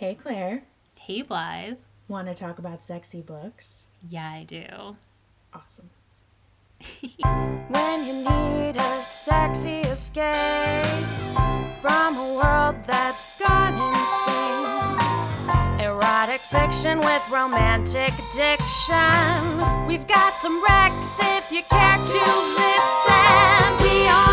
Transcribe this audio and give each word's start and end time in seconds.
Hey, 0.00 0.14
Claire. 0.14 0.62
Hey, 0.98 1.20
Blythe. 1.20 1.76
Want 2.08 2.26
to 2.28 2.32
talk 2.32 2.58
about 2.58 2.82
sexy 2.82 3.20
books? 3.20 3.86
Yeah, 4.08 4.30
I 4.30 4.44
do. 4.44 4.64
Awesome. 5.52 5.90
when 7.02 8.06
you 8.06 8.14
need 8.14 8.76
a 8.76 8.96
sexy 9.02 9.80
escape 9.80 11.04
from 11.82 12.16
a 12.16 12.34
world 12.34 12.76
that's 12.86 13.38
gone 13.38 13.74
insane. 13.92 15.84
Erotic 15.84 16.40
fiction 16.40 17.00
with 17.00 17.22
romantic 17.30 18.14
addiction. 18.32 19.86
We've 19.86 20.06
got 20.06 20.32
some 20.32 20.64
Rex 20.64 21.18
if 21.20 21.52
you 21.52 21.60
care 21.68 21.98
to 21.98 22.24
listen. 22.56 23.84
We 23.84 24.08
all 24.08 24.29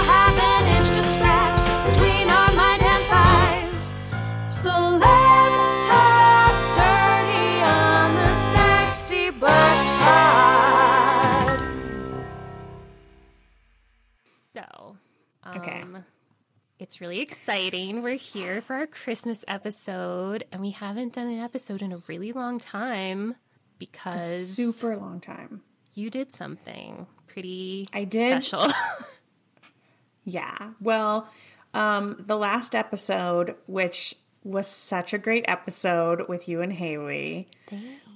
it's 16.88 17.02
really 17.02 17.20
exciting. 17.20 18.02
We're 18.02 18.16
here 18.16 18.62
for 18.62 18.74
our 18.78 18.88
Christmas 18.88 19.44
episode, 19.46 20.46
and 20.54 20.62
we 20.62 20.70
haven't 20.72 21.12
done 21.12 21.28
an 21.28 21.42
episode 21.42 21.82
in 21.82 21.92
a 21.92 21.98
really 22.08 22.32
long 22.32 22.60
time 22.60 23.36
because 23.78 24.52
Super 24.52 24.96
long 24.96 25.20
time. 25.20 25.64
you 25.96 26.10
did 26.10 26.32
something 26.32 27.06
pretty 27.28 27.90
I 27.92 28.06
did. 28.06 28.42
special. 28.42 28.72
Yeah. 30.24 30.72
Well, 30.82 31.30
um, 31.74 32.18
the 32.20 32.38
last 32.38 32.74
episode, 32.76 33.56
which 33.66 34.14
was 34.44 34.68
such 34.68 35.14
a 35.14 35.18
great 35.18 35.46
episode 35.48 36.28
with 36.30 36.48
you 36.50 36.62
and 36.62 36.72
Haley, 36.72 37.48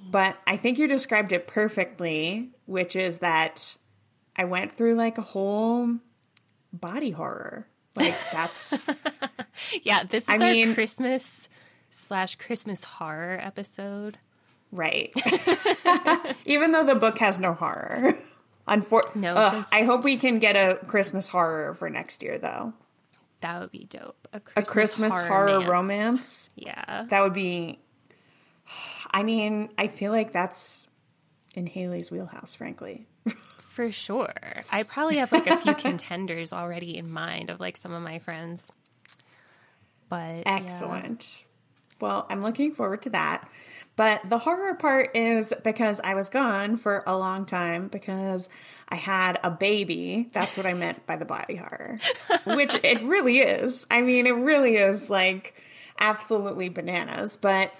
but 0.09 0.37
I 0.45 0.55
think 0.57 0.77
you 0.77 0.87
described 0.89 1.31
it 1.31 1.45
perfectly, 1.47 2.51
which 2.65 2.97
is 2.97 3.17
that 3.19 3.75
I 4.35 4.43
went 4.43 4.73
through 4.73 4.95
like 4.95 5.17
a 5.17 5.21
whole 5.21 5.99
body 6.73 7.11
horror. 7.11 7.67
Like 7.95 8.15
that's 8.31 8.85
yeah, 9.83 10.03
this 10.03 10.23
is 10.23 10.29
I 10.29 10.33
our 10.45 10.51
mean- 10.51 10.73
Christmas 10.73 11.49
slash 11.89 12.35
Christmas 12.35 12.83
horror 12.83 13.37
episode. 13.41 14.17
right. 14.71 15.11
Even 16.45 16.71
though 16.71 16.85
the 16.85 16.95
book 16.95 17.17
has 17.19 17.39
no 17.39 17.53
horror. 17.53 18.15
Unfor- 18.67 19.13
No, 19.15 19.35
Ugh, 19.35 19.53
just- 19.53 19.73
I 19.73 19.83
hope 19.83 20.03
we 20.05 20.17
can 20.17 20.39
get 20.39 20.55
a 20.55 20.75
Christmas 20.85 21.27
horror 21.27 21.73
for 21.73 21.89
next 21.89 22.23
year, 22.23 22.37
though. 22.37 22.73
That 23.41 23.59
would 23.59 23.71
be 23.71 23.85
dope. 23.85 24.27
A 24.33 24.41
A 24.55 24.61
Christmas 24.61 25.11
horror 25.13 25.59
romance. 25.67 26.49
Yeah. 26.55 27.07
That 27.09 27.23
would 27.23 27.33
be. 27.33 27.79
I 29.09 29.23
mean, 29.23 29.69
I 29.77 29.87
feel 29.87 30.11
like 30.11 30.31
that's 30.31 30.87
in 31.55 31.65
Haley's 31.67 32.09
wheelhouse, 32.11 32.53
frankly. 32.53 33.07
For 33.81 33.91
sure. 33.91 34.63
I 34.71 34.83
probably 34.83 35.17
have 35.17 35.31
like 35.31 35.47
a 35.47 35.57
few 35.57 35.73
contenders 35.87 36.53
already 36.53 36.97
in 36.97 37.09
mind 37.09 37.49
of 37.49 37.59
like 37.59 37.75
some 37.75 37.91
of 37.93 38.03
my 38.03 38.19
friends. 38.19 38.71
But 40.07 40.35
yeah. 40.35 40.43
Excellent. 40.45 41.43
Well, 41.99 42.27
I'm 42.29 42.41
looking 42.41 42.75
forward 42.75 43.01
to 43.01 43.09
that. 43.09 43.49
But 43.95 44.21
the 44.29 44.37
horror 44.37 44.75
part 44.75 45.15
is 45.17 45.51
because 45.63 45.99
I 46.03 46.13
was 46.13 46.29
gone 46.29 46.77
for 46.77 47.03
a 47.07 47.17
long 47.17 47.47
time 47.47 47.87
because 47.87 48.49
I 48.87 48.97
had 48.97 49.39
a 49.43 49.49
baby. 49.49 50.29
That's 50.31 50.57
what 50.57 50.67
I 50.67 50.75
meant 50.75 51.07
by 51.07 51.15
the 51.15 51.25
body 51.25 51.55
horror, 51.55 51.97
which 52.45 52.75
it 52.83 53.01
really 53.01 53.39
is. 53.39 53.87
I 53.89 54.01
mean, 54.01 54.27
it 54.27 54.35
really 54.35 54.75
is 54.75 55.09
like 55.09 55.55
absolutely 55.97 56.69
bananas. 56.69 57.35
But, 57.35 57.73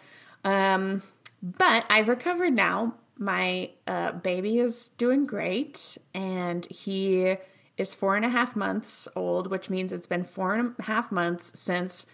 um, 0.44 1.04
but 1.44 1.86
I've 1.92 2.08
recovered 2.08 2.54
now. 2.56 2.96
My 3.22 3.70
uh, 3.86 4.14
baby 4.14 4.58
is 4.58 4.90
doing 4.98 5.28
great, 5.28 5.96
and 6.16 6.66
he 6.66 7.36
is 7.78 7.94
four 7.94 8.16
and 8.16 8.26
a 8.26 8.30
half 8.30 8.56
months 8.56 9.08
old, 9.16 9.52
which 9.52 9.70
means 9.70 9.92
it's 9.92 10.08
been 10.08 10.24
four 10.24 10.56
and 10.56 10.74
a 10.80 10.82
half 10.82 11.12
months 11.12 11.52
since 11.60 12.08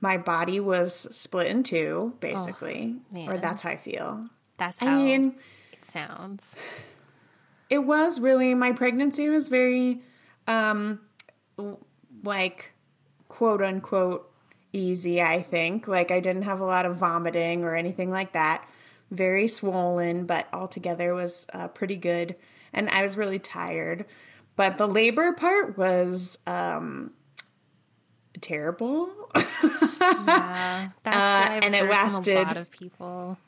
my 0.00 0.16
body 0.16 0.60
was 0.60 0.94
split 0.94 1.48
in 1.48 1.64
two, 1.64 2.14
basically. 2.20 2.94
or 3.16 3.36
that's 3.36 3.62
how 3.62 3.70
I 3.70 3.76
feel. 3.76 4.28
That's 4.56 4.78
how 4.78 4.86
I 4.86 4.94
mean, 4.94 5.34
it 5.72 5.84
sounds. 5.84 6.54
it 7.68 7.78
was 7.78 8.20
really 8.20 8.54
my 8.54 8.70
pregnancy 8.70 9.28
was 9.28 9.48
very 9.48 10.02
um 10.46 11.00
like 12.22 12.72
quote 13.28 13.62
unquote 13.62 14.30
easy 14.72 15.22
i 15.22 15.40
think 15.42 15.88
like 15.88 16.10
i 16.10 16.20
didn't 16.20 16.42
have 16.42 16.60
a 16.60 16.64
lot 16.64 16.84
of 16.84 16.96
vomiting 16.96 17.64
or 17.64 17.74
anything 17.74 18.10
like 18.10 18.32
that 18.32 18.68
very 19.14 19.46
swollen 19.48 20.26
but 20.26 20.46
altogether 20.52 21.14
was 21.14 21.46
uh, 21.52 21.68
pretty 21.68 21.96
good 21.96 22.34
and 22.72 22.88
i 22.90 23.02
was 23.02 23.16
really 23.16 23.38
tired 23.38 24.04
but 24.56 24.76
the 24.78 24.86
labor 24.88 25.32
part 25.32 25.76
was 25.78 26.38
um 26.46 27.10
terrible 28.40 29.08
Yeah. 30.26 30.90
That's 31.02 31.04
what 31.04 31.14
I've 31.14 31.62
Uh, 31.62 31.66
and 31.66 31.74
it 31.74 31.88
lasted. 31.88 32.36
a 32.36 32.42
lot 32.42 32.56
of 32.56 32.70
people. 32.70 33.38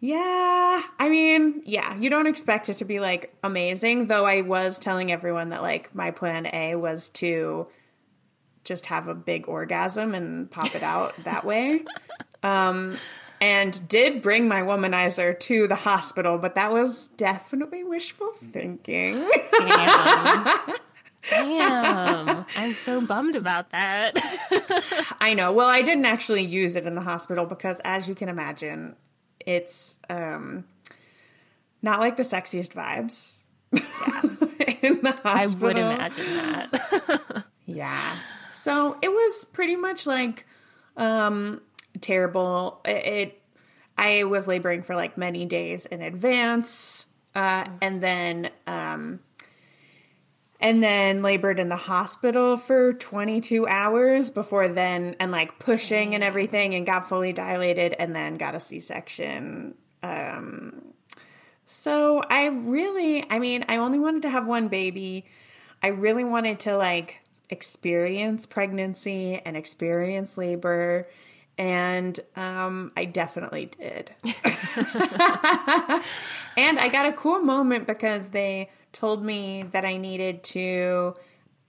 Yeah, 0.00 0.82
I 0.98 1.08
mean, 1.08 1.62
yeah, 1.66 1.96
you 1.96 2.08
don't 2.10 2.26
expect 2.26 2.68
it 2.68 2.74
to 2.78 2.84
be 2.84 3.00
like 3.00 3.34
amazing, 3.42 4.06
though 4.06 4.24
I 4.24 4.40
was 4.40 4.78
telling 4.78 5.12
everyone 5.12 5.50
that 5.50 5.60
like 5.62 5.94
my 5.94 6.10
plan 6.10 6.46
A 6.52 6.74
was 6.74 7.08
to 7.10 7.68
just 8.64 8.86
have 8.86 9.08
a 9.08 9.14
big 9.14 9.48
orgasm 9.48 10.14
and 10.14 10.50
pop 10.50 10.74
it 10.74 10.82
out 10.82 11.14
that 11.24 11.44
way. 11.44 11.84
Um 12.42 12.96
and 13.40 13.88
did 13.88 14.22
bring 14.22 14.48
my 14.48 14.60
womanizer 14.60 15.38
to 15.40 15.66
the 15.66 15.74
hospital, 15.74 16.38
but 16.38 16.54
that 16.56 16.72
was 16.72 17.08
definitely 17.08 17.84
wishful 17.84 18.32
thinking. 18.52 19.28
Damn. 19.58 20.58
Damn. 21.28 22.46
I'm 22.56 22.74
so 22.74 23.04
bummed 23.06 23.36
about 23.36 23.70
that. 23.70 24.14
I 25.20 25.34
know. 25.34 25.52
Well, 25.52 25.68
I 25.68 25.82
didn't 25.82 26.06
actually 26.06 26.44
use 26.44 26.76
it 26.76 26.86
in 26.86 26.94
the 26.94 27.02
hospital 27.02 27.46
because 27.46 27.80
as 27.84 28.08
you 28.08 28.14
can 28.14 28.28
imagine, 28.28 28.96
it's 29.44 29.98
um 30.08 30.64
not 31.82 32.00
like 32.00 32.16
the 32.16 32.22
sexiest 32.22 32.72
vibes. 32.72 33.36
in 34.82 35.00
the 35.02 35.12
hospital. 35.22 35.32
I 35.32 35.46
would 35.60 35.78
imagine 35.78 36.24
that. 36.24 37.44
Yeah. 37.66 38.16
So 38.50 38.98
it 39.00 39.08
was 39.08 39.44
pretty 39.46 39.76
much 39.76 40.06
like 40.06 40.46
um 40.96 41.60
terrible. 42.00 42.80
It, 42.84 43.06
it 43.06 43.42
I 43.96 44.24
was 44.24 44.48
laboring 44.48 44.82
for 44.82 44.94
like 44.94 45.18
many 45.18 45.44
days 45.44 45.86
in 45.86 46.02
advance. 46.02 47.06
Uh 47.34 47.66
and 47.80 48.02
then 48.02 48.50
um 48.66 49.20
and 50.62 50.82
then 50.82 51.22
labored 51.22 51.58
in 51.58 51.68
the 51.70 51.76
hospital 51.76 52.58
for 52.58 52.92
22 52.92 53.66
hours 53.66 54.30
before 54.30 54.68
then 54.68 55.16
and 55.18 55.32
like 55.32 55.58
pushing 55.58 56.14
and 56.14 56.22
everything 56.22 56.74
and 56.74 56.84
got 56.84 57.08
fully 57.08 57.32
dilated 57.32 57.94
and 57.98 58.14
then 58.14 58.36
got 58.36 58.54
a 58.54 58.60
C-section 58.60 59.74
um 60.02 60.90
so 61.72 62.20
I 62.28 62.46
really, 62.46 63.24
I 63.30 63.38
mean, 63.38 63.64
I 63.68 63.76
only 63.76 64.00
wanted 64.00 64.22
to 64.22 64.28
have 64.28 64.44
one 64.44 64.66
baby. 64.66 65.24
I 65.80 65.86
really 65.86 66.24
wanted 66.24 66.58
to 66.60 66.76
like 66.76 67.20
experience 67.48 68.44
pregnancy 68.44 69.40
and 69.44 69.56
experience 69.56 70.36
labor. 70.36 71.06
And 71.60 72.18
um, 72.36 72.90
I 72.96 73.04
definitely 73.04 73.66
did. 73.66 74.10
and 76.56 76.78
I 76.78 76.88
got 76.90 77.04
a 77.04 77.12
cool 77.12 77.40
moment 77.40 77.86
because 77.86 78.30
they 78.30 78.70
told 78.92 79.22
me 79.22 79.64
that 79.72 79.84
I 79.84 79.98
needed 79.98 80.42
to, 80.44 81.16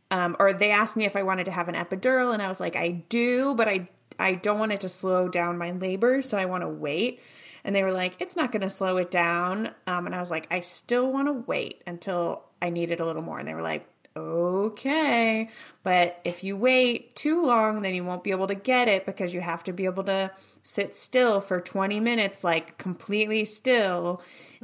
um, 0.09 0.38
or 0.40 0.53
they 0.53 0.72
asked 0.72 0.96
me 0.96 1.03
if 1.03 1.18
I 1.18 1.24
wanted 1.24 1.44
to 1.47 1.51
have 1.51 1.68
an 1.68 1.75
epidural, 1.75 2.34
and 2.34 2.41
I 2.41 2.47
was 2.47 2.62
like, 2.62 2.78
I 2.78 3.03
do, 3.09 3.53
but 3.53 3.68
I 3.68 3.90
I 4.18 4.35
don't 4.35 4.59
want 4.59 4.72
it 4.72 4.80
to 4.81 4.90
slow 4.90 5.28
down 5.28 5.57
my 5.57 5.72
labor, 5.72 6.21
so 6.21 6.38
I 6.38 6.45
want 6.45 6.62
to 6.62 6.69
wait. 6.69 7.19
And 7.66 7.75
they 7.75 7.83
were 7.83 7.92
like, 7.92 8.16
it's 8.19 8.38
not 8.38 8.54
going 8.54 8.62
to 8.62 8.69
slow 8.69 8.95
it 8.95 9.12
down. 9.12 9.71
Um, 9.88 10.06
and 10.06 10.16
I 10.16 10.19
was 10.19 10.31
like, 10.31 10.48
I 10.50 10.62
still 10.62 11.12
want 11.12 11.27
to 11.27 11.33
wait 11.33 11.81
until 11.86 12.45
I 12.62 12.69
need 12.69 12.92
it 12.92 13.01
a 13.01 13.06
little 13.06 13.24
more. 13.24 13.39
And 13.39 13.48
they 13.48 13.54
were 13.54 13.62
like, 13.62 13.86
okay. 14.16 15.50
But 15.84 16.19
if 16.24 16.44
you 16.44 16.58
wait 16.58 17.16
too 17.16 17.46
long, 17.46 17.81
then 17.81 17.94
you 17.96 18.04
won't 18.04 18.24
be 18.24 18.31
able 18.31 18.48
to 18.48 18.56
get 18.56 18.88
it 18.88 19.06
because 19.06 19.34
you 19.34 19.42
have 19.42 19.63
to 19.66 19.74
be 19.74 19.86
able 19.86 20.04
to 20.06 20.31
sit 20.63 20.96
still 20.96 21.42
for 21.42 21.60
20 21.60 22.00
minutes, 22.00 22.44
like 22.44 22.78
completely 22.78 23.46
still. 23.46 24.22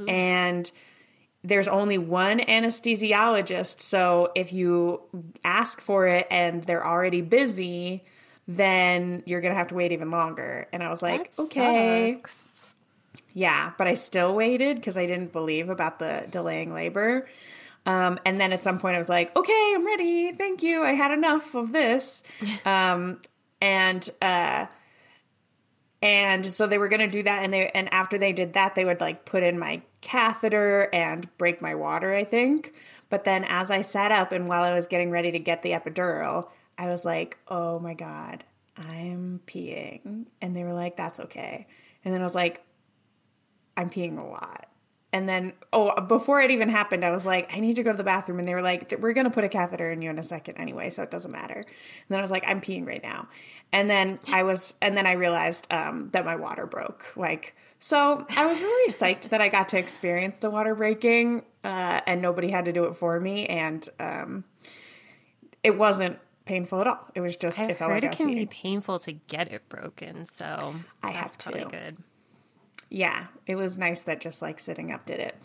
And 0.08 0.72
there's 1.44 1.68
only 1.68 1.98
one 1.98 2.40
anesthesiologist. 2.40 3.82
So 3.82 4.32
if 4.36 4.54
you 4.54 5.02
ask 5.44 5.82
for 5.82 6.08
it 6.08 6.28
and 6.30 6.64
they're 6.64 6.86
already 6.86 7.22
busy, 7.22 8.04
then 8.48 9.24
you're 9.26 9.42
going 9.42 9.54
to 9.54 9.58
have 9.58 9.70
to 9.70 9.76
wait 9.76 9.92
even 9.92 10.12
longer. 10.12 10.68
And 10.72 10.84
I 10.84 10.90
was 10.90 11.02
like, 11.02 11.36
That 11.36 11.44
okay. 11.44 12.14
sucks. 12.16 12.68
Yeah, 13.34 13.72
but 13.78 13.88
I 13.88 13.94
still 13.94 14.36
waited 14.36 14.78
because 14.78 14.98
I 14.98 15.06
didn't 15.06 15.32
believe 15.32 15.70
about 15.70 16.00
the 16.00 16.26
delaying 16.30 16.74
labor. 16.74 17.28
Um, 17.88 18.20
and 18.26 18.40
then 18.40 18.54
at 18.54 18.62
some 18.62 18.78
point 18.80 18.96
I 18.96 19.00
was 19.00 19.10
like, 19.10 19.36
okay, 19.36 19.74
I'm 19.76 19.86
ready. 19.86 20.32
Thank 20.34 20.62
you. 20.62 20.84
I 20.84 20.92
had 20.92 21.12
enough 21.12 21.56
of 21.56 21.72
this. 21.74 22.24
Um, 22.66 23.22
and 23.62 24.08
uh, 24.22 24.68
And 26.02 26.46
so 26.46 26.68
they 26.68 26.78
were 26.78 26.90
going 26.90 27.00
to 27.02 27.08
do 27.08 27.24
that 27.24 27.44
and 27.44 27.52
they 27.52 27.70
and 27.70 27.92
after 27.92 28.18
they 28.20 28.32
did 28.32 28.54
that 28.54 28.76
they 28.76 28.86
would 28.86 29.02
like 29.02 29.26
put 29.26 29.42
in 29.42 29.58
my 29.58 29.82
catheter 30.02 30.90
and 30.94 31.28
break 31.40 31.62
my 31.62 31.74
water, 31.76 32.14
I 32.14 32.24
think. 32.24 32.74
But 33.10 33.24
then 33.24 33.44
as 33.46 33.72
I 33.72 33.82
sat 33.82 34.12
up 34.12 34.32
and 34.32 34.48
while 34.48 34.62
I 34.64 34.74
was 34.74 34.88
getting 34.88 35.10
ready 35.10 35.32
to 35.32 35.40
get 35.40 35.64
the 35.64 35.72
epidural, 35.72 36.50
I 36.78 36.88
was 36.88 37.04
like, 37.06 37.38
"Oh 37.48 37.80
my 37.80 37.96
god, 37.96 38.44
I'm 38.78 39.42
peeing." 39.48 40.26
And 40.42 40.56
they 40.56 40.64
were 40.64 40.74
like, 40.74 40.98
"That's 40.98 41.20
okay." 41.22 41.66
And 42.06 42.14
then 42.14 42.22
I 42.22 42.24
was 42.26 42.36
like, 42.36 42.64
"I'm 43.76 43.90
peeing 43.90 44.20
a 44.20 44.24
lot." 44.24 44.68
And 45.14 45.28
then, 45.28 45.54
oh, 45.72 46.00
before 46.02 46.42
it 46.42 46.52
even 46.52 46.68
happened, 46.68 47.06
I 47.06 47.12
was 47.12 47.26
like, 47.26 47.50
I 47.54 47.60
need 47.60 47.78
to 47.78 47.84
go 47.84 47.92
to 47.92 47.98
the 47.98 48.04
bathroom. 48.04 48.40
And 48.40 48.48
they 48.48 48.54
were 48.54 48.62
like, 48.62 48.94
we're 49.00 49.14
going 49.14 49.26
to 49.26 49.32
put 49.32 49.46
a 49.46 49.50
catheter 49.50 49.90
in 49.90 50.02
you 50.02 50.10
in 50.10 50.20
a 50.20 50.24
second 50.24 50.58
anyway, 50.58 50.90
so 50.90 51.02
it 51.02 51.12
doesn't 51.12 51.32
matter. 51.32 51.56
And 51.56 51.66
then 52.10 52.20
I 52.20 52.22
was 52.22 52.32
like, 52.32 52.44
I'm 52.46 52.60
peeing 52.60 52.86
right 52.86 53.02
now. 53.02 53.30
And 53.72 53.90
then 53.90 54.20
I 54.34 54.44
was, 54.44 54.76
and 54.82 54.98
then 54.98 55.08
I 55.08 55.14
realized 55.14 55.72
um, 55.72 56.10
that 56.12 56.26
my 56.26 56.36
water 56.36 56.66
broke. 56.66 57.06
Like, 57.16 57.56
so 57.80 58.26
I 58.36 58.46
was 58.48 58.60
really 58.60 58.92
psyched 58.94 59.30
that 59.30 59.40
I 59.40 59.48
got 59.48 59.70
to 59.70 59.78
experience 59.78 60.40
the 60.40 60.50
water 60.50 60.76
breaking 60.76 61.44
uh, 61.64 62.02
and 62.06 62.22
nobody 62.22 62.50
had 62.50 62.66
to 62.66 62.74
do 62.74 62.86
it 62.86 62.98
for 62.98 63.18
me. 63.18 63.46
And 63.46 63.88
um, 64.00 64.44
it 65.64 65.78
wasn't 65.78 66.20
painful 66.46 66.82
at 66.82 66.88
all. 66.88 67.08
It 67.16 67.22
was 67.22 67.36
just, 67.38 67.60
I've 67.60 67.70
it 67.70 67.78
felt 67.78 67.92
heard 67.92 68.04
like 68.04 68.04
I 68.04 68.08
it 68.08 68.10
was 68.10 68.18
can 68.18 68.28
be 68.36 68.46
painful 68.46 69.00
to 69.00 69.14
get 69.14 69.52
it 69.52 69.68
broken, 69.70 70.26
so 70.26 70.76
I 71.04 71.14
that's 71.14 71.18
have 71.18 71.40
probably 71.40 71.64
to. 71.64 71.70
good. 71.70 71.98
Yeah, 72.90 73.28
it 73.46 73.56
was 73.56 73.78
nice 73.78 74.04
that 74.04 74.22
just 74.22 74.42
like 74.42 74.60
sitting 74.60 74.92
up 74.92 75.06
did 75.06 75.20
it. 75.20 75.36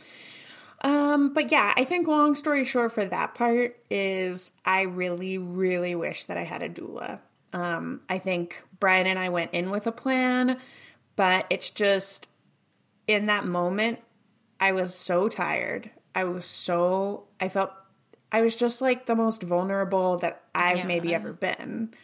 Um, 0.83 1.33
but 1.33 1.53
yeah, 1.53 1.73
I 1.77 1.85
think 1.85 2.09
long 2.09 2.35
story 2.35 2.65
short 2.65 2.93
for 2.93 3.05
that 3.05 3.35
part 3.35 3.77
is 3.89 4.53
I 4.65 4.83
really, 4.83 5.39
really 5.39 5.95
wish 5.95 6.25
that 6.25 6.37
I 6.37 6.45
had 6.45 6.63
a 6.63 6.69
doula. 6.69 7.21
Um, 7.53 8.01
I 8.09 8.19
think 8.19 8.63
Brian 8.81 9.07
and 9.07 9.19
I 9.19 9.29
went 9.29 9.53
in 9.53 9.71
with 9.71 9.87
a 9.87 9.93
plan, 9.93 10.59
but 11.15 11.47
it's 11.51 11.71
just 11.71 12.29
in 13.07 13.27
that 13.27 13.45
moment, 13.45 14.01
I 14.59 14.73
was 14.73 14.95
so 14.95 15.29
tired. 15.29 15.91
I 16.15 16.25
was 16.25 16.45
so, 16.45 17.25
I 17.41 17.49
felt, 17.49 17.73
I 18.33 18.41
was 18.41 18.57
just 18.57 18.81
like 18.81 19.07
the 19.07 19.15
most 19.15 19.43
vulnerable 19.43 20.19
that 20.19 20.43
I've 20.55 20.79
Yeah. 20.79 20.87
maybe 20.87 21.15
ever 21.15 21.33
been 21.33 21.95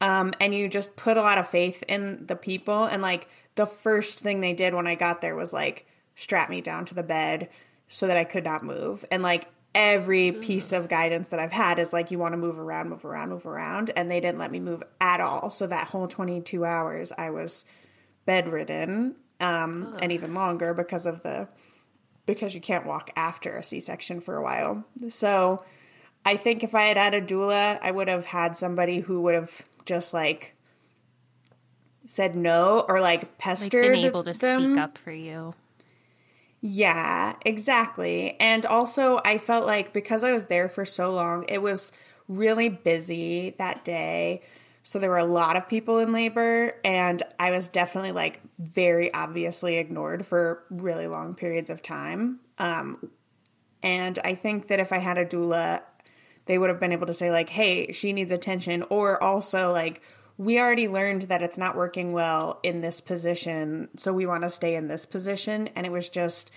um, 0.00 0.32
and 0.40 0.54
you 0.54 0.68
just 0.68 0.96
put 0.96 1.16
a 1.16 1.22
lot 1.22 1.38
of 1.38 1.48
faith 1.48 1.82
in 1.88 2.26
the 2.26 2.36
people. 2.36 2.84
And 2.84 3.02
like 3.02 3.28
the 3.56 3.66
first 3.66 4.20
thing 4.20 4.40
they 4.40 4.52
did 4.52 4.74
when 4.74 4.86
I 4.86 4.94
got 4.94 5.20
there 5.20 5.34
was 5.34 5.52
like 5.52 5.86
strap 6.14 6.48
me 6.48 6.60
down 6.60 6.84
to 6.86 6.94
the 6.94 7.02
bed 7.02 7.48
so 7.88 8.06
that 8.06 8.16
I 8.16 8.24
could 8.24 8.44
not 8.44 8.62
move. 8.62 9.04
And 9.10 9.22
like 9.22 9.48
every 9.74 10.32
piece 10.32 10.72
of 10.72 10.88
guidance 10.88 11.30
that 11.30 11.40
I've 11.40 11.52
had 11.52 11.78
is 11.78 11.92
like, 11.92 12.10
you 12.10 12.18
want 12.18 12.32
to 12.32 12.38
move 12.38 12.58
around, 12.58 12.88
move 12.88 13.04
around, 13.04 13.30
move 13.30 13.46
around. 13.46 13.90
And 13.94 14.10
they 14.10 14.20
didn't 14.20 14.38
let 14.38 14.50
me 14.50 14.60
move 14.60 14.82
at 15.00 15.20
all. 15.20 15.50
So 15.50 15.66
that 15.66 15.88
whole 15.88 16.08
22 16.08 16.64
hours, 16.64 17.12
I 17.16 17.30
was 17.30 17.64
bedridden 18.24 19.16
um, 19.40 19.96
and 20.00 20.12
even 20.12 20.34
longer 20.34 20.74
because 20.74 21.06
of 21.06 21.22
the 21.22 21.48
because 22.24 22.56
you 22.56 22.60
can't 22.60 22.86
walk 22.86 23.10
after 23.14 23.56
a 23.56 23.62
C-section 23.62 24.20
for 24.20 24.34
a 24.34 24.42
while. 24.42 24.84
So 25.10 25.64
I 26.24 26.36
think 26.36 26.64
if 26.64 26.74
I 26.74 26.86
had 26.86 26.96
had 26.96 27.14
a 27.14 27.20
doula, 27.20 27.78
I 27.80 27.88
would 27.88 28.08
have 28.08 28.24
had 28.24 28.56
somebody 28.56 28.98
who 28.98 29.20
would 29.22 29.34
have 29.36 29.62
just 29.84 30.12
like 30.12 30.55
said 32.06 32.36
no 32.36 32.84
or 32.88 33.00
like 33.00 33.22
Like 33.22 33.38
pestered 33.38 33.82
been 33.92 33.96
able 33.96 34.22
to 34.24 34.32
them. 34.32 34.62
speak 34.62 34.78
up 34.78 34.98
for 34.98 35.12
you. 35.12 35.54
Yeah, 36.60 37.34
exactly. 37.44 38.36
And 38.40 38.64
also, 38.66 39.20
I 39.24 39.38
felt 39.38 39.66
like 39.66 39.92
because 39.92 40.24
I 40.24 40.32
was 40.32 40.46
there 40.46 40.68
for 40.68 40.84
so 40.84 41.12
long, 41.14 41.44
it 41.48 41.62
was 41.62 41.92
really 42.28 42.68
busy 42.68 43.54
that 43.58 43.84
day. 43.84 44.42
So 44.82 44.98
there 44.98 45.10
were 45.10 45.18
a 45.18 45.24
lot 45.24 45.56
of 45.56 45.68
people 45.68 45.98
in 45.98 46.12
labor, 46.12 46.74
and 46.84 47.22
I 47.38 47.50
was 47.50 47.68
definitely 47.68 48.12
like 48.12 48.40
very 48.58 49.12
obviously 49.12 49.76
ignored 49.78 50.24
for 50.26 50.62
really 50.70 51.06
long 51.08 51.34
periods 51.34 51.70
of 51.70 51.82
time. 51.82 52.40
Um, 52.58 53.10
and 53.82 54.18
I 54.24 54.34
think 54.34 54.68
that 54.68 54.80
if 54.80 54.92
I 54.92 54.98
had 54.98 55.18
a 55.18 55.26
doula, 55.26 55.82
they 56.46 56.56
would 56.56 56.70
have 56.70 56.80
been 56.80 56.92
able 56.92 57.08
to 57.08 57.14
say, 57.14 57.30
like, 57.30 57.48
hey, 57.48 57.92
she 57.92 58.12
needs 58.12 58.30
attention, 58.30 58.84
or 58.88 59.22
also, 59.22 59.72
like, 59.72 60.02
we 60.38 60.58
already 60.58 60.88
learned 60.88 61.22
that 61.22 61.42
it's 61.42 61.58
not 61.58 61.76
working 61.76 62.12
well 62.12 62.60
in 62.62 62.80
this 62.80 63.00
position, 63.00 63.88
so 63.96 64.12
we 64.12 64.26
want 64.26 64.42
to 64.42 64.50
stay 64.50 64.74
in 64.74 64.88
this 64.88 65.06
position. 65.06 65.70
And 65.74 65.86
it 65.86 65.92
was 65.92 66.08
just 66.08 66.50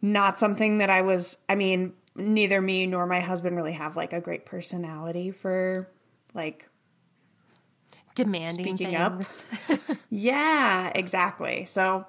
not 0.00 0.38
something 0.38 0.78
that 0.78 0.90
I 0.90 1.02
was, 1.02 1.38
I 1.48 1.54
mean, 1.54 1.94
neither 2.14 2.60
me 2.60 2.86
nor 2.86 3.06
my 3.06 3.20
husband 3.20 3.56
really 3.56 3.72
have 3.72 3.96
like 3.96 4.12
a 4.12 4.20
great 4.20 4.44
personality 4.44 5.30
for 5.30 5.88
like 6.34 6.68
Demanding 8.14 8.76
Speaking 8.76 8.96
up. 8.96 9.22
things. 9.22 9.44
Yeah, 10.10 10.92
exactly. 10.94 11.64
So 11.64 12.04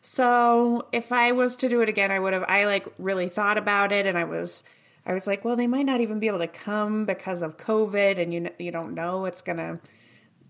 so 0.00 0.88
if 0.92 1.12
I 1.12 1.32
was 1.32 1.56
to 1.56 1.68
do 1.68 1.80
it 1.82 1.88
again, 1.88 2.10
I 2.10 2.18
would 2.18 2.32
have 2.32 2.44
I 2.48 2.64
like 2.64 2.86
really 2.98 3.28
thought 3.28 3.58
about 3.58 3.92
it 3.92 4.06
and 4.06 4.18
I 4.18 4.24
was 4.24 4.64
I 5.06 5.12
was 5.12 5.26
like, 5.26 5.44
well, 5.44 5.54
they 5.54 5.66
might 5.66 5.86
not 5.86 6.00
even 6.00 6.18
be 6.18 6.26
able 6.26 6.38
to 6.40 6.48
come 6.48 7.04
because 7.04 7.42
of 7.42 7.56
COVID 7.56 8.20
and 8.20 8.34
you 8.34 8.50
you 8.58 8.72
don't 8.72 8.94
know 8.94 9.20
what's 9.20 9.42
going 9.42 9.58
to 9.58 9.78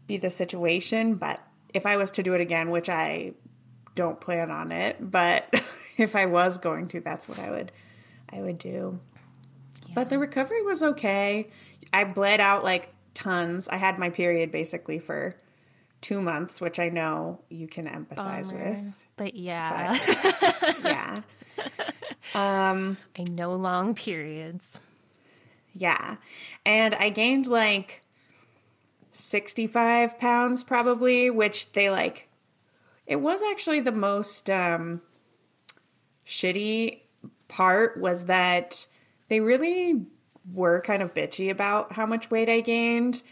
be 0.06 0.16
the 0.16 0.30
situation, 0.30 1.14
but 1.16 1.40
if 1.72 1.86
I 1.86 1.96
was 1.96 2.12
to 2.12 2.22
do 2.22 2.34
it 2.34 2.40
again, 2.40 2.70
which 2.70 2.88
I 2.88 3.32
don't 3.94 4.20
plan 4.20 4.50
on 4.50 4.72
it, 4.72 4.96
but 5.00 5.48
if 5.96 6.16
I 6.16 6.26
was 6.26 6.58
going 6.58 6.88
to, 6.88 7.00
that's 7.00 7.28
what 7.28 7.38
I 7.38 7.50
would 7.50 7.72
I 8.32 8.40
would 8.40 8.58
do. 8.58 9.00
But 9.94 10.08
the 10.08 10.18
recovery 10.18 10.62
was 10.62 10.82
okay. 10.82 11.50
I 11.92 12.04
bled 12.04 12.40
out 12.40 12.64
like 12.64 12.92
tons. 13.14 13.68
I 13.68 13.76
had 13.76 13.98
my 13.98 14.10
period 14.10 14.50
basically 14.50 14.98
for 14.98 15.36
2 16.00 16.20
months, 16.20 16.60
which 16.60 16.78
I 16.78 16.88
know 16.88 17.40
you 17.48 17.68
can 17.68 17.86
empathize 17.86 18.52
with. 18.52 18.92
But 19.16 19.34
yeah, 19.36 19.96
Yeah. 20.84 21.22
Um 22.34 22.96
I 23.18 23.22
know 23.24 23.54
long 23.54 23.94
periods. 23.94 24.80
Yeah. 25.74 26.16
And 26.66 26.94
I 26.94 27.10
gained 27.10 27.46
like 27.46 28.03
65 29.16 30.18
pounds 30.18 30.62
probably, 30.62 31.30
which 31.30 31.72
they 31.72 31.90
like, 31.90 32.28
it 33.06 33.16
was 33.16 33.40
actually 33.50 33.80
the 33.80 33.92
most 33.92 34.48
um, 34.50 35.02
shitty 36.26 37.00
part 37.48 38.00
was 38.00 38.26
that 38.26 38.86
they 39.28 39.40
really 39.40 40.06
were 40.52 40.80
kind 40.80 41.02
of 41.02 41.14
bitchy 41.14 41.50
about 41.50 41.92
how 41.92 42.06
much 42.06 42.30
weight 42.30 42.48
I 42.48 42.60
gained. 42.60 43.22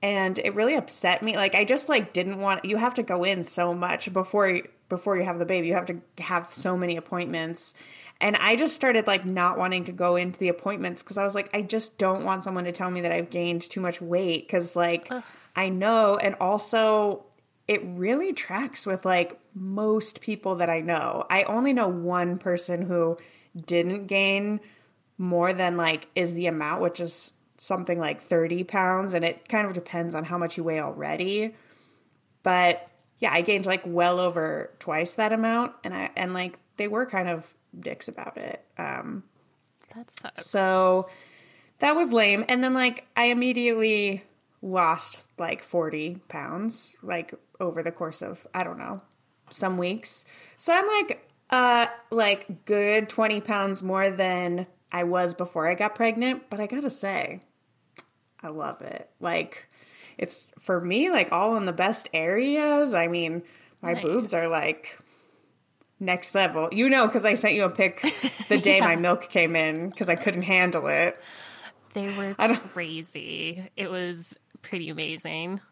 And 0.00 0.38
it 0.38 0.54
really 0.54 0.76
upset 0.76 1.22
me. 1.22 1.36
Like 1.36 1.54
I 1.54 1.64
just 1.64 1.88
like 1.88 2.12
didn't 2.12 2.38
want 2.38 2.64
you 2.64 2.76
have 2.76 2.94
to 2.94 3.02
go 3.02 3.24
in 3.24 3.42
so 3.42 3.74
much 3.74 4.12
before 4.12 4.60
before 4.88 5.16
you 5.16 5.24
have 5.24 5.38
the 5.38 5.44
baby. 5.44 5.66
You 5.66 5.74
have 5.74 5.86
to 5.86 6.00
have 6.18 6.54
so 6.54 6.76
many 6.76 6.96
appointments. 6.96 7.74
And 8.20 8.36
I 8.36 8.56
just 8.56 8.74
started 8.74 9.06
like 9.06 9.24
not 9.24 9.58
wanting 9.58 9.84
to 9.84 9.92
go 9.92 10.16
into 10.16 10.38
the 10.38 10.48
appointments 10.48 11.02
because 11.02 11.18
I 11.18 11.24
was 11.24 11.34
like, 11.34 11.50
I 11.54 11.62
just 11.62 11.98
don't 11.98 12.24
want 12.24 12.42
someone 12.42 12.64
to 12.64 12.72
tell 12.72 12.90
me 12.90 13.02
that 13.02 13.12
I've 13.12 13.30
gained 13.30 13.62
too 13.62 13.80
much 13.80 14.00
weight 14.00 14.46
because 14.46 14.74
like 14.74 15.12
I 15.54 15.68
know, 15.68 16.16
and 16.16 16.34
also 16.40 17.26
it 17.68 17.82
really 17.84 18.32
tracks 18.32 18.86
with 18.86 19.04
like 19.04 19.38
most 19.54 20.20
people 20.20 20.56
that 20.56 20.70
I 20.70 20.80
know. 20.80 21.26
I 21.30 21.44
only 21.44 21.72
know 21.72 21.88
one 21.88 22.38
person 22.38 22.82
who 22.82 23.18
didn't 23.54 24.06
gain 24.06 24.60
more 25.18 25.52
than 25.52 25.76
like 25.76 26.08
is 26.14 26.32
the 26.32 26.46
amount, 26.46 26.82
which 26.82 26.98
is 26.98 27.32
something 27.58 27.98
like 27.98 28.22
30 28.22 28.64
pounds, 28.64 29.12
and 29.12 29.24
it 29.24 29.48
kind 29.48 29.66
of 29.66 29.74
depends 29.74 30.14
on 30.14 30.24
how 30.24 30.38
much 30.38 30.56
you 30.56 30.64
weigh 30.64 30.80
already. 30.80 31.54
But 32.42 32.88
yeah, 33.18 33.32
I 33.32 33.42
gained 33.42 33.66
like 33.66 33.82
well 33.84 34.18
over 34.18 34.70
twice 34.78 35.12
that 35.12 35.32
amount, 35.32 35.74
and 35.84 35.92
I 35.94 36.10
and 36.16 36.34
like 36.34 36.58
they 36.76 36.88
were 36.88 37.04
kind 37.04 37.28
of 37.28 37.54
dicks 37.78 38.08
about 38.08 38.36
it. 38.36 38.64
Um, 38.76 39.24
That 39.94 40.10
sucks. 40.10 40.50
so 40.50 41.08
that 41.80 41.96
was 41.96 42.12
lame. 42.12 42.44
And 42.48 42.62
then 42.62 42.74
like 42.74 43.06
I 43.16 43.24
immediately 43.26 44.24
lost 44.60 45.30
like 45.38 45.62
40 45.62 46.18
pounds 46.28 46.96
like 47.02 47.32
over 47.60 47.82
the 47.82 47.92
course 47.92 48.22
of 48.22 48.46
I 48.54 48.64
don't 48.64 48.78
know, 48.78 49.00
some 49.50 49.78
weeks. 49.78 50.24
So 50.56 50.72
I'm 50.72 50.86
like 50.86 51.24
uh 51.50 51.86
like 52.10 52.64
good 52.64 53.08
20 53.08 53.40
pounds 53.40 53.82
more 53.82 54.10
than 54.10 54.66
I 54.90 55.04
was 55.04 55.34
before 55.34 55.68
I 55.68 55.74
got 55.74 55.94
pregnant, 55.94 56.50
but 56.50 56.60
I 56.60 56.66
got 56.66 56.80
to 56.82 56.90
say 56.90 57.40
I 58.42 58.48
love 58.48 58.82
it. 58.82 59.08
Like 59.20 59.68
it's 60.16 60.52
for 60.58 60.80
me 60.80 61.10
like 61.10 61.30
all 61.32 61.56
in 61.56 61.64
the 61.66 61.72
best 61.72 62.08
areas. 62.12 62.92
I 62.94 63.06
mean, 63.06 63.42
my 63.80 63.94
boobs 64.02 64.34
are 64.34 64.48
like 64.48 64.98
next 66.00 66.34
level. 66.34 66.68
You 66.72 66.88
know, 66.88 67.06
because 67.06 67.24
I 67.24 67.34
sent 67.34 67.54
you 67.54 67.64
a 67.64 67.70
pic 67.70 68.02
the 68.48 68.58
day 68.62 68.80
my 68.80 68.96
milk 68.96 69.28
came 69.28 69.56
in 69.56 69.90
because 69.90 70.08
I 70.08 70.16
couldn't 70.16 70.42
handle 70.42 70.86
it. 70.88 71.20
they 71.94 72.16
were 72.16 72.34
crazy. 72.34 73.68
It 73.76 73.90
was 73.90 74.38
pretty 74.62 74.90
amazing. 74.90 75.60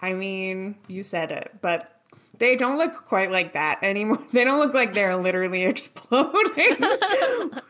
I 0.00 0.12
mean, 0.12 0.76
you 0.86 1.02
said 1.02 1.30
it, 1.32 1.50
but 1.62 1.90
they 2.38 2.56
don't 2.56 2.78
look 2.78 3.06
quite 3.06 3.30
like 3.30 3.52
that 3.54 3.78
anymore. 3.82 4.18
They 4.32 4.44
don't 4.44 4.58
look 4.58 4.74
like 4.74 4.92
they're 4.92 5.16
literally 5.16 5.64
exploding, 5.64 6.76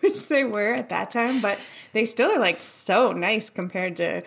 which 0.01 0.27
they 0.29 0.45
were 0.45 0.73
at 0.75 0.89
that 0.89 1.11
time, 1.11 1.41
but 1.41 1.59
they 1.93 2.05
still 2.05 2.31
are 2.31 2.41
like 2.41 2.61
so 2.61 3.13
nice 3.13 3.51
compared 3.51 3.97
to 3.97 4.23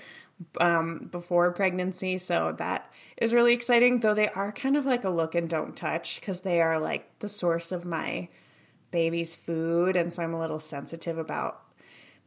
um, 0.62 1.10
before 1.12 1.51
pregnancy. 1.51 2.18
So 2.20 2.54
that 2.58 2.92
is 3.18 3.34
really 3.34 3.54
exciting, 3.54 4.00
though 4.00 4.14
they 4.14 4.30
are 4.30 4.52
kind 4.52 4.78
of 4.78 4.86
like 4.86 5.04
a 5.04 5.10
look 5.10 5.36
and 5.36 5.50
don't 5.50 5.76
touch 5.76 6.20
because 6.20 6.42
they 6.42 6.62
are 6.62 6.80
like 6.80 7.20
the 7.20 7.30
source 7.30 7.72
of 7.72 7.84
my 7.84 8.30
baby's 8.92 9.36
food. 9.36 9.96
And 9.96 10.14
so 10.14 10.24
I'm 10.24 10.34
a 10.34 10.40
little 10.40 10.60
sensitive 10.60 11.18
about 11.18 11.62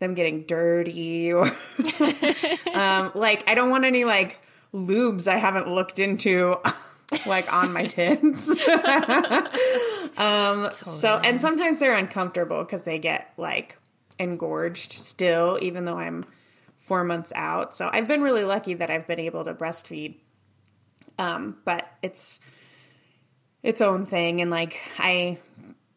them 0.00 0.14
getting 0.14 0.42
dirty 0.42 1.32
or 1.32 1.46
um, 2.74 3.12
like 3.14 3.48
I 3.48 3.54
don't 3.54 3.70
want 3.70 3.84
any 3.84 4.04
like 4.04 4.40
lubes 4.74 5.28
I 5.28 5.36
haven't 5.36 5.68
looked 5.68 5.98
into 5.98 6.56
like 7.26 7.52
on 7.52 7.72
my 7.72 7.86
tins. 7.86 8.48
um 10.16 10.70
so 10.80 11.18
and 11.22 11.40
sometimes 11.40 11.78
they're 11.78 11.96
uncomfortable 11.96 12.62
because 12.62 12.84
they 12.84 12.98
get 12.98 13.32
like 13.36 13.76
engorged 14.18 14.92
still 14.92 15.58
even 15.60 15.84
though 15.84 15.98
I'm 15.98 16.24
4 16.78 17.04
months 17.04 17.32
out. 17.36 17.76
So 17.76 17.88
I've 17.92 18.08
been 18.08 18.22
really 18.22 18.44
lucky 18.44 18.74
that 18.74 18.90
I've 18.90 19.06
been 19.06 19.20
able 19.20 19.44
to 19.44 19.54
breastfeed. 19.54 20.16
Um 21.20 21.58
but 21.64 21.86
it's 22.02 22.40
its 23.62 23.80
own 23.80 24.06
thing 24.06 24.40
and 24.40 24.50
like 24.50 24.78
I 24.98 25.38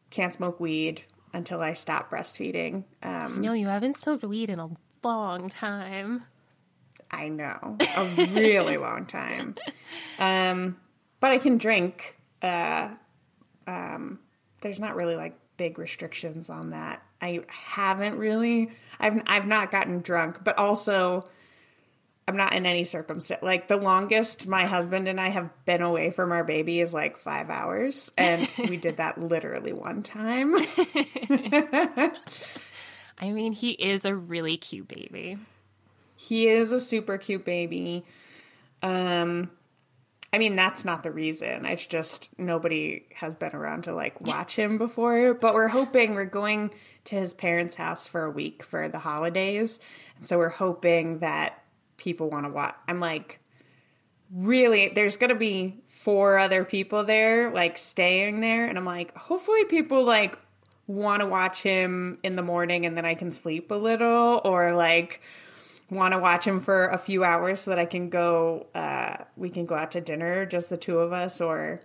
can't 0.09 0.33
smoke 0.33 0.59
weed 0.59 1.03
until 1.33 1.61
I 1.61 1.73
stop 1.73 2.11
breastfeeding. 2.11 2.83
Um 3.01 3.41
No, 3.41 3.53
you 3.53 3.67
haven't 3.67 3.93
smoked 3.95 4.23
weed 4.23 4.49
in 4.49 4.59
a 4.59 4.69
long 5.03 5.49
time. 5.49 6.23
I 7.13 7.29
know, 7.29 7.77
a 7.95 8.05
really 8.33 8.77
long 8.87 9.05
time. 9.05 9.55
Um, 10.17 10.77
but 11.19 11.31
I 11.31 11.37
can 11.37 11.59
drink. 11.59 12.17
Uh, 12.41 12.89
um, 13.67 14.19
there's 14.61 14.79
not 14.79 14.95
really 14.95 15.15
like 15.15 15.37
big 15.55 15.77
restrictions 15.77 16.49
on 16.49 16.71
that. 16.71 17.03
I 17.21 17.41
haven't 17.47 18.17
really. 18.17 18.71
I've 18.99 19.21
I've 19.27 19.45
not 19.45 19.71
gotten 19.71 20.01
drunk, 20.01 20.43
but 20.43 20.57
also 20.57 21.29
I'm 22.27 22.37
not 22.37 22.53
in 22.53 22.65
any 22.65 22.85
circumstance. 22.85 23.43
Like 23.43 23.67
the 23.67 23.77
longest 23.77 24.47
my 24.47 24.65
husband 24.65 25.07
and 25.07 25.19
I 25.19 25.29
have 25.29 25.49
been 25.65 25.81
away 25.81 26.09
from 26.09 26.31
our 26.31 26.43
baby 26.43 26.79
is 26.79 26.93
like 26.93 27.17
five 27.17 27.49
hours, 27.49 28.11
and 28.17 28.47
we 28.57 28.77
did 28.77 28.97
that 28.97 29.17
literally 29.19 29.73
one 29.73 30.03
time. 30.03 30.55
I 33.19 33.31
mean, 33.31 33.53
he 33.53 33.71
is 33.71 34.05
a 34.05 34.15
really 34.15 34.57
cute 34.57 34.87
baby. 34.87 35.37
He 36.15 36.47
is 36.47 36.71
a 36.71 36.79
super 36.79 37.17
cute 37.17 37.43
baby. 37.45 38.05
Um, 38.81 39.51
I 40.31 40.39
mean, 40.39 40.55
that's 40.55 40.83
not 40.83 41.03
the 41.03 41.11
reason. 41.11 41.65
It's 41.65 41.85
just 41.85 42.29
nobody 42.39 43.05
has 43.15 43.35
been 43.35 43.55
around 43.55 43.83
to 43.83 43.93
like 43.93 44.19
watch 44.21 44.55
him 44.55 44.77
before. 44.77 45.33
But 45.33 45.53
we're 45.53 45.67
hoping 45.67 46.15
we're 46.15 46.25
going 46.25 46.71
to 47.05 47.15
his 47.15 47.33
parents' 47.33 47.75
house 47.75 48.07
for 48.07 48.23
a 48.23 48.31
week 48.31 48.63
for 48.63 48.89
the 48.89 48.99
holidays. 48.99 49.79
And 50.17 50.25
so 50.25 50.37
we're 50.37 50.49
hoping 50.49 51.19
that 51.19 51.62
people 51.97 52.29
want 52.29 52.45
to 52.45 52.51
watch. 52.51 52.75
I'm 52.87 52.99
like, 52.99 53.39
really, 54.33 54.89
there's 54.89 55.17
going 55.17 55.29
to 55.29 55.35
be 55.35 55.83
four 55.87 56.37
other 56.37 56.65
people 56.65 57.03
there, 57.03 57.51
like 57.51 57.77
staying 57.77 58.41
there. 58.41 58.67
And 58.67 58.77
I'm 58.77 58.85
like, 58.85 59.15
hopefully 59.15 59.65
people 59.65 60.03
like 60.03 60.37
want 60.87 61.21
to 61.21 61.25
watch 61.25 61.61
him 61.61 62.19
in 62.23 62.35
the 62.35 62.41
morning 62.41 62.85
and 62.85 62.97
then 62.97 63.05
I 63.05 63.15
can 63.15 63.31
sleep 63.31 63.71
a 63.71 63.75
little 63.75 64.41
or 64.43 64.73
like 64.73 65.21
want 65.89 66.13
to 66.13 66.19
watch 66.19 66.45
him 66.45 66.59
for 66.59 66.87
a 66.87 66.97
few 66.97 67.23
hours 67.23 67.61
so 67.61 67.71
that 67.71 67.79
I 67.79 67.85
can 67.85 68.09
go, 68.09 68.67
uh, 68.75 69.17
we 69.37 69.49
can 69.49 69.65
go 69.65 69.75
out 69.75 69.91
to 69.91 70.01
dinner, 70.01 70.45
just 70.45 70.69
the 70.69 70.77
two 70.77 70.99
of 70.99 71.13
us, 71.13 71.39
or 71.39 71.81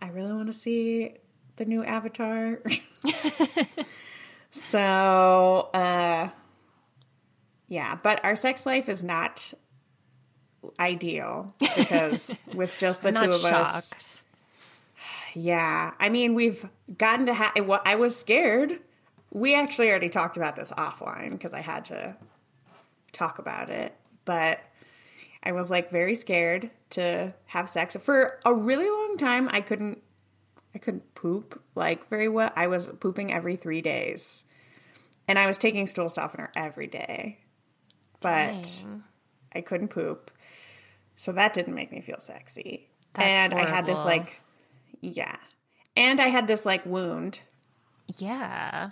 I 0.00 0.08
really 0.08 0.32
want 0.32 0.46
to 0.46 0.52
see 0.52 1.16
the 1.56 1.64
new 1.64 1.82
Avatar. 1.82 2.60
so, 4.50 5.70
uh, 5.74 6.28
yeah, 7.72 7.96
but 8.02 8.22
our 8.22 8.36
sex 8.36 8.66
life 8.66 8.90
is 8.90 9.02
not 9.02 9.54
ideal 10.78 11.54
because 11.58 12.38
with 12.54 12.76
just 12.76 13.02
the 13.02 13.12
two 13.12 13.32
of 13.32 13.42
us. 13.46 14.22
Yeah, 15.32 15.92
I 15.98 16.10
mean, 16.10 16.34
we've 16.34 16.68
gotten 16.98 17.24
to 17.26 17.32
have. 17.32 17.54
I 17.86 17.94
was 17.94 18.14
scared. 18.14 18.78
We 19.30 19.54
actually 19.54 19.88
already 19.88 20.10
talked 20.10 20.36
about 20.36 20.54
this 20.54 20.70
offline 20.70 21.30
because 21.30 21.54
I 21.54 21.62
had 21.62 21.86
to 21.86 22.14
talk 23.10 23.38
about 23.38 23.70
it, 23.70 23.96
but 24.26 24.60
I 25.42 25.52
was 25.52 25.70
like 25.70 25.90
very 25.90 26.14
scared 26.14 26.70
to 26.90 27.32
have 27.46 27.70
sex 27.70 27.96
for 28.02 28.38
a 28.44 28.52
really 28.52 28.90
long 28.90 29.16
time. 29.16 29.48
I 29.50 29.62
couldn't. 29.62 30.02
I 30.74 30.78
couldn't 30.78 31.14
poop 31.14 31.58
like 31.74 32.06
very 32.10 32.28
well. 32.28 32.52
I 32.54 32.66
was 32.66 32.90
pooping 33.00 33.32
every 33.32 33.56
three 33.56 33.80
days, 33.80 34.44
and 35.26 35.38
I 35.38 35.46
was 35.46 35.56
taking 35.56 35.86
stool 35.86 36.10
softener 36.10 36.52
every 36.54 36.86
day, 36.86 37.38
but 38.22 38.62
Dang. 38.62 39.04
I 39.54 39.60
couldn't 39.60 39.88
poop. 39.88 40.30
So 41.16 41.32
that 41.32 41.52
didn't 41.52 41.74
make 41.74 41.92
me 41.92 42.00
feel 42.00 42.18
sexy. 42.18 42.88
That's 43.14 43.26
and 43.26 43.54
I 43.54 43.68
had 43.68 43.86
this 43.86 43.98
like, 43.98 44.40
yeah. 45.00 45.36
And 45.96 46.20
I 46.20 46.28
had 46.28 46.46
this 46.46 46.64
like 46.64 46.86
wound 46.86 47.40
Yeah. 48.08 48.90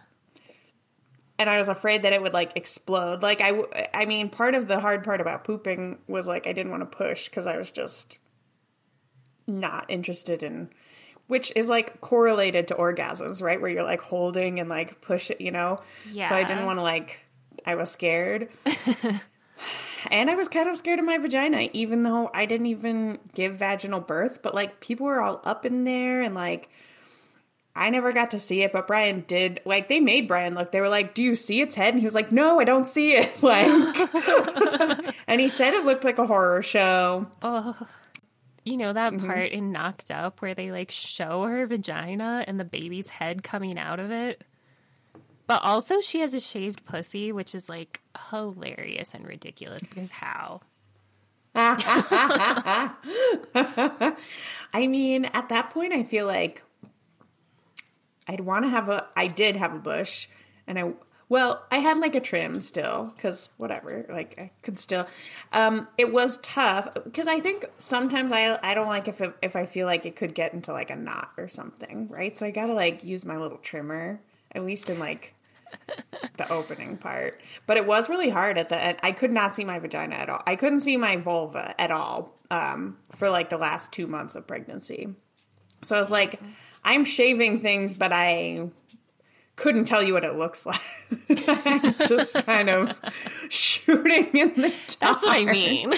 and 1.38 1.48
I 1.48 1.58
was 1.58 1.68
afraid 1.68 2.02
that 2.02 2.12
it 2.12 2.20
would 2.20 2.34
like 2.34 2.52
explode. 2.56 3.22
Like 3.22 3.40
I, 3.40 3.62
I 3.94 4.04
mean, 4.04 4.28
part 4.28 4.54
of 4.54 4.68
the 4.68 4.78
hard 4.78 5.02
part 5.04 5.20
about 5.22 5.44
pooping 5.44 5.98
was 6.06 6.26
like 6.26 6.46
I 6.46 6.52
didn't 6.52 6.70
want 6.70 6.82
to 6.82 6.96
push 6.96 7.28
because 7.28 7.46
I 7.46 7.56
was 7.56 7.70
just 7.70 8.18
not 9.46 9.86
interested 9.88 10.42
in, 10.42 10.68
which 11.26 11.52
is 11.56 11.68
like 11.68 12.00
correlated 12.02 12.68
to 12.68 12.74
orgasms, 12.74 13.40
right? 13.40 13.60
Where 13.60 13.70
you're 13.70 13.82
like 13.82 14.02
holding 14.02 14.60
and 14.60 14.68
like 14.68 15.00
push 15.00 15.30
it, 15.30 15.40
you 15.40 15.50
know. 15.50 15.80
Yeah. 16.06 16.28
So 16.28 16.36
I 16.36 16.44
didn't 16.44 16.66
want 16.66 16.78
to 16.78 16.82
like. 16.82 17.18
I 17.66 17.74
was 17.74 17.90
scared, 17.90 18.48
and 20.10 20.30
I 20.30 20.34
was 20.34 20.48
kind 20.48 20.68
of 20.68 20.76
scared 20.76 20.98
of 20.98 21.04
my 21.04 21.18
vagina, 21.18 21.68
even 21.72 22.02
though 22.02 22.30
I 22.32 22.46
didn't 22.46 22.66
even 22.66 23.18
give 23.34 23.56
vaginal 23.56 24.00
birth. 24.00 24.40
But 24.42 24.54
like 24.54 24.80
people 24.80 25.06
were 25.06 25.20
all 25.20 25.40
up 25.44 25.64
in 25.66 25.84
there 25.84 26.22
and 26.22 26.34
like. 26.34 26.68
I 27.72 27.88
never 27.90 28.12
got 28.12 28.32
to 28.32 28.40
see 28.40 28.62
it, 28.62 28.72
but 28.72 28.88
Brian 28.88 29.24
did. 29.28 29.60
Like 29.64 29.88
they 29.88 30.00
made 30.00 30.26
Brian 30.26 30.54
look. 30.56 30.72
They 30.72 30.80
were 30.80 30.88
like, 30.88 31.14
"Do 31.14 31.22
you 31.22 31.36
see 31.36 31.60
its 31.60 31.76
head?" 31.76 31.94
And 31.94 32.00
he 32.00 32.04
was 32.04 32.16
like, 32.16 32.32
"No, 32.32 32.58
I 32.58 32.64
don't 32.64 32.86
see 32.86 33.12
it." 33.12 33.30
Like, 33.42 33.68
and 35.28 35.40
he 35.40 35.48
said 35.48 35.72
it 35.74 35.84
looked 35.84 36.02
like 36.02 36.18
a 36.18 36.26
horror 36.26 36.62
show. 36.62 37.28
Oh 37.42 37.76
you 38.64 38.76
know 38.76 38.92
that 38.92 39.12
Mm-hmm. 39.12 39.26
part 39.26 39.50
in 39.52 39.70
Knocked 39.70 40.10
Up 40.10 40.42
where 40.42 40.52
they 40.54 40.72
like 40.72 40.90
show 40.90 41.44
her 41.44 41.64
vagina 41.66 42.44
and 42.46 42.58
the 42.58 42.64
baby's 42.64 43.08
head 43.08 43.42
coming 43.44 43.78
out 43.78 44.00
of 44.00 44.10
it? 44.10 44.44
But 45.50 45.64
also, 45.64 46.00
she 46.00 46.20
has 46.20 46.32
a 46.32 46.38
shaved 46.38 46.84
pussy, 46.84 47.32
which 47.32 47.56
is 47.56 47.68
like 47.68 48.00
hilarious 48.30 49.14
and 49.14 49.26
ridiculous 49.26 49.84
because 49.84 50.12
how? 50.12 50.60
I 51.56 52.86
mean, 54.74 55.24
at 55.24 55.48
that 55.48 55.70
point, 55.70 55.92
I 55.92 56.04
feel 56.04 56.24
like 56.24 56.62
I'd 58.28 58.42
want 58.42 58.64
to 58.64 58.68
have 58.68 58.88
a. 58.88 59.08
I 59.16 59.26
did 59.26 59.56
have 59.56 59.74
a 59.74 59.80
bush, 59.80 60.28
and 60.68 60.78
I. 60.78 60.92
Well, 61.28 61.66
I 61.72 61.78
had 61.78 61.98
like 61.98 62.14
a 62.14 62.20
trim 62.20 62.60
still, 62.60 63.12
because 63.16 63.48
whatever, 63.56 64.06
like 64.08 64.38
I 64.38 64.52
could 64.62 64.78
still. 64.78 65.08
Um, 65.52 65.88
it 65.98 66.12
was 66.12 66.38
tough 66.42 66.94
because 67.02 67.26
I 67.26 67.40
think 67.40 67.64
sometimes 67.80 68.30
I 68.30 68.56
I 68.62 68.74
don't 68.74 68.86
like 68.86 69.08
if 69.08 69.20
it, 69.20 69.34
if 69.42 69.56
I 69.56 69.66
feel 69.66 69.86
like 69.86 70.06
it 70.06 70.14
could 70.14 70.32
get 70.32 70.54
into 70.54 70.72
like 70.72 70.90
a 70.90 70.96
knot 70.96 71.32
or 71.36 71.48
something, 71.48 72.06
right? 72.06 72.38
So 72.38 72.46
I 72.46 72.52
gotta 72.52 72.74
like 72.74 73.02
use 73.02 73.26
my 73.26 73.36
little 73.36 73.58
trimmer 73.58 74.20
at 74.52 74.64
least 74.64 74.90
in 74.90 74.98
like 74.98 75.34
the 76.36 76.50
opening 76.50 76.96
part. 76.96 77.40
But 77.66 77.76
it 77.76 77.86
was 77.86 78.08
really 78.08 78.30
hard 78.30 78.58
at 78.58 78.68
the 78.68 78.76
end. 78.76 78.98
I 79.02 79.12
could 79.12 79.32
not 79.32 79.54
see 79.54 79.64
my 79.64 79.78
vagina 79.78 80.16
at 80.16 80.28
all. 80.28 80.42
I 80.46 80.56
couldn't 80.56 80.80
see 80.80 80.96
my 80.96 81.16
vulva 81.16 81.74
at 81.80 81.90
all 81.90 82.34
um, 82.50 82.98
for 83.12 83.30
like 83.30 83.50
the 83.50 83.58
last 83.58 83.92
two 83.92 84.06
months 84.06 84.34
of 84.36 84.46
pregnancy. 84.46 85.14
So 85.82 85.96
I 85.96 85.98
was 85.98 86.10
like, 86.10 86.40
I'm 86.84 87.04
shaving 87.04 87.60
things, 87.60 87.94
but 87.94 88.12
I 88.12 88.68
couldn't 89.56 89.84
tell 89.84 90.02
you 90.02 90.14
what 90.14 90.24
it 90.24 90.36
looks 90.36 90.64
like. 91.28 91.98
Just 92.08 92.34
kind 92.46 92.70
of 92.70 92.98
shooting 93.50 94.28
in 94.34 94.54
the 94.54 94.68
dark. 94.68 94.98
That's 95.00 95.22
what 95.22 95.38
I 95.38 95.44
mean. 95.44 95.92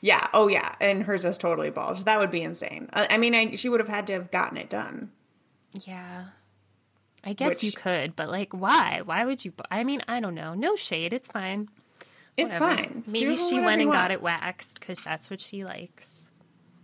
Yeah. 0.00 0.26
Oh, 0.34 0.48
yeah. 0.48 0.74
And 0.80 1.02
hers 1.04 1.24
is 1.24 1.38
totally 1.38 1.70
bulged. 1.70 2.04
That 2.04 2.18
would 2.18 2.30
be 2.30 2.42
insane. 2.42 2.90
I, 2.92 3.14
I 3.14 3.16
mean, 3.16 3.34
I, 3.34 3.54
she 3.54 3.68
would 3.68 3.80
have 3.80 3.88
had 3.88 4.06
to 4.08 4.12
have 4.14 4.30
gotten 4.30 4.58
it 4.58 4.68
done. 4.68 5.10
yeah. 5.86 6.24
I 7.24 7.32
guess 7.32 7.64
you 7.64 7.72
could, 7.72 8.14
but 8.14 8.28
like, 8.28 8.52
why? 8.52 9.00
Why 9.04 9.24
would 9.24 9.44
you? 9.44 9.52
I 9.70 9.84
mean, 9.84 10.02
I 10.06 10.20
don't 10.20 10.34
know. 10.34 10.54
No 10.54 10.76
shade. 10.76 11.12
It's 11.12 11.28
fine. 11.28 11.68
It's 12.36 12.52
Whatever. 12.52 12.76
fine. 12.76 13.04
Maybe 13.06 13.36
she 13.36 13.60
went 13.60 13.80
and 13.80 13.90
got 13.90 14.10
it 14.10 14.20
waxed 14.20 14.80
because 14.80 15.00
that's 15.02 15.30
what 15.30 15.40
she 15.40 15.64
likes. 15.64 16.28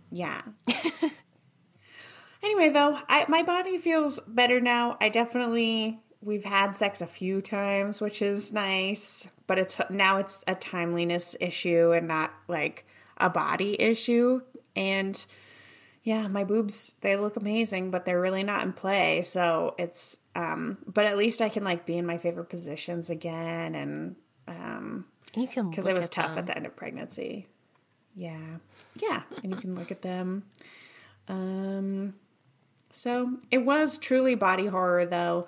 Yeah. 0.09 0.41
anyway, 2.43 2.69
though, 2.69 2.97
I, 3.07 3.25
my 3.27 3.43
body 3.43 3.77
feels 3.77 4.19
better 4.27 4.59
now. 4.59 4.97
I 4.99 5.09
definitely 5.09 5.99
we've 6.21 6.43
had 6.43 6.75
sex 6.75 7.01
a 7.01 7.07
few 7.07 7.41
times, 7.41 7.99
which 7.99 8.21
is 8.21 8.53
nice, 8.53 9.27
but 9.47 9.57
it's 9.57 9.79
now 9.89 10.17
it's 10.17 10.43
a 10.47 10.55
timeliness 10.55 11.35
issue 11.39 11.91
and 11.91 12.07
not 12.07 12.31
like 12.47 12.85
a 13.17 13.29
body 13.29 13.79
issue. 13.79 14.41
And 14.75 15.23
yeah, 16.03 16.27
my 16.27 16.43
boobs 16.43 16.93
they 17.01 17.15
look 17.15 17.35
amazing, 17.35 17.91
but 17.91 18.05
they're 18.05 18.21
really 18.21 18.43
not 18.43 18.63
in 18.63 18.73
play. 18.73 19.21
So 19.23 19.75
it's 19.77 20.17
um, 20.35 20.77
but 20.87 21.05
at 21.05 21.17
least 21.17 21.41
I 21.41 21.49
can 21.49 21.63
like 21.63 21.85
be 21.85 21.97
in 21.97 22.05
my 22.05 22.17
favorite 22.17 22.49
positions 22.49 23.09
again 23.09 23.75
and 23.75 24.15
Um, 24.47 25.05
You 25.35 25.47
can 25.47 25.69
because 25.69 25.87
it 25.87 25.93
was 25.93 26.05
at 26.05 26.11
tough 26.11 26.29
them. 26.31 26.39
at 26.39 26.45
the 26.47 26.55
end 26.55 26.65
of 26.65 26.75
pregnancy. 26.75 27.47
Yeah, 28.15 28.57
yeah, 28.95 29.21
and 29.43 29.53
you 29.53 29.59
can 29.59 29.75
look 29.75 29.91
at 29.91 30.01
them. 30.01 30.43
Um, 31.29 32.13
so 32.91 33.37
it 33.49 33.59
was 33.59 33.97
truly 33.97 34.35
body 34.35 34.65
horror, 34.65 35.05
though, 35.05 35.47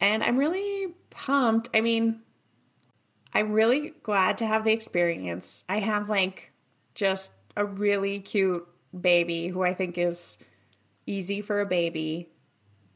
and 0.00 0.22
I'm 0.22 0.36
really 0.36 0.94
pumped. 1.10 1.68
I 1.74 1.80
mean, 1.80 2.20
I'm 3.34 3.52
really 3.52 3.92
glad 4.02 4.38
to 4.38 4.46
have 4.46 4.62
the 4.64 4.72
experience. 4.72 5.64
I 5.68 5.80
have 5.80 6.08
like 6.08 6.52
just 6.94 7.32
a 7.56 7.64
really 7.64 8.20
cute 8.20 8.66
baby 9.00 9.48
who 9.48 9.62
I 9.62 9.74
think 9.74 9.98
is 9.98 10.38
easy 11.06 11.40
for 11.40 11.60
a 11.60 11.66
baby, 11.66 12.28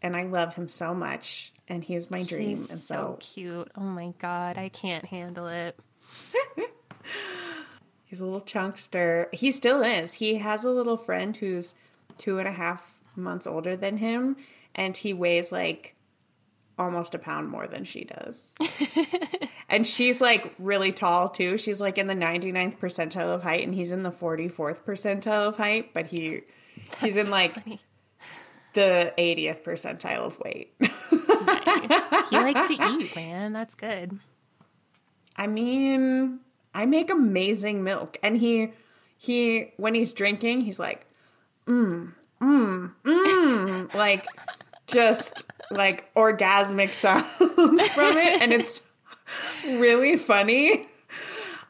and 0.03 0.17
I 0.17 0.25
love 0.25 0.55
him 0.55 0.69
so 0.69 0.95
much, 0.95 1.53
and 1.69 1.85
he 1.85 1.95
is 1.95 2.11
my 2.11 2.23
dream. 2.23 2.49
He's 2.49 2.71
and 2.71 2.79
so 2.79 3.19
cute. 3.21 3.71
Oh 3.77 3.83
my 3.83 4.13
god, 4.19 4.59
I 4.59 4.69
can't 4.69 5.05
handle 5.05 5.47
it. 5.49 5.79
He's 8.05 8.21
a 8.21 8.25
little 8.25 8.41
chunkster. 8.41 9.29
He 9.33 9.53
still 9.53 9.83
is. 9.83 10.15
He 10.15 10.39
has 10.39 10.65
a 10.65 10.71
little 10.71 10.97
friend 10.97 11.37
who's 11.37 11.77
two 12.19 12.41
and 12.41 12.49
a 12.49 12.53
half 12.53 12.99
months 13.15 13.47
older 13.47 13.77
than 13.77 13.99
him, 13.99 14.37
and 14.75 14.97
he 14.97 15.13
weighs 15.13 15.53
like 15.53 15.95
almost 16.77 17.15
a 17.15 17.19
pound 17.19 17.49
more 17.49 17.69
than 17.69 17.85
she 17.85 18.05
does. 18.05 18.55
and 19.71 19.87
she's 19.87 20.21
like 20.21 20.53
really 20.59 20.93
tall 20.93 21.29
too. 21.29 21.57
She's 21.57 21.81
like 21.81 21.97
in 21.97 22.09
the 22.09 22.15
99th 22.15 22.79
percentile 22.79 23.35
of 23.35 23.43
height, 23.43 23.65
and 23.65 23.75
he's 23.75 23.93
in 23.93 24.03
the 24.03 24.11
44th 24.11 24.83
percentile 24.83 25.49
of 25.49 25.57
height, 25.57 25.95
but 25.95 26.07
he 26.07 26.43
he's 27.01 27.17
in 27.17 27.27
so 27.27 27.33
like 27.33 27.55
funny. 27.55 27.81
the 28.75 29.15
80th 29.17 29.63
percentile 29.63 30.27
of 30.27 30.39
weight. 30.41 30.75
Nice. 30.81 32.31
he 32.31 32.37
likes 32.37 32.67
to 32.69 32.75
eat, 33.01 33.17
man. 33.17 33.53
That's 33.53 33.75
good. 33.77 34.19
I 35.37 35.47
mean, 35.47 36.41
I 36.75 36.85
make 36.87 37.11
amazing 37.11 37.85
milk, 37.85 38.19
and 38.23 38.37
he 38.37 38.73
he 39.17 39.73
when 39.77 39.95
he's 39.95 40.13
drinking, 40.13 40.63
he's 40.63 40.79
like, 40.79 41.07
mm, 41.67 42.13
mm, 42.43 42.93
mm, 43.05 43.95
like 43.95 44.27
just 44.89 45.47
like 45.71 46.13
orgasmic 46.15 46.93
sounds 46.95 47.89
from 47.89 48.17
it, 48.17 48.43
and 48.43 48.53
it's 48.53 48.83
really 49.65 50.17
funny. 50.17 50.87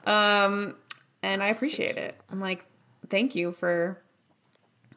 Um, 0.07 0.77
and 1.23 1.43
I 1.43 1.49
appreciate 1.49 1.97
it. 1.97 2.19
I'm 2.31 2.41
like, 2.41 2.65
thank 3.09 3.35
you 3.35 3.53
for 3.53 4.03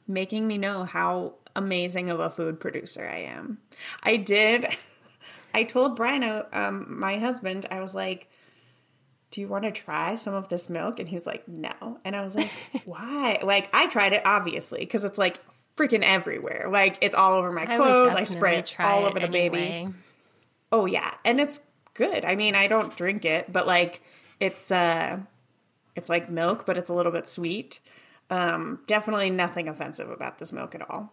making 0.08 0.48
me 0.48 0.58
know 0.58 0.84
how 0.84 1.36
amazing 1.56 2.10
of 2.10 2.20
a 2.20 2.30
food 2.30 2.60
producer 2.60 3.08
I 3.08 3.20
am. 3.20 3.60
I 4.02 4.18
did. 4.18 4.68
I 5.54 5.64
told 5.64 5.96
Brian, 5.96 6.44
um, 6.52 7.00
my 7.00 7.20
husband, 7.20 7.68
I 7.70 7.80
was 7.80 7.94
like, 7.94 8.28
"Do 9.30 9.40
you 9.40 9.48
want 9.48 9.66
to 9.66 9.72
try 9.72 10.16
some 10.16 10.34
of 10.34 10.50
this 10.50 10.68
milk?" 10.68 11.00
And 11.00 11.08
he 11.08 11.16
was 11.16 11.28
like, 11.28 11.48
"No." 11.48 12.00
And 12.04 12.16
I 12.16 12.24
was 12.24 12.34
like, 12.34 12.50
"Why?" 12.86 13.40
Like 13.44 13.70
I 13.72 13.88
tried 13.88 14.14
it 14.14 14.24
obviously 14.26 14.80
because 14.80 15.04
it's 15.04 15.20
like 15.20 15.40
freaking 15.78 16.04
everywhere. 16.04 16.70
Like 16.72 16.98
it's 17.02 17.14
all 17.14 17.34
over 17.34 17.52
my 17.52 17.66
clothes. 17.66 18.16
I, 18.16 18.24
spray 18.24 18.58
it 18.58 18.76
all 18.80 19.06
it 19.06 19.10
over 19.10 19.20
the 19.20 19.28
baby. 19.28 19.90
Oh 20.72 20.88
yeah, 20.88 21.14
and 21.24 21.40
it's 21.40 21.62
good. 21.94 22.26
I 22.26 22.36
mean, 22.36 22.56
I 22.56 22.68
don't 22.68 22.96
drink 22.96 23.26
it, 23.26 23.52
but 23.52 23.68
like 23.68 24.02
it's 24.40 24.72
uh 24.72 25.20
it's 25.96 26.10
like 26.10 26.30
milk, 26.30 26.66
but 26.66 26.78
it's 26.78 26.90
a 26.90 26.94
little 26.94 27.12
bit 27.12 27.28
sweet. 27.28 27.80
Um 28.30 28.80
definitely 28.88 29.30
nothing 29.30 29.68
offensive 29.68 30.10
about 30.10 30.38
this 30.38 30.52
milk 30.52 30.76
at 30.76 30.90
all. 30.90 31.12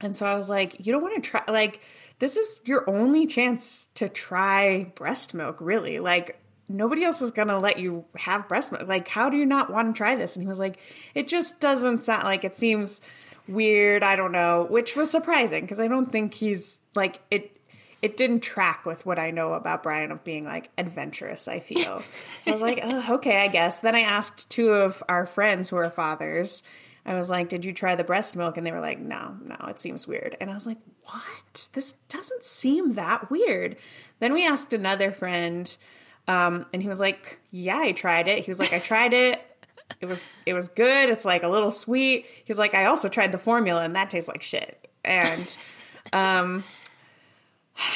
And 0.00 0.16
so 0.16 0.26
I 0.26 0.34
was 0.34 0.48
like, 0.48 0.84
you 0.84 0.92
don't 0.92 1.02
want 1.02 1.22
to 1.22 1.30
try 1.30 1.42
like 1.48 1.80
this 2.18 2.36
is 2.36 2.60
your 2.64 2.88
only 2.88 3.26
chance 3.26 3.88
to 3.94 4.08
try 4.08 4.84
breast 4.94 5.34
milk, 5.34 5.58
really. 5.60 5.98
Like 5.98 6.38
nobody 6.68 7.04
else 7.04 7.20
is 7.20 7.30
going 7.30 7.48
to 7.48 7.58
let 7.58 7.78
you 7.78 8.04
have 8.16 8.48
breast 8.48 8.72
milk. 8.72 8.86
Like 8.88 9.08
how 9.08 9.28
do 9.28 9.36
you 9.36 9.46
not 9.46 9.70
want 9.70 9.94
to 9.94 9.98
try 9.98 10.16
this? 10.16 10.36
And 10.36 10.42
he 10.42 10.48
was 10.48 10.58
like, 10.58 10.78
it 11.14 11.28
just 11.28 11.60
doesn't 11.60 12.02
sound 12.02 12.24
like 12.24 12.44
it 12.44 12.56
seems 12.56 13.00
weird, 13.48 14.02
I 14.02 14.16
don't 14.16 14.32
know, 14.32 14.66
which 14.68 14.96
was 14.96 15.10
surprising 15.10 15.62
because 15.62 15.80
I 15.80 15.88
don't 15.88 16.10
think 16.10 16.34
he's 16.34 16.78
like 16.94 17.20
it 17.30 17.56
it 18.02 18.16
didn't 18.16 18.40
track 18.40 18.84
with 18.84 19.06
what 19.06 19.18
I 19.18 19.30
know 19.30 19.54
about 19.54 19.84
Brian 19.84 20.10
of 20.10 20.24
being 20.24 20.44
like 20.44 20.70
adventurous, 20.76 21.46
I 21.46 21.60
feel. 21.60 22.02
so 22.42 22.50
I 22.50 22.52
was 22.52 22.60
like, 22.60 22.80
oh, 22.82 23.14
okay, 23.14 23.40
I 23.40 23.48
guess. 23.48 23.80
Then 23.80 23.94
I 23.94 24.00
asked 24.00 24.50
two 24.50 24.70
of 24.70 25.02
our 25.08 25.24
friends 25.24 25.68
who 25.68 25.76
are 25.76 25.88
fathers. 25.88 26.64
I 27.06 27.14
was 27.14 27.30
like, 27.30 27.48
did 27.48 27.64
you 27.64 27.72
try 27.72 27.94
the 27.94 28.04
breast 28.04 28.36
milk? 28.36 28.56
And 28.56 28.66
they 28.66 28.72
were 28.72 28.80
like, 28.80 28.98
no, 28.98 29.36
no, 29.44 29.56
it 29.68 29.78
seems 29.78 30.06
weird. 30.06 30.36
And 30.40 30.50
I 30.50 30.54
was 30.54 30.66
like, 30.66 30.78
what? 31.04 31.68
This 31.74 31.92
doesn't 32.08 32.44
seem 32.44 32.94
that 32.94 33.30
weird. 33.30 33.76
Then 34.18 34.32
we 34.32 34.46
asked 34.46 34.72
another 34.72 35.12
friend, 35.12 35.74
um, 36.28 36.66
and 36.72 36.82
he 36.82 36.88
was 36.88 37.00
like, 37.00 37.40
yeah, 37.50 37.78
I 37.78 37.92
tried 37.92 38.28
it. 38.28 38.44
He 38.44 38.50
was 38.50 38.58
like, 38.58 38.72
I 38.72 38.78
tried 38.78 39.14
it. 39.14 39.40
It 40.00 40.06
was 40.06 40.22
it 40.46 40.54
was 40.54 40.68
good. 40.68 41.10
It's 41.10 41.24
like 41.24 41.42
a 41.42 41.48
little 41.48 41.70
sweet. 41.70 42.26
He's 42.44 42.58
like, 42.58 42.74
I 42.74 42.86
also 42.86 43.08
tried 43.08 43.30
the 43.32 43.38
formula, 43.38 43.82
and 43.82 43.94
that 43.94 44.10
tastes 44.10 44.28
like 44.28 44.42
shit. 44.42 44.88
And 45.04 45.56
um, 46.12 46.64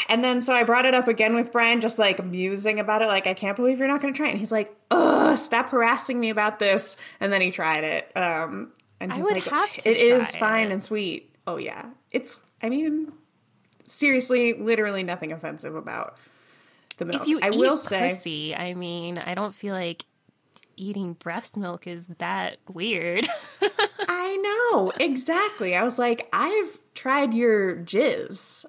and 0.09 0.23
then 0.23 0.41
so 0.41 0.53
I 0.55 0.65
brought 0.65 0.87
it 0.87 0.95
up 0.95 1.09
again 1.09 1.35
with 1.35 1.53
Brian, 1.53 1.81
just 1.81 1.99
like 1.99 2.25
musing 2.25 2.81
about 2.81 3.03
it, 3.03 3.07
like 3.07 3.27
I 3.27 3.35
can't 3.35 3.57
believe 3.57 3.79
you're 3.79 3.89
not 3.89 4.01
going 4.01 4.13
to 4.15 4.17
try 4.17 4.29
it. 4.29 4.33
And 4.33 4.39
he's 4.39 4.53
like, 4.53 4.75
"Ugh, 4.91 5.37
stop 5.39 5.71
harassing 5.71 6.19
me 6.19 6.31
about 6.31 6.59
this." 6.59 6.97
And 7.21 7.33
then 7.33 7.41
he 7.41 7.51
tried 7.51 7.85
it, 7.85 8.17
um, 8.17 8.73
and 9.01 9.13
I 9.13 9.19
would 9.19 9.35
like, 9.35 9.45
have 9.45 9.73
to 9.79 9.91
"It 9.91 9.99
is 9.99 10.35
fine 10.37 10.69
it. 10.69 10.73
and 10.73 10.83
sweet." 10.83 11.35
Oh 11.47 11.57
yeah, 11.57 11.87
it's. 12.11 12.39
I 12.63 12.71
mean, 12.71 13.13
seriously, 13.87 14.55
literally 14.55 15.03
nothing 15.03 15.33
offensive 15.33 15.75
about 15.75 16.17
the 16.97 17.05
milk. 17.05 17.23
If 17.23 17.29
you 17.29 17.41
I 17.43 17.51
eat 17.51 17.59
will 17.59 17.77
say, 17.77 18.11
pussy, 18.11 18.57
I 18.57 18.75
mean, 18.75 19.19
I 19.19 19.35
don't 19.35 19.55
feel 19.55 19.75
like 19.75 20.05
eating 20.77 21.15
breast 21.15 21.57
milk 21.57 21.87
is 21.87 22.05
that 22.19 22.59
weird. 22.73 23.27
I 24.09 24.37
know 24.37 24.93
exactly. 24.99 25.75
I 25.75 25.83
was 25.83 25.99
like, 25.99 26.29
I've 26.33 26.81
tried 26.95 27.35
your 27.35 27.77
jizz 27.77 28.65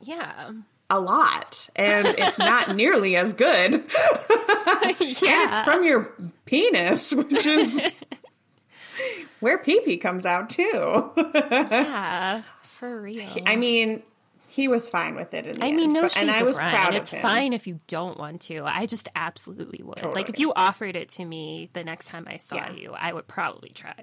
yeah. 0.00 0.50
a 0.90 1.00
lot, 1.00 1.68
and 1.76 2.06
it's 2.06 2.38
not 2.38 2.74
nearly 2.76 3.16
as 3.16 3.34
good. 3.34 3.72
yeah. 3.74 4.88
And 4.88 4.96
it's 5.00 5.58
from 5.60 5.84
your 5.84 6.12
penis, 6.44 7.12
which 7.14 7.44
is 7.46 7.82
where 9.40 9.58
pee 9.58 9.80
pee 9.84 9.96
comes 9.98 10.26
out 10.26 10.48
too. 10.50 11.10
yeah. 11.16 12.42
For 12.62 13.00
real. 13.00 13.26
I 13.46 13.56
mean, 13.56 14.02
he 14.48 14.68
was 14.68 14.88
fine 14.88 15.14
with 15.16 15.32
it 15.34 15.46
in 15.46 15.58
the 15.58 15.64
I 15.64 15.70
mean, 15.72 15.84
end, 15.84 15.92
no 15.94 16.02
but- 16.02 16.16
and 16.18 16.30
I 16.30 16.42
was 16.42 16.56
proud 16.56 16.94
It's 16.94 17.12
of 17.12 17.18
him. 17.18 17.22
fine 17.22 17.52
if 17.52 17.66
you 17.66 17.80
don't 17.86 18.18
want 18.18 18.42
to. 18.42 18.62
I 18.64 18.86
just 18.86 19.08
absolutely 19.16 19.82
would. 19.82 20.02
Like 20.02 20.28
if 20.28 20.38
you 20.38 20.52
offered 20.54 20.94
it 20.96 21.08
to 21.10 21.24
me 21.24 21.70
the 21.72 21.84
next 21.84 22.08
time 22.08 22.26
I 22.28 22.36
saw 22.36 22.56
Yeah. 22.56 22.72
you, 22.72 22.92
I 22.96 23.12
would 23.12 23.26
probably 23.26 23.70
try. 23.70 23.94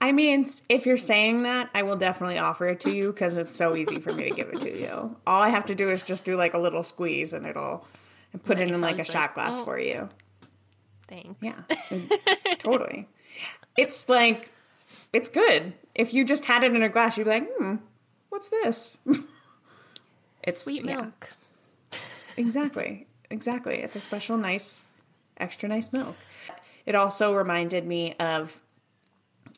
I 0.00 0.12
mean, 0.12 0.46
if 0.68 0.84
you're 0.84 0.98
saying 0.98 1.44
that, 1.44 1.70
I 1.74 1.82
will 1.82 1.96
definitely 1.96 2.38
offer 2.38 2.66
it 2.66 2.80
to 2.80 2.94
you 2.94 3.12
because 3.12 3.38
it's 3.38 3.56
so 3.56 3.74
easy 3.74 3.98
for 3.98 4.12
me 4.12 4.28
to 4.28 4.34
give 4.34 4.48
it 4.50 4.60
to 4.60 4.78
you. 4.78 5.16
All 5.26 5.40
I 5.40 5.48
have 5.48 5.66
to 5.66 5.74
do 5.74 5.88
is 5.88 6.02
just 6.02 6.24
do 6.24 6.36
like 6.36 6.54
a 6.54 6.58
little 6.58 6.82
squeeze, 6.82 7.32
and 7.32 7.46
it'll 7.46 7.86
and 8.32 8.44
put 8.44 8.60
it 8.60 8.70
in 8.70 8.80
like 8.80 8.96
a 8.96 8.98
was 8.98 9.06
shot 9.06 9.34
glass 9.34 9.54
oh. 9.56 9.64
for 9.64 9.78
you. 9.78 10.08
Thanks. 11.08 11.40
Yeah, 11.40 11.62
totally. 12.58 13.08
It's 13.78 14.08
like 14.08 14.50
it's 15.12 15.30
good. 15.30 15.72
If 15.94 16.12
you 16.12 16.24
just 16.24 16.44
had 16.44 16.62
it 16.62 16.74
in 16.74 16.82
a 16.82 16.88
glass, 16.88 17.16
you'd 17.16 17.24
be 17.24 17.30
like, 17.30 17.48
"Hmm, 17.56 17.76
what's 18.28 18.50
this?" 18.50 18.98
it's 20.42 20.62
Sweet 20.62 20.84
yeah, 20.84 20.96
milk. 20.96 21.30
exactly, 22.36 23.06
exactly. 23.30 23.76
It's 23.76 23.96
a 23.96 24.00
special, 24.00 24.36
nice, 24.36 24.84
extra 25.38 25.68
nice 25.68 25.92
milk. 25.92 26.16
It 26.84 26.94
also 26.94 27.34
reminded 27.34 27.86
me 27.86 28.14
of 28.20 28.60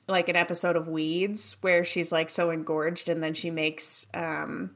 like 0.08 0.28
an 0.28 0.36
episode 0.36 0.76
of 0.76 0.88
Weeds 0.88 1.56
where 1.60 1.84
she's 1.84 2.10
like 2.10 2.30
so 2.30 2.50
engorged, 2.50 3.08
and 3.08 3.22
then 3.22 3.34
she 3.34 3.50
makes 3.50 4.06
um, 4.14 4.70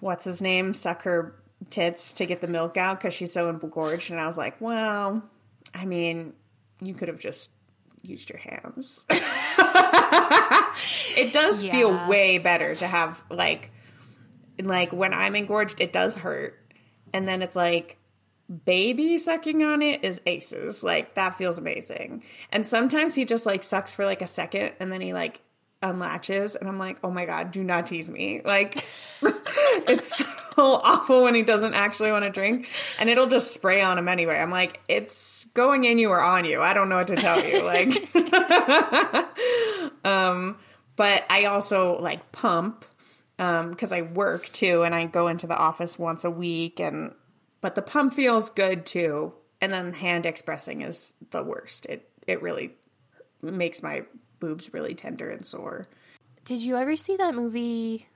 what's 0.00 0.24
his 0.24 0.42
name 0.42 0.74
suck 0.74 1.02
her 1.02 1.34
tits 1.70 2.12
to 2.14 2.26
get 2.26 2.40
the 2.40 2.46
milk 2.46 2.76
out 2.76 3.00
because 3.00 3.14
she's 3.14 3.32
so 3.32 3.48
engorged. 3.48 4.10
And 4.10 4.20
I 4.20 4.26
was 4.26 4.36
like, 4.36 4.60
well, 4.60 5.22
I 5.74 5.84
mean, 5.86 6.34
you 6.80 6.94
could 6.94 7.08
have 7.08 7.18
just 7.18 7.50
used 8.02 8.28
your 8.28 8.38
hands. 8.38 9.04
it 11.16 11.32
does 11.32 11.62
feel 11.62 12.08
way 12.08 12.38
better 12.38 12.74
to 12.74 12.86
have 12.86 13.22
like 13.30 13.70
like 14.60 14.92
when 14.92 15.14
I'm 15.14 15.34
engorged, 15.34 15.80
it 15.80 15.92
does 15.92 16.14
hurt. 16.14 16.58
And 17.12 17.26
then 17.28 17.42
it's 17.42 17.56
like 17.56 17.98
baby 18.64 19.18
sucking 19.18 19.62
on 19.62 19.82
it 19.82 20.04
is 20.04 20.20
aces. 20.26 20.82
Like 20.82 21.14
that 21.14 21.38
feels 21.38 21.58
amazing. 21.58 22.22
And 22.50 22.66
sometimes 22.66 23.14
he 23.14 23.24
just 23.24 23.46
like 23.46 23.64
sucks 23.64 23.94
for 23.94 24.04
like 24.04 24.22
a 24.22 24.26
second 24.26 24.72
and 24.80 24.92
then 24.92 25.00
he 25.00 25.12
like 25.12 25.40
unlatches 25.82 26.54
and 26.54 26.68
I'm 26.68 26.78
like, 26.78 26.98
"Oh 27.02 27.10
my 27.10 27.26
god, 27.26 27.50
do 27.50 27.64
not 27.64 27.86
tease 27.86 28.08
me." 28.08 28.40
Like 28.44 28.86
it's 29.22 30.18
so 30.18 30.26
awful 30.82 31.24
when 31.24 31.34
he 31.34 31.42
doesn't 31.42 31.74
actually 31.74 32.12
want 32.12 32.24
to 32.24 32.30
drink 32.30 32.68
and 32.98 33.08
it'll 33.08 33.26
just 33.26 33.52
spray 33.52 33.82
on 33.82 33.98
him 33.98 34.08
anyway. 34.08 34.38
I'm 34.38 34.50
like, 34.50 34.80
"It's 34.88 35.44
going 35.46 35.84
in 35.84 35.98
you 35.98 36.10
or 36.10 36.20
on 36.20 36.44
you. 36.44 36.62
I 36.62 36.74
don't 36.74 36.88
know 36.88 36.96
what 36.96 37.08
to 37.08 37.16
tell 37.16 37.44
you." 37.44 37.62
Like 37.62 38.14
um 40.04 40.56
but 40.96 41.24
I 41.28 41.46
also 41.46 42.00
like 42.00 42.32
pump 42.32 42.84
um 43.38 43.70
because 43.70 43.92
I 43.92 44.02
work 44.02 44.48
too, 44.52 44.82
and 44.82 44.94
I 44.94 45.06
go 45.06 45.28
into 45.28 45.46
the 45.46 45.56
office 45.56 45.98
once 45.98 46.24
a 46.24 46.30
week, 46.30 46.80
and 46.80 47.14
but 47.62 47.74
the 47.74 47.80
pump 47.82 48.12
feels 48.12 48.50
good 48.50 48.84
too. 48.84 49.32
And 49.62 49.72
then 49.72 49.92
hand 49.94 50.26
expressing 50.26 50.82
is 50.82 51.14
the 51.30 51.42
worst. 51.42 51.86
It 51.86 52.10
it 52.26 52.42
really 52.42 52.72
makes 53.40 53.82
my 53.82 54.02
boobs 54.40 54.74
really 54.74 54.94
tender 54.94 55.30
and 55.30 55.46
sore. 55.46 55.88
Did 56.44 56.60
you 56.60 56.76
ever 56.76 56.96
see 56.96 57.16
that 57.16 57.34
movie? 57.34 58.06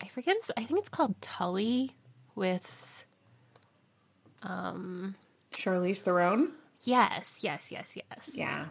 I 0.00 0.06
forget. 0.08 0.36
It's, 0.36 0.50
I 0.56 0.64
think 0.64 0.78
it's 0.78 0.88
called 0.90 1.20
Tully 1.20 1.96
with. 2.36 3.06
um 4.42 5.14
Charlize 5.52 6.00
Theron? 6.00 6.52
Yes, 6.84 7.38
yes, 7.40 7.70
yes, 7.72 7.96
yes. 7.96 8.30
Yeah. 8.34 8.66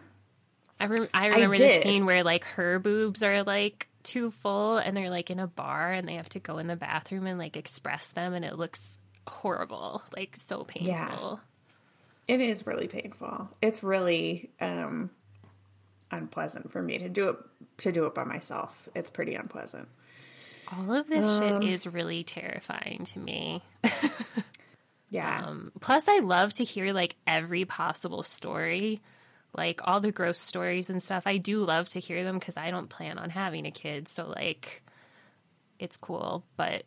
I, 0.78 0.86
rem- 0.86 1.08
I 1.14 1.28
remember 1.28 1.56
the 1.56 1.80
scene 1.80 2.04
where 2.04 2.22
like 2.22 2.44
her 2.44 2.78
boobs 2.78 3.22
are 3.22 3.42
like 3.42 3.88
too 4.02 4.30
full 4.30 4.76
and 4.76 4.96
they're 4.96 5.08
like 5.10 5.30
in 5.30 5.38
a 5.40 5.46
bar 5.46 5.92
and 5.92 6.06
they 6.06 6.14
have 6.16 6.28
to 6.30 6.40
go 6.40 6.58
in 6.58 6.66
the 6.66 6.76
bathroom 6.76 7.26
and 7.26 7.38
like 7.38 7.56
express 7.56 8.08
them 8.08 8.34
and 8.34 8.44
it 8.44 8.56
looks 8.58 8.98
horrible, 9.28 10.02
like 10.16 10.36
so 10.36 10.64
painful. 10.64 10.92
Yeah. 10.92 11.36
It 12.26 12.40
is 12.40 12.66
really 12.66 12.88
painful. 12.88 13.48
It's 13.60 13.82
really 13.82 14.50
um 14.60 15.10
unpleasant 16.10 16.70
for 16.70 16.80
me 16.80 16.98
to 16.98 17.08
do 17.08 17.30
it 17.30 17.36
to 17.78 17.92
do 17.92 18.06
it 18.06 18.14
by 18.14 18.24
myself. 18.24 18.88
It's 18.94 19.10
pretty 19.10 19.34
unpleasant. 19.34 19.88
All 20.72 20.92
of 20.94 21.06
this 21.08 21.26
Um, 21.26 21.62
shit 21.62 21.70
is 21.70 21.86
really 21.86 22.24
terrifying 22.24 23.04
to 23.12 23.18
me. 23.18 23.62
Yeah. 25.10 25.44
Um, 25.46 25.70
plus, 25.80 26.08
I 26.08 26.18
love 26.18 26.52
to 26.54 26.64
hear 26.64 26.92
like 26.92 27.14
every 27.24 27.64
possible 27.66 28.24
story, 28.24 29.00
like 29.56 29.80
all 29.84 30.00
the 30.00 30.10
gross 30.10 30.40
stories 30.40 30.90
and 30.90 31.00
stuff. 31.00 31.22
I 31.26 31.36
do 31.36 31.62
love 31.62 31.88
to 31.90 32.00
hear 32.00 32.24
them 32.24 32.36
because 32.36 32.56
I 32.56 32.72
don't 32.72 32.88
plan 32.88 33.18
on 33.18 33.30
having 33.30 33.64
a 33.64 33.70
kid. 33.70 34.08
So, 34.08 34.26
like, 34.26 34.82
it's 35.78 35.96
cool. 35.98 36.42
But 36.56 36.82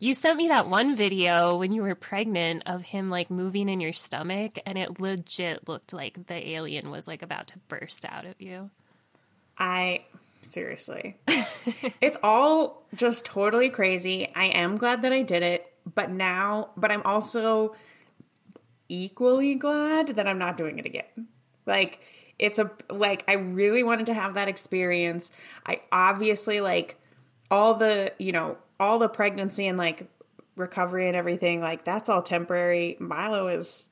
you 0.00 0.14
sent 0.14 0.38
me 0.38 0.48
that 0.48 0.68
one 0.68 0.96
video 0.96 1.58
when 1.58 1.72
you 1.72 1.82
were 1.82 1.94
pregnant 1.94 2.62
of 2.64 2.82
him 2.82 3.10
like 3.10 3.30
moving 3.30 3.68
in 3.68 3.80
your 3.80 3.92
stomach, 3.92 4.58
and 4.64 4.76
it 4.78 4.98
legit 4.98 5.68
looked 5.68 5.92
like 5.92 6.26
the 6.26 6.48
alien 6.50 6.90
was 6.90 7.06
like 7.06 7.22
about 7.22 7.48
to 7.48 7.58
burst 7.68 8.06
out 8.08 8.24
of 8.24 8.34
you. 8.40 8.70
I 9.58 10.04
seriously. 10.42 11.18
it's 12.00 12.16
all 12.22 12.82
just 12.96 13.26
totally 13.26 13.68
crazy. 13.68 14.32
I 14.34 14.46
am 14.46 14.78
glad 14.78 15.02
that 15.02 15.12
I 15.12 15.20
did 15.20 15.42
it, 15.42 15.70
but 15.94 16.10
now, 16.10 16.70
but 16.78 16.90
I'm 16.90 17.02
also 17.02 17.76
equally 18.88 19.54
glad 19.54 20.08
that 20.16 20.26
I'm 20.26 20.38
not 20.38 20.56
doing 20.56 20.78
it 20.78 20.86
again. 20.86 21.28
Like, 21.66 22.00
it's 22.38 22.58
a, 22.58 22.70
like, 22.88 23.24
I 23.28 23.34
really 23.34 23.82
wanted 23.82 24.06
to 24.06 24.14
have 24.14 24.34
that 24.34 24.48
experience. 24.48 25.30
I 25.66 25.82
obviously, 25.92 26.62
like, 26.62 26.98
all 27.50 27.74
the, 27.74 28.14
you 28.18 28.32
know, 28.32 28.56
all 28.80 28.98
the 28.98 29.08
pregnancy 29.08 29.68
and, 29.68 29.78
like, 29.78 30.08
recovery 30.56 31.06
and 31.06 31.16
everything, 31.16 31.60
like, 31.60 31.84
that's 31.84 32.08
all 32.08 32.22
temporary. 32.22 32.96
Milo 32.98 33.46
is 33.46 33.86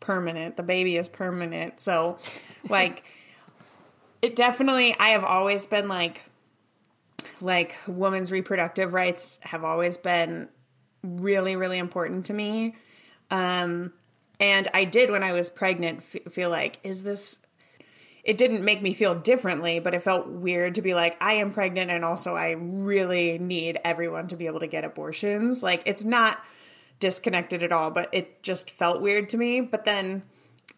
permanent. 0.00 0.56
The 0.58 0.62
baby 0.62 0.96
is 0.96 1.08
permanent. 1.08 1.80
So, 1.80 2.18
like, 2.68 3.04
it 4.24 4.36
definitely 4.36 4.96
i 4.98 5.10
have 5.10 5.22
always 5.22 5.66
been 5.66 5.86
like 5.86 6.22
like 7.42 7.76
women's 7.86 8.32
reproductive 8.32 8.94
rights 8.94 9.38
have 9.42 9.64
always 9.64 9.98
been 9.98 10.48
really 11.02 11.56
really 11.56 11.76
important 11.76 12.24
to 12.24 12.32
me 12.32 12.74
um 13.30 13.92
and 14.40 14.66
i 14.72 14.84
did 14.84 15.10
when 15.10 15.22
i 15.22 15.32
was 15.32 15.50
pregnant 15.50 15.98
f- 15.98 16.32
feel 16.32 16.48
like 16.48 16.80
is 16.82 17.02
this 17.02 17.38
it 18.24 18.38
didn't 18.38 18.64
make 18.64 18.82
me 18.82 18.94
feel 18.94 19.14
differently 19.14 19.78
but 19.78 19.94
it 19.94 20.02
felt 20.02 20.26
weird 20.26 20.74
to 20.74 20.82
be 20.82 20.94
like 20.94 21.16
i 21.20 21.34
am 21.34 21.52
pregnant 21.52 21.90
and 21.90 22.04
also 22.04 22.34
i 22.34 22.50
really 22.52 23.38
need 23.38 23.78
everyone 23.84 24.26
to 24.28 24.36
be 24.36 24.46
able 24.46 24.60
to 24.60 24.66
get 24.66 24.84
abortions 24.84 25.62
like 25.62 25.82
it's 25.86 26.04
not 26.04 26.38
disconnected 27.00 27.62
at 27.62 27.72
all 27.72 27.90
but 27.90 28.08
it 28.12 28.42
just 28.42 28.70
felt 28.70 29.00
weird 29.00 29.28
to 29.28 29.36
me 29.36 29.60
but 29.60 29.84
then 29.84 30.22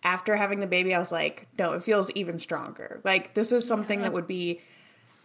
after 0.06 0.37
having 0.37 0.61
the 0.61 0.68
baby, 0.68 0.94
I 0.94 1.00
was 1.00 1.11
like, 1.11 1.48
no, 1.59 1.72
it 1.72 1.82
feels 1.82 2.11
even 2.12 2.38
stronger. 2.38 3.00
Like 3.04 3.35
this 3.35 3.50
is 3.50 3.66
something 3.66 4.02
that 4.02 4.12
would 4.12 4.28
be 4.28 4.61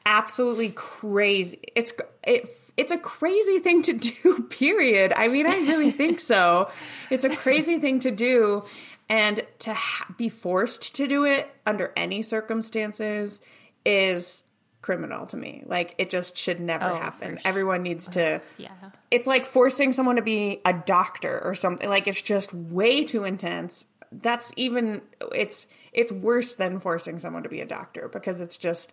absolutely 0.06 0.70
crazy. 0.72 1.60
It's 1.76 1.94
it 2.24 2.50
it's 2.78 2.92
a 2.92 2.98
crazy 2.98 3.60
thing 3.60 3.84
to 3.84 3.94
do. 4.24 4.48
Period. 4.50 5.14
I 5.16 5.28
mean, 5.28 5.46
I 5.46 5.56
really 5.68 5.92
think 5.92 6.20
so. 6.20 6.72
It's 7.12 7.26
a 7.26 7.30
crazy 7.30 7.80
thing 7.80 8.00
to 8.02 8.12
do, 8.12 8.64
and 9.12 9.42
to 9.60 9.74
ha- 9.74 10.08
be 10.18 10.30
forced 10.30 10.96
to 10.96 11.06
do 11.08 11.26
it 11.26 11.54
under 11.66 11.92
any 11.98 12.22
circumstances 12.22 13.42
is 13.86 14.44
criminal 14.82 15.26
to 15.28 15.38
me. 15.38 15.64
Like 15.68 15.94
it 15.98 16.10
just 16.10 16.38
should 16.38 16.60
never 16.60 16.86
Oh, 16.86 16.96
happen. 16.96 17.38
sure. 17.38 17.42
Everyone 17.50 17.84
needs 17.84 18.08
to 18.10 18.42
Yeah. 18.58 18.70
it's 19.12 19.28
like 19.28 19.46
forcing 19.46 19.92
someone 19.94 20.16
to 20.16 20.22
be 20.22 20.62
a 20.66 20.74
doctor 20.74 21.40
or 21.44 21.54
something 21.56 21.88
like 21.90 22.08
it's 22.08 22.22
just 22.22 22.54
way 22.54 23.04
too 23.04 23.24
intense 23.26 23.86
that's 24.14 24.52
even 24.56 25.02
it's 25.34 25.68
it's 25.94 26.12
worse 26.12 26.56
than 26.56 26.80
forcing 26.80 27.20
someone 27.20 27.44
to 27.44 27.50
be 27.50 27.62
a 27.62 27.66
doctor 27.66 28.10
because 28.12 28.40
it's 28.40 28.58
just 28.58 28.92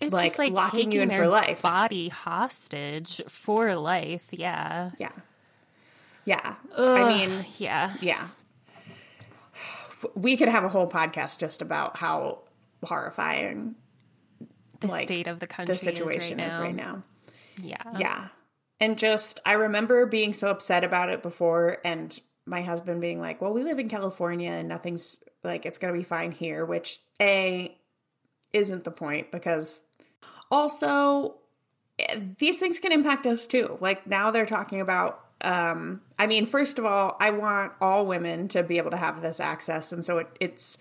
It's 0.00 0.12
Like, 0.12 0.26
just 0.30 0.38
like 0.38 0.52
locking 0.52 0.90
you 0.92 1.02
in 1.02 1.10
for 1.10 1.28
life. 1.28 1.62
body 1.62 2.08
hostage 2.08 3.20
for 3.28 3.74
life. 3.74 4.26
Yeah. 4.32 4.90
yeah 4.98 5.12
yeah 6.24 6.56
i 6.76 7.08
mean 7.08 7.44
Yeah. 7.58 7.92
yeah 8.00 8.28
we 10.14 10.36
could 10.36 10.48
have 10.48 10.64
a 10.64 10.68
whole 10.68 10.88
podcast 10.88 11.38
just 11.38 11.62
about 11.62 11.96
how 11.96 12.40
horrifying 12.84 13.74
The 14.80 14.88
like, 14.88 15.04
state 15.04 15.26
of 15.26 15.40
the 15.40 15.46
country 15.46 15.74
the 15.74 15.78
situation 15.78 16.40
is 16.40 16.54
is 16.54 16.58
right 16.58 16.74
now 16.74 17.02
Yeah. 17.62 17.82
Yeah. 17.98 18.28
And 18.80 18.98
just, 18.98 19.40
I 19.46 19.52
remember 19.52 20.04
being 20.04 20.34
so 20.34 20.48
upset 20.48 20.84
about 20.84 21.08
it 21.08 21.22
before, 21.22 21.78
and 21.84 22.18
my 22.44 22.62
husband 22.62 23.00
being 23.00 23.20
like, 23.20 23.40
well, 23.40 23.52
we 23.52 23.62
live 23.62 23.78
in 23.78 23.88
California 23.88 24.50
and 24.50 24.68
nothing's 24.68 25.22
like, 25.42 25.64
it's 25.64 25.78
going 25.78 25.94
to 25.94 25.98
be 25.98 26.04
fine 26.04 26.32
here, 26.32 26.64
which 26.64 27.00
A, 27.22 27.78
isn't 28.52 28.84
the 28.84 28.90
point 28.90 29.30
because 29.30 29.82
also 30.50 31.36
eh, 31.98 32.20
these 32.38 32.58
things 32.58 32.78
can 32.78 32.92
impact 32.92 33.26
us 33.26 33.46
too. 33.46 33.78
Like 33.80 34.06
now 34.06 34.30
they're 34.30 34.46
talking 34.46 34.80
about, 34.80 35.23
um, 35.44 36.00
I 36.18 36.26
mean, 36.26 36.46
first 36.46 36.78
of 36.78 36.84
all, 36.84 37.16
I 37.20 37.30
want 37.30 37.72
all 37.80 38.06
women 38.06 38.48
to 38.48 38.62
be 38.62 38.78
able 38.78 38.90
to 38.92 38.96
have 38.96 39.22
this 39.22 39.40
access. 39.40 39.92
And 39.92 40.04
so 40.04 40.18
it, 40.18 40.28
it's 40.40 40.78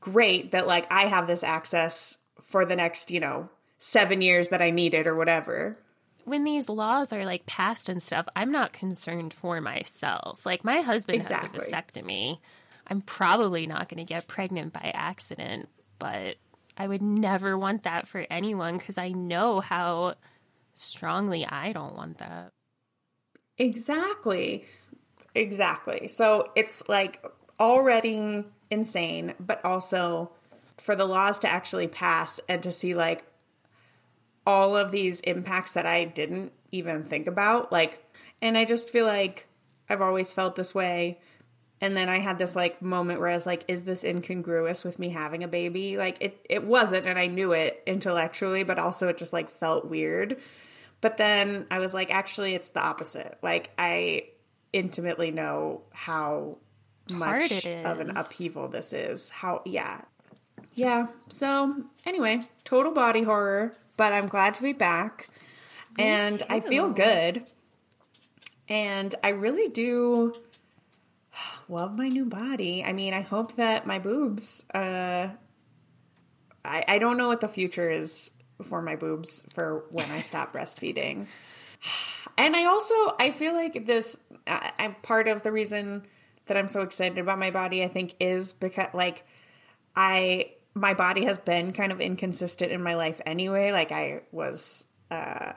great 0.00 0.52
that 0.52 0.66
like 0.66 0.86
I 0.90 1.08
have 1.08 1.26
this 1.26 1.42
access 1.42 2.16
for 2.40 2.64
the 2.64 2.76
next, 2.76 3.10
you 3.10 3.20
know, 3.20 3.50
seven 3.78 4.22
years 4.22 4.48
that 4.50 4.62
I 4.62 4.70
need 4.70 4.94
it 4.94 5.06
or 5.06 5.14
whatever. 5.14 5.78
when 6.24 6.44
these 6.44 6.68
laws 6.68 7.12
are 7.12 7.24
like 7.24 7.46
passed 7.46 7.88
and 7.88 8.02
stuff, 8.02 8.28
I'm 8.36 8.52
not 8.52 8.72
concerned 8.72 9.34
for 9.34 9.60
myself. 9.60 10.46
Like 10.46 10.64
my 10.64 10.80
husband 10.80 11.22
Exactly. 11.22 11.58
has 11.58 11.66
a 11.66 11.70
vasectomy. 11.70 12.38
I'm 12.86 13.00
probably 13.00 13.66
not 13.66 13.88
going 13.88 14.04
to 14.04 14.08
get 14.08 14.28
pregnant 14.28 14.72
by 14.72 14.92
accident, 14.94 15.68
but 15.98 16.36
I 16.76 16.86
would 16.88 17.02
never 17.02 17.58
want 17.58 17.84
that 17.84 18.06
for 18.06 18.24
anyone 18.30 18.78
because 18.78 18.98
I 18.98 19.10
know 19.10 19.60
how 19.60 20.14
strongly 20.74 21.44
I 21.46 21.72
don't 21.72 21.96
want 21.96 22.18
that. 22.18 22.52
Exactly. 23.60 24.64
Exactly. 25.34 26.08
So 26.08 26.50
it's 26.56 26.82
like 26.88 27.22
already 27.60 28.44
insane, 28.70 29.34
but 29.38 29.62
also 29.64 30.30
for 30.78 30.96
the 30.96 31.04
laws 31.04 31.38
to 31.40 31.48
actually 31.48 31.86
pass 31.86 32.40
and 32.48 32.62
to 32.62 32.72
see 32.72 32.94
like 32.94 33.24
all 34.46 34.76
of 34.76 34.90
these 34.90 35.20
impacts 35.20 35.72
that 35.72 35.84
I 35.84 36.06
didn't 36.06 36.52
even 36.72 37.04
think 37.04 37.26
about. 37.26 37.70
Like, 37.70 38.02
and 38.40 38.56
I 38.56 38.64
just 38.64 38.88
feel 38.88 39.06
like 39.06 39.46
I've 39.90 40.00
always 40.00 40.32
felt 40.32 40.56
this 40.56 40.74
way. 40.74 41.18
And 41.82 41.94
then 41.94 42.08
I 42.08 42.18
had 42.18 42.38
this 42.38 42.56
like 42.56 42.80
moment 42.80 43.20
where 43.20 43.28
I 43.28 43.34
was 43.34 43.46
like, 43.46 43.64
is 43.68 43.84
this 43.84 44.04
incongruous 44.04 44.84
with 44.84 44.98
me 44.98 45.10
having 45.10 45.44
a 45.44 45.48
baby? 45.48 45.98
Like 45.98 46.16
it 46.20 46.44
it 46.48 46.64
wasn't 46.64 47.06
and 47.06 47.18
I 47.18 47.26
knew 47.26 47.52
it 47.52 47.82
intellectually, 47.86 48.62
but 48.62 48.78
also 48.78 49.08
it 49.08 49.18
just 49.18 49.34
like 49.34 49.50
felt 49.50 49.84
weird. 49.84 50.38
But 51.00 51.16
then 51.16 51.66
I 51.70 51.78
was 51.78 51.94
like, 51.94 52.10
actually 52.10 52.54
it's 52.54 52.70
the 52.70 52.80
opposite. 52.80 53.38
Like 53.42 53.70
I 53.78 54.24
intimately 54.72 55.30
know 55.30 55.82
how 55.92 56.58
hard 57.10 57.50
much 57.50 57.66
of 57.66 58.00
an 58.00 58.16
upheaval 58.16 58.68
this 58.68 58.92
is. 58.92 59.30
How 59.30 59.62
yeah. 59.64 60.02
Yeah. 60.74 61.08
So 61.28 61.84
anyway, 62.04 62.48
total 62.64 62.92
body 62.92 63.22
horror, 63.22 63.74
but 63.96 64.12
I'm 64.12 64.28
glad 64.28 64.54
to 64.54 64.62
be 64.62 64.72
back. 64.72 65.28
and 65.98 66.42
I 66.48 66.60
feel 66.60 66.90
good. 66.90 67.44
And 68.68 69.14
I 69.24 69.30
really 69.30 69.68
do 69.68 70.32
love 71.68 71.96
my 71.96 72.08
new 72.08 72.26
body. 72.26 72.84
I 72.84 72.92
mean, 72.92 73.14
I 73.14 73.22
hope 73.22 73.56
that 73.56 73.86
my 73.86 73.98
boobs 73.98 74.64
uh 74.74 75.30
I, 76.62 76.84
I 76.86 76.98
don't 76.98 77.16
know 77.16 77.28
what 77.28 77.40
the 77.40 77.48
future 77.48 77.90
is 77.90 78.30
for 78.62 78.82
my 78.82 78.96
boobs 78.96 79.44
for 79.54 79.84
when 79.90 80.10
I 80.10 80.22
stop 80.22 80.52
breastfeeding. 80.52 81.26
And 82.36 82.54
I 82.54 82.66
also 82.66 82.94
I 83.18 83.30
feel 83.30 83.54
like 83.54 83.86
this 83.86 84.18
I, 84.46 84.72
I'm 84.78 84.94
part 85.02 85.28
of 85.28 85.42
the 85.42 85.52
reason 85.52 86.06
that 86.46 86.56
I'm 86.56 86.68
so 86.68 86.82
excited 86.82 87.18
about 87.18 87.38
my 87.38 87.50
body 87.50 87.82
I 87.82 87.88
think 87.88 88.14
is 88.20 88.52
because 88.52 88.88
like 88.94 89.24
I 89.96 90.52
my 90.74 90.94
body 90.94 91.24
has 91.24 91.38
been 91.38 91.72
kind 91.72 91.92
of 91.92 92.00
inconsistent 92.00 92.72
in 92.72 92.82
my 92.82 92.94
life 92.94 93.20
anyway. 93.26 93.72
Like 93.72 93.92
I 93.92 94.22
was 94.32 94.84
uh 95.10 95.52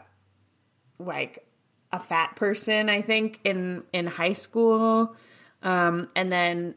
like 0.99 1.45
a 1.91 1.99
fat 1.99 2.35
person, 2.35 2.89
I 2.89 3.01
think, 3.01 3.39
in 3.43 3.83
in 3.93 4.07
high 4.07 4.33
school. 4.33 5.15
Um, 5.61 6.09
and 6.15 6.29
then 6.29 6.75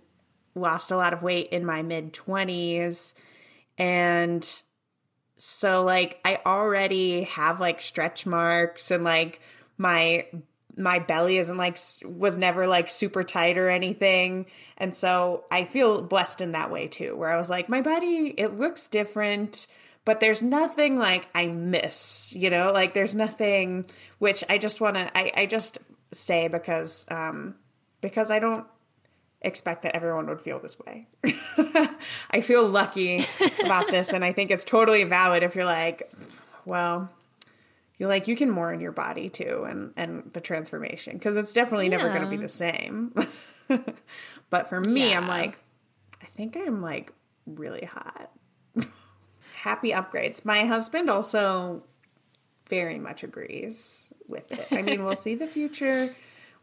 lost 0.55 0.91
a 0.91 0.97
lot 0.97 1.13
of 1.13 1.23
weight 1.23 1.49
in 1.51 1.65
my 1.65 1.83
mid 1.83 2.13
20s 2.13 3.15
and 3.79 4.63
so 5.39 5.85
like 5.85 6.21
I 6.25 6.41
already 6.47 7.23
have 7.25 7.61
like 7.61 7.81
stretch 7.81 8.27
marks 8.27 8.91
and 8.91 9.05
like 9.05 9.41
my 9.77 10.27
my 10.77 10.99
belly 10.99 11.39
isn't 11.39 11.57
like 11.57 11.79
was 12.05 12.37
never 12.37 12.67
like 12.67 12.89
super 12.89 13.25
tight 13.25 13.57
or 13.57 13.71
anything. 13.71 14.47
And 14.77 14.95
so 14.95 15.45
I 15.51 15.65
feel 15.65 16.03
blessed 16.03 16.41
in 16.41 16.53
that 16.53 16.71
way 16.71 16.89
too 16.89 17.17
where 17.17 17.31
I 17.31 17.37
was 17.37 17.51
like 17.51 17.69
my 17.69 17.81
body 17.81 18.35
it 18.37 18.59
looks 18.59 18.89
different 18.89 19.67
but 20.05 20.21
there's 20.21 20.43
nothing 20.43 20.99
like 20.99 21.29
I 21.35 21.47
miss 21.47 22.33
you 22.35 22.51
know? 22.51 22.73
Like 22.73 22.95
there's 22.95 23.15
nothing 23.15 23.87
which 24.19 24.45
I 24.49 24.59
just 24.59 24.81
want 24.81 24.97
to 24.97 25.17
I 25.17 25.33
I 25.35 25.47
just 25.47 25.79
say 26.13 26.49
because 26.49 27.07
um 27.11 27.57
because 28.01 28.31
I 28.31 28.39
don't 28.39 28.67
expect 29.43 29.83
that 29.83 29.95
everyone 29.95 30.27
would 30.27 30.41
feel 30.41 30.59
this 30.59 30.79
way. 30.79 31.07
I 32.31 32.41
feel 32.43 32.67
lucky 32.69 33.25
about 33.61 33.91
this, 33.91 34.13
and 34.13 34.25
I 34.25 34.33
think 34.33 34.51
it's 34.51 34.65
totally 34.65 35.05
valid 35.05 35.43
if 35.43 35.55
you're 35.55 35.65
like, 35.65 36.13
well, 36.65 37.11
you're 37.99 38.09
like 38.09 38.29
you 38.29 38.37
can 38.37 38.51
mourn 38.51 38.81
your 38.81 38.93
body 38.93 39.29
too, 39.29 39.65
and 39.69 39.93
and 39.97 40.31
the 40.33 40.41
transformation 40.41 41.15
because 41.15 41.37
it's 41.37 41.53
definitely 41.53 41.89
never 41.89 42.09
going 42.11 42.23
to 42.23 42.29
be 42.29 42.37
the 42.37 42.49
same. 42.49 43.15
but 44.51 44.69
for 44.69 44.81
me, 44.81 45.15
I'm 45.15 45.29
like, 45.29 45.59
I 46.23 46.27
think 46.27 46.57
I'm 46.57 46.83
like 46.83 47.13
really 47.47 47.89
hot. 47.91 48.31
Happy 49.55 49.93
upgrades. 49.93 50.45
My 50.45 50.67
husband 50.67 51.09
also 51.09 51.83
very 52.69 52.99
much 52.99 53.23
agrees 53.23 54.13
with 54.27 54.51
it. 54.53 54.67
I 54.71 54.83
mean, 54.83 55.05
we'll 55.05 55.17
see 55.17 55.35
the 55.35 55.47
future, 55.47 56.15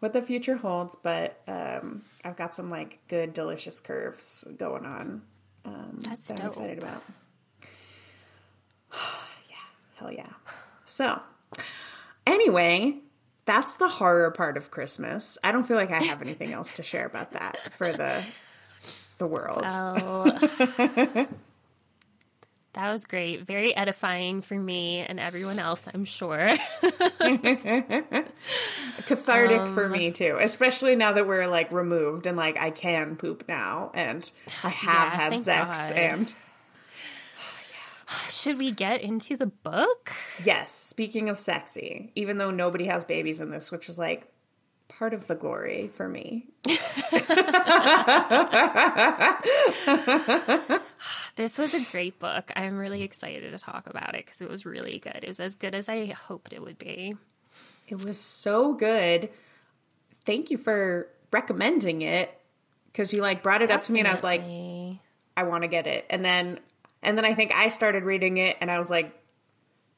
what 0.04 0.12
the 0.12 0.22
future 0.22 0.58
holds, 0.58 0.98
but 1.02 1.40
um, 1.48 2.02
I've 2.26 2.36
got 2.36 2.54
some 2.54 2.70
like 2.70 3.00
good, 3.08 3.34
delicious 3.34 3.80
curves 3.80 4.46
going 4.58 4.86
on 4.86 5.22
um, 5.64 6.00
That's 6.02 6.28
that 6.28 6.42
I'm 6.42 6.48
excited 6.48 6.78
about. 6.80 7.02
yeah, 8.92 9.56
hell 9.96 10.12
yeah. 10.12 10.34
So, 10.84 11.22
anyway, 12.28 12.98
that's 13.46 13.78
the 13.78 13.88
horror 13.88 14.30
part 14.32 14.58
of 14.58 14.72
Christmas. 14.72 15.38
I 15.42 15.54
don't 15.54 15.64
feel 15.64 15.78
like 15.78 15.92
I 15.92 16.04
have 16.04 16.22
anything 16.22 16.52
else 16.52 16.74
to 16.74 16.84
share 16.84 17.06
about 17.06 17.32
that 17.32 17.72
for 17.72 17.94
the 17.94 18.22
the 19.20 19.28
world. 19.28 19.64
Well, 19.66 21.28
that 22.74 22.92
was 22.92 23.06
great. 23.06 23.42
Very 23.46 23.76
edifying 23.76 24.42
for 24.42 24.56
me 24.56 25.00
and 25.00 25.20
everyone 25.20 25.60
else, 25.60 25.88
I'm 25.94 26.06
sure. 26.06 26.46
cathartic 29.06 29.68
for 29.74 29.86
Um, 29.86 29.92
me 29.92 30.12
too, 30.12 30.38
especially 30.40 30.96
now 30.96 31.14
that 31.14 31.28
we're 31.28 31.48
like 31.48 31.72
removed 31.72 32.26
and 32.26 32.38
like 32.38 32.58
I 32.58 32.70
can 32.72 33.16
poop 33.16 33.46
now 33.48 33.92
and 33.94 34.30
I 34.64 34.70
have 34.70 35.14
Yeah, 35.14 35.30
had 35.32 35.42
sex 35.42 35.90
God. 35.90 35.98
and 35.98 36.34
Should 38.30 38.60
we 38.60 38.72
get 38.72 39.02
into 39.02 39.36
the 39.38 39.48
book? 39.48 40.12
yes, 40.44 40.72
speaking 40.74 41.30
of 41.30 41.40
sexy, 41.40 42.12
even 42.16 42.38
though 42.38 42.52
nobody 42.52 42.86
has 42.88 43.06
babies 43.06 43.42
in 43.42 43.50
this, 43.50 43.72
which 43.72 43.88
was 43.88 43.98
like 43.98 44.28
part 44.98 45.14
of 45.14 45.28
the 45.28 45.36
glory 45.36 45.92
for 45.94 46.08
me. 46.08 46.48
This 51.36 51.58
was 51.58 51.74
a 51.74 51.92
great 51.92 52.20
book. 52.20 52.52
I'm 52.56 52.78
really 52.78 53.02
excited 53.02 53.52
to 53.52 53.58
talk 53.58 53.90
about 53.90 54.16
it 54.16 54.26
because 54.26 54.42
it 54.42 54.50
was 54.50 54.66
really 54.66 55.00
good. 55.00 55.20
It 55.24 55.28
was 55.28 55.40
as 55.40 55.56
good 55.56 55.74
as 55.74 55.90
I 55.90 56.08
hoped 56.08 56.54
it 56.54 56.62
would 56.62 56.78
be. 56.78 57.16
It 57.88 58.06
was 58.06 58.20
so 58.20 58.74
good. 58.74 59.30
Thank 60.26 60.52
you 60.52 60.58
for 60.60 61.08
recommending 61.32 62.04
it 62.04 62.32
because 62.92 63.12
you 63.12 63.22
like 63.22 63.42
brought 63.42 63.64
it 63.64 63.72
up 63.72 63.84
to 63.84 63.92
me 63.92 64.00
and 64.00 64.08
I 64.08 64.12
was 64.12 64.24
like, 64.24 64.44
I 65.36 65.44
want 65.44 65.64
to 65.64 65.68
get 65.68 65.88
it. 65.88 66.06
And 66.10 66.24
then 66.24 66.60
and 67.02 67.18
then 67.18 67.26
I 67.26 67.34
think 67.34 67.54
I 67.54 67.70
started 67.70 68.04
reading 68.04 68.38
it 68.38 68.58
and 68.62 68.70
I 68.70 68.78
was 68.78 68.90
like, 68.90 69.12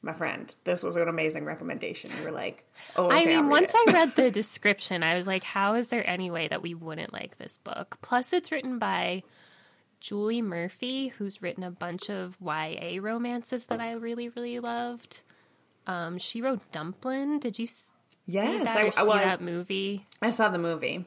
my 0.05 0.13
friend, 0.13 0.55
this 0.63 0.83
was 0.83 0.95
an 0.95 1.09
amazing 1.09 1.45
recommendation. 1.45 2.11
You 2.17 2.25
were 2.25 2.31
like, 2.31 2.63
oh, 2.95 3.07
okay, 3.07 3.23
I 3.23 3.25
mean, 3.25 3.49
once. 3.49 3.73
I 3.75 3.91
read 3.91 4.11
the 4.15 4.29
description, 4.29 5.03
I 5.03 5.15
was 5.15 5.25
like, 5.25 5.43
how 5.43 5.73
is 5.73 5.89
there 5.89 6.07
any 6.09 6.29
way 6.29 6.47
that 6.47 6.61
we 6.61 6.75
wouldn't 6.75 7.11
like 7.11 7.37
this 7.37 7.57
book? 7.63 7.97
Plus, 8.01 8.31
it's 8.31 8.51
written 8.51 8.77
by 8.77 9.23
Julie 9.99 10.43
Murphy, 10.43 11.07
who's 11.07 11.41
written 11.41 11.63
a 11.63 11.71
bunch 11.71 12.09
of 12.11 12.37
YA 12.39 12.99
romances 13.01 13.65
that 13.65 13.81
I 13.81 13.93
really, 13.93 14.29
really 14.29 14.59
loved. 14.59 15.21
Um, 15.87 16.19
she 16.19 16.41
wrote 16.41 16.61
Dumplin. 16.71 17.39
Did 17.39 17.57
you 17.57 17.67
yes, 18.27 18.65
that 18.65 18.77
I, 18.77 18.89
see 18.91 19.01
well, 19.01 19.13
that 19.13 19.41
movie? 19.41 20.05
I 20.21 20.29
saw 20.29 20.49
the 20.49 20.59
movie. 20.59 21.05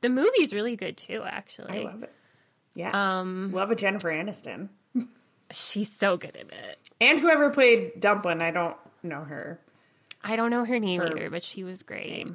The 0.00 0.08
movie's 0.08 0.54
really 0.54 0.76
good 0.76 0.96
too, 0.96 1.22
actually. 1.26 1.80
I 1.80 1.90
love 1.90 2.02
it. 2.02 2.12
Yeah, 2.74 3.18
Um, 3.20 3.52
love 3.52 3.70
a 3.70 3.76
Jennifer 3.76 4.08
Aniston 4.08 4.68
She's 5.50 5.92
so 5.92 6.16
good 6.16 6.36
in 6.36 6.48
it. 6.48 6.79
And 7.00 7.18
whoever 7.18 7.50
played 7.50 7.98
Dumplin. 8.00 8.42
I 8.42 8.50
don't 8.50 8.76
know 9.02 9.22
her. 9.24 9.58
I 10.22 10.36
don't 10.36 10.50
know 10.50 10.64
her 10.64 10.78
name 10.78 11.00
Her 11.00 11.06
either, 11.06 11.30
but 11.30 11.42
she 11.42 11.64
was 11.64 11.82
great. 11.82 12.26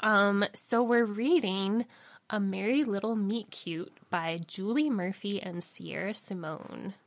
Um, 0.00 0.44
so 0.54 0.82
we're 0.82 1.04
reading 1.04 1.84
A 2.30 2.38
Merry 2.40 2.84
Little 2.84 3.16
Meet 3.16 3.50
Cute 3.50 3.92
by 4.08 4.38
Julie 4.46 4.88
Murphy 4.90 5.42
and 5.42 5.62
Sierra 5.62 6.14
Simone. 6.14 6.94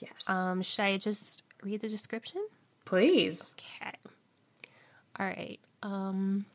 Yes, 0.00 0.28
Um, 0.28 0.62
should 0.62 0.82
I 0.82 0.96
just 0.96 1.44
read 1.62 1.82
the 1.82 1.88
description? 1.88 2.42
please. 2.86 3.54
Okay. 3.58 3.92
All 5.18 5.26
right. 5.26 5.60
Um, 5.82 6.46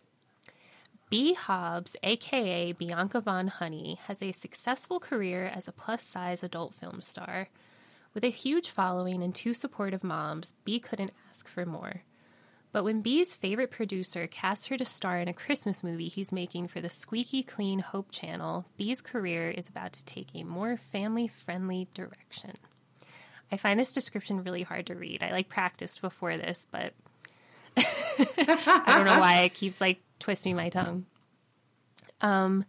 Bee 1.11 1.35
Hobbs, 1.35 1.95
aka 2.01 2.71
Bianca 2.71 3.21
Von 3.21 3.47
Honey, 3.47 3.99
has 4.07 4.21
a 4.23 4.31
successful 4.31 4.99
career 4.99 5.45
as 5.45 5.67
a 5.67 5.71
plus 5.71 6.01
size 6.03 6.43
adult 6.43 6.73
film 6.73 7.01
star. 7.01 7.49
With 8.15 8.23
a 8.23 8.29
huge 8.29 8.69
following 8.69 9.21
and 9.21 9.35
two 9.35 9.53
supportive 9.53 10.01
moms, 10.01 10.55
Bee 10.63 10.79
couldn't 10.79 11.11
ask 11.29 11.49
for 11.49 11.65
more. 11.65 12.01
But 12.71 12.85
when 12.85 13.01
Bee's 13.01 13.35
favorite 13.35 13.71
producer 13.71 14.25
casts 14.25 14.67
her 14.67 14.77
to 14.77 14.85
star 14.85 15.19
in 15.19 15.27
a 15.27 15.33
Christmas 15.33 15.83
movie 15.83 16.07
he's 16.07 16.31
making 16.31 16.69
for 16.69 16.79
the 16.79 16.89
squeaky 16.89 17.43
clean 17.43 17.79
Hope 17.79 18.11
Channel, 18.11 18.65
Bee's 18.77 19.01
career 19.01 19.49
is 19.49 19.67
about 19.67 19.91
to 19.93 20.05
take 20.05 20.29
a 20.33 20.43
more 20.43 20.77
family 20.77 21.27
friendly 21.27 21.89
direction. 21.93 22.53
I 23.51 23.57
find 23.57 23.77
this 23.77 23.91
description 23.91 24.45
really 24.45 24.63
hard 24.63 24.85
to 24.87 24.95
read. 24.95 25.21
I 25.21 25.31
like 25.31 25.49
practiced 25.49 26.01
before 26.01 26.37
this, 26.37 26.67
but 26.71 26.93
I 27.77 28.93
don't 28.95 29.05
know 29.05 29.19
why 29.19 29.41
it 29.41 29.53
keeps 29.53 29.81
like 29.81 29.99
twisting 30.19 30.55
my 30.55 30.69
tongue. 30.69 31.05
Um, 32.21 32.63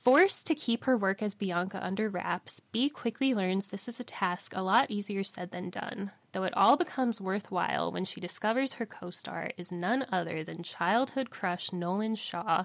forced 0.00 0.46
to 0.46 0.54
keep 0.54 0.84
her 0.84 0.96
work 0.96 1.22
as 1.22 1.34
Bianca 1.34 1.84
under 1.84 2.08
wraps, 2.08 2.60
Bee 2.72 2.88
quickly 2.88 3.34
learns 3.34 3.66
this 3.66 3.86
is 3.86 4.00
a 4.00 4.04
task 4.04 4.52
a 4.56 4.62
lot 4.62 4.90
easier 4.90 5.22
said 5.22 5.50
than 5.50 5.68
done. 5.68 6.10
Though 6.32 6.44
it 6.44 6.56
all 6.56 6.76
becomes 6.76 7.20
worthwhile 7.20 7.92
when 7.92 8.04
she 8.04 8.20
discovers 8.20 8.74
her 8.74 8.86
co-star 8.86 9.50
is 9.58 9.70
none 9.70 10.06
other 10.10 10.42
than 10.42 10.62
childhood 10.62 11.28
crush 11.28 11.72
Nolan 11.72 12.14
Shaw, 12.14 12.64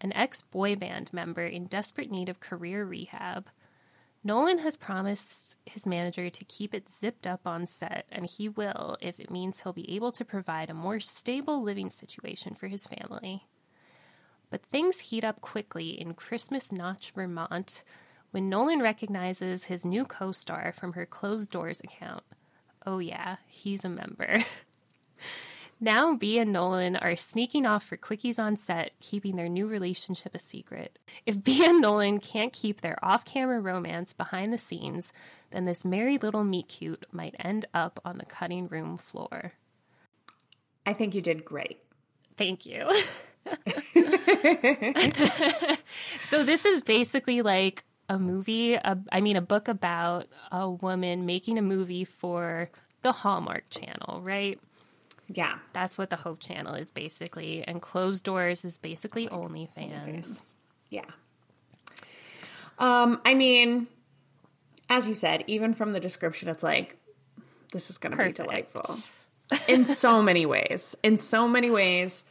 an 0.00 0.12
ex-boy 0.12 0.76
band 0.76 1.12
member 1.12 1.44
in 1.44 1.66
desperate 1.66 2.10
need 2.10 2.28
of 2.28 2.40
career 2.40 2.84
rehab. 2.84 3.48
Nolan 4.22 4.58
has 4.58 4.76
promised 4.76 5.56
his 5.64 5.86
manager 5.86 6.30
to 6.30 6.44
keep 6.44 6.74
it 6.74 6.90
zipped 6.90 7.26
up 7.26 7.40
on 7.46 7.66
set, 7.66 8.06
and 8.12 8.26
he 8.26 8.48
will 8.48 8.96
if 9.00 9.18
it 9.18 9.30
means 9.30 9.60
he'll 9.60 9.72
be 9.72 9.94
able 9.96 10.12
to 10.12 10.24
provide 10.24 10.70
a 10.70 10.74
more 10.74 11.00
stable 11.00 11.62
living 11.62 11.90
situation 11.90 12.54
for 12.54 12.68
his 12.68 12.86
family. 12.86 13.48
But 14.50 14.66
things 14.66 15.00
heat 15.00 15.24
up 15.24 15.40
quickly 15.40 16.00
in 16.00 16.14
Christmas 16.14 16.72
Notch, 16.72 17.12
Vermont, 17.12 17.82
when 18.32 18.48
Nolan 18.48 18.80
recognizes 18.80 19.64
his 19.64 19.84
new 19.84 20.04
co 20.04 20.32
star 20.32 20.72
from 20.72 20.92
her 20.94 21.06
closed 21.06 21.50
doors 21.50 21.80
account. 21.80 22.24
Oh, 22.84 22.98
yeah, 22.98 23.36
he's 23.46 23.84
a 23.84 23.88
member. 23.88 24.44
Now, 25.82 26.14
Bee 26.14 26.38
and 26.38 26.52
Nolan 26.52 26.96
are 26.96 27.16
sneaking 27.16 27.64
off 27.64 27.84
for 27.84 27.96
quickies 27.96 28.38
on 28.38 28.58
set, 28.58 28.92
keeping 29.00 29.36
their 29.36 29.48
new 29.48 29.66
relationship 29.66 30.34
a 30.34 30.38
secret. 30.38 30.98
If 31.24 31.42
Bee 31.42 31.64
and 31.64 31.80
Nolan 31.80 32.20
can't 32.20 32.52
keep 32.52 32.82
their 32.82 33.02
off 33.02 33.24
camera 33.24 33.60
romance 33.60 34.12
behind 34.12 34.52
the 34.52 34.58
scenes, 34.58 35.10
then 35.52 35.64
this 35.64 35.82
merry 35.82 36.18
little 36.18 36.44
meet 36.44 36.68
cute 36.68 37.06
might 37.12 37.34
end 37.38 37.64
up 37.72 37.98
on 38.04 38.18
the 38.18 38.26
cutting 38.26 38.68
room 38.68 38.98
floor. 38.98 39.54
I 40.84 40.92
think 40.92 41.14
you 41.14 41.22
did 41.22 41.46
great. 41.46 41.78
Thank 42.36 42.66
you. 42.66 42.86
so, 46.20 46.42
this 46.44 46.64
is 46.64 46.80
basically 46.82 47.42
like 47.42 47.84
a 48.08 48.18
movie, 48.18 48.74
a, 48.74 48.98
I 49.12 49.20
mean, 49.20 49.36
a 49.36 49.42
book 49.42 49.68
about 49.68 50.26
a 50.50 50.68
woman 50.68 51.26
making 51.26 51.58
a 51.58 51.62
movie 51.62 52.04
for 52.04 52.70
the 53.02 53.12
Hallmark 53.12 53.64
Channel, 53.70 54.20
right? 54.22 54.58
Yeah. 55.28 55.58
That's 55.72 55.96
what 55.96 56.10
the 56.10 56.16
Hope 56.16 56.40
Channel 56.40 56.74
is 56.74 56.90
basically, 56.90 57.64
and 57.66 57.80
Closed 57.80 58.24
Doors 58.24 58.64
is 58.64 58.78
basically 58.78 59.28
OnlyFans. 59.28 60.54
Yeah. 60.88 61.04
Um, 62.78 63.20
I 63.24 63.34
mean, 63.34 63.86
as 64.88 65.06
you 65.06 65.14
said, 65.14 65.44
even 65.46 65.74
from 65.74 65.92
the 65.92 66.00
description, 66.00 66.48
it's 66.48 66.62
like 66.62 66.96
this 67.72 67.90
is 67.90 67.98
going 67.98 68.16
to 68.16 68.24
be 68.24 68.32
delightful. 68.32 68.96
in 69.68 69.84
so 69.84 70.22
many 70.22 70.46
ways. 70.46 70.96
In 71.02 71.18
so 71.18 71.46
many 71.46 71.70
ways. 71.70 72.24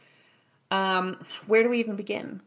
Um, 0.70 1.18
where 1.46 1.62
do 1.62 1.68
we 1.68 1.80
even 1.80 1.96
begin? 1.96 2.40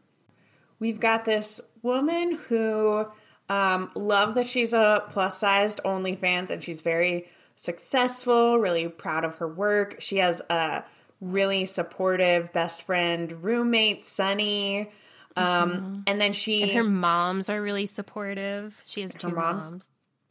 We've 0.78 1.00
got 1.00 1.24
this 1.24 1.60
woman 1.82 2.38
who 2.48 3.06
um, 3.48 3.90
love 3.94 4.34
that 4.34 4.46
she's 4.46 4.72
a 4.72 5.04
plus 5.10 5.38
sized 5.38 5.80
OnlyFans 5.84 6.50
and 6.50 6.62
she's 6.62 6.80
very 6.80 7.28
successful, 7.56 8.58
really 8.58 8.88
proud 8.88 9.24
of 9.24 9.36
her 9.36 9.48
work. 9.48 10.00
She 10.00 10.18
has 10.18 10.42
a 10.50 10.84
really 11.20 11.64
supportive 11.64 12.52
best 12.52 12.82
friend, 12.82 13.30
roommate, 13.44 14.02
Sunny. 14.02 14.90
Um, 15.36 16.04
And 16.06 16.20
then 16.20 16.32
she 16.32 16.62
And 16.62 16.72
her 16.72 16.84
moms 16.84 17.48
are 17.48 17.60
really 17.60 17.86
supportive. 17.86 18.80
She 18.86 19.02
has 19.02 19.14
two 19.14 19.28
moms? 19.28 19.70
moms. 19.70 19.90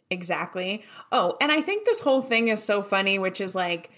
Exactly. 0.10 0.84
Oh, 1.12 1.36
and 1.42 1.52
I 1.52 1.62
think 1.62 1.86
this 1.86 2.00
whole 2.00 2.22
thing 2.22 2.50
is 2.50 2.64
so 2.64 2.82
funny, 2.84 3.18
which 3.20 3.42
is 3.42 3.56
like 3.56 3.90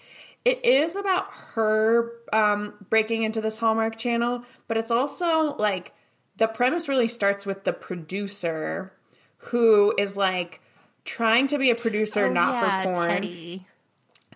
it 0.46 0.64
is 0.64 0.96
about 0.96 1.26
her 1.56 2.12
um 2.32 2.74
breaking 2.90 3.24
into 3.24 3.42
this 3.42 3.58
Hallmark 3.58 3.98
channel, 3.98 4.44
but 4.68 4.78
it's 4.78 4.92
also 4.92 5.56
like 5.58 5.94
the 6.38 6.48
premise 6.48 6.88
really 6.88 7.08
starts 7.08 7.46
with 7.46 7.64
the 7.64 7.74
producer 7.74 8.94
who 9.38 9.94
is 9.98 10.16
like 10.18 10.62
trying 11.04 11.48
to 11.48 11.58
be 11.58 11.70
a 11.70 11.76
producer 11.76 12.26
Oh, 12.26 12.32
not 12.32 12.54
yeah, 12.54 12.84
for 12.84 12.94
porn. 12.94 13.10
Teddy. 13.10 13.66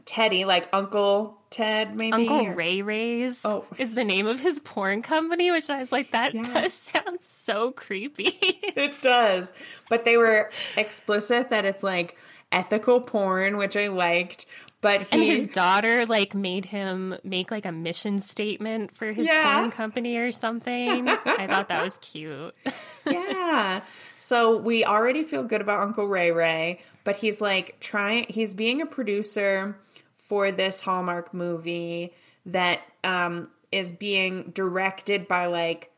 Teddy, 0.05 0.45
like 0.45 0.67
Uncle 0.73 1.37
Ted 1.51 1.95
maybe. 1.95 2.13
Uncle 2.13 2.47
or- 2.47 2.53
Ray 2.55 2.81
Ray's 2.81 3.41
Oh. 3.45 3.65
is 3.77 3.93
the 3.93 4.03
name 4.03 4.25
of 4.27 4.39
his 4.39 4.59
porn 4.59 5.01
company, 5.01 5.51
which 5.51 5.69
I 5.69 5.79
was 5.79 5.91
like, 5.91 6.11
that 6.11 6.33
Yeah. 6.33 6.41
does 6.43 6.73
sound 6.73 7.21
so 7.21 7.71
creepy. 7.71 8.37
It 8.75 9.01
does. 9.01 9.51
But 9.89 10.05
they 10.05 10.15
were 10.15 10.49
explicit 10.77 11.49
that 11.49 11.65
it's 11.65 11.83
like 11.83 12.15
ethical 12.51 13.01
porn, 13.01 13.57
which 13.57 13.75
I 13.75 13.87
liked. 13.89 14.45
But 14.81 15.01
he 15.03 15.07
and 15.11 15.23
his 15.23 15.47
daughter 15.47 16.05
like 16.05 16.33
made 16.33 16.63
him 16.65 17.15
make 17.23 17.51
like 17.51 17.65
a 17.65 17.71
mission 17.71 18.19
statement 18.19 18.95
for 18.95 19.11
his 19.11 19.27
Yeah. 19.27 19.59
porn 19.59 19.71
company 19.71 20.15
or 20.17 20.31
something. 20.31 21.07
I 21.09 21.47
thought 21.47 21.67
that 21.67 21.83
was 21.83 21.97
cute. 21.97 22.55
yeah. 23.05 23.81
So 24.17 24.57
we 24.57 24.85
already 24.85 25.23
feel 25.23 25.43
good 25.43 25.59
about 25.61 25.81
Uncle 25.81 26.05
Ray 26.07 26.31
Ray, 26.31 26.79
but 27.03 27.17
he's 27.17 27.41
like 27.41 27.79
trying, 27.81 28.25
he's 28.29 28.53
being 28.53 28.81
a 28.81 28.85
producer 28.85 29.77
for 30.17 30.51
this 30.51 30.79
Hallmark 30.81 31.33
movie 31.33 32.13
that 32.45 32.81
um, 33.03 33.49
is 33.71 33.91
being 33.91 34.51
directed 34.51 35.27
by 35.27 35.47
like 35.47 35.91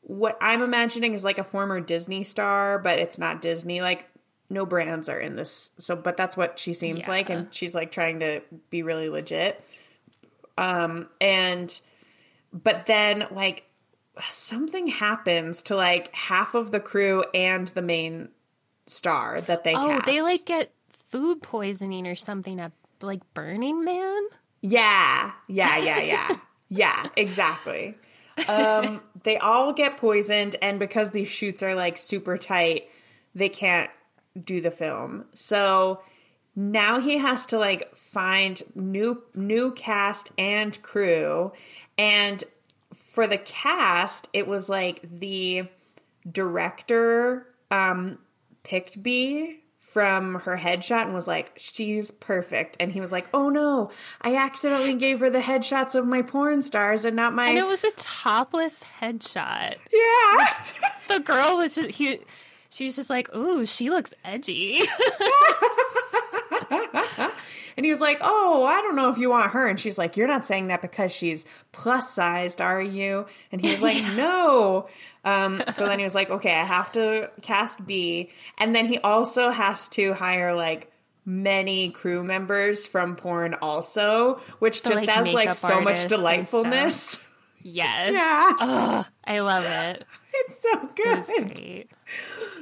what 0.00 0.36
I'm 0.40 0.62
imagining 0.62 1.14
is 1.14 1.24
like 1.24 1.38
a 1.38 1.44
former 1.44 1.80
Disney 1.80 2.22
star, 2.22 2.78
but 2.78 2.98
it's 2.98 3.18
not 3.18 3.40
Disney. 3.42 3.80
Like, 3.80 4.06
no 4.54 4.64
brands 4.64 5.08
are 5.10 5.18
in 5.18 5.36
this. 5.36 5.70
So, 5.78 5.94
but 5.96 6.16
that's 6.16 6.36
what 6.36 6.58
she 6.58 6.72
seems 6.72 7.06
like. 7.06 7.28
And 7.28 7.52
she's 7.52 7.74
like 7.74 7.92
trying 7.92 8.20
to 8.20 8.40
be 8.70 8.82
really 8.82 9.10
legit. 9.10 9.62
Um, 10.56 11.08
and, 11.20 11.78
but 12.52 12.86
then 12.86 13.26
like 13.30 13.64
something 14.30 14.86
happens 14.86 15.62
to 15.64 15.76
like 15.76 16.14
half 16.14 16.54
of 16.54 16.70
the 16.70 16.80
crew 16.80 17.24
and 17.34 17.66
the 17.68 17.82
main 17.82 18.28
star 18.86 19.40
that 19.42 19.64
they 19.64 19.74
Oh, 19.74 19.88
cast. 19.88 20.06
they 20.06 20.22
like 20.22 20.44
get 20.46 20.72
food 21.08 21.42
poisoning 21.42 22.06
or 22.06 22.14
something 22.14 22.60
at 22.60 22.72
like 23.02 23.20
Burning 23.34 23.84
Man. 23.84 24.22
Yeah, 24.60 25.32
yeah, 25.48 25.76
yeah, 25.76 26.00
yeah, 26.00 26.36
yeah, 26.70 27.06
exactly. 27.16 27.96
Um, 28.48 29.00
they 29.24 29.36
all 29.36 29.72
get 29.74 29.96
poisoned, 29.98 30.56
and 30.62 30.78
because 30.78 31.10
these 31.10 31.28
shoots 31.28 31.62
are 31.62 31.74
like 31.74 31.98
super 31.98 32.38
tight, 32.38 32.88
they 33.34 33.48
can't 33.48 33.90
do 34.42 34.60
the 34.60 34.70
film. 34.70 35.26
So 35.34 36.00
now 36.56 37.00
he 37.00 37.18
has 37.18 37.46
to 37.46 37.58
like 37.58 37.94
find 37.96 38.62
new 38.74 39.22
new 39.34 39.72
cast 39.72 40.30
and 40.38 40.80
crew, 40.82 41.52
and 41.98 42.42
for 42.94 43.26
the 43.26 43.38
cast, 43.38 44.28
it 44.32 44.46
was 44.46 44.68
like 44.68 45.00
the 45.18 45.68
director 46.30 47.46
um, 47.70 48.18
picked 48.62 49.02
Bee 49.02 49.60
from 49.78 50.40
her 50.40 50.56
headshot 50.56 51.02
and 51.02 51.14
was 51.14 51.28
like, 51.28 51.52
she's 51.56 52.10
perfect. 52.10 52.76
And 52.80 52.90
he 52.90 53.00
was 53.00 53.12
like, 53.12 53.28
oh 53.32 53.48
no, 53.48 53.92
I 54.20 54.34
accidentally 54.34 54.94
gave 54.94 55.20
her 55.20 55.30
the 55.30 55.38
headshots 55.38 55.94
of 55.94 56.04
my 56.04 56.22
porn 56.22 56.62
stars 56.62 57.04
and 57.04 57.14
not 57.14 57.32
my. 57.32 57.46
And 57.46 57.58
it 57.58 57.66
was 57.66 57.84
a 57.84 57.92
topless 57.92 58.82
headshot. 59.00 59.76
yeah. 59.92 60.46
The 61.06 61.20
girl 61.20 61.58
was 61.58 61.76
just 61.76 61.90
he 61.92 62.20
she 62.74 62.84
was 62.86 62.96
just 62.96 63.10
like, 63.10 63.34
"Ooh, 63.34 63.64
she 63.66 63.90
looks 63.90 64.12
edgy." 64.24 64.80
And 67.76 67.84
he 67.84 67.90
was 67.90 68.00
like, 68.00 68.18
oh, 68.20 68.64
I 68.64 68.80
don't 68.82 68.96
know 68.96 69.10
if 69.10 69.18
you 69.18 69.30
want 69.30 69.52
her. 69.52 69.66
And 69.68 69.78
she's 69.78 69.98
like, 69.98 70.16
you're 70.16 70.28
not 70.28 70.46
saying 70.46 70.68
that 70.68 70.80
because 70.80 71.12
she's 71.12 71.44
plus 71.72 72.10
sized, 72.10 72.60
are 72.60 72.80
you? 72.80 73.26
And 73.50 73.60
he 73.60 73.70
was 73.70 73.82
like, 73.82 74.02
no. 74.16 74.88
Um, 75.24 75.62
so 75.72 75.86
then 75.86 75.98
he 75.98 76.04
was 76.04 76.14
like, 76.14 76.30
okay, 76.30 76.52
I 76.52 76.64
have 76.64 76.92
to 76.92 77.30
cast 77.42 77.84
Bee. 77.84 78.30
And 78.58 78.74
then 78.74 78.86
he 78.86 78.98
also 78.98 79.50
has 79.50 79.88
to 79.90 80.12
hire 80.12 80.54
like 80.54 80.92
many 81.24 81.90
crew 81.90 82.22
members 82.22 82.86
from 82.86 83.16
porn 83.16 83.54
also, 83.54 84.36
which 84.58 84.82
The, 84.82 84.90
just 84.90 85.06
like, 85.06 85.16
adds 85.16 85.32
like 85.32 85.54
so 85.54 85.80
much 85.80 86.06
delightfulness. 86.06 87.26
yes. 87.62 88.12
Yeah. 88.12 88.52
Ugh, 88.60 89.06
I 89.24 89.40
love 89.40 89.64
it. 89.64 90.04
It's 90.46 90.60
so 90.60 90.88
good. 90.94 91.88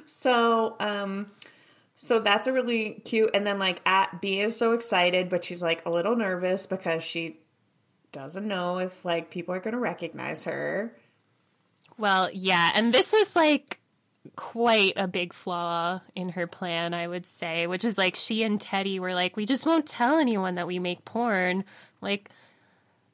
So, 0.06 0.76
um, 0.78 1.30
so 1.96 2.18
that's 2.18 2.46
a 2.46 2.52
really 2.52 3.00
cute. 3.04 3.30
And 3.34 3.46
then 3.46 3.58
like 3.58 3.80
at 3.86 4.20
Bee 4.20 4.40
is 4.40 4.56
so 4.56 4.72
excited, 4.72 5.28
but 5.28 5.44
she's 5.44 5.62
like 5.62 5.86
a 5.86 5.90
little 5.90 6.16
nervous 6.16 6.66
because 6.66 7.02
she 7.02 7.40
doesn't 8.12 8.46
know 8.46 8.78
if 8.78 9.04
like 9.04 9.30
people 9.30 9.54
are 9.54 9.60
going 9.60 9.74
to 9.74 9.80
recognize 9.80 10.44
her. 10.44 10.94
Well, 11.98 12.30
yeah, 12.32 12.72
and 12.74 12.92
this 12.92 13.12
was 13.12 13.34
like 13.34 13.80
quite 14.36 14.94
a 14.96 15.08
big 15.08 15.32
flaw 15.32 16.00
in 16.14 16.30
her 16.30 16.46
plan, 16.46 16.94
I 16.94 17.08
would 17.08 17.26
say, 17.26 17.66
which 17.66 17.84
is 17.84 17.98
like 17.98 18.16
she 18.16 18.42
and 18.42 18.60
Teddy 18.60 19.00
were 19.00 19.14
like, 19.14 19.36
we 19.36 19.46
just 19.46 19.66
won't 19.66 19.86
tell 19.86 20.18
anyone 20.18 20.54
that 20.54 20.66
we 20.66 20.78
make 20.78 21.04
porn. 21.04 21.64
Like, 22.00 22.30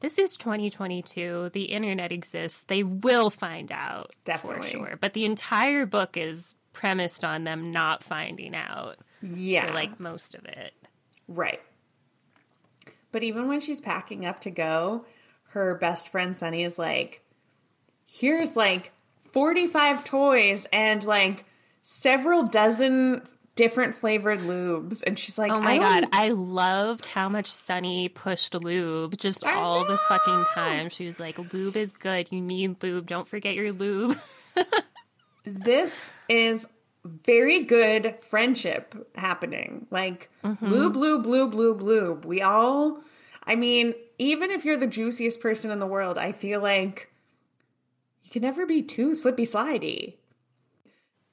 this 0.00 0.18
is 0.18 0.36
2022. 0.36 1.50
The 1.52 1.64
internet 1.64 2.12
exists. 2.12 2.62
They 2.66 2.82
will 2.82 3.30
find 3.30 3.70
out 3.72 4.14
Definitely. 4.24 4.62
for 4.62 4.68
sure. 4.68 4.98
But 5.00 5.12
the 5.14 5.24
entire 5.24 5.86
book 5.86 6.16
is 6.16 6.54
premised 6.72 7.24
on 7.24 7.44
them 7.44 7.72
not 7.72 8.04
finding 8.04 8.54
out 8.54 8.96
Yeah, 9.22 9.66
for 9.66 9.72
like 9.74 9.98
most 9.98 10.34
of 10.34 10.44
it. 10.44 10.72
right. 11.26 11.60
But 13.10 13.22
even 13.22 13.48
when 13.48 13.60
she's 13.60 13.80
packing 13.80 14.26
up 14.26 14.42
to 14.42 14.50
go, 14.50 15.06
her 15.50 15.74
best 15.76 16.10
friend 16.10 16.36
Sunny 16.36 16.62
is 16.62 16.78
like, 16.78 17.24
"Here's 18.06 18.54
like 18.54 18.92
45 19.32 20.04
toys 20.04 20.66
and 20.72 21.02
like 21.04 21.44
several 21.82 22.44
dozen 22.44 23.22
different 23.58 23.96
flavored 23.96 24.38
lubes," 24.38 25.02
and 25.04 25.18
she's 25.18 25.36
like, 25.36 25.50
Oh 25.50 25.60
my 25.60 25.72
I 25.72 25.78
god, 25.78 26.08
I 26.12 26.30
loved 26.30 27.04
how 27.04 27.28
much 27.28 27.50
Sunny 27.50 28.08
pushed 28.08 28.54
lube 28.54 29.18
just 29.18 29.44
I 29.44 29.54
all 29.54 29.84
the 29.84 29.98
fucking 30.08 30.44
time. 30.54 30.88
She 30.88 31.04
was 31.04 31.18
like, 31.18 31.38
"Lube 31.52 31.76
is 31.76 31.92
good. 31.92 32.30
You 32.30 32.40
need 32.40 32.82
lube. 32.82 33.06
Don't 33.06 33.26
forget 33.26 33.54
your 33.54 33.72
lube." 33.72 34.16
this 35.44 36.12
is 36.28 36.68
very 37.04 37.64
good 37.64 38.14
friendship 38.30 38.94
happening. 39.16 39.86
Like 39.90 40.30
mm-hmm. 40.44 40.64
lube, 40.64 40.96
lube, 40.96 41.26
lube, 41.26 41.54
lube, 41.54 41.82
lube. 41.82 42.24
We 42.24 42.40
all, 42.40 43.00
I 43.44 43.56
mean, 43.56 43.94
even 44.18 44.52
if 44.52 44.64
you're 44.64 44.76
the 44.76 44.86
juiciest 44.86 45.40
person 45.40 45.72
in 45.72 45.80
the 45.80 45.86
world, 45.86 46.16
I 46.16 46.30
feel 46.30 46.60
like 46.60 47.10
you 48.22 48.30
can 48.30 48.42
never 48.42 48.66
be 48.66 48.82
too 48.82 49.14
slippy 49.14 49.44
slidey. 49.44 50.14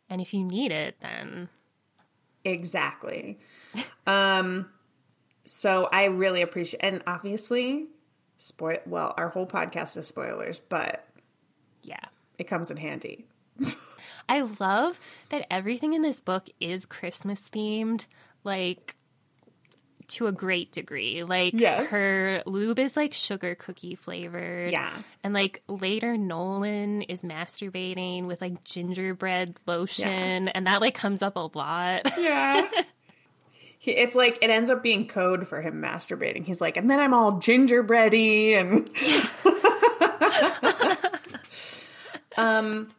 and 0.09 0.21
if 0.21 0.33
you 0.33 0.43
need 0.43 0.71
it, 0.71 0.95
then 1.01 1.49
Exactly. 2.45 3.39
um, 4.07 4.69
so 5.45 5.89
I 5.91 6.05
really 6.05 6.41
appreciate, 6.41 6.79
and 6.81 7.01
obviously, 7.05 7.87
spoil. 8.37 8.77
Well, 8.85 9.13
our 9.17 9.29
whole 9.29 9.47
podcast 9.47 9.97
is 9.97 10.07
spoilers, 10.07 10.59
but 10.59 11.07
yeah. 11.81 12.05
it 12.37 12.45
comes 12.45 12.71
in 12.71 12.77
handy. 12.77 13.25
I 14.29 14.41
love 14.59 14.99
that 15.29 15.45
everything 15.51 15.93
in 15.93 16.01
this 16.01 16.19
book 16.19 16.49
is 16.59 16.85
Christmas 16.85 17.49
themed, 17.49 18.07
like 18.43 18.94
to 20.09 20.27
a 20.27 20.31
great 20.31 20.71
degree. 20.71 21.23
Like 21.23 21.53
Yes. 21.55 21.91
her 21.91 22.43
lube 22.45 22.79
is 22.79 22.95
like 22.95 23.13
sugar 23.13 23.55
cookie 23.55 23.95
flavored. 23.95 24.71
Yeah. 24.71 24.91
And 25.23 25.33
like 25.33 25.63
later 25.67 26.17
Nolan 26.17 27.01
is 27.03 27.23
masturbating 27.23 28.25
with 28.25 28.41
like 28.41 28.63
gingerbread 28.63 29.55
lotion 29.65 30.47
and 30.49 30.67
that 30.67 30.81
like 30.81 30.95
comes 30.95 31.21
up 31.21 31.35
a 31.35 31.49
lot. 31.57 32.11
Yeah. 32.19 32.69
He, 33.77 33.91
it's 33.91 34.15
like 34.15 34.39
it 34.41 34.49
ends 34.49 34.71
up 34.71 34.81
being 34.81 35.07
code 35.07 35.47
for 35.47 35.61
him 35.61 35.79
masturbating. 35.79 36.43
He's 36.43 36.59
like, 36.59 36.75
and 36.75 36.89
then 36.89 36.99
I'm 36.99 37.13
all 37.13 37.33
gingerbready 37.37 38.55
and 38.55 38.89
um 42.37 42.89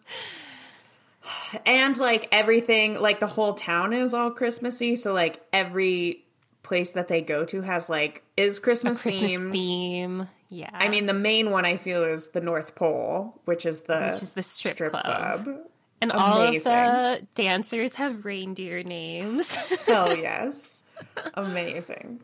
and 1.65 1.97
like 1.99 2.29
everything 2.31 3.01
like 3.01 3.19
the 3.21 3.27
whole 3.27 3.55
town 3.55 3.93
is 3.93 4.15
all 4.15 4.31
Christmassy, 4.31 4.95
so 4.97 5.13
like 5.13 5.41
every 5.53 6.25
place 6.67 6.91
that 6.93 7.09
they 7.09 7.23
go 7.23 7.45
to 7.47 7.63
has 7.63 7.89
like 7.89 8.23
is 8.37 8.59
Christmas, 8.59 9.01
Christmas 9.01 9.33
themed. 9.33 9.53
theme. 9.53 10.29
Yeah. 10.51 10.71
I 10.73 10.89
mean, 10.89 11.07
the 11.07 11.15
main 11.15 11.51
one 11.51 11.65
I 11.65 11.77
feel 11.77 12.05
is 12.05 12.29
the 12.29 12.41
North 12.41 12.75
Pole, 12.75 13.41
which 13.47 13.65
is 13.67 13.81
the 13.83 14.11
Which 14.13 14.23
is 14.23 14.33
the 14.33 14.43
strip 14.43 14.77
club. 14.77 15.49
and 16.01 16.13
amazing. 16.13 16.13
all 16.13 16.43
of 16.43 16.63
the 16.65 17.27
dancers 17.35 17.95
have 17.95 18.25
reindeer 18.25 18.83
names. 18.83 19.57
Hell 19.87 20.17
yes. 20.17 20.83
Amazing. 21.35 22.21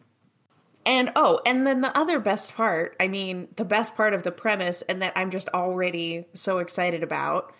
And 0.84 1.12
oh, 1.14 1.40
and 1.46 1.66
then 1.66 1.80
the 1.80 1.96
other 1.96 2.18
best 2.18 2.54
part, 2.54 2.96
I 2.98 3.06
mean, 3.08 3.48
the 3.56 3.64
best 3.64 3.96
part 3.96 4.14
of 4.14 4.24
the 4.24 4.32
premise, 4.32 4.82
and 4.82 5.02
that 5.02 5.12
I'm 5.16 5.30
just 5.30 5.48
already 5.50 6.26
so 6.34 6.58
excited 6.58 7.02
about, 7.02 7.54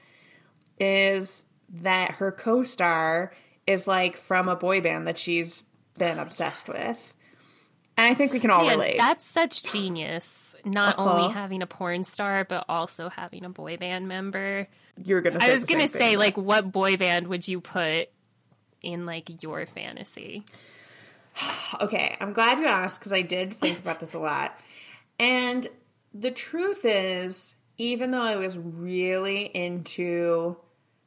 is 0.78 1.47
that 1.74 2.12
her 2.12 2.33
co 2.33 2.62
star 2.62 3.33
is 3.66 3.87
like 3.87 4.16
from 4.16 4.49
a 4.49 4.57
boy 4.57 4.80
band 4.80 5.07
that 5.07 5.18
she's 5.18 5.64
been 5.99 6.18
obsessed 6.18 6.68
with. 6.68 7.14
And 7.97 8.07
I 8.11 8.14
think 8.14 8.32
we 8.32 8.40
can 8.40 8.51
all 8.51 8.64
Man, 8.64 8.78
relate. 8.78 8.97
that's 8.97 9.24
such 9.24 9.64
genius. 9.64 10.57
Not 10.64 10.99
Uh-huh. 10.99 11.11
only 11.11 11.32
having 11.34 11.61
a 11.62 11.66
porn 11.66 12.05
star, 12.05 12.45
but 12.45 12.64
also 12.68 13.09
having 13.11 13.45
a 13.45 13.51
boy 13.51 13.76
band 13.76 14.09
member. 14.09 14.66
You're 15.03 15.20
gonna 15.20 15.40
say 15.40 15.51
I 15.51 15.55
was 15.55 15.64
gonna 15.64 15.88
say, 15.88 15.99
thing. 16.11 16.18
like, 16.18 16.36
what 16.36 16.72
boy 16.72 16.97
band 16.97 17.26
would 17.28 17.47
you 17.47 17.61
put 17.61 18.09
in 18.82 19.05
like 19.07 19.43
your 19.43 19.66
fantasy? 19.66 20.45
Okay, 21.80 22.16
I'm 22.20 22.32
glad 22.34 22.59
you 22.59 22.66
asked 22.66 23.01
because 23.01 23.12
I 23.12 23.22
did 23.22 23.55
think 23.57 23.78
about 23.78 24.01
this 24.01 24.12
a 24.14 24.18
lot. 24.18 24.59
And 25.18 25.66
the 26.12 26.30
truth 26.30 26.84
is, 26.84 27.57
even 27.78 28.11
though 28.11 28.22
I 28.22 28.36
was 28.36 28.59
really 28.59 29.45
into 29.47 30.57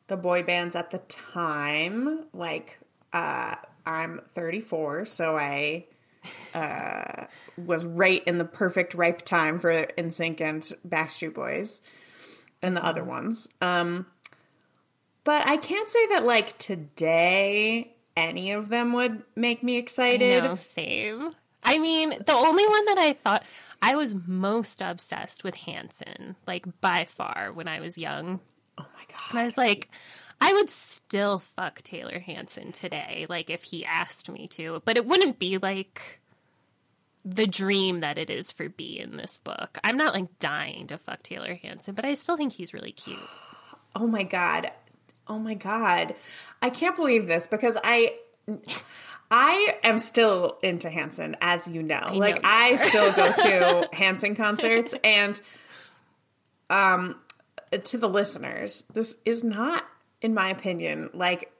the 0.08 0.18
boy 0.18 0.42
bands 0.44 0.76
at 0.76 0.90
the 0.90 0.98
time, 1.08 2.26
like 2.34 2.80
uh, 3.14 3.56
I'm 3.86 4.22
34, 4.30 5.06
so 5.06 5.38
I 5.38 5.86
uh, 6.54 7.26
was 7.58 7.86
right 7.86 8.24
in 8.26 8.38
the 8.38 8.46
perfect 8.46 8.94
ripe 8.94 9.24
time 9.24 9.60
for 9.60 9.72
NSYNC 9.72 10.42
and 10.42 10.62
Backstreet 10.88 11.34
Boys 11.34 11.82
and 12.62 12.76
the 12.76 12.84
other 12.84 13.04
ones. 13.04 13.48
Um, 13.62 14.08
but 15.24 15.48
I 15.48 15.58
can't 15.58 15.90
say 15.90 16.08
that 16.08 16.24
like 16.24 16.58
today 16.58 17.96
any 18.16 18.52
of 18.52 18.70
them 18.70 18.94
would 18.94 19.24
make 19.36 19.64
me 19.64 19.78
excited. 19.78 20.44
No, 20.44 20.56
same. 20.56 21.32
I 21.64 21.80
mean, 21.80 22.10
the 22.10 22.34
only 22.34 22.68
one 22.68 22.86
that 22.86 22.98
I 22.98 23.14
thought 23.14 23.44
I 23.82 23.96
was 23.96 24.16
most 24.28 24.82
obsessed 24.82 25.44
with 25.44 25.56
Hanson, 25.56 26.36
like 26.48 26.66
by 26.80 27.06
far 27.06 27.52
when 27.54 27.68
I 27.68 27.80
was 27.80 27.98
young. 27.98 28.40
Oh 28.78 28.86
my 28.96 29.04
god. 29.10 29.30
And 29.32 29.40
I 29.40 29.44
was 29.44 29.58
like, 29.58 29.90
I 30.46 30.54
would 30.54 30.70
still 30.70 31.40
fuck 31.40 31.82
Taylor 31.82 32.20
Hanson 32.20 32.72
today, 32.72 33.26
like 33.28 33.50
if 33.50 33.64
he 33.64 33.84
asked 33.84 34.30
me 34.30 34.48
to, 34.50 34.80
but 34.86 34.96
it 34.96 35.08
wouldn't 35.08 35.40
be 35.40 35.58
like 35.58 36.20
the 37.24 37.48
dream 37.48 38.02
that 38.02 38.20
it 38.20 38.30
is 38.30 38.52
for 38.52 38.70
Bee 38.70 39.00
in 39.00 39.18
this 39.18 39.40
book. 39.40 39.80
I'm 39.84 39.98
not 39.98 40.14
like 40.14 40.38
dying 40.38 40.86
to 40.88 41.00
fuck 41.00 41.24
Taylor 41.24 41.56
Hanson, 41.56 41.96
but 41.96 42.06
I 42.06 42.14
still 42.14 42.38
think 42.38 42.54
he's 42.54 42.74
really 42.74 42.92
cute. 42.92 43.18
Oh 43.98 44.08
my 44.08 44.24
god. 44.24 44.72
Oh 45.26 45.40
my 45.40 45.54
god. 45.54 46.16
I 46.62 46.70
can't 46.70 46.98
believe 46.98 47.28
this 47.28 47.48
because 47.48 47.78
I 47.82 48.16
I 49.32 49.78
am 49.84 50.00
still 50.00 50.58
into 50.62 50.90
Hanson, 50.90 51.38
as 51.40 51.66
you 51.66 51.82
know. 51.82 52.10
like 52.12 52.36
you 52.36 52.42
I 52.44 52.76
still 52.76 53.14
go 53.14 53.32
to 53.32 53.90
Hanson 53.96 54.36
concerts 54.36 54.94
and 55.02 55.40
um 56.70 57.16
to 57.86 57.98
the 57.98 58.10
listeners, 58.10 58.84
this 58.94 59.16
is 59.24 59.46
not, 59.46 59.86
in 60.22 60.34
my 60.34 60.50
opinion, 60.50 61.10
like 61.14 61.52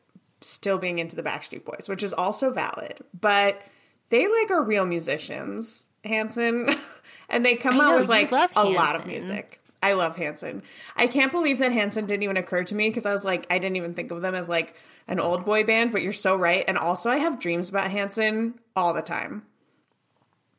still 0.42 0.78
being 0.78 1.00
into 1.00 1.16
the 1.16 1.24
Backstreet 1.24 1.66
Boys, 1.66 1.88
which 1.88 2.04
is 2.04 2.14
also 2.14 2.52
valid, 2.52 3.00
but 3.20 3.62
they 4.10 4.28
like 4.28 4.52
are 4.52 4.64
real 4.64 4.86
musicians, 4.86 5.88
Hanson, 6.04 6.70
and 7.30 7.46
they 7.46 7.56
come 7.56 7.80
I 7.80 7.86
out 7.86 7.92
know, 7.92 8.00
with 8.02 8.10
like 8.10 8.32
a 8.56 8.64
lot 8.64 8.96
of 8.96 9.06
music. 9.06 9.62
I 9.82 9.94
love 9.94 10.16
Hanson. 10.16 10.64
I 10.96 11.06
can't 11.06 11.32
believe 11.32 11.60
that 11.60 11.72
Hanson 11.72 12.08
didn't 12.08 12.24
even 12.24 12.38
occur 12.38 12.64
to 12.64 12.74
me 12.74 12.90
because 12.90 13.06
I 13.06 13.14
was 13.14 13.24
like, 13.24 13.46
I 13.52 13.60
didn't 13.60 13.76
even 13.76 13.94
think 13.94 14.10
of 14.10 14.22
them 14.22 14.34
as 14.34 14.50
like 14.50 14.76
an 15.08 15.20
old 15.20 15.46
boy 15.46 15.64
band, 15.64 15.92
but 15.92 16.02
you're 16.02 16.12
so 16.12 16.36
right. 16.36 16.66
And 16.68 16.76
also, 16.76 17.12
I 17.12 17.18
have 17.18 17.40
dreams 17.40 17.70
about 17.70 17.92
Hanson 17.92 18.56
all 18.76 18.94
the 18.94 19.04
time. 19.04 19.44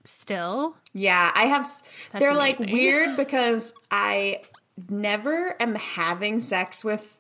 Still, 0.05 0.77
Yeah, 0.93 1.33
I 1.35 1.47
have. 1.47 1.65
That's 2.13 2.21
they're 2.21 2.35
like 2.35 2.61
weird 2.61 3.17
because 3.17 3.75
I 3.91 4.43
never 4.89 5.61
am 5.61 5.75
having 5.75 6.39
sex 6.39 6.85
with 6.85 7.16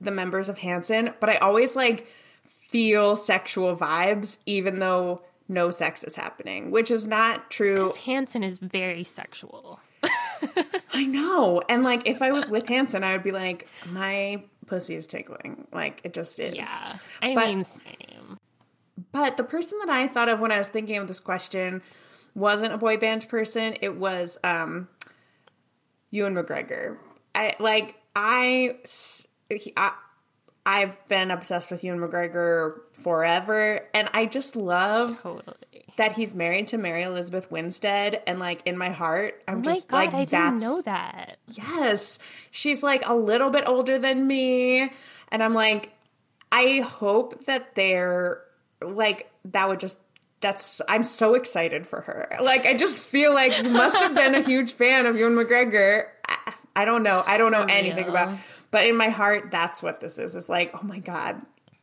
the 0.00 0.10
members 0.10 0.48
of 0.48 0.58
Hanson, 0.58 1.10
but 1.20 1.28
I 1.30 1.36
always 1.36 1.76
like 1.76 2.06
feel 2.46 3.16
sexual 3.16 3.76
vibes, 3.76 4.38
even 4.46 4.78
though 4.78 5.22
no 5.48 5.70
sex 5.70 6.04
is 6.04 6.14
happening, 6.16 6.70
which 6.70 6.90
is 6.90 7.06
not 7.06 7.50
true. 7.50 7.74
because 7.74 7.96
Hanson 7.98 8.42
is 8.44 8.58
very 8.60 9.04
sexual. 9.04 9.80
I 10.94 11.04
know. 11.04 11.60
And 11.68 11.82
like, 11.82 12.06
if 12.06 12.22
I 12.22 12.30
was 12.32 12.48
with 12.48 12.66
Hanson, 12.68 13.02
I 13.04 13.12
would 13.12 13.22
be 13.24 13.32
like, 13.32 13.68
my 13.90 14.42
pussy 14.66 14.94
is 14.94 15.06
tickling. 15.06 15.66
Like, 15.72 16.00
it 16.04 16.14
just 16.14 16.38
is. 16.38 16.56
Yeah, 16.56 16.98
I 17.22 17.34
But- 17.34 17.46
mean, 17.48 17.64
same. 17.64 18.38
But 19.12 19.36
the 19.36 19.44
person 19.44 19.78
that 19.84 19.90
I 19.90 20.06
thought 20.08 20.28
of 20.28 20.40
when 20.40 20.52
I 20.52 20.58
was 20.58 20.68
thinking 20.68 20.96
of 20.98 21.08
this 21.08 21.20
question 21.20 21.82
wasn't 22.34 22.72
a 22.72 22.78
boy 22.78 22.96
band 22.96 23.28
person. 23.28 23.74
It 23.80 23.96
was 23.96 24.38
um, 24.44 24.88
Ewan 26.10 26.34
McGregor. 26.34 26.96
I 27.34 27.54
like 27.58 27.96
I, 28.14 28.76
he- 29.50 29.72
I 29.76 29.92
I've 30.66 31.08
been 31.08 31.30
obsessed 31.30 31.70
with 31.70 31.82
Ewan 31.82 32.00
McGregor 32.00 32.80
forever, 32.92 33.80
and 33.94 34.10
I 34.12 34.26
just 34.26 34.56
love 34.56 35.18
Totally. 35.22 35.56
that 35.96 36.12
he's 36.12 36.34
married 36.34 36.68
to 36.68 36.78
Mary 36.78 37.02
Elizabeth 37.02 37.50
Winstead. 37.50 38.22
And 38.26 38.38
like 38.38 38.60
in 38.66 38.76
my 38.76 38.90
heart, 38.90 39.42
I'm 39.48 39.54
Oh 39.54 39.58
my 39.58 39.62
just 39.64 39.88
god, 39.88 39.96
like 39.96 40.14
I 40.14 40.24
didn't 40.24 40.60
know 40.60 40.82
that. 40.82 41.38
Yes. 41.48 42.18
She's 42.50 42.82
like 42.82 43.02
a 43.06 43.14
little 43.14 43.48
bit 43.48 43.64
older 43.66 43.98
than 43.98 44.26
me. 44.26 44.90
And 45.32 45.42
I'm 45.42 45.54
like, 45.54 45.92
I 46.52 46.80
hope 46.80 47.46
that 47.46 47.74
they're 47.74 48.42
like, 48.82 49.30
that 49.46 49.66
would 49.66 49.80
just, 49.80 49.98
that's, 50.40 50.82
I'm 50.88 51.04
so 51.04 51.34
excited 51.36 51.86
for 51.86 52.02
her. 52.02 52.36
Like, 52.42 52.66
I 52.66 52.76
just 52.76 52.96
feel 52.96 53.32
like 53.32 53.56
you 53.62 53.70
must 53.70 53.96
have 53.96 54.14
been 54.14 54.34
a 54.34 54.42
huge 54.46 54.74
fan 54.74 55.06
of 55.06 55.16
Ewan 55.16 55.34
McGregor. 55.34 56.04
I, 56.28 56.52
I 56.76 56.84
don't 56.84 57.02
know. 57.02 57.22
I 57.26 57.38
don't 57.38 57.50
know 57.50 57.62
For 57.62 57.70
anything 57.70 58.04
real. 58.04 58.10
about, 58.14 58.38
but 58.70 58.86
in 58.86 58.96
my 58.96 59.08
heart, 59.08 59.50
that's 59.50 59.82
what 59.82 60.00
this 60.00 60.18
is. 60.18 60.34
It's 60.34 60.48
like, 60.48 60.72
oh 60.74 60.84
my 60.84 60.98
God, 60.98 61.42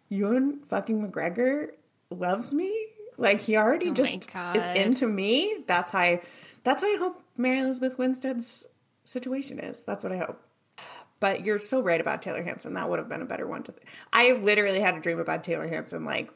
Ewan 0.09 0.59
fucking 0.67 1.09
McGregor 1.09 1.69
loves 2.09 2.53
me. 2.53 2.87
Like, 3.17 3.41
he 3.41 3.57
already 3.57 3.89
Oh 3.89 3.93
just 3.93 4.27
is 4.55 4.63
into 4.75 5.07
me. 5.07 5.63
That's 5.67 5.91
how 5.91 5.99
I, 5.99 6.21
that's 6.63 6.83
how 6.83 6.93
I 6.93 6.97
hope 6.97 7.21
Mary 7.35 7.59
Elizabeth 7.59 7.97
Winstead's 7.97 8.67
situation 9.03 9.59
is. 9.59 9.83
That's 9.83 10.03
what 10.03 10.13
I 10.13 10.17
hope. 10.17 10.41
But 11.19 11.43
you're 11.43 11.59
so 11.59 11.81
right 11.81 11.99
about 11.99 12.21
Taylor 12.21 12.43
Hanson. 12.43 12.75
That 12.75 12.89
would 12.89 12.99
have 12.99 13.09
been 13.09 13.23
a 13.23 13.25
better 13.25 13.47
one 13.47 13.63
to. 13.63 13.71
Th- 13.71 13.87
I 14.13 14.33
literally 14.33 14.79
had 14.79 14.95
a 14.95 14.99
dream 14.99 15.19
about 15.19 15.43
Taylor 15.43 15.67
Hanson 15.67 16.05
like 16.05 16.31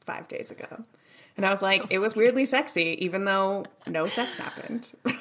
five 0.00 0.28
days 0.28 0.50
ago, 0.50 0.84
and 1.36 1.46
I 1.46 1.50
was 1.50 1.62
like, 1.62 1.86
it 1.90 1.98
was 1.98 2.14
weirdly 2.14 2.44
sexy, 2.44 2.98
even 3.04 3.24
though 3.24 3.64
no 3.86 4.06
sex 4.06 4.36
happened. 4.36 4.92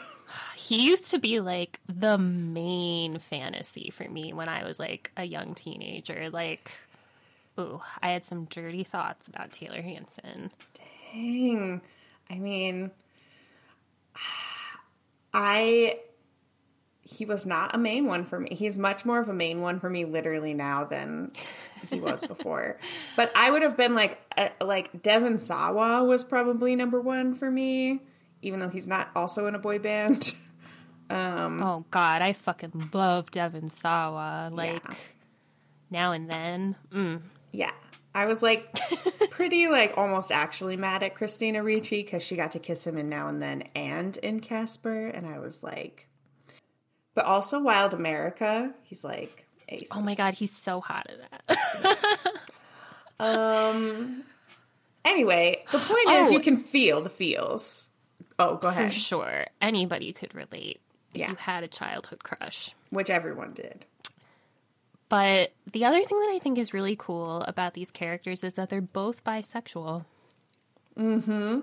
He 0.67 0.85
used 0.85 1.11
to 1.11 1.19
be 1.19 1.39
like 1.39 1.79
the 1.87 2.17
main 2.17 3.19
fantasy 3.19 3.89
for 3.89 4.03
me 4.03 4.33
when 4.33 4.49
I 4.49 4.65
was 4.65 4.77
like 4.77 5.13
a 5.15 5.23
young 5.23 5.55
teenager. 5.55 6.29
Like, 6.29 6.73
ooh, 7.57 7.79
I 8.01 8.09
had 8.09 8.25
some 8.25 8.45
dirty 8.45 8.83
thoughts 8.83 9.29
about 9.29 9.53
Taylor 9.53 9.81
Hanson. 9.81 10.51
Dang. 11.13 11.79
I 12.29 12.35
mean, 12.35 12.91
I. 15.33 15.99
He 17.01 17.23
was 17.23 17.45
not 17.45 17.73
a 17.73 17.77
main 17.77 18.05
one 18.05 18.25
for 18.25 18.37
me. 18.37 18.53
He's 18.53 18.77
much 18.77 19.05
more 19.05 19.19
of 19.19 19.29
a 19.29 19.33
main 19.33 19.61
one 19.61 19.79
for 19.79 19.89
me, 19.89 20.03
literally 20.03 20.53
now 20.53 20.83
than 20.83 21.31
he 21.89 22.01
was 22.01 22.21
before. 22.25 22.77
but 23.15 23.31
I 23.33 23.49
would 23.49 23.61
have 23.61 23.77
been 23.77 23.95
like, 23.95 24.19
uh, 24.37 24.49
like 24.59 25.01
Devon 25.01 25.39
Sawa 25.39 26.03
was 26.03 26.25
probably 26.25 26.75
number 26.75 26.99
one 26.99 27.35
for 27.35 27.49
me, 27.49 28.01
even 28.41 28.59
though 28.59 28.67
he's 28.67 28.87
not 28.87 29.11
also 29.15 29.47
in 29.47 29.55
a 29.55 29.59
boy 29.59 29.79
band. 29.79 30.33
Oh 31.09 31.85
God, 31.91 32.21
I 32.21 32.33
fucking 32.33 32.89
love 32.93 33.31
Devon 33.31 33.69
Sawa. 33.69 34.49
Like 34.51 34.81
Yeah. 34.87 34.95
now 35.89 36.11
and 36.11 36.29
then. 36.29 36.75
Mm. 36.91 37.21
Yeah. 37.51 37.71
I 38.15 38.25
was 38.25 38.41
like 38.41 38.67
pretty 39.29 39.67
like 39.67 39.93
almost 39.95 40.31
actually 40.31 40.75
mad 40.75 41.03
at 41.03 41.13
Christina 41.15 41.61
Ricci 41.63 42.01
because 42.03 42.23
she 42.23 42.35
got 42.35 42.51
to 42.53 42.59
kiss 42.59 42.85
him 42.85 42.97
in 42.97 43.09
Now 43.09 43.27
and 43.27 43.41
Then 43.41 43.61
and 43.75 44.17
in 44.17 44.39
Casper, 44.39 45.07
and 45.07 45.27
I 45.27 45.37
was 45.39 45.61
like, 45.61 46.07
but 47.13 47.25
also 47.25 47.59
Wild 47.61 47.93
America. 47.93 48.73
He's 48.83 49.03
like, 49.03 49.45
aces. 49.69 49.89
Oh 49.95 50.01
my 50.01 50.15
God, 50.15 50.33
he's 50.33 50.51
so 50.55 50.81
hot 50.81 51.07
at 51.09 51.47
that. 51.47 52.27
Um. 53.19 54.23
Anyway, 55.05 55.63
the 55.71 55.79
point 55.79 56.05
Oh. 56.07 56.25
is, 56.27 56.31
you 56.31 56.39
can 56.39 56.57
feel 56.57 57.01
the 57.01 57.09
feels. 57.09 57.87
Oh, 58.37 58.55
go 58.57 58.69
For 58.71 58.79
ahead. 58.79 58.93
sure, 58.93 59.47
anybody 59.61 60.13
could 60.13 60.35
relate 60.35 60.81
Yeah. 61.17 61.31
you 61.31 61.35
had 61.35 61.63
a 61.63 61.67
childhood 61.67 62.23
crush. 62.23 62.73
Which 62.89 63.09
everyone 63.09 63.53
did. 63.53 63.85
But 65.09 65.53
the 65.71 65.85
other 65.85 66.03
thing 66.03 66.19
that 66.19 66.31
I 66.33 66.39
think 66.39 66.57
is 66.57 66.73
really 66.73 66.95
cool 66.97 67.41
about 67.41 67.73
these 67.73 67.91
characters 67.91 68.43
is 68.43 68.55
that 68.55 68.69
they're 68.69 68.81
both 68.81 69.23
bisexual. 69.23 70.05
Mm 70.97 71.23
hmm. 71.23 71.59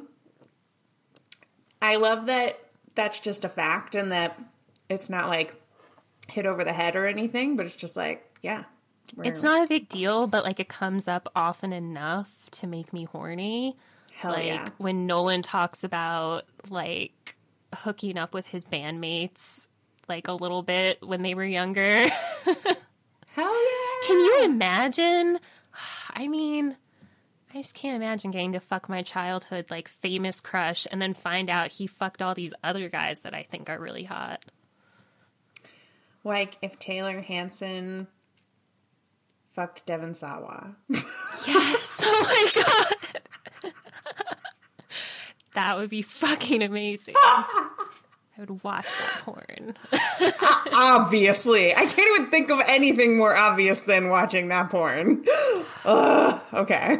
I 1.82 1.96
love 1.96 2.26
that 2.26 2.58
that's 2.94 3.20
just 3.20 3.44
a 3.44 3.48
fact 3.48 3.94
and 3.94 4.12
that 4.12 4.40
it's 4.88 5.10
not 5.10 5.28
like 5.28 5.54
hit 6.28 6.46
over 6.46 6.64
the 6.64 6.72
head 6.72 6.96
or 6.96 7.06
anything, 7.06 7.56
but 7.56 7.66
it's 7.66 7.74
just 7.74 7.96
like, 7.96 8.38
yeah. 8.42 8.64
It's 9.22 9.42
not 9.42 9.64
a 9.64 9.68
big 9.68 9.88
deal, 9.88 10.26
but 10.26 10.44
like 10.44 10.58
it 10.58 10.68
comes 10.68 11.06
up 11.06 11.28
often 11.36 11.72
enough 11.72 12.48
to 12.52 12.66
make 12.66 12.92
me 12.92 13.04
horny. 13.04 13.76
hell 14.14 14.32
like 14.32 14.46
yeah. 14.46 14.68
when 14.78 15.06
Nolan 15.06 15.42
talks 15.42 15.84
about 15.84 16.44
like 16.70 17.12
hooking 17.74 18.16
up 18.18 18.34
with 18.34 18.46
his 18.46 18.64
bandmates 18.64 19.68
like 20.08 20.28
a 20.28 20.32
little 20.32 20.62
bit 20.62 21.02
when 21.02 21.22
they 21.22 21.34
were 21.34 21.44
younger. 21.44 21.80
Hell 23.30 23.64
yeah. 23.64 24.06
Can 24.06 24.18
you 24.18 24.42
imagine? 24.44 25.38
I 26.14 26.28
mean, 26.28 26.76
I 27.52 27.58
just 27.58 27.74
can't 27.74 27.96
imagine 27.96 28.30
getting 28.30 28.52
to 28.52 28.60
fuck 28.60 28.88
my 28.88 29.02
childhood 29.02 29.70
like 29.70 29.88
famous 29.88 30.40
crush 30.40 30.86
and 30.90 31.00
then 31.00 31.14
find 31.14 31.48
out 31.50 31.72
he 31.72 31.86
fucked 31.86 32.22
all 32.22 32.34
these 32.34 32.54
other 32.62 32.88
guys 32.88 33.20
that 33.20 33.34
I 33.34 33.42
think 33.42 33.70
are 33.70 33.78
really 33.78 34.04
hot. 34.04 34.44
Like 36.22 36.58
if 36.62 36.78
Taylor 36.78 37.20
Hanson 37.20 38.08
fucked 39.52 39.86
Devon 39.86 40.14
Sawa. 40.14 40.76
Yes. 40.88 42.00
Oh 42.16 42.50
my 42.54 42.62
god. 43.62 43.72
that 45.54 45.76
would 45.76 45.90
be 45.90 46.02
fucking 46.02 46.62
amazing. 46.62 47.14
I 48.36 48.40
would 48.40 48.64
watch 48.64 48.86
that 48.86 49.22
porn. 49.24 49.74
Obviously. 50.72 51.72
I 51.74 51.86
can't 51.86 52.18
even 52.18 52.30
think 52.30 52.50
of 52.50 52.60
anything 52.66 53.16
more 53.16 53.34
obvious 53.36 53.82
than 53.82 54.08
watching 54.08 54.48
that 54.48 54.70
porn. 54.70 55.24
Ugh, 55.84 56.40
okay. 56.52 56.98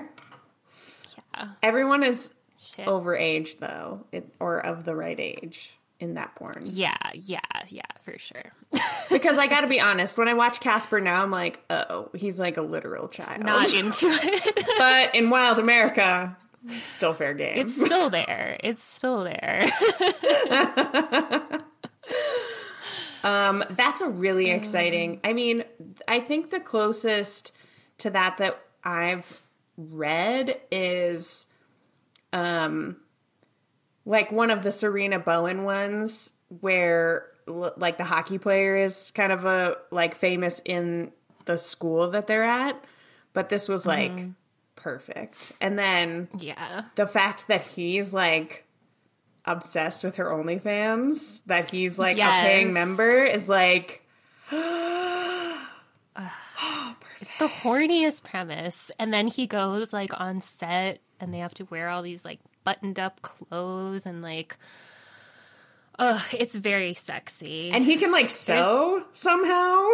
Yeah. 1.37 1.49
Everyone 1.63 2.05
is 2.05 2.31
Shit. 2.57 2.87
overage 2.87 3.59
though, 3.59 4.07
it, 4.13 4.33
or 4.39 4.65
of 4.65 4.85
the 4.85 4.95
right 4.95 5.19
age 5.19 5.77
in 5.99 6.15
that 6.15 6.37
porn. 6.37 6.63
Yeah, 6.67 6.95
yeah, 7.15 7.41
yeah, 7.69 7.83
for 8.05 8.19
sure. 8.19 8.53
Because 9.11 9.37
I 9.37 9.47
gotta 9.49 9.67
be 9.67 9.81
honest, 9.81 10.17
when 10.17 10.29
I 10.29 10.35
watch 10.35 10.61
Casper 10.61 10.99
now, 10.99 11.23
I'm 11.23 11.31
like, 11.31 11.63
oh, 11.69 12.09
he's 12.15 12.39
like 12.39 12.57
a 12.57 12.63
literal 12.63 13.07
child. 13.07 13.45
Not 13.45 13.73
into 13.73 14.07
it. 14.11 14.65
but 14.79 15.15
in 15.15 15.29
Wild 15.29 15.59
America, 15.59 16.37
still 16.87 17.15
fair 17.15 17.35
game. 17.35 17.59
It's 17.59 17.75
still 17.75 18.11
there. 18.11 18.57
It's 18.63 18.83
still 18.83 19.25
there. 19.25 19.71
Um, 23.25 23.65
that's 23.71 24.03
a 24.03 24.09
really 24.09 24.51
exciting. 24.51 25.19
I 25.25 25.33
mean, 25.33 25.65
I 26.07 26.21
think 26.21 26.51
the 26.51 26.61
closest 26.61 27.53
to 27.99 28.11
that 28.11 28.37
that 28.37 28.63
I've 28.85 29.41
read 29.79 30.61
is 30.71 31.47
um 32.35 32.99
like 34.05 34.31
one 34.31 34.51
of 34.51 34.63
the 34.63 34.69
Sarina 34.69 35.25
Bowen 35.25 35.65
ones 35.65 36.35
where 36.61 37.27
like 37.47 37.97
the 37.97 38.05
hockey 38.05 38.37
player 38.37 38.77
is 38.77 39.11
kind 39.13 39.33
of 39.33 39.47
a 39.47 39.79
like 39.91 40.17
famous 40.17 40.61
in 40.65 41.11
the 41.47 41.57
school 41.57 42.11
that 42.11 42.27
they're 42.27 42.45
at, 42.45 42.83
but 43.33 43.49
this 43.49 43.71
was 43.71 43.87
like 43.87 44.27
perfect. 44.85 45.51
And 45.61 45.79
then 45.79 46.29
yeah. 46.39 46.85
the 46.95 47.07
fact 47.07 47.49
that 47.49 47.63
he's 47.63 48.13
like 48.13 48.65
obsessed 49.47 50.05
with 50.05 50.17
her 50.17 50.27
OnlyFans, 50.27 51.43
that 51.47 51.71
he's 51.71 51.99
like 51.99 52.19
Yes. 52.19 52.45
a 52.45 52.47
paying 52.47 52.73
member, 52.75 53.25
is 53.25 53.49
like 53.49 54.03
It's 57.21 57.37
the 57.39 57.49
horniest 57.49 58.23
premise. 58.25 58.91
And 58.99 59.13
then 59.13 59.27
he 59.29 59.47
goes 59.47 59.93
like 59.93 60.11
on 60.21 60.41
set 60.43 61.01
and 61.19 61.33
they 61.33 61.39
have 61.39 61.55
to 61.55 61.65
wear 61.65 61.89
all 61.89 62.03
these 62.03 62.25
like 62.25 62.41
buttoned 62.65 62.99
up 62.99 63.23
clothes 63.23 64.05
and 64.07 64.21
like 64.23 64.57
Ugh, 65.99 66.21
it's 66.39 66.57
very 66.57 66.93
sexy. 66.93 67.71
and 67.71 67.85
he 67.85 67.97
can 67.97 68.13
like 68.13 68.29
sew 68.29 69.05
somehow. 69.13 69.89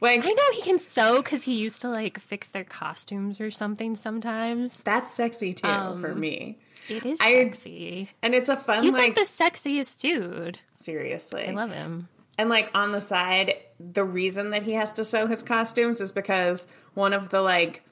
Like 0.00 0.24
I 0.24 0.28
know 0.30 0.42
he 0.52 0.62
can 0.62 0.78
sew 0.78 1.22
because 1.22 1.44
he 1.44 1.54
used 1.54 1.80
to 1.82 1.88
like 1.88 2.18
fix 2.18 2.50
their 2.50 2.64
costumes 2.64 3.40
or 3.40 3.50
something 3.50 3.94
sometimes. 3.94 4.82
that's 4.82 5.14
sexy 5.14 5.54
too 5.54 5.68
um, 5.68 6.00
for 6.00 6.14
me. 6.14 6.58
It 6.88 7.06
is 7.06 7.18
I- 7.20 7.44
sexy. 7.44 8.10
And 8.22 8.34
it's 8.34 8.48
a 8.48 8.56
fun 8.56 8.82
He's 8.82 8.92
like, 8.92 9.02
like, 9.02 9.14
the 9.16 9.22
sexiest 9.22 10.00
dude. 10.00 10.58
seriously. 10.72 11.46
I 11.46 11.52
love 11.52 11.72
him. 11.72 12.08
And 12.36 12.48
like 12.50 12.70
on 12.74 12.92
the 12.92 13.00
side, 13.00 13.54
the 13.78 14.04
reason 14.04 14.50
that 14.50 14.64
he 14.64 14.72
has 14.72 14.92
to 14.94 15.04
sew 15.04 15.26
his 15.26 15.42
costumes 15.42 16.00
is 16.00 16.12
because 16.12 16.66
one 16.94 17.12
of 17.12 17.28
the 17.30 17.40
like 17.40 17.82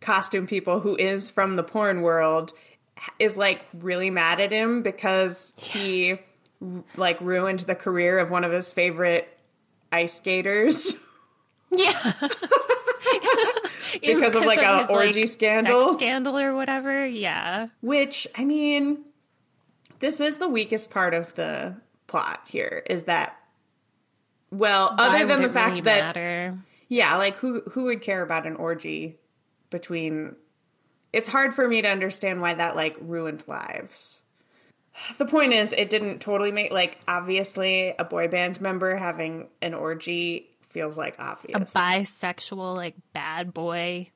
costume 0.00 0.46
people 0.46 0.80
who 0.80 0.96
is 0.96 1.30
from 1.30 1.56
the 1.56 1.62
porn 1.62 2.02
world 2.02 2.52
is 3.18 3.36
like 3.36 3.64
really 3.74 4.10
mad 4.10 4.40
at 4.40 4.52
him 4.52 4.82
because 4.82 5.52
he 5.56 6.18
like 6.96 7.20
ruined 7.20 7.60
the 7.60 7.74
career 7.74 8.18
of 8.18 8.30
one 8.30 8.44
of 8.44 8.52
his 8.52 8.72
favorite 8.72 9.28
ice 9.92 10.14
skaters 10.14 10.94
Yeah. 11.70 12.12
because 14.00 14.34
of 14.34 14.44
like 14.44 14.60
a 14.62 14.86
orgy 14.88 15.22
sex 15.22 15.32
scandal. 15.32 15.94
scandal 15.94 16.38
or 16.38 16.54
whatever. 16.54 17.06
Yeah. 17.06 17.68
Which 17.80 18.26
I 18.36 18.44
mean, 18.44 19.04
this 20.00 20.20
is 20.20 20.38
the 20.38 20.48
weakest 20.48 20.90
part 20.90 21.14
of 21.14 21.34
the 21.34 21.76
plot 22.06 22.40
here 22.48 22.82
is 22.88 23.04
that 23.04 23.36
well, 24.50 24.94
Why 24.96 25.06
other 25.22 25.26
than 25.26 25.40
the 25.42 25.48
fact 25.48 25.76
really 25.76 25.80
that 25.82 26.04
matter? 26.16 26.58
Yeah, 26.88 27.16
like 27.16 27.36
who 27.36 27.62
who 27.72 27.84
would 27.84 28.02
care 28.02 28.22
about 28.22 28.46
an 28.46 28.56
orgy 28.56 29.18
between 29.70 30.36
It's 31.12 31.28
hard 31.28 31.54
for 31.54 31.66
me 31.66 31.80
to 31.82 31.88
understand 31.88 32.42
why 32.42 32.52
that 32.54 32.76
like 32.76 32.96
ruined 33.00 33.44
lives. 33.46 34.22
The 35.18 35.26
point 35.26 35.52
is 35.52 35.72
it 35.72 35.90
didn't 35.90 36.20
totally 36.20 36.50
make 36.52 36.70
like 36.72 36.98
obviously 37.08 37.94
a 37.98 38.04
boy 38.04 38.28
band 38.28 38.60
member 38.60 38.96
having 38.96 39.48
an 39.60 39.74
orgy 39.74 40.48
feels 40.62 40.96
like 40.98 41.16
obvious. 41.18 41.56
A 41.74 41.78
bisexual 41.78 42.74
like 42.76 42.94
bad 43.12 43.52
boy 43.52 44.10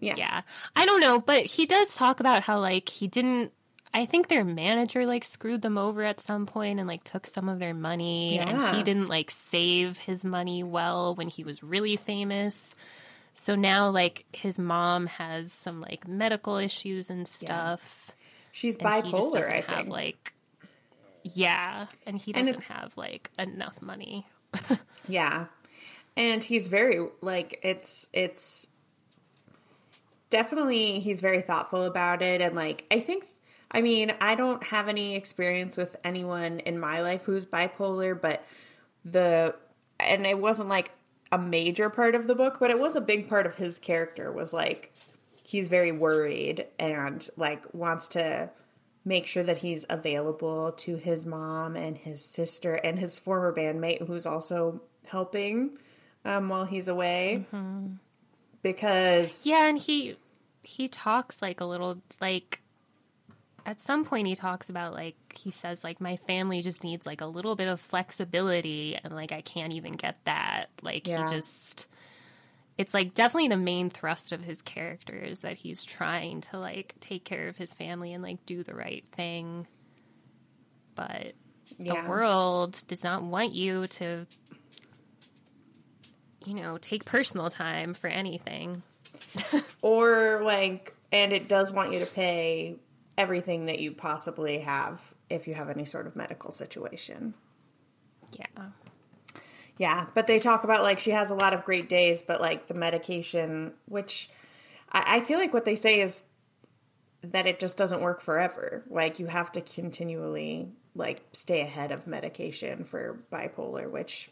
yeah. 0.00 0.14
yeah 0.16 0.40
i 0.74 0.84
don't 0.86 1.00
know 1.00 1.20
but 1.20 1.44
he 1.46 1.66
does 1.66 1.94
talk 1.94 2.18
about 2.18 2.42
how 2.42 2.58
like 2.58 2.88
he 2.88 3.06
didn't 3.06 3.52
i 3.94 4.04
think 4.04 4.26
their 4.26 4.44
manager 4.44 5.06
like 5.06 5.24
screwed 5.24 5.62
them 5.62 5.78
over 5.78 6.02
at 6.02 6.18
some 6.18 6.46
point 6.46 6.80
and 6.80 6.88
like 6.88 7.04
took 7.04 7.26
some 7.28 7.48
of 7.48 7.60
their 7.60 7.74
money 7.74 8.34
Yeah. 8.34 8.48
and 8.48 8.76
he 8.76 8.82
didn't 8.82 9.06
like 9.08 9.30
save 9.30 9.98
his 9.98 10.24
money 10.24 10.64
well 10.64 11.14
when 11.14 11.28
he 11.28 11.44
was 11.44 11.62
really 11.62 11.96
famous 11.96 12.74
so 13.32 13.54
now 13.54 13.88
like 13.88 14.24
his 14.32 14.58
mom 14.58 15.06
has 15.06 15.52
some 15.52 15.80
like 15.80 16.08
medical 16.08 16.56
issues 16.56 17.08
and 17.08 17.26
stuff 17.28 18.10
She's 18.54 18.76
and 18.76 19.04
he 19.04 19.10
just 19.10 19.32
bipolar, 19.32 19.32
doesn't 19.34 19.52
I 19.52 19.60
have 19.62 19.76
think. 19.78 19.88
like 19.88 20.32
yeah 21.24 21.86
and 22.06 22.16
he 22.16 22.32
doesn't 22.32 22.54
it- 22.54 22.60
have 22.62 22.96
like 22.96 23.30
enough 23.38 23.82
money 23.82 24.26
Yeah. 25.08 25.46
And 26.16 26.42
he's 26.44 26.68
very 26.68 27.04
like 27.20 27.58
it's 27.62 28.08
it's 28.12 28.68
definitely 30.30 31.00
he's 31.00 31.20
very 31.20 31.42
thoughtful 31.42 31.82
about 31.82 32.22
it 32.22 32.40
and 32.40 32.54
like 32.54 32.84
I 32.90 33.00
think 33.00 33.26
I 33.70 33.80
mean, 33.80 34.12
I 34.20 34.36
don't 34.36 34.62
have 34.62 34.86
any 34.88 35.16
experience 35.16 35.76
with 35.76 35.96
anyone 36.04 36.60
in 36.60 36.78
my 36.78 37.00
life 37.02 37.24
who's 37.24 37.44
bipolar, 37.44 38.18
but 38.20 38.46
the 39.04 39.56
and 39.98 40.24
it 40.24 40.38
wasn't 40.38 40.68
like 40.68 40.92
a 41.32 41.38
major 41.38 41.90
part 41.90 42.14
of 42.14 42.28
the 42.28 42.36
book, 42.36 42.58
but 42.60 42.70
it 42.70 42.78
was 42.78 42.94
a 42.94 43.00
big 43.00 43.28
part 43.28 43.46
of 43.46 43.56
his 43.56 43.80
character 43.80 44.30
was 44.30 44.52
like 44.52 44.92
he's 45.44 45.68
very 45.68 45.92
worried 45.92 46.66
and 46.78 47.28
like 47.36 47.64
wants 47.72 48.08
to 48.08 48.50
make 49.04 49.26
sure 49.26 49.42
that 49.44 49.58
he's 49.58 49.84
available 49.90 50.72
to 50.72 50.96
his 50.96 51.26
mom 51.26 51.76
and 51.76 51.96
his 51.96 52.24
sister 52.24 52.74
and 52.74 52.98
his 52.98 53.18
former 53.18 53.54
bandmate 53.54 54.04
who's 54.06 54.24
also 54.26 54.80
helping 55.04 55.76
um, 56.24 56.48
while 56.48 56.64
he's 56.64 56.88
away 56.88 57.44
because 58.62 59.46
Yeah, 59.46 59.68
and 59.68 59.78
he 59.78 60.16
he 60.62 60.88
talks 60.88 61.42
like 61.42 61.60
a 61.60 61.66
little 61.66 62.00
like 62.20 62.62
at 63.66 63.80
some 63.80 64.04
point 64.04 64.26
he 64.26 64.34
talks 64.34 64.70
about 64.70 64.92
like 64.94 65.16
he 65.36 65.50
says 65.50 65.84
like 65.84 66.00
my 66.00 66.16
family 66.16 66.62
just 66.62 66.82
needs 66.82 67.06
like 67.06 67.20
a 67.20 67.26
little 67.26 67.56
bit 67.56 67.68
of 67.68 67.80
flexibility 67.80 68.98
and 69.02 69.14
like 69.14 69.32
I 69.32 69.42
can't 69.42 69.72
even 69.74 69.92
get 69.92 70.16
that. 70.24 70.66
Like 70.82 71.06
Yeah. 71.06 71.26
he 71.28 71.34
just 71.34 71.88
it's 72.76 72.92
like 72.94 73.14
definitely 73.14 73.48
the 73.48 73.56
main 73.56 73.88
thrust 73.90 74.32
of 74.32 74.44
his 74.44 74.60
character 74.62 75.14
is 75.16 75.40
that 75.40 75.56
he's 75.56 75.84
trying 75.84 76.40
to 76.40 76.58
like 76.58 76.94
take 77.00 77.24
care 77.24 77.48
of 77.48 77.56
his 77.56 77.72
family 77.72 78.12
and 78.12 78.22
like 78.22 78.44
do 78.46 78.62
the 78.62 78.74
right 78.74 79.04
thing. 79.12 79.66
But 80.94 81.34
Yeah. 81.78 82.02
the 82.02 82.08
world 82.08 82.82
does 82.86 83.04
not 83.04 83.22
want 83.22 83.54
you 83.54 83.86
to 83.88 84.26
you 86.44 86.54
know, 86.54 86.76
take 86.78 87.04
personal 87.06 87.48
time 87.48 87.94
for 87.94 88.08
anything. 88.08 88.82
or 89.82 90.42
like 90.44 90.94
and 91.12 91.32
it 91.32 91.48
does 91.48 91.72
want 91.72 91.92
you 91.92 92.00
to 92.00 92.06
pay 92.06 92.76
everything 93.16 93.66
that 93.66 93.78
you 93.78 93.92
possibly 93.92 94.58
have 94.58 95.14
if 95.30 95.46
you 95.48 95.54
have 95.54 95.70
any 95.70 95.84
sort 95.84 96.06
of 96.06 96.16
medical 96.16 96.50
situation. 96.50 97.32
Yeah. 98.32 98.46
Yeah, 99.76 100.06
but 100.14 100.26
they 100.26 100.38
talk 100.38 100.64
about 100.64 100.82
like 100.82 100.98
she 101.00 101.10
has 101.10 101.30
a 101.30 101.34
lot 101.34 101.52
of 101.54 101.64
great 101.64 101.88
days, 101.88 102.22
but 102.22 102.40
like 102.40 102.68
the 102.68 102.74
medication, 102.74 103.72
which 103.86 104.28
I, 104.92 105.16
I 105.16 105.20
feel 105.20 105.38
like 105.38 105.52
what 105.52 105.64
they 105.64 105.74
say 105.74 106.00
is 106.00 106.22
that 107.22 107.46
it 107.46 107.58
just 107.58 107.76
doesn't 107.76 108.00
work 108.00 108.20
forever. 108.20 108.84
Like 108.88 109.18
you 109.18 109.26
have 109.26 109.50
to 109.52 109.60
continually 109.60 110.68
like 110.94 111.22
stay 111.32 111.60
ahead 111.62 111.90
of 111.90 112.06
medication 112.06 112.84
for 112.84 113.18
bipolar, 113.32 113.90
which 113.90 114.30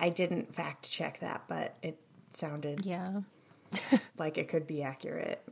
I 0.00 0.08
didn't 0.08 0.54
fact 0.54 0.90
check 0.90 1.20
that, 1.20 1.42
but 1.48 1.76
it 1.82 1.98
sounded 2.32 2.86
Yeah. 2.86 3.20
like 4.18 4.38
it 4.38 4.48
could 4.48 4.66
be 4.66 4.82
accurate. 4.82 5.42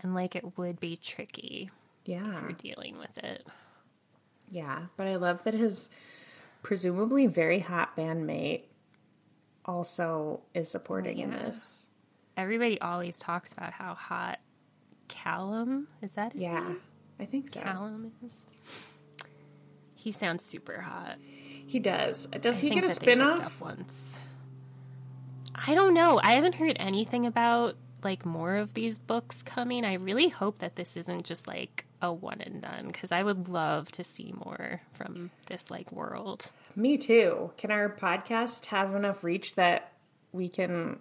And 0.00 0.14
like 0.14 0.36
it 0.36 0.58
would 0.58 0.80
be 0.80 0.96
tricky 0.96 1.70
Yeah. 2.04 2.40
for 2.40 2.52
dealing 2.52 2.98
with 2.98 3.16
it. 3.18 3.46
Yeah, 4.50 4.86
but 4.96 5.06
I 5.06 5.16
love 5.16 5.44
that 5.44 5.54
his 5.54 5.88
presumably 6.62 7.26
very 7.26 7.60
hot 7.60 7.96
bandmate 7.96 8.62
also 9.64 10.40
is 10.54 10.70
supporting 10.70 11.18
oh, 11.20 11.24
in 11.24 11.32
yeah. 11.32 11.38
this. 11.44 11.86
Everybody 12.36 12.80
always 12.80 13.16
talks 13.16 13.52
about 13.52 13.72
how 13.72 13.94
hot 13.94 14.38
Kallum 15.08 15.86
is 16.02 16.12
that 16.12 16.32
his 16.32 16.42
Yeah, 16.42 16.60
name? 16.60 16.80
I 17.18 17.24
think 17.24 17.48
so. 17.48 17.60
Kallum 17.60 18.10
is. 18.24 18.46
He 19.94 20.12
sounds 20.12 20.44
super 20.44 20.80
hot. 20.80 21.16
He 21.66 21.80
does. 21.80 22.26
Does 22.26 22.58
I 22.58 22.60
he 22.60 22.70
get 22.70 22.84
a 22.84 22.86
hooked 22.86 22.96
spin-off? 22.96 23.60
once. 23.60 24.22
I 25.54 25.74
don't 25.74 25.92
know. 25.92 26.20
I 26.22 26.32
haven't 26.32 26.54
heard 26.54 26.76
anything 26.76 27.26
about 27.26 27.74
like 28.04 28.24
more 28.24 28.56
of 28.56 28.74
these 28.74 28.98
books 28.98 29.42
coming. 29.42 29.84
I 29.84 29.94
really 29.94 30.28
hope 30.28 30.60
that 30.60 30.76
this 30.76 30.96
isn't 30.96 31.24
just 31.24 31.48
like 31.48 31.84
a 32.00 32.12
one 32.12 32.40
and 32.40 32.62
done 32.62 32.86
because 32.86 33.10
I 33.12 33.22
would 33.22 33.48
love 33.48 33.90
to 33.92 34.04
see 34.04 34.32
more 34.44 34.80
from 34.92 35.30
this 35.48 35.70
like 35.70 35.90
world. 35.92 36.50
Me 36.76 36.96
too. 36.98 37.50
Can 37.56 37.70
our 37.70 37.88
podcast 37.88 38.66
have 38.66 38.94
enough 38.94 39.24
reach 39.24 39.54
that 39.56 39.92
we 40.32 40.48
can 40.48 40.98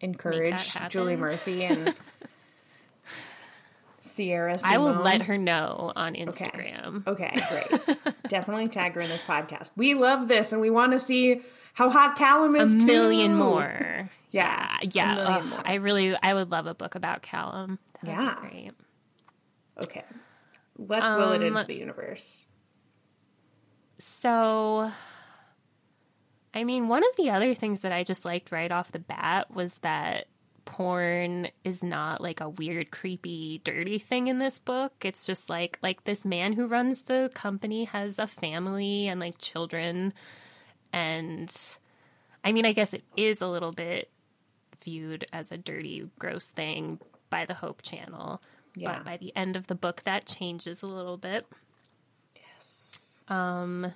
encourage? 0.00 0.74
Julie 0.88 1.16
Murphy 1.16 1.64
and 1.64 1.94
Sierra? 4.00 4.56
I 4.64 4.78
will 4.78 4.94
let 4.94 5.22
her 5.22 5.36
know 5.38 5.92
on 5.94 6.14
Instagram. 6.14 7.06
Okay, 7.06 7.32
great. 7.50 7.98
Definitely 8.28 8.68
tag 8.68 8.94
her 8.94 9.00
in 9.00 9.08
this 9.08 9.22
podcast. 9.22 9.72
We 9.76 9.94
love 9.94 10.28
this, 10.28 10.52
and 10.52 10.60
we 10.60 10.70
want 10.70 10.92
to 10.92 10.98
see 10.98 11.42
how 11.74 11.90
hot 11.90 12.16
Kallum 12.16 12.60
is. 12.60 12.72
A 12.74 12.76
is. 12.78 12.84
million 12.84 13.32
too. 13.32 13.36
more. 13.36 14.10
Yeah, 14.30 14.76
Yeah. 14.82 15.14
million 15.14 15.32
ugh, 15.32 15.44
more. 15.46 15.60
I 15.64 15.74
really, 15.74 16.16
I 16.22 16.34
would 16.34 16.50
love 16.50 16.66
a 16.66 16.74
book 16.74 16.94
about 16.94 17.22
Kallum. 17.22 17.78
That 18.02 18.06
would 18.06 18.24
Yeah. 18.24 18.36
great. 18.40 18.70
Okay, 19.84 20.04
let's 20.76 21.08
will 21.08 21.32
it 21.32 21.36
Um, 21.36 21.42
into 21.42 21.64
the 21.64 21.76
universe. 21.76 22.46
So, 23.98 24.90
I 26.54 26.64
mean, 26.64 26.88
one 26.88 27.02
of 27.02 27.16
the 27.16 27.30
other 27.30 27.54
things 27.54 27.82
that 27.82 27.92
I 27.92 28.04
just 28.04 28.24
liked 28.24 28.52
right 28.52 28.70
off 28.70 28.92
the 28.92 28.98
bat 28.98 29.50
was 29.50 29.74
that 29.78 30.26
porn 30.64 31.48
is 31.64 31.82
not 31.82 32.20
like 32.20 32.40
a 32.40 32.48
weird, 32.48 32.90
creepy, 32.90 33.60
dirty 33.64 33.98
thing 33.98 34.26
in 34.28 34.38
this 34.38 34.58
book. 34.58 34.92
It's 35.02 35.26
just 35.26 35.48
like 35.48 35.78
like 35.82 36.04
this 36.04 36.24
man 36.24 36.52
who 36.52 36.66
runs 36.66 37.04
the 37.04 37.30
company 37.34 37.84
has 37.84 38.18
a 38.18 38.26
family 38.26 39.08
and 39.08 39.18
like 39.18 39.38
children, 39.38 40.12
and 40.92 41.54
I 42.44 42.52
mean, 42.52 42.66
I 42.66 42.72
guess 42.72 42.94
it 42.94 43.02
is 43.16 43.40
a 43.40 43.48
little 43.48 43.72
bit 43.72 44.10
viewed 44.84 45.26
as 45.32 45.50
a 45.50 45.58
dirty, 45.58 46.08
gross 46.18 46.46
thing 46.46 47.00
by 47.30 47.44
the 47.46 47.54
Hope 47.54 47.82
Channel. 47.82 48.40
Yeah. 48.78 48.94
But 48.94 49.04
by 49.04 49.16
the 49.16 49.34
end 49.36 49.56
of 49.56 49.66
the 49.66 49.74
book, 49.74 50.02
that 50.04 50.26
changes 50.26 50.82
a 50.82 50.86
little 50.86 51.16
bit. 51.16 51.46
Yes. 52.34 53.16
Um, 53.28 53.92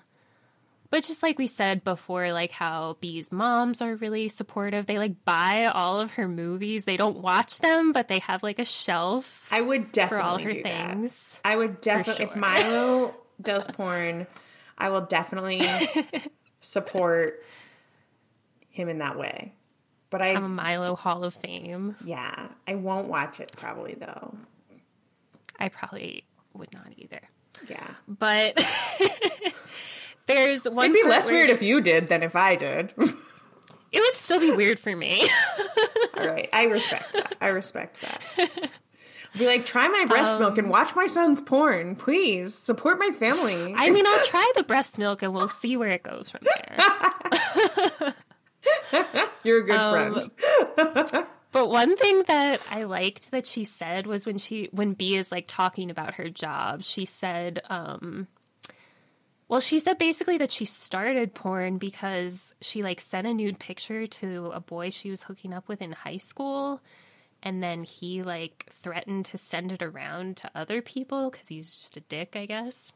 but 0.91 1.05
just 1.05 1.23
like 1.23 1.39
we 1.39 1.47
said 1.47 1.85
before, 1.85 2.33
like 2.33 2.53
how 2.53 2.99
Bee's 3.01 3.33
moms 3.33 3.81
are 3.81 3.95
really 3.97 4.29
supportive. 4.29 4.85
They 4.85 4.99
like 4.99 5.25
buy 5.25 5.65
all 5.67 6.01
of 6.01 6.13
her 6.13 6.29
movies. 6.29 6.85
They 6.85 6.99
don't 6.99 7.19
watch 7.19 7.61
them, 7.61 7.93
but 7.93 8.09
they 8.09 8.19
have 8.19 8.43
like 8.43 8.59
a 8.59 8.65
shelf 8.67 9.49
I 9.51 9.63
would 9.63 9.87
for 9.87 9.93
definitely 9.93 10.29
all 10.29 10.39
her 10.39 10.53
do 10.53 10.63
that. 10.65 11.41
I 11.45 11.57
would 11.57 11.81
definitely, 11.81 12.25
if. 12.27 12.37
Milo 12.37 13.15
does 13.41 13.67
porn, 13.69 14.27
I 14.77 14.91
will 14.91 15.01
definitely 15.01 15.63
support 16.61 17.43
him 18.69 18.91
in 18.91 18.99
that 18.99 19.19
way. 19.19 19.55
But 20.11 20.21
I, 20.21 20.35
I'm 20.35 20.45
a 20.45 20.49
Milo 20.49 20.95
Hall 20.95 21.25
of 21.25 21.33
Fame. 21.33 21.97
yeah, 22.05 22.49
I 22.69 22.75
won't 22.75 23.09
watch 23.09 23.41
it 23.41 23.51
probably 23.57 23.95
though. 23.95 24.35
I 25.63 25.69
probably 25.69 26.25
would 26.55 26.73
not 26.73 26.89
either. 26.97 27.21
Yeah, 27.69 27.87
But 28.09 28.59
there's 30.27 30.65
one. 30.65 30.87
it'd 30.91 30.95
be 31.03 31.09
less 31.09 31.31
weird 31.31 31.49
she- 31.49 31.55
if 31.55 31.63
you 31.63 31.81
did 31.81 32.09
than 32.09 32.23
if 32.23 32.35
I 32.37 32.57
did. 32.57 32.93
It 32.97 34.01
would 34.01 34.15
still 34.15 34.41
be 34.41 34.51
weird 34.51 34.79
for 34.81 34.95
me. 34.97 35.29
All 36.17 36.27
right, 36.27 36.49
I 36.53 36.65
respect 36.65 37.13
that. 37.13 37.37
I 37.41 37.49
respect 37.49 38.01
that. 38.03 38.71
Be 39.39 39.47
like, 39.47 39.65
try 39.65 39.89
my 39.89 40.05
breast 40.07 40.39
milk 40.39 40.53
Um, 40.53 40.59
and 40.59 40.69
watch 40.71 40.95
my 40.95 41.07
son's 41.07 41.41
porn, 41.41 41.97
please. 41.97 42.55
Support 42.55 42.99
my 42.99 43.11
family. 43.19 43.75
I 43.77 43.91
mean, 43.91 44.07
I'll 44.07 44.25
try 44.27 44.53
the 44.57 44.63
breast 44.63 44.99
milk 44.99 45.23
and 45.23 45.33
we'll 45.33 45.49
see 45.49 45.75
where 45.79 45.89
it 45.89 46.03
goes 46.03 46.29
from 46.29 46.41
there. 46.45 48.13
You're 49.43 49.59
a 49.61 49.65
good 49.65 49.75
Um, 49.75 50.21
friend. 50.77 51.27
But 51.53 51.69
one 51.69 51.97
thing 51.97 52.25
that 52.29 52.61
I 52.71 52.85
liked 52.85 53.31
that 53.31 53.45
she 53.45 53.65
said 53.65 54.07
was 54.07 54.25
when 54.25 54.39
she 54.39 54.71
when 54.73 54.95
Bee 54.95 55.17
is 55.17 55.31
like 55.31 55.45
talking 55.47 55.91
about 55.91 56.15
her 56.15 56.31
job, 56.31 56.83
she 56.83 57.05
said, 57.05 57.61
um 57.69 58.27
well, 59.49 59.61
she 59.61 59.81
said 59.81 59.99
basically 59.99 60.39
that 60.39 60.51
she 60.51 60.65
started 60.65 61.35
porn 61.35 61.77
because 61.77 62.55
she 62.63 62.83
like 62.83 63.01
sent 63.01 63.27
a 63.27 63.35
nude 63.35 63.59
picture 63.59 64.07
to 64.07 64.51
a 64.55 64.61
boy 64.61 64.89
she 64.89 65.11
was 65.11 65.25
hooking 65.25 65.53
up 65.53 65.69
with 65.69 65.83
in 65.83 65.93
high 65.93 66.17
school 66.17 66.81
and 67.43 67.63
then 67.63 67.85
he 67.85 68.23
like 68.23 68.73
threatened 68.83 69.27
to 69.27 69.37
send 69.37 69.71
it 69.71 69.83
around 69.83 70.39
to 70.39 70.51
other 70.55 70.81
people 70.81 71.31
cuz 71.31 71.49
he's 71.49 71.71
just 71.71 71.99
a 71.99 72.01
dick, 72.01 72.35
I 72.35 72.47
guess. 72.47 72.93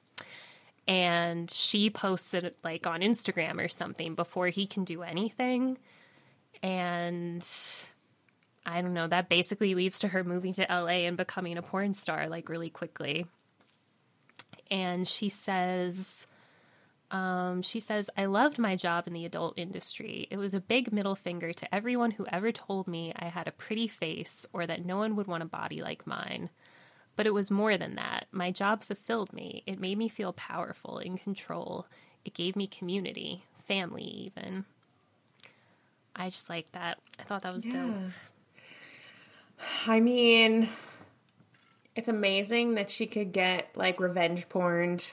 And 0.89 1.51
she 1.51 1.91
posted 1.91 2.45
it 2.45 2.57
like 2.65 2.87
on 2.87 3.03
Instagram 3.03 3.63
or 3.63 3.69
something 3.69 4.15
before 4.15 4.49
he 4.49 4.67
can 4.67 4.85
do 4.85 5.03
anything. 5.03 5.77
And 6.63 7.47
I 8.67 8.83
don't 8.83 8.95
know, 8.95 9.07
that 9.07 9.29
basically 9.29 9.75
leads 9.77 10.01
to 10.01 10.09
her 10.09 10.25
moving 10.25 10.53
to 10.55 10.67
LA 10.69 11.07
and 11.07 11.17
becoming 11.17 11.57
a 11.57 11.63
porn 11.63 11.95
star 11.95 12.29
like 12.29 12.49
really 12.49 12.69
quickly. 12.69 13.27
And 14.71 15.07
she 15.07 15.29
says, 15.29 16.27
um, 17.13 17.63
she 17.63 17.79
says, 17.79 18.11
I 18.17 18.25
loved 18.25 18.59
my 18.59 18.75
job 18.75 19.07
in 19.07 19.13
the 19.13 19.25
adult 19.25 19.55
industry. 19.57 20.27
It 20.31 20.39
was 20.39 20.55
a 20.55 20.61
big 20.61 20.93
middle 20.93 21.15
finger 21.15 21.53
to 21.53 21.75
everyone 21.75 22.11
who 22.11 22.27
ever 22.33 22.51
told 22.51 22.89
me 22.89 23.13
I 23.15 23.27
had 23.27 23.47
a 23.47 23.53
pretty 23.53 23.87
face 23.87 24.45
or 24.53 24.67
that 24.67 24.85
no 24.85 24.97
one 24.97 25.15
would 25.15 25.29
want 25.29 25.45
a 25.45 25.47
body 25.47 25.81
like 25.81 26.07
mine. 26.07 26.51
But 27.15 27.27
it 27.27 27.33
was 27.35 27.51
more 27.51 27.79
than 27.79 27.95
that. 27.95 28.27
My 28.33 28.51
job 28.51 28.83
fulfilled 28.83 29.33
me. 29.33 29.63
It 29.67 29.81
made 29.81 29.97
me 29.97 30.09
feel 30.09 30.33
powerful, 30.33 30.99
in 30.99 31.17
control. 31.17 31.87
It 32.25 32.35
gave 32.35 32.57
me 32.57 32.67
community, 32.67 33.45
family, 33.67 34.03
even. 34.03 34.65
I 36.15 36.29
just 36.29 36.51
like 36.51 36.73
that. 36.73 36.99
I 37.21 37.23
thought 37.23 37.43
that 37.43 37.55
was 37.55 37.65
dope. 37.65 37.95
I 39.87 40.01
mean, 40.01 40.69
it's 41.95 42.09
amazing 42.09 42.75
that 42.75 42.91
she 42.91 43.07
could 43.07 43.33
get 43.33 43.71
like 43.77 44.01
revenge 44.01 44.49
porned, 44.49 45.11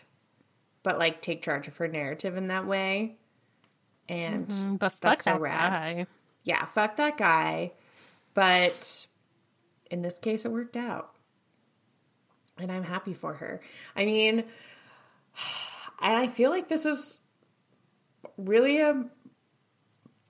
but 0.81 0.97
like 0.99 1.21
take 1.21 1.41
charge 1.41 1.67
of 1.67 1.77
her 1.77 1.87
narrative 1.87 2.35
in 2.37 2.47
that 2.47 2.65
way. 2.65 3.15
And 4.09 4.47
Mm, 4.47 4.79
But 4.79 4.91
fuck 4.93 5.01
that's 5.01 5.23
so 5.25 5.31
that 5.31 5.41
rad. 5.41 5.71
guy. 5.71 6.07
Yeah, 6.43 6.65
fuck 6.65 6.97
that 6.97 7.17
guy. 7.17 7.71
But 8.33 9.07
in 9.89 10.01
this 10.01 10.17
case, 10.19 10.43
it 10.45 10.51
worked 10.51 10.75
out. 10.75 11.11
And 12.57 12.71
I'm 12.71 12.83
happy 12.83 13.13
for 13.13 13.33
her. 13.35 13.61
I 13.95 14.05
mean, 14.05 14.39
and 14.39 14.45
I 16.17 16.27
feel 16.27 16.49
like 16.49 16.67
this 16.67 16.85
is 16.85 17.19
really 18.37 18.79
a 18.81 19.05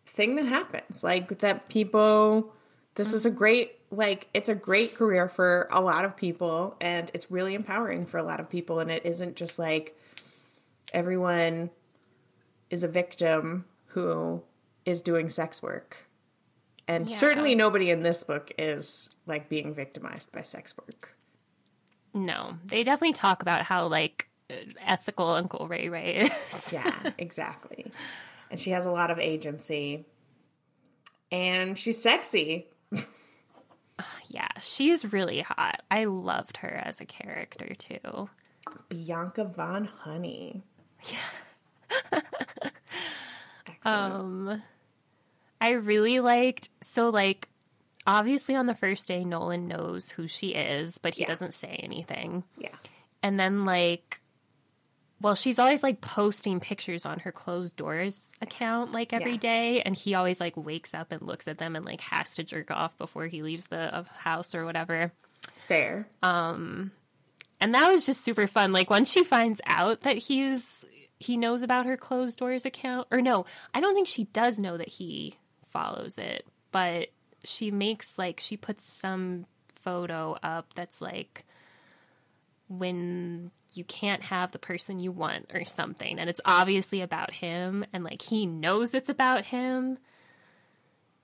thing 0.06 0.36
that 0.36 0.46
happens. 0.46 1.04
Like, 1.04 1.40
that 1.40 1.68
people, 1.68 2.54
this 2.96 3.12
is 3.14 3.26
a 3.26 3.32
great, 3.32 3.72
like, 3.94 4.28
it's 4.34 4.50
a 4.50 4.56
great 4.56 4.96
career 4.96 5.30
for 5.30 5.68
a 5.72 5.80
lot 5.82 6.04
of 6.06 6.18
people. 6.18 6.76
And 6.82 7.10
it's 7.14 7.30
really 7.32 7.54
empowering 7.54 8.06
for 8.06 8.18
a 8.18 8.24
lot 8.24 8.40
of 8.40 8.50
people. 8.50 8.80
And 8.80 8.92
it 8.92 9.06
isn't 9.06 9.36
just 9.36 9.58
like 9.60 9.98
everyone 10.94 11.70
is 12.70 12.84
a 12.84 12.88
victim 12.88 13.66
who 13.88 14.42
is 14.86 15.02
doing 15.02 15.30
sex 15.30 15.62
work. 15.62 15.98
And 16.88 17.10
Yeah. 17.10 17.18
certainly 17.18 17.56
nobody 17.56 17.90
in 17.92 18.04
this 18.04 18.24
book 18.24 18.52
is 18.58 19.10
like 19.26 19.48
being 19.48 19.74
victimized 19.74 20.32
by 20.32 20.42
sex 20.42 20.74
work. 20.78 21.16
No, 22.14 22.58
they 22.66 22.84
definitely 22.84 23.14
talk 23.14 23.42
about 23.42 23.62
how 23.62 23.88
like 23.88 24.28
ethical 24.82 25.30
Uncle 25.30 25.68
Ray 25.68 25.90
Ray 25.90 26.30
is. 26.52 26.74
Yeah, 26.74 27.12
exactly. 27.18 27.92
And 28.52 28.60
she 28.60 28.72
has 28.72 28.86
a 28.86 28.92
lot 28.92 29.10
of 29.12 29.18
agency. 29.20 30.06
And 31.32 31.78
she's 31.78 32.02
sexy. 32.02 32.68
Yeah, 34.34 34.48
she's 34.62 35.14
really 35.14 35.42
hot. 35.42 35.82
I 35.92 36.06
loved 36.06 36.58
her 36.58 36.82
as 36.84 37.00
a 37.02 37.06
character 37.06 37.74
too. 37.76 38.30
Bianca 38.90 39.46
Von 39.46 39.86
Honey. 39.86 40.64
Yeah. 41.12 42.22
Excellent. 43.68 44.14
Um, 44.14 44.62
I 45.62 45.72
really 45.72 46.20
liked 46.20 46.70
so 46.82 47.10
like 47.10 47.48
obviously 48.06 48.56
on 48.56 48.66
the 48.66 48.76
first 48.76 49.08
day, 49.08 49.24
Nolan 49.24 49.68
knows 49.68 50.10
who 50.12 50.28
she 50.28 50.50
is, 50.50 50.98
but 50.98 51.14
he 51.14 51.22
Yeah. 51.22 51.28
doesn't 51.28 51.54
say 51.54 51.80
anything. 51.84 52.44
Yeah. 52.58 52.76
And 53.22 53.40
then, 53.40 53.64
like, 53.64 54.20
well, 55.24 55.34
she's 55.36 55.58
always 55.58 55.82
like 55.82 56.02
posting 56.02 56.60
pictures 56.60 57.06
on 57.06 57.20
her 57.20 57.32
closed 57.32 57.76
doors 57.76 58.32
account 58.42 58.92
like 58.92 59.14
every 59.14 59.32
Yeah. 59.34 59.38
day, 59.38 59.82
and 59.82 59.96
he 59.96 60.14
always 60.14 60.40
like 60.40 60.56
wakes 60.56 60.94
up 60.94 61.12
and 61.12 61.22
looks 61.24 61.48
at 61.48 61.58
them 61.58 61.76
and 61.76 61.86
like 61.86 62.02
has 62.02 62.36
to 62.36 62.44
jerk 62.44 62.70
off 62.70 62.96
before 62.98 63.26
he 63.28 63.42
leaves 63.42 63.66
the 63.66 63.96
uh, 63.96 64.04
house 64.18 64.54
or 64.54 64.66
whatever. 64.66 65.12
Fair. 65.68 66.08
Um 66.22 66.92
and 67.62 67.74
that 67.74 67.90
was 67.90 68.06
just 68.06 68.22
super 68.24 68.46
fun. 68.48 68.74
Like 68.74 68.90
once 68.90 69.10
she 69.10 69.24
finds 69.24 69.62
out 69.66 70.02
that 70.02 70.18
he's 70.18 70.86
he 71.20 71.38
knows 71.38 71.64
about 71.64 71.86
her 71.86 71.96
closed 71.96 72.38
doors 72.38 72.66
account, 72.66 73.08
or 73.10 73.22
no, 73.22 73.46
I 73.74 73.80
don't 73.80 73.94
think 73.96 74.08
she 74.08 74.26
does 74.26 74.60
know 74.60 74.76
that 74.78 74.90
he 74.90 75.36
follows 75.72 76.18
it, 76.18 76.46
but 76.72 77.08
she 77.46 77.72
makes 77.72 78.18
like 78.18 78.42
she 78.42 78.58
puts 78.58 78.86
some 78.86 79.46
photo 79.74 80.38
up 80.44 80.74
that's 80.76 81.02
like 81.02 81.46
when 82.68 83.52
you 83.74 83.84
can't 83.84 84.24
have 84.24 84.52
the 84.52 84.60
person 84.60 85.00
you 85.00 85.12
want 85.12 85.50
or 85.54 85.66
something 85.66 86.20
and 86.20 86.30
it's 86.30 86.42
obviously 86.46 87.02
about 87.02 87.34
him 87.34 87.86
and 87.94 88.04
like 88.04 88.22
he 88.22 88.46
knows 88.46 88.94
it's 88.94 89.10
about 89.10 89.46
him 89.46 89.98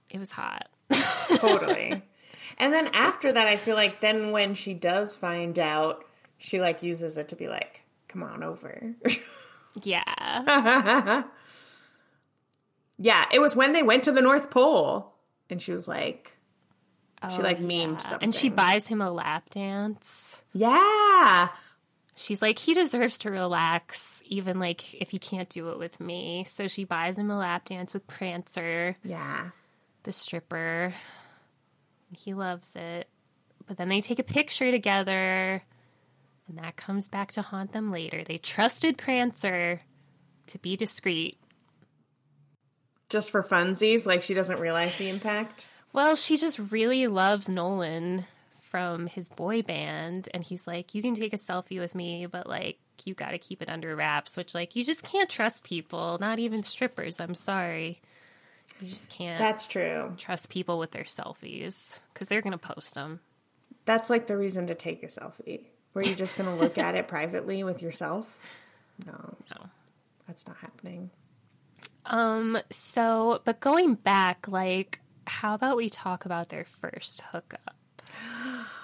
it 0.09 0.19
was 0.19 0.31
hot 0.31 0.67
totally. 1.35 2.01
And 2.57 2.73
then 2.73 2.87
after 2.87 3.31
that, 3.31 3.47
I 3.47 3.57
feel 3.57 3.75
like 3.75 4.01
then 4.01 4.31
when 4.31 4.53
she 4.53 4.73
does 4.73 5.15
find 5.15 5.57
out, 5.59 6.05
she 6.37 6.59
like 6.59 6.83
uses 6.83 7.17
it 7.17 7.29
to 7.29 7.35
be 7.35 7.47
like, 7.47 7.81
"Come 8.07 8.23
on 8.23 8.43
over." 8.43 8.95
yeah 9.83 10.03
yeah, 12.97 13.25
it 13.31 13.39
was 13.39 13.55
when 13.55 13.73
they 13.73 13.83
went 13.83 14.03
to 14.03 14.11
the 14.11 14.21
North 14.21 14.49
Pole, 14.49 15.13
and 15.49 15.61
she 15.61 15.71
was 15.71 15.87
like, 15.87 16.35
she 17.31 17.39
Oh, 17.39 17.43
like 17.43 17.59
memed 17.59 17.91
yeah. 17.93 17.97
something, 17.97 18.23
and 18.27 18.35
she 18.35 18.49
buys 18.49 18.87
him 18.87 19.01
a 19.01 19.11
lap 19.11 19.49
dance. 19.49 20.41
Yeah, 20.53 21.49
she's 22.15 22.41
like 22.41 22.57
he 22.59 22.73
deserves 22.73 23.19
to 23.19 23.31
relax 23.31 24.21
even 24.25 24.59
like 24.59 24.93
if 24.95 25.09
he 25.09 25.19
can't 25.19 25.49
do 25.49 25.69
it 25.69 25.79
with 25.79 25.99
me. 25.99 26.43
So 26.45 26.67
she 26.67 26.83
buys 26.85 27.17
him 27.17 27.29
a 27.31 27.37
lap 27.37 27.65
dance 27.65 27.93
with 27.93 28.07
prancer 28.07 28.95
yeah, 29.03 29.49
the 30.03 30.11
stripper. 30.11 30.93
He 32.11 32.33
loves 32.33 32.75
it. 32.75 33.07
But 33.67 33.77
then 33.77 33.89
they 33.89 34.01
take 34.01 34.17
a 34.19 34.23
picture 34.23 34.71
together 34.71 35.61
and 36.47 36.57
that 36.57 36.75
comes 36.75 37.07
back 37.07 37.31
to 37.33 37.41
haunt 37.43 37.71
them 37.73 37.91
later. 37.91 38.23
They 38.23 38.37
trusted 38.39 38.97
prancer 38.97 39.81
to 40.47 40.57
be 40.57 40.75
discreet. 40.75 41.37
Just 43.09 43.29
for 43.31 43.43
funsies. 43.43 44.05
Like 44.05 44.23
she 44.23 44.33
doesn't 44.33 44.59
realize 44.59 44.95
the 44.97 45.09
impact. 45.09 45.67
Well 45.93 46.15
she 46.15 46.37
just 46.37 46.59
really 46.71 47.07
loves 47.07 47.49
nolan 47.49 48.25
from 48.61 49.07
his 49.07 49.29
boy 49.29 49.61
band 49.61 50.29
and 50.33 50.43
he's 50.43 50.67
like 50.67 50.93
you 50.93 51.01
can 51.01 51.15
take 51.15 51.33
a 51.33 51.37
selfie 51.37 51.79
with 51.79 51.95
me 51.95 52.25
but 52.25 52.47
like 52.47 52.77
you 53.05 53.13
got 53.13 53.31
to 53.31 53.37
keep 53.37 53.61
it 53.61 53.69
under 53.69 53.95
wraps 53.95 54.35
which 54.37 54.53
like 54.53 54.75
you 54.75 54.83
just 54.83 55.03
can't 55.03 55.29
trust 55.29 55.63
people 55.63 56.17
not 56.19 56.37
even 56.37 56.61
strippers 56.61 57.19
i'm 57.19 57.33
sorry 57.33 57.99
you 58.81 58.89
just 58.89 59.09
can't 59.09 59.39
That's 59.39 59.65
true. 59.65 60.13
trust 60.17 60.49
people 60.49 60.77
with 60.77 60.91
their 60.91 61.03
selfies 61.03 61.99
because 62.13 62.27
they're 62.29 62.41
gonna 62.41 62.57
post 62.57 62.93
them 62.93 63.19
That's 63.85 64.09
like 64.09 64.27
the 64.27 64.37
reason 64.37 64.67
to 64.67 64.75
take 64.75 65.01
a 65.01 65.07
selfie. 65.07 65.61
Were 65.93 66.03
you 66.03 66.13
just 66.13 66.37
gonna 66.37 66.55
look 66.55 66.77
at 66.77 66.93
it 66.95 67.07
privately 67.07 67.63
with 67.63 67.81
yourself? 67.81 68.39
No, 69.05 69.35
no 69.49 69.65
that's 70.27 70.45
not 70.45 70.57
happening. 70.57 71.09
Um, 72.05 72.59
so, 72.69 73.41
but 73.45 73.59
going 73.59 73.95
back, 73.95 74.47
like, 74.47 75.01
how 75.29 75.53
about 75.53 75.77
we 75.77 75.89
talk 75.89 76.25
about 76.25 76.49
their 76.49 76.65
first 76.65 77.21
hookup 77.31 77.75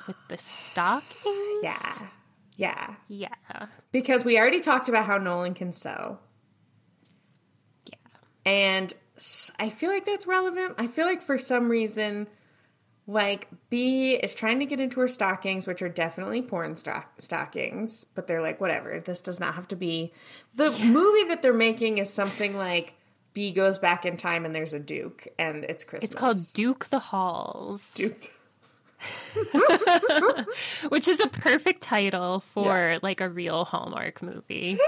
with 0.07 0.15
the 0.29 0.37
stockings? 0.37 1.63
Yeah, 1.63 2.07
yeah. 2.55 2.95
Yeah. 3.07 3.65
Because 3.91 4.23
we 4.23 4.37
already 4.37 4.59
talked 4.61 4.89
about 4.89 5.05
how 5.05 5.17
Nolan 5.17 5.53
can 5.53 5.73
sew. 5.73 6.19
Yeah. 7.85 7.95
And 8.45 8.93
I 9.59 9.69
feel 9.69 9.89
like 9.89 10.05
that's 10.05 10.27
relevant. 10.27 10.75
I 10.77 10.87
feel 10.87 11.05
like 11.05 11.21
for 11.21 11.37
some 11.37 11.69
reason, 11.69 12.27
like 13.07 13.47
Bee 13.69 14.13
is 14.13 14.33
trying 14.33 14.59
to 14.59 14.65
get 14.65 14.79
into 14.79 14.99
her 14.99 15.07
stockings, 15.07 15.67
which 15.67 15.81
are 15.81 15.89
definitely 15.89 16.41
porn 16.41 16.75
stock- 16.75 17.21
stockings, 17.21 18.05
but 18.15 18.27
they're 18.27 18.41
like, 18.41 18.59
whatever. 18.59 18.99
This 18.99 19.21
does 19.21 19.39
not 19.39 19.55
have 19.55 19.67
to 19.69 19.75
be. 19.75 20.13
The 20.55 20.71
movie 20.71 21.29
that 21.29 21.41
they're 21.41 21.53
making 21.53 21.97
is 21.97 22.09
something 22.09 22.57
like 22.57 22.95
Bee 23.35 23.51
goes 23.51 23.77
back 23.77 24.05
in 24.05 24.17
time 24.17 24.45
and 24.45 24.55
there's 24.55 24.73
a 24.73 24.79
Duke 24.79 25.27
and 25.37 25.63
it's 25.65 25.83
Christmas. 25.83 26.09
It's 26.11 26.19
called 26.19 26.37
Duke 26.53 26.85
the 26.85 26.97
Halls, 26.99 27.93
Duke. 27.93 28.31
which 30.89 31.07
is 31.07 31.19
a 31.19 31.27
perfect 31.27 31.81
title 31.81 32.39
for 32.39 32.65
Yeah. 32.93 32.99
like 33.03 33.21
a 33.21 33.29
real 33.29 33.65
Hallmark 33.65 34.21
movie. 34.23 34.79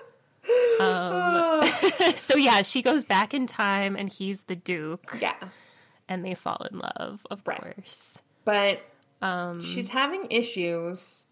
um, 0.80 1.62
so 2.16 2.36
yeah, 2.36 2.62
she 2.62 2.82
goes 2.82 3.04
back 3.04 3.34
in 3.34 3.46
time 3.46 3.96
and 3.96 4.08
he's 4.10 4.44
the 4.44 4.56
Duke 4.56 5.18
Yeah. 5.20 5.34
and 6.08 6.24
they 6.24 6.34
fall 6.34 6.64
in 6.70 6.78
love, 6.78 7.26
of 7.30 7.42
Right. 7.44 7.60
course. 7.60 8.22
But 8.44 8.80
she's 9.60 9.88
having 9.88 10.28
issues. 10.30 11.26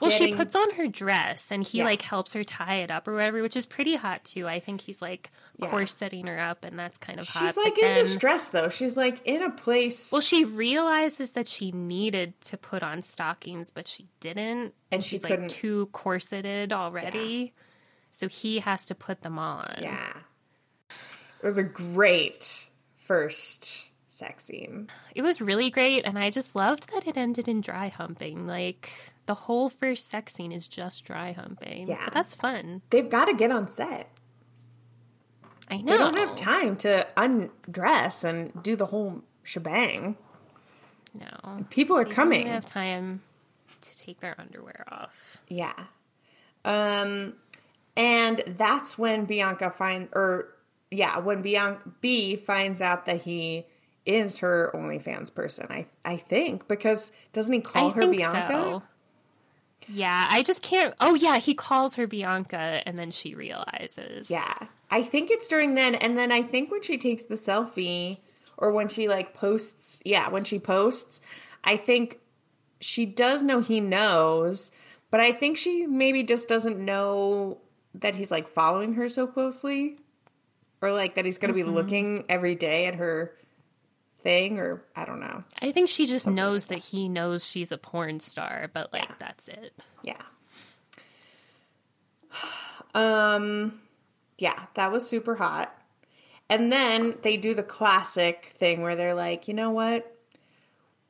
Well, 0.00 0.10
she 0.10 0.34
puts 0.34 0.54
on 0.56 0.72
her 0.72 0.88
dress 0.88 1.50
and 1.52 1.62
he 1.62 1.78
Yeah. 1.78 1.84
like 1.84 2.02
helps 2.02 2.32
her 2.32 2.42
tie 2.42 2.76
it 2.76 2.90
up 2.90 3.06
or 3.06 3.14
whatever, 3.14 3.42
which 3.42 3.56
is 3.56 3.64
pretty 3.64 3.94
hot 3.94 4.24
too. 4.24 4.46
I 4.48 4.58
think 4.60 4.80
he's 4.80 5.00
like 5.00 5.30
Yeah. 5.56 5.70
corseting 5.70 6.26
her 6.26 6.38
up 6.38 6.64
and 6.64 6.76
that's 6.78 6.98
kind 6.98 7.20
of 7.20 7.28
hot. 7.28 7.46
She's 7.46 7.56
like 7.56 7.74
but 7.76 7.84
in 7.84 7.94
then- 7.94 8.04
distress 8.04 8.48
though. 8.48 8.68
She's 8.68 8.96
like 8.96 9.20
in 9.24 9.42
a 9.42 9.50
place. 9.50 10.10
Well, 10.10 10.20
she 10.20 10.44
realizes 10.44 11.32
that 11.32 11.46
she 11.46 11.70
needed 11.70 12.38
to 12.42 12.56
put 12.56 12.82
on 12.82 13.02
stockings, 13.02 13.70
but 13.70 13.86
she 13.86 14.06
didn't. 14.20 14.74
And 14.90 15.02
she 15.02 15.10
she's 15.10 15.22
like 15.24 15.48
too 15.48 15.86
corseted 15.92 16.72
already. 16.72 17.54
So 18.10 18.26
he 18.28 18.58
has 18.58 18.86
to 18.86 18.94
put 18.96 19.22
them 19.22 19.38
on. 19.38 19.76
yeah. 19.80 20.12
It 20.90 21.44
was 21.44 21.56
a 21.58 21.62
great 21.62 22.66
first 22.96 23.88
sex 24.08 24.44
scene. 24.44 24.88
It 25.14 25.22
was 25.22 25.40
really 25.40 25.70
great, 25.70 26.04
and 26.04 26.18
I 26.18 26.30
just 26.30 26.56
loved 26.56 26.90
that 26.92 27.06
it 27.06 27.16
ended 27.16 27.46
in 27.46 27.60
dry 27.60 27.88
humping. 27.88 28.46
Like 28.46 28.90
the 29.28 29.34
whole 29.34 29.68
first 29.68 30.10
sex 30.10 30.32
scene 30.34 30.50
is 30.50 30.66
just 30.66 31.04
dry 31.04 31.30
humping. 31.32 31.86
Yeah. 31.86 32.00
But 32.06 32.14
that's 32.14 32.34
fun. 32.34 32.82
They've 32.90 33.08
got 33.08 33.26
to 33.26 33.34
get 33.34 33.52
on 33.52 33.68
set. 33.68 34.10
I 35.70 35.76
know. 35.82 35.92
They 35.92 35.98
don't 35.98 36.16
have 36.16 36.34
time 36.34 36.76
to 36.78 37.06
undress 37.16 38.24
and 38.24 38.62
do 38.62 38.74
the 38.74 38.86
whole 38.86 39.22
shebang. 39.42 40.16
No. 41.14 41.66
People 41.70 41.96
are 41.96 42.04
They 42.04 42.10
coming. 42.10 42.44
don't 42.44 42.52
have 42.54 42.64
time 42.64 43.20
to 43.82 43.96
take 43.98 44.20
their 44.20 44.34
underwear 44.40 44.84
off. 44.90 45.38
Yeah. 45.46 45.74
Um 46.64 47.34
and 47.96 48.42
that's 48.46 48.96
when 48.96 49.24
Bianca 49.26 49.70
find 49.70 50.08
or 50.14 50.54
yeah, 50.90 51.18
when 51.18 51.42
Bianca 51.42 51.90
Bee 52.00 52.36
finds 52.36 52.80
out 52.80 53.04
that 53.06 53.22
he 53.22 53.66
is 54.06 54.38
her 54.38 54.70
OnlyFans 54.74 55.34
person. 55.34 55.66
I 55.68 55.86
I 56.04 56.16
think 56.16 56.66
because 56.66 57.12
doesn't 57.34 57.52
he 57.52 57.60
call 57.60 57.90
I 57.90 57.92
her 57.92 58.06
Bianca? 58.08 58.46
so. 58.50 58.82
Yeah, 59.90 60.26
I 60.30 60.42
just 60.42 60.62
can't. 60.62 60.94
Oh, 61.00 61.14
yeah, 61.14 61.38
he 61.38 61.54
calls 61.54 61.94
her 61.94 62.06
Bianca, 62.06 62.82
and 62.86 62.98
then 62.98 63.10
she 63.10 63.34
realizes. 63.34 64.30
Yeah. 64.30 64.54
I 64.90 65.02
think 65.02 65.30
it's 65.30 65.46
during 65.48 65.74
then 65.74 65.94
and 65.94 66.16
then 66.18 66.32
I 66.32 66.40
think 66.40 66.70
when 66.70 66.80
she 66.82 66.96
takes 66.96 67.26
the 67.26 67.34
selfie 67.34 68.18
or 68.56 68.72
when 68.72 68.88
she 68.88 69.06
like 69.06 69.34
posts, 69.34 70.00
yeah, 70.04 70.30
when 70.30 70.44
she 70.44 70.58
posts, 70.58 71.20
I 71.62 71.76
think 71.76 72.18
she 72.80 73.04
does 73.04 73.42
know 73.42 73.60
he 73.60 73.80
knows, 73.80 74.72
but 75.10 75.20
I 75.20 75.32
think 75.32 75.58
she 75.58 75.86
maybe 75.86 76.22
just 76.22 76.48
doesn't 76.48 76.78
know 76.78 77.58
that 77.94 78.14
he's 78.14 78.30
like 78.30 78.48
following 78.48 78.94
her 78.94 79.10
so 79.10 79.26
closely 79.26 79.98
or 80.80 80.92
like 80.92 81.16
that 81.16 81.26
he's 81.26 81.36
going 81.36 81.52
to 81.52 81.60
Mm-hmm. 81.60 81.70
be 81.70 81.76
looking 81.76 82.24
every 82.30 82.54
day 82.54 82.86
at 82.86 82.94
her 82.94 83.34
thing 84.22 84.58
or 84.58 84.82
I 84.96 85.04
don't 85.04 85.20
know. 85.20 85.44
I 85.60 85.72
think 85.72 85.88
she 85.88 86.06
just 86.06 86.26
knows 86.26 86.66
that 86.66 86.78
he 86.78 87.08
knows 87.08 87.46
she's 87.46 87.70
a 87.72 87.78
porn 87.78 88.20
star, 88.20 88.70
but 88.72 88.92
like 88.92 89.04
Yeah. 89.08 89.14
that's 89.18 89.48
it. 89.48 89.72
Yeah. 90.02 90.22
Um 92.94 93.80
yeah, 94.38 94.66
that 94.74 94.90
was 94.92 95.06
super 95.08 95.34
hot. 95.34 95.74
And 96.48 96.72
then 96.72 97.16
they 97.22 97.36
do 97.36 97.54
the 97.54 97.62
classic 97.62 98.54
thing 98.58 98.80
where 98.82 98.96
they're 98.96 99.14
like, 99.14 99.46
"You 99.48 99.54
know 99.54 99.70
what? 99.70 100.16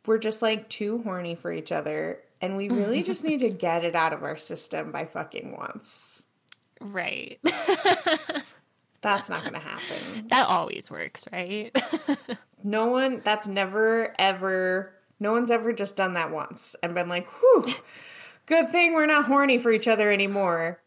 We're 0.07 0.19
just 0.19 0.43
like 0.43 0.69
too 0.69 1.01
horny 1.03 1.35
for 1.37 1.53
each 1.53 1.71
other 1.71 2.19
and 2.41 2.57
we 2.57 2.69
really 2.69 3.03
just 3.03 3.23
need 3.25 3.41
to 3.41 3.49
get 3.67 3.85
it 3.85 3.95
out 3.95 4.13
of 4.13 4.23
our 4.25 4.37
system 4.37 4.91
by 4.91 5.05
fucking 5.05 5.57
once." 5.57 6.25
Right. 6.81 7.39
That's 9.01 9.29
not 9.29 9.43
going 9.43 9.55
to 9.55 9.61
happen. 9.61 10.27
that 10.29 10.49
always 10.49 10.91
works, 10.91 11.25
right? 11.33 11.71
No 12.63 12.87
one 12.87 13.23
that's 13.25 13.47
never 13.47 14.15
ever 14.19 14.95
no 15.21 15.33
one's 15.33 15.51
ever 15.51 15.73
just 15.73 15.97
done 15.97 16.15
that 16.15 16.31
once 16.31 16.77
and 16.83 16.95
been 16.95 17.09
like, 17.09 17.27
"Whew. 17.27 17.67
Good 18.47 18.71
thing 18.71 18.95
we're 18.95 19.07
not 19.07 19.27
horny 19.27 19.59
for 19.59 19.71
each 19.71 19.89
other 19.89 20.11
anymore. 20.11 20.81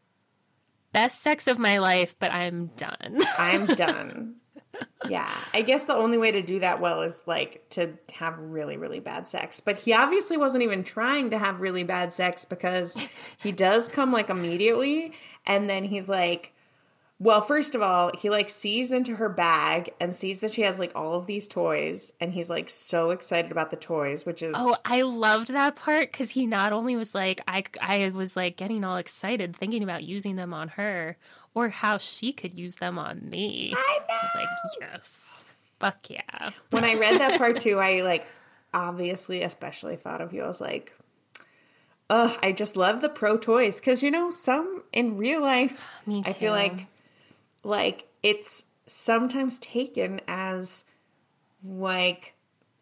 Best 0.94 1.22
sex 1.22 1.48
of 1.48 1.60
my 1.60 1.78
life, 1.78 2.16
but 2.18 2.34
I'm 2.34 2.72
done. 2.76 3.20
I'm 3.38 3.66
done." 3.66 4.36
yeah, 5.10 5.32
I 5.54 5.62
guess 5.62 5.86
the 5.86 5.96
only 5.96 6.18
way 6.18 6.32
to 6.32 6.42
do 6.42 6.60
that 6.60 6.80
well 6.80 7.02
is 7.02 7.24
like 7.26 7.68
to 7.72 7.94
have 8.14 8.38
really, 8.38 8.78
really 8.78 9.00
bad 9.00 9.28
sex. 9.28 9.60
But 9.60 9.78
he 9.78 9.94
obviously 9.94 10.38
wasn't 10.38 10.64
even 10.64 10.84
trying 10.84 11.32
to 11.32 11.38
have 11.38 11.62
really 11.62 11.84
bad 11.84 12.14
sex 12.14 12.46
because 12.46 12.96
he 13.38 13.52
does 13.52 13.90
come 13.90 14.12
like 14.12 14.30
immediately. 14.30 15.14
And 15.46 15.70
then 15.70 15.84
he's 15.84 16.08
like, 16.08 16.54
well, 17.22 17.42
first 17.42 17.76
of 17.76 17.84
all, 17.84 18.10
he 18.18 18.32
like 18.32 18.50
sees 18.50 18.92
into 18.92 19.16
her 19.16 19.30
bag 19.30 19.92
and 20.00 20.16
sees 20.16 20.40
that 20.40 20.56
she 20.56 20.64
has 20.64 20.80
like 20.80 20.94
all 20.96 21.14
of 21.14 21.28
these 21.28 21.48
toys. 21.48 22.12
And 22.20 22.34
he's 22.34 22.50
like 22.50 22.68
so 22.68 23.12
excited 23.12 23.52
about 23.52 23.70
the 23.70 23.78
toys, 23.78 24.26
which 24.26 24.42
is. 24.42 24.56
Oh, 24.58 24.76
I 24.84 25.04
loved 25.04 25.50
that 25.50 25.76
part 25.76 26.12
because 26.12 26.32
he 26.32 26.48
not 26.48 26.74
only 26.74 26.96
was 26.96 27.14
like, 27.14 27.40
I, 27.48 27.64
I 27.80 28.10
was 28.10 28.36
like 28.36 28.58
getting 28.58 28.84
all 28.84 28.98
excited 28.98 29.56
thinking 29.56 29.84
about 29.84 30.04
using 30.04 30.36
them 30.36 30.52
on 30.52 30.70
her 30.70 31.16
or 31.54 31.70
how 31.70 32.00
she 32.00 32.34
could 32.34 32.58
use 32.58 32.78
them 32.78 32.98
on 32.98 33.30
me. 33.30 33.72
I 33.78 34.00
know. 34.00 34.16
I 34.16 34.24
was 34.24 34.32
like, 34.34 34.50
yes, 34.80 35.46
fuck 35.80 36.10
yeah. 36.10 36.50
when 36.72 36.84
I 36.84 36.96
read 36.96 37.20
that 37.20 37.38
part 37.38 37.60
too, 37.60 37.78
I 37.80 38.02
like 38.02 38.26
obviously 38.74 39.44
especially 39.44 39.96
thought 39.96 40.22
of 40.22 40.34
you. 40.34 40.42
I 40.42 40.48
was 40.48 40.60
like, 40.60 40.92
ugh, 42.10 42.36
I 42.42 42.52
just 42.52 42.76
love 42.76 43.00
the 43.00 43.10
pro 43.10 43.38
toys 43.38 43.76
because 43.76 44.02
you 44.02 44.10
know 44.10 44.32
some 44.32 44.82
in 44.92 45.18
real 45.18 45.42
life, 45.42 45.88
Me 46.08 46.24
I 46.26 46.34
feel 46.34 46.52
like 46.52 46.88
like 47.64 48.08
it's 48.24 48.66
sometimes 48.88 49.60
taken 49.60 50.22
as 50.28 50.84
like 51.64 52.34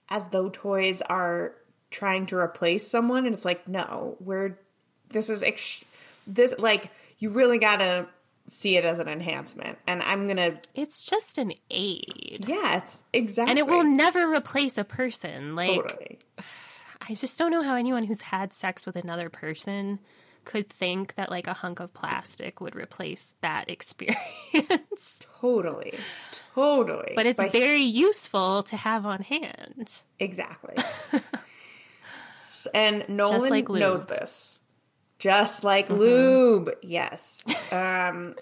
as 0.10 0.30
though 0.30 0.50
toys 0.50 1.02
are 1.02 1.54
trying 1.92 2.26
to 2.28 2.38
replace 2.38 2.90
someone, 2.90 3.26
and 3.26 3.34
it's 3.34 3.46
like 3.46 3.68
no, 3.68 4.16
we're 4.20 4.58
this 5.10 5.30
is 5.30 5.44
ex- 5.44 5.84
this 6.28 6.54
like 6.58 6.92
you 7.18 7.30
really 7.30 7.58
gotta 7.58 8.08
see 8.48 8.78
it 8.78 8.86
as 8.86 9.00
an 9.00 9.08
enhancement, 9.08 9.78
and 9.88 10.02
I'm 10.02 10.28
gonna 10.28 10.60
It's 10.74 11.04
just 11.04 11.38
an 11.38 11.54
aid. 11.70 12.46
yeah, 12.48 12.78
it's 12.78 13.04
exactly 13.14 13.52
And 13.52 13.60
it 13.60 13.68
will 13.68 13.84
never 13.84 14.34
replace 14.34 14.78
a 14.78 14.84
person. 14.84 15.56
Like, 15.56 15.70
totally. 15.70 16.20
I 17.10 17.16
just 17.16 17.38
don't 17.38 17.52
know 17.52 17.64
how 17.64 17.76
anyone 17.76 18.04
who's 18.04 18.22
had 18.22 18.54
sex 18.54 18.86
with 18.86 18.96
another 18.96 19.30
person 19.30 20.00
could 20.50 20.68
think 20.68 21.14
that 21.14 21.30
like 21.30 21.46
a 21.46 21.54
hunk 21.54 21.80
of 21.80 21.94
plastic 21.94 22.60
would 22.60 22.76
replace 22.76 23.36
that 23.42 23.70
experience. 23.70 25.20
Totally. 25.40 25.94
Totally. 26.56 27.14
but 27.16 27.28
it's 27.28 27.42
very 27.52 27.84
useful 27.84 28.64
to 28.64 28.76
have 28.76 29.06
on 29.06 29.22
hand. 29.22 29.94
exactly. 30.18 30.76
And 32.74 33.08
Nolan 33.08 33.50
like 33.50 33.70
knows 33.70 34.06
this. 34.08 34.60
Just 35.20 35.64
like 35.64 35.90
lube. 35.90 36.72
Yes. 36.82 37.44
Um 37.72 38.36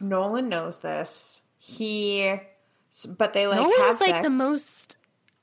Nolan 0.00 0.48
knows 0.48 0.78
this. 0.78 1.42
He 1.58 2.34
but 3.06 3.34
they 3.34 3.46
like 3.46 3.60
Nolan 3.60 3.78
have 3.78 3.94
is 3.96 4.00
like 4.00 4.22
the 4.22 4.30
most. 4.30 4.96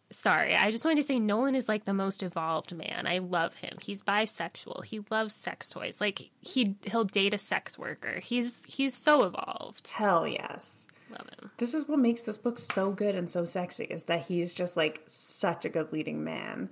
Sorry, 0.10 0.55
I 0.55 0.72
just 0.72 0.86
wanted 0.86 0.97
to 1.01 1.03
say 1.03 1.20
Nolan 1.20 1.53
is 1.55 1.68
like 1.68 1.84
the 1.84 1.93
most 1.93 2.24
evolved 2.24 2.74
man. 2.74 3.05
I 3.08 3.18
love 3.18 3.55
him. 3.55 3.78
He's 3.82 4.01
bisexual. 4.01 4.86
He 4.86 5.01
loves 5.12 5.36
sex 5.36 5.70
toys. 5.70 5.99
Like 5.99 6.30
he 6.39 6.76
he'll 6.86 7.03
date 7.03 7.34
a 7.34 7.38
sex 7.38 7.78
worker. 7.78 8.20
He's 8.20 8.64
he's 8.66 8.93
so 8.95 9.24
evolved. 9.24 9.89
Hell 9.89 10.26
yes. 10.26 10.88
Love 11.10 11.28
him. 11.39 11.51
This 11.58 11.74
is 11.74 11.88
what 11.89 11.99
makes 11.99 12.22
this 12.22 12.38
book 12.38 12.58
so 12.58 12.91
good 12.91 13.16
and 13.16 13.30
so 13.30 13.43
sexy 13.43 13.84
is 13.86 14.05
that 14.05 14.26
he's 14.26 14.53
just 14.53 14.78
like 14.78 15.03
such 15.08 15.66
a 15.66 15.70
good 15.70 15.91
leading 15.91 16.24
man. 16.24 16.70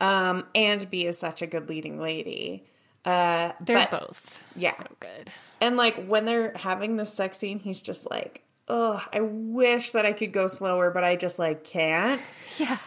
Um 0.00 0.44
and 0.54 0.88
Bee 0.88 1.06
is 1.06 1.18
such 1.18 1.42
a 1.42 1.46
good 1.48 1.68
leading 1.68 2.00
lady. 2.00 2.64
Uh 3.04 3.52
They're 3.60 3.88
but- 3.90 4.06
both 4.08 4.44
yeah. 4.54 4.74
so 4.74 4.86
good. 5.00 5.30
And 5.60 5.76
like 5.76 6.06
when 6.06 6.24
they're 6.26 6.52
having 6.56 6.96
this 6.96 7.12
sex 7.12 7.38
scene, 7.38 7.58
he's 7.58 7.82
just 7.82 8.08
like, 8.10 8.42
"Oh, 8.74 9.04
I 9.12 9.20
wish 9.20 9.90
that 9.90 10.06
I 10.06 10.14
could 10.14 10.32
go 10.32 10.46
slower, 10.46 10.90
but 10.90 11.04
I 11.04 11.16
just 11.16 11.38
like 11.38 11.62
can't." 11.62 12.20
Yeah. 12.58 12.78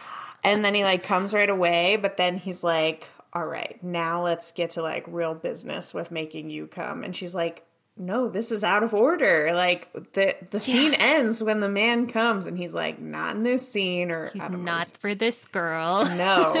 And 0.42 0.64
then 0.64 0.74
he 0.74 0.82
like 0.84 1.02
comes 1.04 1.32
right 1.32 1.48
away, 1.48 1.96
but 1.96 2.16
then 2.16 2.36
he's 2.36 2.64
like, 2.64 3.08
"All 3.32 3.46
right, 3.46 3.82
now 3.82 4.24
let's 4.24 4.50
get 4.52 4.70
to 4.70 4.82
like 4.82 5.04
real 5.06 5.34
business 5.34 5.94
with 5.94 6.10
making 6.10 6.50
you 6.50 6.66
come." 6.66 7.04
And 7.04 7.14
she's 7.14 7.34
like, 7.34 7.64
"No, 7.96 8.28
this 8.28 8.50
is 8.50 8.64
out 8.64 8.82
of 8.82 8.94
order. 8.94 9.52
Like 9.54 9.92
the 10.12 10.34
the 10.50 10.60
scene 10.60 10.94
ends 10.94 11.42
when 11.42 11.60
the 11.60 11.68
man 11.68 12.08
comes, 12.08 12.46
and 12.46 12.58
he's 12.58 12.74
like, 12.74 12.98
"Not 13.00 13.36
in 13.36 13.42
this 13.44 13.70
scene," 13.70 14.10
or 14.10 14.30
He's 14.30 14.42
don't 14.42 14.96
for 14.98 15.14
this 15.14 15.44
girl. 15.46 16.04
No. 16.04 16.54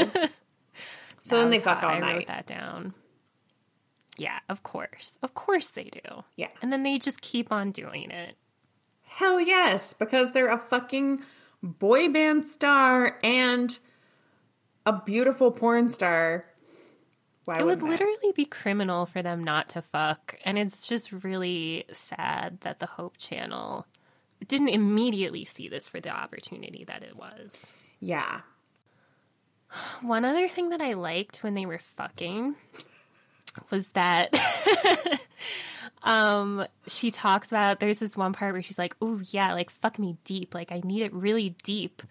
so 1.20 1.38
then 1.38 1.50
they 1.50 1.60
fuck 1.60 1.82
all 1.82 1.90
I 1.90 1.98
night. 1.98 2.14
wrote 2.16 2.26
that 2.28 2.46
down. 2.46 2.94
Yeah, 4.18 4.38
of 4.48 4.62
course. 4.62 5.18
Of 5.22 5.34
course 5.34 5.68
they 5.70 5.84
do. 5.84 6.24
Yeah. 6.36 6.48
And 6.62 6.72
then 6.72 6.82
they 6.82 6.98
just 6.98 7.20
keep 7.20 7.52
on 7.52 7.70
doing 7.70 8.10
it. 8.10 8.36
Hell 9.16 9.40
yes, 9.40 9.94
because 9.94 10.32
they're 10.32 10.52
a 10.52 10.58
fucking 10.58 11.20
boy 11.62 12.12
band 12.12 12.46
star 12.46 13.18
and 13.24 13.78
a 14.84 15.00
beautiful 15.00 15.50
porn 15.50 15.88
star. 15.88 16.44
Why 17.46 17.60
It 17.60 17.64
would 17.64 17.80
literally 17.80 18.32
be 18.34 18.44
criminal 18.44 19.06
for 19.06 19.22
them 19.22 19.42
not 19.42 19.70
to 19.70 19.80
fuck. 19.80 20.38
And 20.44 20.58
it's 20.58 20.86
just 20.86 21.12
really 21.24 21.86
sad 21.94 22.60
that 22.60 22.78
the 22.78 22.84
Hope 22.84 23.16
Channel 23.16 23.86
didn't 24.46 24.68
immediately 24.68 25.46
see 25.46 25.66
this 25.66 25.88
for 25.88 25.98
the 25.98 26.10
opportunity 26.10 26.84
that 26.84 27.02
it 27.02 27.16
was. 27.16 27.72
Yeah. 28.00 28.42
One 30.02 30.26
other 30.26 30.46
thing 30.46 30.68
that 30.68 30.82
I 30.82 30.92
liked 30.92 31.38
when 31.38 31.54
they 31.54 31.64
were 31.64 31.78
fucking 31.78 32.56
was 33.70 33.88
that 33.90 34.30
um 36.02 36.64
she 36.86 37.10
talks 37.10 37.48
about 37.50 37.80
there's 37.80 37.98
this 37.98 38.16
one 38.16 38.32
part 38.32 38.52
where 38.52 38.62
she's 38.62 38.78
like, 38.78 38.94
"Oh 39.00 39.20
yeah, 39.30 39.52
like 39.52 39.70
fuck 39.70 39.98
me 39.98 40.16
deep. 40.24 40.54
Like 40.54 40.72
I 40.72 40.80
need 40.84 41.02
it 41.02 41.12
really 41.12 41.50
deep." 41.64 42.02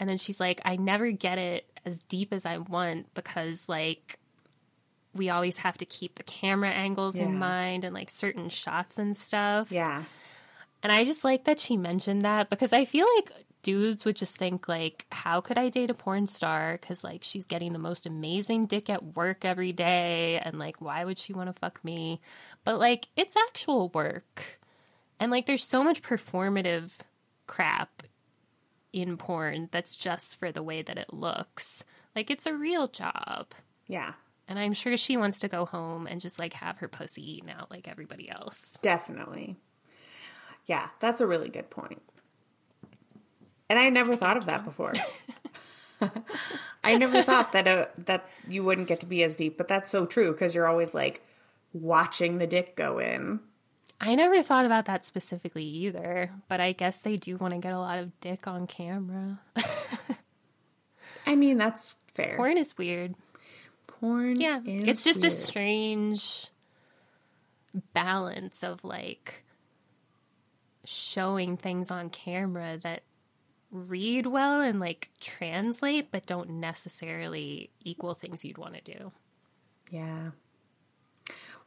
And 0.00 0.08
then 0.08 0.18
she's 0.18 0.40
like, 0.40 0.60
"I 0.64 0.76
never 0.76 1.10
get 1.10 1.38
it 1.38 1.66
as 1.84 2.00
deep 2.08 2.32
as 2.32 2.44
I 2.46 2.58
want 2.58 3.12
because 3.14 3.68
like 3.68 4.18
we 5.14 5.28
always 5.30 5.58
have 5.58 5.76
to 5.78 5.84
keep 5.84 6.14
the 6.16 6.22
camera 6.22 6.70
angles 6.70 7.16
Yeah. 7.16 7.24
in 7.24 7.38
mind 7.38 7.84
and 7.84 7.94
like 7.94 8.10
certain 8.10 8.48
shots 8.48 8.98
and 8.98 9.16
stuff." 9.16 9.70
Yeah. 9.72 10.02
And 10.82 10.90
I 10.90 11.04
just 11.04 11.22
like 11.24 11.44
that 11.44 11.60
she 11.60 11.76
mentioned 11.76 12.22
that 12.22 12.50
because 12.50 12.72
I 12.72 12.84
feel 12.84 13.06
like 13.16 13.30
dudes 13.62 14.04
would 14.04 14.16
just 14.16 14.36
think 14.36 14.68
like, 14.68 15.06
how 15.10 15.40
could 15.40 15.58
I 15.58 15.68
date 15.68 15.90
a 15.90 15.94
porn 15.94 16.26
star? 16.26 16.78
Because 16.80 17.02
like 17.02 17.22
she's 17.22 17.44
getting 17.44 17.72
the 17.72 17.78
most 17.78 18.06
amazing 18.06 18.66
dick 18.66 18.90
at 18.90 19.16
work 19.16 19.44
every 19.44 19.72
day, 19.72 20.40
and 20.44 20.58
like 20.58 20.80
why 20.80 21.04
would 21.04 21.18
she 21.18 21.32
want 21.32 21.54
to 21.54 21.60
fuck 21.60 21.84
me? 21.84 22.20
But 22.64 22.78
like 22.78 23.08
it's 23.16 23.36
actual 23.36 23.88
work, 23.90 24.60
and 25.18 25.30
like 25.30 25.46
there's 25.46 25.64
so 25.64 25.82
much 25.82 26.02
performative 26.02 26.90
crap 27.46 28.02
in 28.92 29.16
porn 29.16 29.68
that's 29.72 29.96
just 29.96 30.38
for 30.38 30.52
the 30.52 30.62
way 30.62 30.82
that 30.82 30.98
it 30.98 31.12
looks. 31.12 31.84
Like 32.14 32.30
it's 32.30 32.46
a 32.46 32.54
real 32.54 32.88
job. 32.88 33.46
Yeah. 33.86 34.12
And 34.48 34.58
I'm 34.58 34.72
sure 34.72 34.96
she 34.96 35.16
wants 35.16 35.38
to 35.40 35.48
go 35.48 35.64
home 35.64 36.06
and 36.06 36.20
just 36.20 36.38
like 36.38 36.52
have 36.54 36.78
her 36.78 36.88
pussy 36.88 37.36
eaten 37.36 37.48
out 37.48 37.70
like 37.70 37.88
everybody 37.88 38.30
else. 38.30 38.76
Definitely. 38.82 39.56
Yeah, 40.66 40.88
that's 41.00 41.20
a 41.20 41.26
really 41.26 41.48
good 41.48 41.70
point. 41.70 42.02
And 43.72 43.78
I 43.78 43.88
never 43.88 44.16
thought 44.16 44.36
of 44.36 44.44
that 44.44 44.66
before. 44.66 44.92
I 46.84 46.98
never 46.98 47.22
thought 47.22 47.52
that 47.52 47.66
uh, 47.66 47.86
that 48.04 48.28
you 48.46 48.62
wouldn't 48.62 48.86
get 48.86 49.00
to 49.00 49.06
be 49.06 49.22
as 49.22 49.34
deep, 49.34 49.56
but 49.56 49.66
that's 49.66 49.90
so 49.90 50.04
true 50.04 50.30
because 50.30 50.54
you're 50.54 50.66
always 50.66 50.92
like 50.92 51.24
watching 51.72 52.36
the 52.36 52.46
dick 52.46 52.76
go 52.76 52.98
in. 52.98 53.40
I 53.98 54.14
never 54.14 54.42
thought 54.42 54.66
about 54.66 54.84
that 54.84 55.04
specifically 55.04 55.64
either, 55.64 56.32
but 56.50 56.60
I 56.60 56.72
guess 56.72 56.98
they 56.98 57.16
do 57.16 57.38
want 57.38 57.54
to 57.54 57.60
get 57.60 57.72
a 57.72 57.78
lot 57.78 57.98
of 57.98 58.20
dick 58.20 58.46
on 58.46 58.66
camera. 58.66 59.40
I 61.26 61.34
mean, 61.34 61.56
that's 61.56 61.96
fair. 62.08 62.36
Porn 62.36 62.58
is 62.58 62.76
weird. 62.76 63.14
Porn 63.86 64.38
Yeah. 64.38 64.60
It's 64.66 65.02
just 65.02 65.24
a 65.24 65.30
strange 65.30 66.48
balance 67.94 68.62
of 68.62 68.84
like 68.84 69.44
showing 70.84 71.56
things 71.56 71.90
on 71.90 72.10
camera 72.10 72.76
that 72.82 73.04
read 73.72 74.26
well 74.26 74.60
and 74.60 74.78
like 74.78 75.08
translate, 75.18 76.12
but 76.12 76.26
don't 76.26 76.50
necessarily 76.50 77.70
equal 77.80 78.14
things 78.14 78.44
you'd 78.44 78.58
want 78.58 78.74
to 78.74 78.98
do. 78.98 79.12
Yeah. 79.90 80.30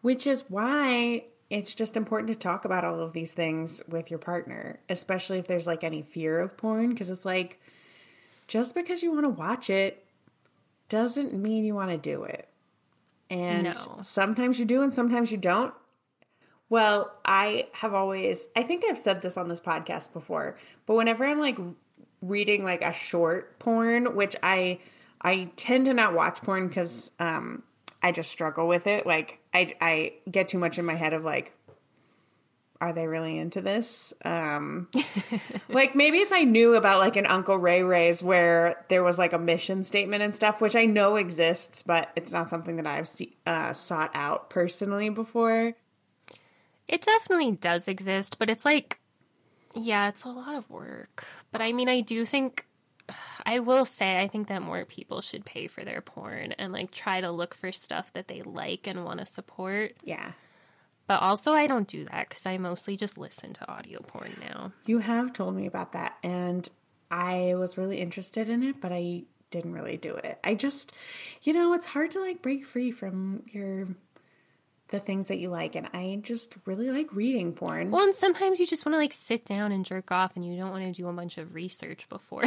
Which 0.02 0.28
is 0.28 0.46
why 0.50 1.26
it's 1.50 1.74
just 1.76 1.98
important 1.98 2.28
to 2.30 2.36
talk 2.36 2.64
about 2.66 2.86
all 2.86 3.00
of 3.02 3.14
these 3.14 3.34
things 3.34 3.82
with 3.88 4.10
your 4.10 4.20
partner, 4.20 4.80
especially 4.90 5.40
if 5.40 5.48
there's 5.48 5.68
like 5.68 5.84
any 5.84 6.02
fear 6.04 6.40
of 6.40 6.56
porn, 6.58 6.90
because 6.90 7.10
it's 7.10 7.26
like 7.26 7.60
just 8.48 8.76
because 8.76 9.02
you 9.02 9.12
want 9.12 9.26
to 9.26 9.30
watch 9.30 9.70
it 9.70 10.06
doesn't 10.90 11.34
mean 11.34 11.64
you 11.64 11.74
want 11.74 11.90
to 11.90 11.98
do 11.98 12.24
it. 12.24 12.48
And 13.30 13.64
No. 13.64 13.74
sometimes 14.02 14.60
you 14.60 14.66
do 14.66 14.84
and 14.84 14.94
sometimes 14.94 15.32
you 15.32 15.38
don't. 15.38 15.74
Well, 16.70 17.12
I 17.24 17.68
have 17.74 17.94
always, 17.94 18.48
I 18.56 18.64
think 18.64 18.84
I've 18.86 18.98
said 18.98 19.22
this 19.22 19.38
on 19.38 19.50
this 19.50 19.60
podcast 19.60 20.14
before, 20.14 20.58
but 20.86 20.96
whenever 20.96 21.26
I'm 21.26 21.40
like 21.40 21.58
reading 22.22 22.64
like 22.64 22.82
a 22.82 22.94
short 22.94 23.60
porn, 23.60 24.16
which 24.16 24.36
I 24.42 24.80
I 25.22 25.50
tend 25.56 25.86
to 25.86 25.94
not 25.94 26.14
watch 26.14 26.42
porn 26.42 26.68
because 26.68 27.12
um, 27.20 27.64
I 28.02 28.12
just 28.12 28.32
struggle 28.32 28.68
with 28.68 28.88
it. 28.88 29.06
Like 29.06 29.40
I 29.54 29.76
I 29.82 30.14
get 30.30 30.50
too 30.50 30.60
much 30.60 30.78
in 30.78 30.86
my 30.86 30.96
head 30.96 31.14
of 31.14 31.24
like 31.24 31.54
are 32.82 32.94
they 32.94 33.08
really 33.08 33.38
into 33.38 33.62
this? 33.62 34.14
Um, 34.24 34.90
like 35.70 35.96
maybe 35.96 36.20
if 36.20 36.32
I 36.32 36.44
knew 36.44 36.76
about 36.76 37.00
like 37.00 37.16
an 37.16 37.26
Uncle 37.26 37.58
Ray 37.58 37.84
Ray's 37.84 38.22
where 38.22 38.86
there 38.90 39.04
was 39.04 39.18
like 39.18 39.34
a 39.34 39.40
mission 39.40 39.84
statement 39.84 40.24
and 40.24 40.36
stuff, 40.36 40.62
which 40.62 40.76
I 40.76 40.86
know 40.86 41.16
exists, 41.16 41.84
but 41.84 42.10
it's 42.16 42.32
not 42.32 42.50
something 42.50 42.76
that 42.76 42.86
I've 42.86 43.08
see, 43.08 43.38
uh, 43.46 43.74
sought 43.74 44.12
out 44.14 44.50
personally 44.50 45.10
before. 45.10 45.74
It 46.88 47.02
definitely 47.02 47.54
does 47.54 47.88
exist, 47.88 48.38
but 48.38 48.50
it's 48.50 48.66
like, 48.66 49.00
yeah, 49.76 50.10
it's 50.10 50.24
a 50.24 50.30
lot 50.30 50.56
of 50.56 50.70
work. 50.70 51.26
But 51.52 51.62
I 51.62 51.74
mean, 51.74 51.90
I 51.90 52.02
do 52.02 52.26
think, 52.26 52.66
I 53.46 53.60
will 53.60 53.86
say, 53.86 54.20
I 54.20 54.28
think 54.28 54.48
that 54.48 54.62
more 54.62 54.86
people 54.86 55.22
should 55.22 55.46
pay 55.46 55.68
for 55.68 55.84
their 55.84 56.02
porn 56.02 56.54
and 56.54 56.74
like 56.74 56.92
try 56.92 57.22
to 57.22 57.32
look 57.32 57.54
for 57.54 57.72
stuff 57.72 58.14
that 58.14 58.28
they 58.28 58.42
like 58.42 58.88
and 58.88 59.06
want 59.06 59.20
to 59.20 59.26
support. 59.26 59.94
Yeah. 60.04 60.32
But 61.08 61.22
also, 61.22 61.54
I 61.54 61.68
don't 61.68 61.88
do 61.88 62.06
that 62.06 62.30
because 62.30 62.46
I 62.46 62.58
mostly 62.58 62.98
just 62.98 63.18
listen 63.18 63.54
to 63.54 63.72
audio 63.72 64.02
porn 64.02 64.36
now. 64.42 64.72
You 64.86 65.00
have 65.00 65.34
told 65.34 65.56
me 65.56 65.68
about 65.68 65.92
that, 65.92 66.18
and 66.24 66.68
I 67.12 67.54
was 67.56 67.78
really 67.78 68.00
interested 68.00 68.50
in 68.50 68.64
it, 68.64 68.82
but 68.82 68.92
I 68.92 69.26
didn't 69.52 69.74
really 69.74 69.98
do 69.98 70.16
it. 70.16 70.40
I 70.44 70.56
just, 70.56 70.94
you 71.44 71.54
know, 71.54 71.74
it's 71.74 71.86
hard 71.86 72.12
to 72.12 72.20
like 72.22 72.42
break 72.42 72.66
free 72.66 72.92
from 72.92 73.44
your 73.46 73.88
the 74.96 75.06
things 75.06 75.28
that 75.28 75.38
you 75.38 75.50
like, 75.50 75.76
and 75.76 75.88
I 75.94 76.20
just 76.24 76.56
really 76.66 76.90
like 76.90 77.14
reading 77.14 77.54
porn. 77.54 77.92
Well, 77.92 78.04
and 78.04 78.16
sometimes 78.16 78.60
you 78.60 78.66
just 78.66 78.86
want 78.86 78.94
to 78.94 78.98
like 78.98 79.14
sit 79.14 79.46
down 79.46 79.72
and 79.72 79.86
jerk 79.86 80.12
off, 80.12 80.36
and 80.36 80.46
you 80.46 80.58
don't 80.58 80.72
want 80.72 80.84
to 80.84 80.92
do 80.92 81.08
a 81.08 81.14
bunch 81.14 81.38
of 81.38 81.54
research 81.54 82.08
before. 82.10 82.44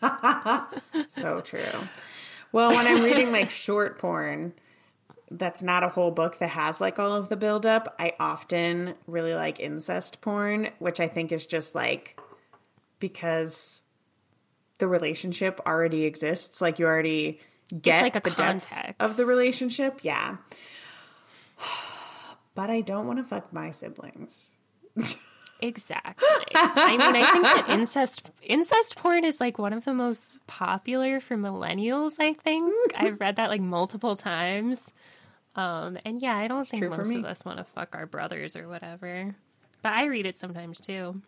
so 1.08 1.40
true. 1.40 1.60
Well, 2.52 2.70
when 2.70 2.86
I'm 2.86 3.02
reading 3.02 3.32
like 3.32 3.50
short 3.66 3.98
porn, 3.98 4.52
that's 5.30 5.62
not 5.62 5.84
a 5.84 5.88
whole 5.88 6.10
book 6.10 6.38
that 6.38 6.50
has 6.50 6.80
like 6.80 6.98
all 6.98 7.14
of 7.14 7.28
the 7.28 7.36
buildup. 7.36 7.94
I 7.98 8.12
often 8.20 8.94
really 9.06 9.34
like 9.34 9.58
incest 9.60 10.20
porn, 10.20 10.70
which 10.78 11.00
I 11.00 11.08
think 11.08 11.32
is 11.32 11.46
just 11.46 11.74
like 11.74 12.18
because 13.00 13.82
the 14.78 14.86
relationship 14.86 15.60
already 15.66 16.04
exists. 16.04 16.60
Like 16.60 16.78
you 16.78 16.86
already 16.86 17.40
get 17.80 18.02
like 18.02 18.16
a 18.16 18.20
the 18.20 18.30
depth 18.30 18.68
context. 18.70 19.00
of 19.00 19.16
the 19.16 19.26
relationship. 19.26 20.00
Yeah. 20.02 20.36
But 22.58 22.70
I 22.70 22.80
don't 22.80 23.06
want 23.06 23.20
to 23.20 23.22
fuck 23.22 23.52
my 23.52 23.70
siblings. 23.70 24.50
exactly. 25.60 26.26
I 26.56 26.96
mean, 26.96 27.00
I 27.02 27.30
think 27.30 27.44
that 27.44 27.66
incest 27.68 28.28
incest 28.42 28.96
porn 28.96 29.24
is 29.24 29.38
like 29.38 29.58
one 29.58 29.72
of 29.72 29.84
the 29.84 29.94
most 29.94 30.44
popular 30.48 31.20
for 31.20 31.36
millennials. 31.36 32.14
I 32.18 32.32
think 32.32 32.74
I've 32.96 33.20
read 33.20 33.36
that 33.36 33.48
like 33.48 33.60
multiple 33.60 34.16
times. 34.16 34.90
Um, 35.54 35.98
and 36.04 36.20
yeah, 36.20 36.36
I 36.36 36.48
don't 36.48 36.66
think 36.66 36.90
most 36.90 37.14
of 37.14 37.24
us 37.24 37.44
want 37.44 37.58
to 37.58 37.64
fuck 37.64 37.94
our 37.94 38.06
brothers 38.06 38.56
or 38.56 38.66
whatever. 38.66 39.36
But 39.80 39.92
I 39.92 40.06
read 40.06 40.26
it 40.26 40.36
sometimes 40.36 40.80
too. 40.80 41.22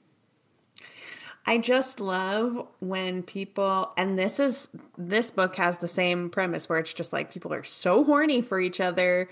I 1.46 1.58
just 1.58 2.00
love 2.00 2.66
when 2.80 3.22
people 3.22 3.92
and 3.96 4.18
this 4.18 4.40
is 4.40 4.68
this 4.98 5.30
book 5.30 5.54
has 5.54 5.78
the 5.78 5.86
same 5.86 6.28
premise 6.28 6.68
where 6.68 6.80
it's 6.80 6.92
just 6.92 7.12
like 7.12 7.32
people 7.32 7.54
are 7.54 7.62
so 7.62 8.02
horny 8.02 8.42
for 8.42 8.58
each 8.58 8.80
other 8.80 9.28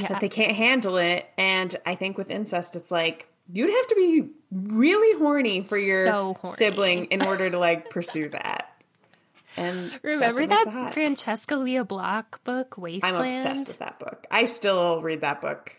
that 0.00 0.20
they 0.20 0.28
can't 0.28 0.56
handle 0.56 0.96
it 0.96 1.28
and 1.36 1.74
I 1.84 1.94
think 1.94 2.16
with 2.18 2.30
incest 2.30 2.76
it's 2.76 2.90
like 2.90 3.28
you'd 3.52 3.70
have 3.70 3.86
to 3.88 3.94
be 3.94 4.28
really 4.52 5.18
horny 5.18 5.60
for 5.60 5.76
your 5.78 6.04
So 6.04 6.36
horny. 6.40 6.56
sibling 6.56 7.04
in 7.06 7.24
order 7.26 7.48
to 7.50 7.58
like 7.58 7.90
pursue 7.90 8.28
that. 8.30 8.72
And 9.56 9.90
Remember 10.02 10.46
that. 10.46 10.90
Francesca 10.92 11.56
Lia 11.56 11.82
Block 11.84 12.42
book, 12.44 12.76
Wasteland? 12.76 13.16
I'm 13.16 13.24
obsessed 13.24 13.68
with 13.68 13.78
that 13.78 13.98
book. 13.98 14.26
I 14.30 14.44
still 14.44 15.00
read 15.00 15.22
that 15.22 15.40
book. 15.40 15.74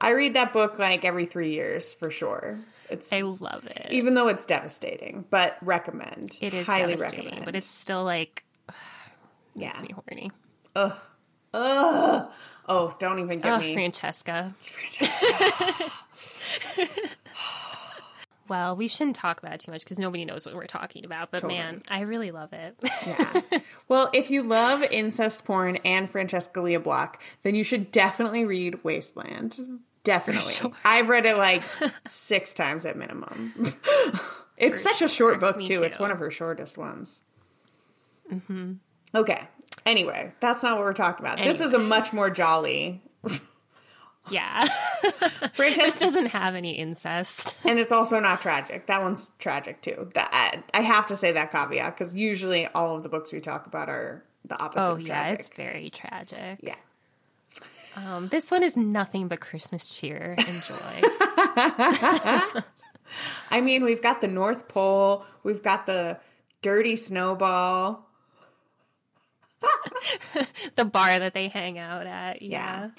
I 0.00 0.10
read 0.10 0.34
that 0.34 0.52
book 0.52 0.78
like 0.78 1.04
every 1.04 1.26
3 1.26 1.52
years 1.52 1.92
for 1.92 2.10
sure. 2.10 2.60
It's 2.90 3.12
I 3.12 3.22
love 3.22 3.64
it. 3.66 3.88
even 3.90 4.14
though 4.14 4.28
it's 4.28 4.44
devastating, 4.46 5.24
but 5.30 5.56
recommend. 5.62 6.32
it 6.42 6.52
is 6.54 6.66
highly 6.66 6.96
recommend. 6.96 7.44
but 7.46 7.56
it's 7.56 7.66
still 7.66 8.04
like 8.04 8.44
yeah. 9.54 9.68
makes 9.68 9.82
me 9.82 9.90
horny. 9.94 10.30
Ugh. 10.76 10.92
Ugh. 11.54 12.26
Oh, 12.68 12.94
don't 12.98 13.18
even 13.20 13.40
get 13.40 13.52
Oh, 13.52 13.58
me. 13.58 13.72
Francesca. 13.74 14.54
Francesca. 14.60 15.90
Well, 18.46 18.76
we 18.76 18.88
shouldn't 18.88 19.16
talk 19.16 19.38
about 19.38 19.54
it 19.54 19.60
too 19.60 19.70
much 19.72 19.84
because 19.84 19.98
nobody 19.98 20.26
knows 20.26 20.44
what 20.44 20.54
we're 20.54 20.66
talking 20.66 21.06
about. 21.06 21.30
But 21.30 21.40
Totally. 21.40 21.58
man, 21.58 21.80
I 21.88 22.00
really 22.02 22.30
love 22.30 22.52
it. 22.52 22.76
yeah. 23.06 23.40
Well, 23.88 24.10
if 24.12 24.30
you 24.30 24.42
love 24.42 24.82
incest 24.82 25.44
porn 25.46 25.76
and 25.84 26.10
Francesca 26.10 26.60
Lia 26.60 26.80
Block, 26.80 27.22
then 27.42 27.54
you 27.54 27.64
should 27.64 27.90
definitely 27.90 28.44
read 28.44 28.82
Wasteland. 28.84 29.58
Definitely. 30.04 30.72
I've 30.84 31.08
read 31.08 31.24
it 31.26 31.36
like 31.36 31.62
six 32.06 32.52
times 32.54 32.84
at 32.86 32.96
minimum. 32.96 33.52
it's 34.58 34.82
For 34.82 34.88
such 34.90 35.02
a 35.02 35.08
short 35.08 35.40
book, 35.40 35.56
Me 35.58 35.66
too. 35.66 35.82
It's 35.82 35.98
one 35.98 36.10
of 36.10 36.18
her 36.18 36.30
shortest 36.30 36.76
ones. 36.78 37.20
Mm-hmm. 38.32 38.72
Okay. 39.14 39.42
Anyway, 39.86 40.32
that's 40.40 40.62
not 40.62 40.76
what 40.76 40.84
we're 40.84 40.92
talking 40.94 41.24
about. 41.24 41.38
This 41.38 41.60
is 41.60 41.74
a 41.74 41.78
much 41.78 42.12
more 42.12 42.30
jolly. 42.30 43.02
yeah, 44.30 44.66
this 45.56 45.98
doesn't 45.98 46.26
have 46.26 46.54
any 46.54 46.72
incest. 46.72 47.56
and 47.64 47.78
it's 47.78 47.92
also 47.92 48.18
not 48.20 48.40
tragic. 48.40 48.86
That 48.86 49.02
one's 49.02 49.30
tragic 49.38 49.82
too. 49.82 50.10
That 50.14 50.62
I 50.72 50.80
have 50.80 51.08
to 51.08 51.16
say 51.16 51.32
that 51.32 51.52
caveat 51.52 51.96
because 51.96 52.14
usually 52.14 52.66
all 52.68 52.96
of 52.96 53.02
the 53.02 53.08
books 53.08 53.32
we 53.32 53.40
talk 53.40 53.66
about 53.66 53.88
are 53.90 54.24
the 54.46 54.60
opposite. 54.62 54.86
Oh 54.88 54.92
of 54.92 55.02
yeah, 55.02 55.06
tragic. 55.08 55.40
it's 55.40 55.48
very 55.48 55.90
tragic. 55.90 56.60
yeah. 56.62 56.76
Um, 57.96 58.28
this 58.28 58.50
one 58.50 58.62
is 58.64 58.76
nothing 58.76 59.28
but 59.28 59.40
Christmas 59.40 59.88
cheer 59.88 60.34
and 60.36 60.62
joy. 60.62 60.74
I 63.50 63.60
mean, 63.62 63.84
we've 63.84 64.02
got 64.02 64.20
the 64.20 64.26
North 64.26 64.66
Pole. 64.66 65.24
We've 65.44 65.62
got 65.62 65.86
the 65.86 66.18
dirty 66.62 66.96
snowball. 66.96 68.08
the 70.74 70.84
bar 70.84 71.18
that 71.18 71.34
they 71.34 71.48
hang 71.48 71.78
out 71.78 72.06
at. 72.06 72.42
Yeah. 72.42 72.50
Yeah. 72.50 72.90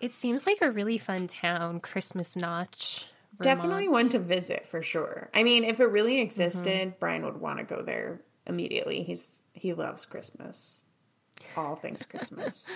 It 0.00 0.12
seems 0.12 0.46
like 0.46 0.58
a 0.60 0.70
really 0.70 0.98
fun 0.98 1.26
town, 1.26 1.80
Christmas 1.80 2.36
Notch. 2.36 3.06
Definitely 3.40 3.88
one 3.88 4.08
to 4.10 4.18
visit 4.18 4.66
for 4.68 4.82
sure. 4.82 5.30
I 5.34 5.42
mean, 5.42 5.64
if 5.64 5.80
it 5.80 5.86
really 5.86 6.20
existed, 6.20 6.88
Mm-hmm. 6.88 6.98
Brian 6.98 7.24
would 7.24 7.40
want 7.40 7.58
to 7.58 7.64
go 7.64 7.82
there 7.82 8.20
immediately. 8.46 9.02
He's 9.02 9.42
he 9.52 9.74
loves 9.74 10.06
Christmas, 10.06 10.82
all 11.56 11.76
things 11.76 12.04
Christmas. 12.04 12.70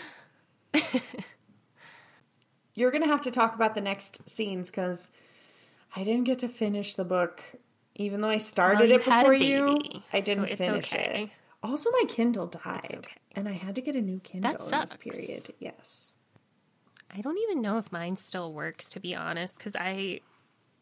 You're 2.74 2.90
gonna 2.90 3.06
have 3.06 3.22
to 3.22 3.30
talk 3.30 3.54
about 3.54 3.74
the 3.74 3.80
next 3.80 4.28
scenes 4.28 4.70
because 4.70 5.10
I 5.94 6.04
didn't 6.04 6.24
get 6.24 6.40
to 6.40 6.48
finish 6.48 6.94
the 6.94 7.04
book, 7.04 7.42
even 7.94 8.20
though 8.20 8.28
I 8.28 8.38
started 8.38 8.90
you 8.90 8.96
it 8.96 9.04
before 9.04 9.34
you. 9.34 9.78
I 10.12 10.20
didn't 10.20 10.44
it's 10.44 10.58
finish 10.58 10.92
okay. 10.92 11.24
it. 11.24 11.39
Also, 11.62 11.90
my 11.90 12.04
Kindle 12.08 12.46
died, 12.46 12.90
okay. 12.94 13.16
and 13.36 13.48
I 13.48 13.52
had 13.52 13.74
to 13.74 13.80
get 13.82 13.94
a 13.94 14.00
new 14.00 14.18
Kindle 14.20 14.52
in 14.52 14.58
sucks. 14.58 14.92
this 14.92 15.14
period. 15.14 15.54
Yes. 15.58 16.14
I 17.14 17.20
don't 17.20 17.38
even 17.38 17.60
know 17.60 17.76
if 17.78 17.90
mine 17.92 18.16
still 18.16 18.52
works, 18.52 18.88
to 18.90 19.00
be 19.00 19.14
honest, 19.14 19.58
because 19.58 19.76
I 19.76 20.20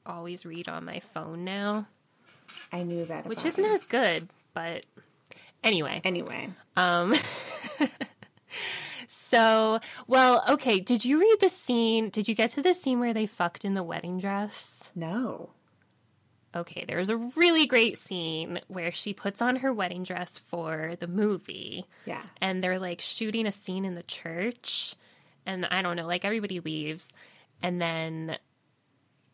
always 0.07 0.47
read 0.47 0.69
on 0.69 0.85
my 0.85 1.01
phone 1.01 1.45
now, 1.45 1.89
I 2.73 2.83
knew 2.83 3.05
that, 3.07 3.27
which 3.27 3.45
isn't 3.45 3.65
you. 3.65 3.73
as 3.73 3.85
good. 3.85 4.29
But 4.55 4.85
anyway, 5.65 6.01
Anyway, 6.05 6.51
um, 6.77 7.15
so 9.09 9.81
well, 10.07 10.45
okay. 10.49 10.81
Did 10.81 11.05
you 11.05 11.21
read 11.21 11.37
the 11.41 11.49
scene? 11.49 12.11
Did 12.11 12.29
you 12.29 12.35
get 12.35 12.51
to 12.51 12.63
the 12.63 12.75
scene 12.75 13.01
where 13.01 13.15
they 13.15 13.27
fucked 13.27 13.65
in 13.65 13.75
the 13.75 13.83
wedding 13.83 14.19
dress? 14.19 14.93
no. 14.95 15.51
Okay, 16.55 16.85
there's 16.89 17.11
a 17.11 17.17
really 17.17 17.67
great 17.67 17.99
scene 17.99 18.61
where 18.69 18.91
she 18.91 19.13
puts 19.13 19.43
on 19.43 19.57
her 19.57 19.73
wedding 19.73 20.03
dress 20.03 20.39
for 20.39 20.95
the 20.99 21.07
movie. 21.07 21.85
Yeah. 22.07 22.23
And 22.41 22.65
they're 22.65 22.79
like 22.79 23.01
shooting 23.01 23.47
a 23.47 23.53
scene 23.53 23.85
in 23.85 23.95
the 23.95 24.03
church. 24.03 24.95
And 25.45 25.67
I 25.71 25.83
don't 25.83 25.97
know, 25.97 26.07
like 26.07 26.25
everybody 26.25 26.61
leaves. 26.61 27.13
And 27.63 27.81
then, 27.81 28.39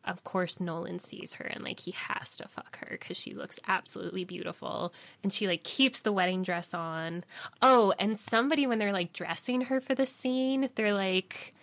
of 0.04 0.24
course, 0.24 0.58
Nolan 0.58 0.98
sees 0.98 1.34
her 1.34 1.44
and 1.44 1.62
like 1.62 1.78
he 1.78 1.92
has 1.92 2.36
to 2.38 2.48
fuck 2.48 2.78
her 2.78 2.88
because 2.90 3.16
she 3.16 3.32
looks 3.34 3.60
absolutely 3.68 4.24
beautiful. 4.24 4.92
And 5.22 5.32
she 5.32 5.46
like 5.46 5.62
keeps 5.62 6.00
the 6.00 6.12
wedding 6.12 6.42
dress 6.42 6.74
on. 6.74 7.22
Oh, 7.62 7.94
and 7.98 8.18
somebody, 8.18 8.66
when 8.66 8.80
they're 8.80 8.92
like 8.92 9.12
dressing 9.12 9.62
her 9.62 9.80
for 9.80 9.94
the 9.94 10.06
scene, 10.06 10.68
they're 10.74 10.94
like, 10.94 11.54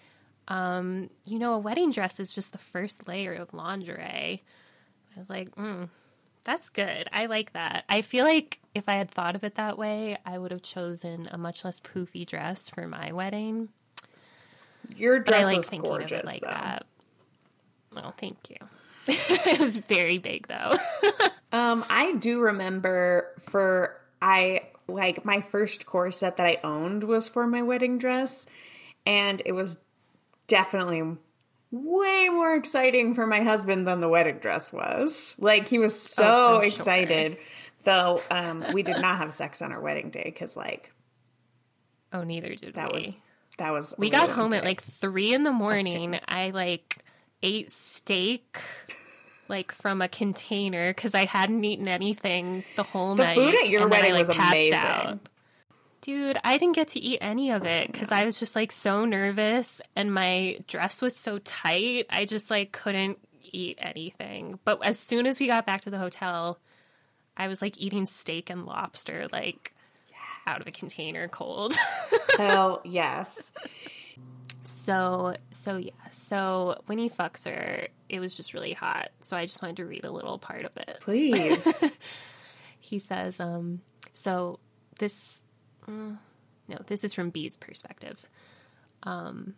um, 0.48 1.10
you 1.26 1.40
know, 1.40 1.54
a 1.56 1.60
wedding 1.60 1.92
dress 1.92 2.22
is 2.22 2.34
just 2.34 2.54
the 2.54 2.58
first 2.58 3.06
layer 3.06 3.34
of 3.34 3.54
lingerie. 3.54 4.44
I 5.16 5.18
was 5.20 5.30
like, 5.30 5.54
mm, 5.56 5.90
that's 6.44 6.70
good. 6.70 7.08
I 7.12 7.26
like 7.28 7.54
that. 7.54 7.84
I 7.90 8.02
feel 8.02 8.26
like 8.26 8.60
if 8.74 8.88
I 8.88 8.94
had 8.94 9.12
thought 9.12 9.36
of 9.36 9.44
it 9.44 9.56
that 9.56 9.78
way, 9.78 10.18
I 10.26 10.38
would 10.38 10.52
have 10.52 10.62
chosen 10.64 11.28
a 11.32 11.38
much 11.38 11.64
less 11.66 11.80
poofy 11.80 12.26
dress 12.26 12.70
for 12.70 12.88
my 12.88 13.12
wedding. 13.12 13.70
Your 14.96 15.20
But 15.20 15.34
I 15.34 15.38
dress 15.40 15.46
like 15.46 15.58
was 15.58 15.70
thinking 15.70 15.90
gorgeous, 15.90 16.12
of 16.12 16.20
it 16.20 16.26
like 16.26 16.42
though. 16.42 16.48
that. 16.48 16.86
Oh, 17.98 18.14
thank 18.18 18.38
you. 18.50 18.58
it 19.08 19.60
was 19.60 19.78
very 19.78 20.18
big 20.18 20.48
though. 20.48 20.74
Um, 21.54 21.84
I 21.90 22.14
do 22.14 22.40
remember 22.40 23.28
for 23.50 24.00
I 24.22 24.62
like 24.88 25.26
my 25.26 25.42
first 25.42 25.86
corset 25.86 26.38
that 26.38 26.46
I 26.48 26.60
owned 26.64 27.04
was 27.04 27.28
for 27.28 27.46
my 27.46 27.62
wedding 27.62 27.98
dress, 27.98 28.46
and 29.06 29.42
it 29.44 29.52
was 29.52 29.78
definitely 30.48 31.18
way 31.72 32.28
more 32.30 32.54
exciting 32.56 33.16
for 33.16 33.26
my 33.26 33.42
husband 33.42 33.88
than 33.88 34.02
the 34.02 34.10
wedding 34.10 34.38
dress 34.40 34.72
was. 34.74 35.36
Like 35.40 35.68
he 35.68 35.80
was 35.80 36.00
so 36.00 36.24
Oh, 36.24 36.56
for 36.62 36.70
sure. 36.70 36.78
excited. 36.80 37.38
Though 37.84 38.22
um, 38.30 38.64
we 38.74 38.84
did 38.84 39.00
not 39.00 39.18
have 39.18 39.34
sex 39.34 39.62
on 39.62 39.72
our 39.72 39.82
wedding 39.82 40.10
day 40.12 40.24
because 40.26 40.56
like 40.56 40.92
Oh, 42.14 42.24
neither 42.24 42.54
did 42.56 42.76
that 42.76 42.94
we. 42.94 43.00
would 43.02 43.16
that 43.58 43.72
was 43.72 43.94
we 43.98 44.10
got 44.10 44.30
home 44.30 44.54
at 44.54 44.64
like 44.64 44.82
three 44.82 45.34
in 45.34 45.44
the 45.44 45.52
morning. 45.52 46.20
I 46.28 46.50
like 46.50 46.98
ate 47.44 47.72
steak 47.72 48.60
like 49.48 49.72
from 49.72 50.02
a 50.02 50.08
container 50.08 50.92
because 50.94 51.14
I 51.16 51.26
hadn't 51.26 51.64
eaten 51.64 51.88
anything 51.88 52.64
the 52.76 52.84
whole 52.84 53.16
the 53.16 53.24
night. 53.24 53.36
The 53.36 53.42
food 53.42 53.56
at 53.56 53.70
your 53.70 53.82
then 53.82 53.88
I, 53.88 53.92
wedding 53.92 54.14
like, 54.14 54.28
was 54.28 54.38
amazing. 54.38 54.74
out. 54.74 55.20
Dude, 56.02 56.38
I 56.44 56.58
didn't 56.58 56.76
get 56.76 56.90
to 56.90 57.00
eat 57.00 57.20
any 57.22 57.52
of 57.52 57.66
it 57.66 57.92
because 57.92 58.12
I 58.12 58.26
was 58.26 58.40
just 58.40 58.56
like 58.56 58.72
so 58.72 59.06
nervous 59.06 59.82
and 59.96 60.14
my 60.14 60.58
dress 60.68 61.02
was 61.02 61.16
so 61.16 61.38
tight. 61.40 62.08
I 62.10 62.26
just 62.26 62.50
like 62.50 62.72
couldn't 62.72 63.20
eat 63.44 63.78
anything. 63.80 64.60
But 64.66 64.84
as 64.84 64.98
soon 64.98 65.28
as 65.28 65.40
we 65.40 65.48
got 65.48 65.66
back 65.66 65.82
to 65.82 65.92
the 65.92 66.00
hotel, 66.00 66.58
I 67.38 67.48
was 67.48 67.62
like 67.62 67.80
eating 67.80 68.08
steak 68.08 68.50
and 68.50 68.66
lobster 68.66 69.28
like 69.32 69.74
out 70.48 70.62
of 70.62 70.68
a 70.68 70.72
container 70.72 71.28
cold. 71.28 71.76
Hell 72.38 72.82
yes. 72.84 73.54
So, 74.64 75.36
so 75.52 75.78
yeah. 75.78 75.92
So 76.10 76.82
when 76.88 76.98
he 76.98 77.10
fucks 77.10 77.46
her, 77.46 77.88
it 78.10 78.20
was 78.20 78.36
just 78.36 78.54
really 78.54 78.74
hot. 78.74 79.10
So 79.22 79.38
I 79.38 79.46
just 79.46 79.62
wanted 79.62 79.78
to 79.78 79.86
read 79.86 80.04
a 80.04 80.12
little 80.12 80.40
part 80.40 80.66
of 80.66 80.76
it. 80.78 80.98
Please. 81.02 81.68
He 82.82 83.00
says, 83.00 83.40
um, 83.40 83.80
so 84.12 84.60
this, 85.00 85.44
no, 85.88 86.78
this 86.88 87.04
is 87.04 87.14
from 87.14 87.30
Bee's 87.30 87.56
perspective. 87.56 88.26
Um, 89.04 89.56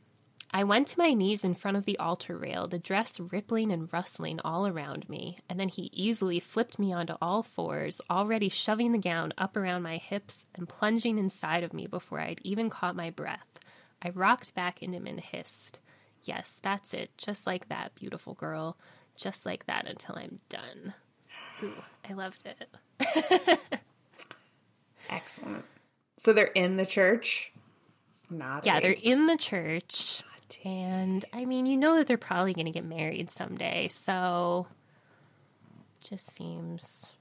I 0.55 0.65
went 0.65 0.87
to 0.89 0.99
my 0.99 1.13
knees 1.13 1.43
in 1.43 1.55
front 1.55 1.77
of 1.77 1.85
the 1.85 1.97
altar 1.97 2.37
rail, 2.37 2.67
the 2.67 2.77
dress 2.77 3.19
rippling 3.19 3.71
and 3.71 3.91
rustling 3.91 4.39
all 4.45 4.67
around 4.67 5.09
me, 5.09 5.39
and 5.49 5.59
then 5.59 5.67
he 5.67 5.89
easily 5.91 6.39
flipped 6.39 6.77
me 6.77 6.93
onto 6.93 7.15
all 7.19 7.41
fours, 7.41 7.99
already 8.07 8.49
shoving 8.49 8.91
the 8.91 8.99
gown 8.99 9.33
up 9.35 9.57
around 9.57 9.81
my 9.81 9.97
hips 9.97 10.45
and 10.53 10.69
plunging 10.69 11.17
inside 11.17 11.63
of 11.63 11.73
me 11.73 11.87
before 11.87 12.19
I'd 12.19 12.39
even 12.43 12.69
caught 12.69 12.95
my 12.95 13.09
breath. 13.09 13.59
I 13.99 14.09
rocked 14.09 14.53
back 14.53 14.83
into 14.83 14.97
him 14.97 15.07
and 15.07 15.19
hissed, 15.19 15.79
Yes, 16.23 16.59
that's 16.61 16.93
it, 16.93 17.09
just 17.17 17.47
like 17.47 17.69
that, 17.69 17.95
beautiful 17.95 18.35
girl, 18.35 18.77
just 19.17 19.47
like 19.47 19.65
that 19.65 19.87
until 19.87 20.15
I'm 20.15 20.39
done. 20.49 20.93
Ooh, 21.63 21.83
I 22.07 22.13
loved 22.13 22.45
it. 22.45 23.59
Excellent. 25.09 25.65
So 26.23 26.31
they're 26.31 26.45
in 26.45 26.77
the 26.77 26.85
church. 26.85 27.51
Not 28.29 28.65
Yeah, 28.65 28.79
they're 28.79 28.91
in 28.91 29.27
the 29.27 29.35
church. 29.35 30.23
And 30.63 31.25
I 31.33 31.43
mean, 31.43 31.65
you 31.65 31.75
know 31.75 31.97
that 31.97 32.07
they're 32.07 32.17
probably 32.17 32.53
going 32.53 32.65
to 32.65 32.71
get 32.71 32.85
married 32.85 33.29
someday. 33.29 33.89
So 33.89 34.67
just 36.01 36.33
seems 36.33 37.11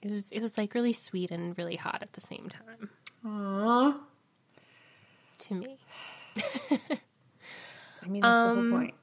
it 0.00 0.10
was 0.10 0.30
it 0.32 0.40
was 0.40 0.56
like 0.56 0.72
really 0.72 0.94
sweet 0.94 1.30
and 1.30 1.56
really 1.58 1.76
hot 1.76 1.98
at 2.00 2.14
the 2.14 2.22
same 2.22 2.48
time 2.48 2.88
Aww. 3.26 3.98
to 5.40 5.54
me. 5.54 5.76
I 8.02 8.08
mean, 8.08 8.22
that's 8.22 8.54
the 8.54 8.54
whole 8.54 8.70
point. 8.70 8.94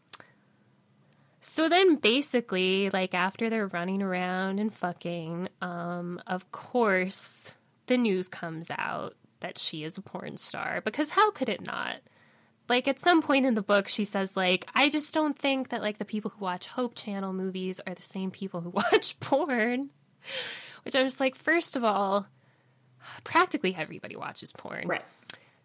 So 1.41 1.69
then 1.69 1.97
basically, 1.97 2.89
like 2.89 3.13
after 3.13 3.51
they're 3.51 3.67
running 3.67 4.01
around 4.01 4.59
and 4.59 4.73
fucking, 4.73 5.49
um, 5.61 6.19
of 6.25 6.51
course 6.51 7.53
the 7.85 7.97
news 7.97 8.27
comes 8.27 8.71
out 8.71 9.15
that 9.43 9.59
she 9.59 9.83
is 9.83 9.97
a 9.97 10.01
porn 10.01 10.37
star 10.37 10.81
because 10.83 11.11
how 11.11 11.29
could 11.31 11.49
it 11.49 11.65
not? 11.65 11.97
Like 12.69 12.87
at 12.87 12.97
some 12.97 13.21
point 13.21 13.45
in 13.45 13.53
the 13.53 13.61
book 13.61 13.87
she 13.87 14.05
says 14.05 14.35
like 14.35 14.65
I 14.73 14.89
just 14.89 15.13
don't 15.13 15.37
think 15.37 15.69
that 15.69 15.81
like 15.81 15.99
the 15.99 16.05
people 16.05 16.31
who 16.31 16.43
watch 16.43 16.67
Hope 16.67 16.95
Channel 16.95 17.33
movies 17.33 17.79
are 17.85 17.93
the 17.93 18.01
same 18.01 18.31
people 18.31 18.61
who 18.61 18.69
watch 18.91 19.19
porn. 19.19 19.91
Which 20.83 20.95
I'm 20.95 21.05
just 21.05 21.19
like 21.19 21.35
first 21.35 21.75
of 21.75 21.83
all, 21.83 22.25
practically 23.23 23.75
everybody 23.77 24.15
watches 24.15 24.51
porn. 24.53 24.87
Right. 24.87 25.03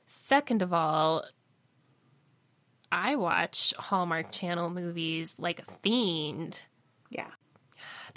Second 0.06 0.62
of 0.62 0.72
all, 0.72 1.24
I 2.90 3.16
watch 3.16 3.74
Hallmark 3.78 4.32
Channel 4.32 4.70
movies 4.70 5.36
like 5.38 5.60
a 5.60 5.70
fiend. 5.82 6.60
Yeah. 7.10 7.28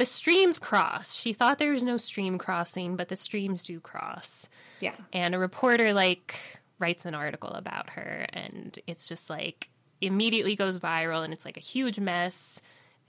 The 0.02 0.06
streams 0.06 0.58
cross. 0.58 1.14
She 1.14 1.32
thought 1.32 1.60
there 1.60 1.70
was 1.70 1.84
no 1.84 1.95
stream 1.97 2.39
crossing, 2.39 2.95
but 2.95 3.08
the 3.08 3.16
streams 3.16 3.62
do 3.62 3.80
cross. 3.80 4.49
Yeah. 4.80 4.95
And 5.14 5.36
a 5.36 5.38
reporter 5.38 5.93
like 5.93 6.39
writes 6.80 7.06
an 7.06 7.14
article 7.14 7.52
about 7.52 7.91
her 7.91 8.26
and 8.34 8.80
it's 8.88 9.08
just 9.08 9.30
like 9.30 9.70
immediately 10.02 10.56
goes 10.56 10.80
viral 10.80 11.24
and 11.24 11.32
it's 11.32 11.45
like 11.45 11.56
a 11.56 11.60
huge 11.60 11.99
mess. 11.99 12.64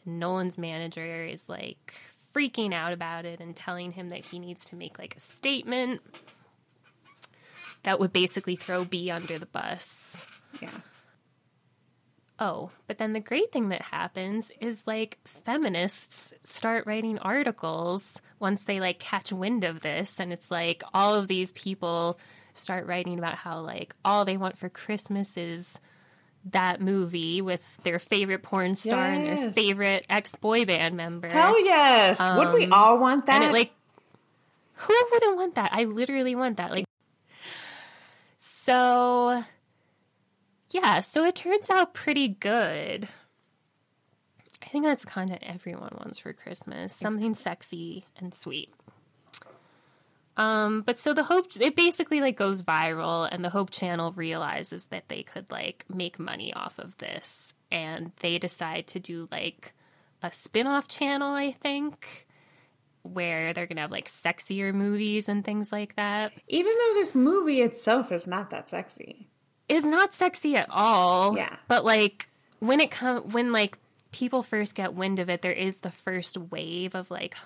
And 0.04 0.20
Nolan's 0.20 0.58
manager 0.58 1.24
is 1.24 1.48
like 1.48 1.94
freaking 2.34 2.74
out 2.74 2.92
about 2.92 3.24
it 3.24 3.40
and 3.40 3.56
telling 3.56 3.92
him 3.92 4.10
that 4.10 4.26
he 4.26 4.38
needs 4.38 4.66
to 4.66 4.76
make 4.76 4.98
like 4.98 5.16
a 5.16 5.20
statement 5.20 6.02
that 7.84 8.00
would 8.00 8.12
basically 8.12 8.56
throw 8.56 8.84
Bee 8.84 9.10
under 9.10 9.38
the 9.38 9.46
bus. 9.46 10.26
Yeah. 10.60 10.68
Oh, 12.44 12.70
but 12.88 12.98
then 12.98 13.12
the 13.12 13.20
great 13.20 13.52
thing 13.52 13.68
that 13.68 13.82
happens 13.82 14.50
is 14.60 14.82
like 14.84 15.16
feminists 15.24 16.34
start 16.42 16.86
writing 16.88 17.20
articles 17.20 18.20
once 18.40 18.64
they 18.64 18.80
like 18.80 18.98
catch 18.98 19.32
wind 19.32 19.62
of 19.62 19.80
this 19.80 20.18
and 20.18 20.32
it's 20.32 20.50
like 20.50 20.82
all 20.92 21.14
of 21.14 21.28
these 21.28 21.52
people 21.52 22.18
start 22.52 22.86
writing 22.86 23.16
about 23.16 23.36
how 23.36 23.60
like 23.60 23.94
all 24.04 24.24
they 24.24 24.36
want 24.36 24.58
for 24.58 24.68
Christmas 24.68 25.36
is 25.36 25.78
that 26.50 26.80
movie 26.80 27.40
with 27.40 27.64
their 27.84 28.00
favorite 28.00 28.42
porn 28.42 28.74
star 28.74 29.04
and 29.04 29.24
their 29.24 29.52
favorite 29.52 30.04
ex-boy 30.10 30.64
band 30.64 30.96
member. 30.96 31.28
Hell 31.28 31.64
yes. 31.64 32.18
Would 32.36 32.52
we 32.54 32.66
all 32.66 32.98
want 32.98 33.26
that? 33.26 33.36
Um, 33.36 33.42
And 33.42 33.50
it 33.50 33.56
like 33.56 33.72
who 34.74 34.94
wouldn't 35.12 35.36
want 35.36 35.54
that? 35.54 35.70
I 35.72 35.84
literally 35.84 36.34
want 36.34 36.56
that. 36.56 36.72
Like 36.72 36.86
so 38.38 39.44
yeah, 40.72 41.00
so 41.00 41.24
it 41.24 41.34
turns 41.34 41.70
out 41.70 41.94
pretty 41.94 42.28
good. 42.28 43.08
I 44.62 44.66
think 44.66 44.84
that's 44.84 45.04
content 45.04 45.42
everyone 45.44 45.92
wants 45.98 46.18
for 46.18 46.32
Christmas. 46.32 46.94
Something 46.94 47.34
sexy 47.34 48.04
and 48.16 48.32
sweet. 48.32 48.72
Um, 50.36 50.82
but 50.82 50.98
so 50.98 51.12
the 51.12 51.24
Hope 51.24 51.48
it 51.60 51.76
basically 51.76 52.20
like 52.20 52.36
goes 52.36 52.62
viral 52.62 53.28
and 53.30 53.44
the 53.44 53.50
Hope 53.50 53.70
channel 53.70 54.12
realizes 54.12 54.84
that 54.86 55.08
they 55.08 55.22
could 55.22 55.50
like 55.50 55.84
make 55.92 56.18
money 56.18 56.54
off 56.54 56.78
of 56.78 56.96
this 56.98 57.54
and 57.70 58.12
they 58.20 58.38
decide 58.38 58.86
to 58.88 59.00
do 59.00 59.28
like 59.30 59.74
a 60.22 60.32
spin-off 60.32 60.88
channel, 60.88 61.34
I 61.34 61.50
think, 61.50 62.26
where 63.02 63.52
they're 63.52 63.66
going 63.66 63.76
to 63.76 63.82
have 63.82 63.90
like 63.90 64.08
sexier 64.08 64.72
movies 64.72 65.28
and 65.28 65.44
things 65.44 65.72
like 65.72 65.96
that. 65.96 66.32
Even 66.48 66.72
though 66.72 66.94
this 66.94 67.14
movie 67.14 67.60
itself 67.60 68.12
is 68.12 68.26
not 68.26 68.50
that 68.50 68.70
sexy. 68.70 69.28
Is 69.68 69.84
not 69.84 70.12
sexy 70.12 70.56
at 70.56 70.66
all. 70.70 71.36
Yeah. 71.36 71.56
But 71.68 71.84
like 71.84 72.28
when 72.58 72.80
it 72.80 72.90
come 72.90 73.30
when 73.30 73.52
like 73.52 73.78
people 74.10 74.42
first 74.42 74.74
get 74.74 74.94
wind 74.94 75.18
of 75.18 75.30
it, 75.30 75.42
there 75.42 75.52
is 75.52 75.78
the 75.78 75.90
first 75.90 76.36
wave 76.36 76.94
of 76.94 77.10
like 77.10 77.36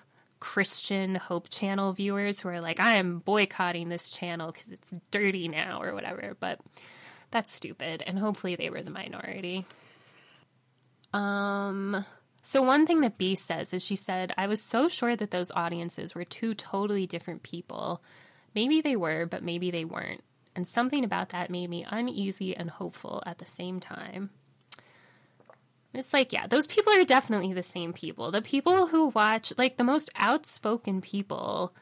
Christian 0.41 1.15
Hope 1.15 1.49
Channel 1.49 1.93
viewers 1.93 2.41
who 2.41 2.49
are 2.49 2.61
like, 2.61 2.81
I 2.81 2.97
am 2.97 3.21
boycotting 3.21 3.89
this 3.89 4.11
channel 4.11 4.53
because 4.53 4.71
it's 4.71 4.93
dirty 5.11 5.49
now 5.49 5.83
or 5.83 5.95
whatever. 5.95 6.37
But 6.39 6.61
that's 7.31 7.53
stupid, 7.53 8.03
and 8.07 8.19
hopefully 8.19 8.57
they 8.57 8.71
were 8.71 8.83
the 8.83 8.91
minority. 8.91 9.65
Um. 11.13 12.05
So 12.43 12.63
one 12.63 12.87
thing 12.87 13.01
that 13.01 13.19
Bee 13.19 13.35
says 13.35 13.75
is 13.75 13.85
she 13.85 13.97
said, 13.97 14.33
I 14.39 14.47
was 14.47 14.63
so 14.63 14.87
sure 14.87 15.17
that 15.17 15.33
those 15.33 15.51
audiences 15.51 16.15
were 16.15 16.23
two 16.23 16.55
totally 16.55 17.05
different 17.05 17.43
people. 17.43 18.01
Maybe 18.55 18.81
they 18.81 18.95
were, 18.95 19.27
but 19.27 19.43
maybe 19.43 19.73
they 19.73 19.85
weren't. 19.85 20.23
And 20.57 20.67
something 20.67 21.05
about 21.05 21.29
that 21.29 21.51
made 21.51 21.69
me 21.69 21.87
uneasy 21.89 22.57
and 22.57 22.71
hopeful 22.71 23.23
at 23.27 23.39
the 23.39 23.47
same 23.47 23.79
time. 23.79 24.31
It's 25.93 26.15
like, 26.15 26.33
yeah, 26.33 26.47
those 26.47 26.67
people 26.67 26.95
are 26.95 27.05
definitely 27.05 27.53
the 27.53 27.63
same 27.63 27.93
people. 27.93 28.31
The 28.31 28.43
people 28.43 28.87
who 28.87 29.09
watch, 29.09 29.53
like 29.59 29.77
the 29.77 29.85
most 29.85 30.11
outspoken 30.17 31.03
people 31.03 31.75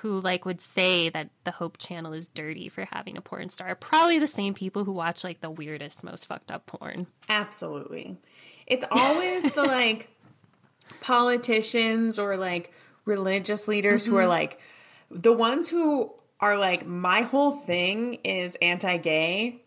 who 0.00 0.20
like 0.20 0.44
would 0.44 0.60
say 0.60 1.08
that 1.08 1.30
the 1.42 1.50
Hope 1.50 1.78
Channel 1.78 2.12
is 2.12 2.28
dirty 2.28 2.68
for 2.68 2.86
having 2.92 3.16
a 3.16 3.20
porn 3.20 3.48
star, 3.48 3.68
are 3.68 3.74
probably 3.74 4.20
the 4.20 4.26
same 4.28 4.54
people 4.54 4.84
who 4.84 4.92
watch 4.92 5.24
like 5.24 5.40
the 5.40 5.50
weirdest, 5.50 6.04
most 6.04 6.26
fucked 6.26 6.52
up 6.52 6.66
porn. 6.66 7.08
Absolutely. 7.28 8.16
It's 8.66 8.84
always 8.88 9.50
the 9.52 9.62
like 9.64 10.10
politicians 11.00 12.20
or 12.20 12.36
like 12.36 12.72
religious 13.04 13.66
leaders 13.66 14.06
who 14.06 14.16
are 14.16 14.22
mm-hmm. 14.22 14.30
like 14.30 14.60
the 15.10 15.32
ones 15.32 15.68
who 15.68 16.12
are 16.40 16.58
like 16.58 16.86
my 16.86 17.22
whole 17.22 17.52
thing 17.52 18.14
is 18.24 18.56
anti-gay. 18.60 19.62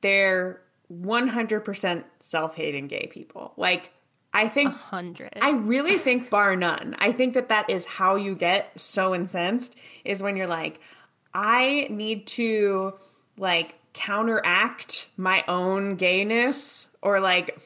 They're 0.00 0.60
100% 0.92 2.04
self-hating 2.20 2.88
gay 2.88 3.08
people. 3.10 3.54
Like 3.56 3.90
I 4.32 4.48
think 4.48 4.72
Hundred. 4.72 5.38
I 5.40 5.50
really 5.50 5.98
think 5.98 6.30
bar 6.30 6.56
none. 6.56 6.96
I 6.98 7.12
think 7.12 7.34
that 7.34 7.50
that 7.50 7.68
is 7.68 7.84
how 7.84 8.16
you 8.16 8.34
get 8.34 8.78
so 8.80 9.14
incensed 9.14 9.76
is 10.04 10.22
when 10.22 10.36
you're 10.36 10.46
like, 10.46 10.80
I 11.34 11.86
need 11.90 12.26
to 12.28 12.94
like 13.36 13.74
counteract 13.92 15.08
my 15.16 15.44
own 15.48 15.96
gayness 15.96 16.88
or 17.02 17.20
like 17.20 17.60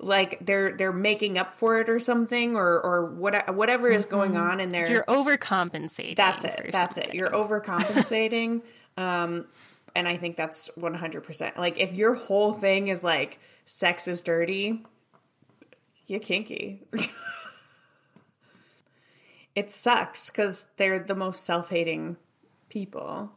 like 0.00 0.38
they're 0.40 0.76
they're 0.76 0.92
making 0.92 1.38
up 1.38 1.54
for 1.54 1.80
it 1.80 1.88
or 1.88 1.98
something 1.98 2.56
or 2.56 2.80
or 2.80 3.14
what 3.14 3.54
whatever 3.54 3.88
is 3.88 4.04
going 4.04 4.36
on 4.36 4.60
in 4.60 4.70
there. 4.70 4.88
You're 4.88 5.04
overcompensating. 5.04 6.16
That's 6.16 6.44
it. 6.44 6.70
That's 6.72 6.98
it. 6.98 7.14
You're 7.14 7.30
overcompensating. 7.30 8.62
um, 8.96 9.46
and 9.94 10.06
I 10.06 10.16
think 10.16 10.36
that's 10.36 10.68
100%. 10.78 11.56
Like, 11.56 11.80
if 11.80 11.92
your 11.92 12.14
whole 12.14 12.52
thing 12.52 12.86
is 12.86 13.02
like, 13.02 13.40
sex 13.66 14.06
is 14.06 14.20
dirty, 14.20 14.84
you're 16.06 16.20
kinky. 16.20 16.86
it 19.56 19.72
sucks 19.72 20.30
because 20.30 20.66
they're 20.76 21.00
the 21.00 21.16
most 21.16 21.44
self 21.44 21.68
hating 21.68 22.16
people, 22.68 23.32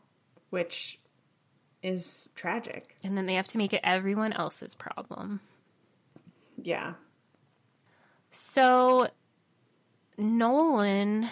which 0.52 1.00
is 1.82 2.30
tragic. 2.36 2.96
And 3.04 3.18
then 3.18 3.26
they 3.26 3.36
have 3.36 3.48
to 3.48 3.58
make 3.58 3.74
it 3.74 3.82
everyone 3.84 4.34
else's 4.34 4.76
problem. 4.76 5.40
Yeah. 6.64 6.94
So 8.32 9.08
Nolan 10.18 11.28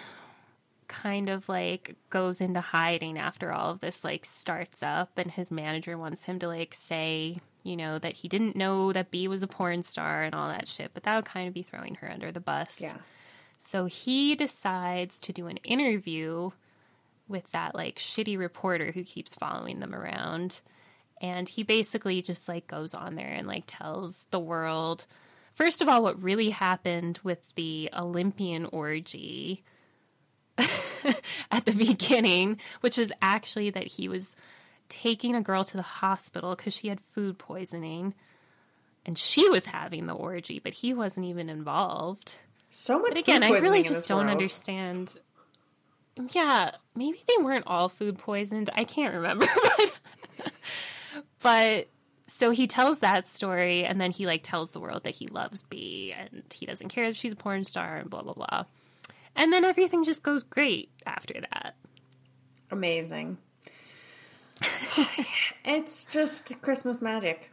kind 0.88 1.30
of 1.30 1.48
like 1.48 1.96
goes 2.10 2.42
into 2.42 2.60
hiding 2.60 3.18
after 3.18 3.52
all 3.52 3.70
of 3.72 3.80
this 3.80 4.04
like 4.04 4.26
starts 4.26 4.82
up 4.82 5.18
and 5.18 5.32
his 5.32 5.52
manager 5.52 5.98
wants 5.98 6.24
him 6.24 6.40
to 6.40 6.48
like 6.48 6.74
say, 6.74 7.38
you 7.64 7.78
know, 7.78 8.00
that 8.00 8.14
he 8.14 8.28
didn't 8.28 8.56
know 8.56 8.92
that 8.92 9.12
Bee 9.12 9.28
was 9.28 9.44
a 9.44 9.48
porn 9.48 9.84
star 9.84 10.24
and 10.24 10.34
all 10.34 10.50
that 10.50 10.68
shit, 10.68 10.92
but 10.94 11.04
that 11.04 11.16
would 11.16 11.26
kind 11.26 11.48
of 11.48 11.54
be 11.54 11.62
throwing 11.62 11.96
her 11.96 12.12
under 12.12 12.32
the 12.32 12.40
bus. 12.40 12.82
Yeah. 12.82 12.96
So 13.58 13.86
he 13.86 14.36
decides 14.36 15.20
to 15.20 15.34
do 15.34 15.48
an 15.48 15.58
interview 15.58 16.50
with 17.28 17.50
that 17.52 17.76
like 17.76 17.98
shitty 17.98 18.38
reporter 18.38 18.92
who 18.92 19.04
keeps 19.04 19.36
following 19.36 19.80
them 19.80 19.94
around. 19.94 20.62
And 21.22 21.50
he 21.50 21.64
basically 21.64 22.22
just 22.22 22.48
like 22.48 22.68
goes 22.68 22.94
on 22.94 23.16
there 23.16 23.28
and 23.32 23.48
like 23.48 23.64
tells 23.68 24.26
the 24.32 24.40
world, 24.40 25.06
first 25.54 25.82
of 25.82 25.90
all, 25.90 26.02
what 26.02 26.22
really 26.22 26.50
happened 26.50 27.20
with 27.24 27.40
the 27.56 27.90
Olympian 27.98 28.66
orgy 28.66 29.64
at 31.52 31.66
the 31.66 31.72
beginning, 31.74 32.60
which 32.82 32.98
was 32.98 33.12
actually 33.22 33.70
that 33.72 33.88
he 33.88 34.08
was 34.08 34.36
taking 34.88 35.36
a 35.36 35.42
girl 35.42 35.64
to 35.64 35.78
the 35.78 35.84
hospital 35.84 36.56
because 36.56 36.74
she 36.74 36.88
had 36.88 37.00
food 37.00 37.38
poisoning 37.38 38.14
and 39.06 39.18
she 39.18 39.48
was 39.50 39.66
having 39.68 40.08
the 40.08 40.14
orgy, 40.14 40.60
but 40.60 40.74
he 40.74 40.94
wasn't 40.94 41.26
even 41.26 41.50
involved. 41.50 42.36
So 42.70 43.00
much 43.00 43.12
But 43.12 43.20
again, 43.20 43.44
I 43.44 43.50
really 43.50 43.84
just 43.84 44.08
don't 44.08 44.26
world. 44.26 44.32
understand. 44.32 45.16
Yeah, 46.32 46.72
maybe 46.96 47.20
they 47.28 47.44
weren't 47.44 47.66
all 47.68 47.90
food 47.90 48.18
poisoned. 48.18 48.70
I 48.74 48.84
can't 48.84 49.16
remember. 49.16 49.48
But, 49.78 49.92
but 51.42 51.88
so 52.28 52.52
he 52.52 52.68
tells 52.68 53.00
that 53.00 53.28
story 53.28 53.84
and 53.86 54.00
then 54.00 54.12
he 54.12 54.26
like 54.26 54.44
tells 54.44 54.72
the 54.72 54.80
world 54.80 55.04
that 55.04 55.16
he 55.16 55.28
loves 55.28 55.64
Bee 55.64 56.14
and 56.18 56.44
he 56.54 56.66
doesn't 56.66 56.90
care 56.90 57.06
if 57.06 57.16
she's 57.16 57.34
a 57.34 57.36
porn 57.36 57.64
star 57.66 57.98
and 57.98 58.10
blah 58.10 58.22
blah 58.22 58.34
blah. 58.34 58.66
And 59.36 59.52
then 59.54 59.64
everything 59.66 60.04
just 60.04 60.22
goes 60.24 60.44
great 60.44 60.90
after 61.06 61.34
that. 61.52 61.76
Amazing. 62.72 63.38
it's 65.66 66.06
just 66.06 66.62
Christmas 66.62 67.02
magic. 67.02 67.52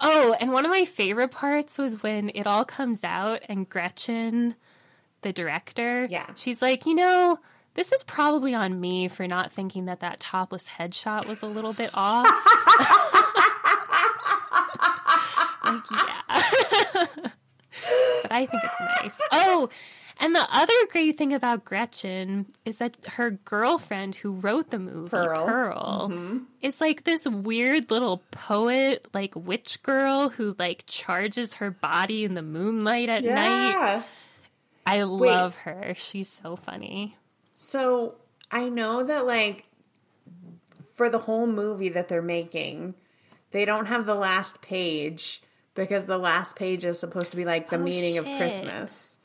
Oh, 0.00 0.34
and 0.40 0.52
one 0.52 0.64
of 0.64 0.70
my 0.70 0.84
favorite 0.84 1.30
parts 1.30 1.78
was 1.78 2.02
when 2.02 2.30
it 2.34 2.46
all 2.46 2.64
comes 2.64 3.04
out 3.04 3.42
and 3.48 3.68
Gretchen, 3.68 4.56
the 5.22 5.32
director, 5.32 6.06
Yeah. 6.10 6.26
she's 6.34 6.60
like, 6.60 6.86
you 6.86 6.94
know, 6.94 7.38
this 7.74 7.92
is 7.92 8.02
probably 8.04 8.54
on 8.54 8.80
me 8.80 9.08
for 9.08 9.26
not 9.26 9.52
thinking 9.52 9.84
that 9.86 10.00
that 10.00 10.20
topless 10.20 10.68
headshot 10.68 11.26
was 11.26 11.42
a 11.42 11.46
little 11.46 11.72
bit 11.72 11.90
off. 11.94 12.26
like, 15.64 15.90
yeah. 15.90 16.22
but 18.22 18.32
I 18.32 18.46
think 18.46 18.62
it's 18.64 18.80
nice. 18.80 19.20
Oh, 19.32 19.68
and 20.22 20.34
the 20.34 20.46
other 20.52 20.74
great 20.90 21.16
thing 21.16 21.32
about 21.32 21.64
Gretchen 21.64 22.46
is 22.66 22.76
that 22.76 22.96
her 23.14 23.30
girlfriend 23.30 24.16
who 24.16 24.32
wrote 24.32 24.70
the 24.70 24.78
movie, 24.78 25.08
Pearl. 25.08 25.46
Pearl, 25.46 26.08
mm-hmm. 26.12 26.38
is 26.60 26.78
like 26.80 27.04
this 27.04 27.26
weird 27.26 27.90
little 27.90 28.22
poet, 28.30 29.08
like 29.14 29.34
witch 29.34 29.82
girl 29.82 30.28
who 30.28 30.54
like 30.58 30.84
charges 30.86 31.54
her 31.54 31.70
body 31.70 32.24
in 32.24 32.34
the 32.34 32.42
moonlight 32.42 33.08
at 33.08 33.24
night. 33.24 33.70
Yeah. 33.70 34.02
I 34.86 35.02
love 35.04 35.54
her. 35.56 35.94
She's 35.96 36.28
so 36.28 36.56
funny. 36.56 37.16
So 37.62 38.14
I 38.50 38.70
know 38.70 39.04
that 39.04 39.26
like 39.26 39.66
for 40.94 41.10
the 41.10 41.18
whole 41.18 41.46
movie 41.46 41.90
that 41.90 42.08
they're 42.08 42.22
making, 42.22 42.94
they 43.50 43.66
don't 43.66 43.84
have 43.84 44.06
the 44.06 44.14
last 44.14 44.62
page 44.62 45.42
because 45.74 46.06
the 46.06 46.16
last 46.16 46.56
page 46.56 46.86
is 46.86 46.98
supposed 46.98 47.32
to 47.32 47.36
be 47.36 47.44
like 47.44 47.68
the 47.68 47.76
Oh, 47.76 47.80
meaning 47.80 48.16
of. 48.16 48.24
Christmas. 48.24 49.18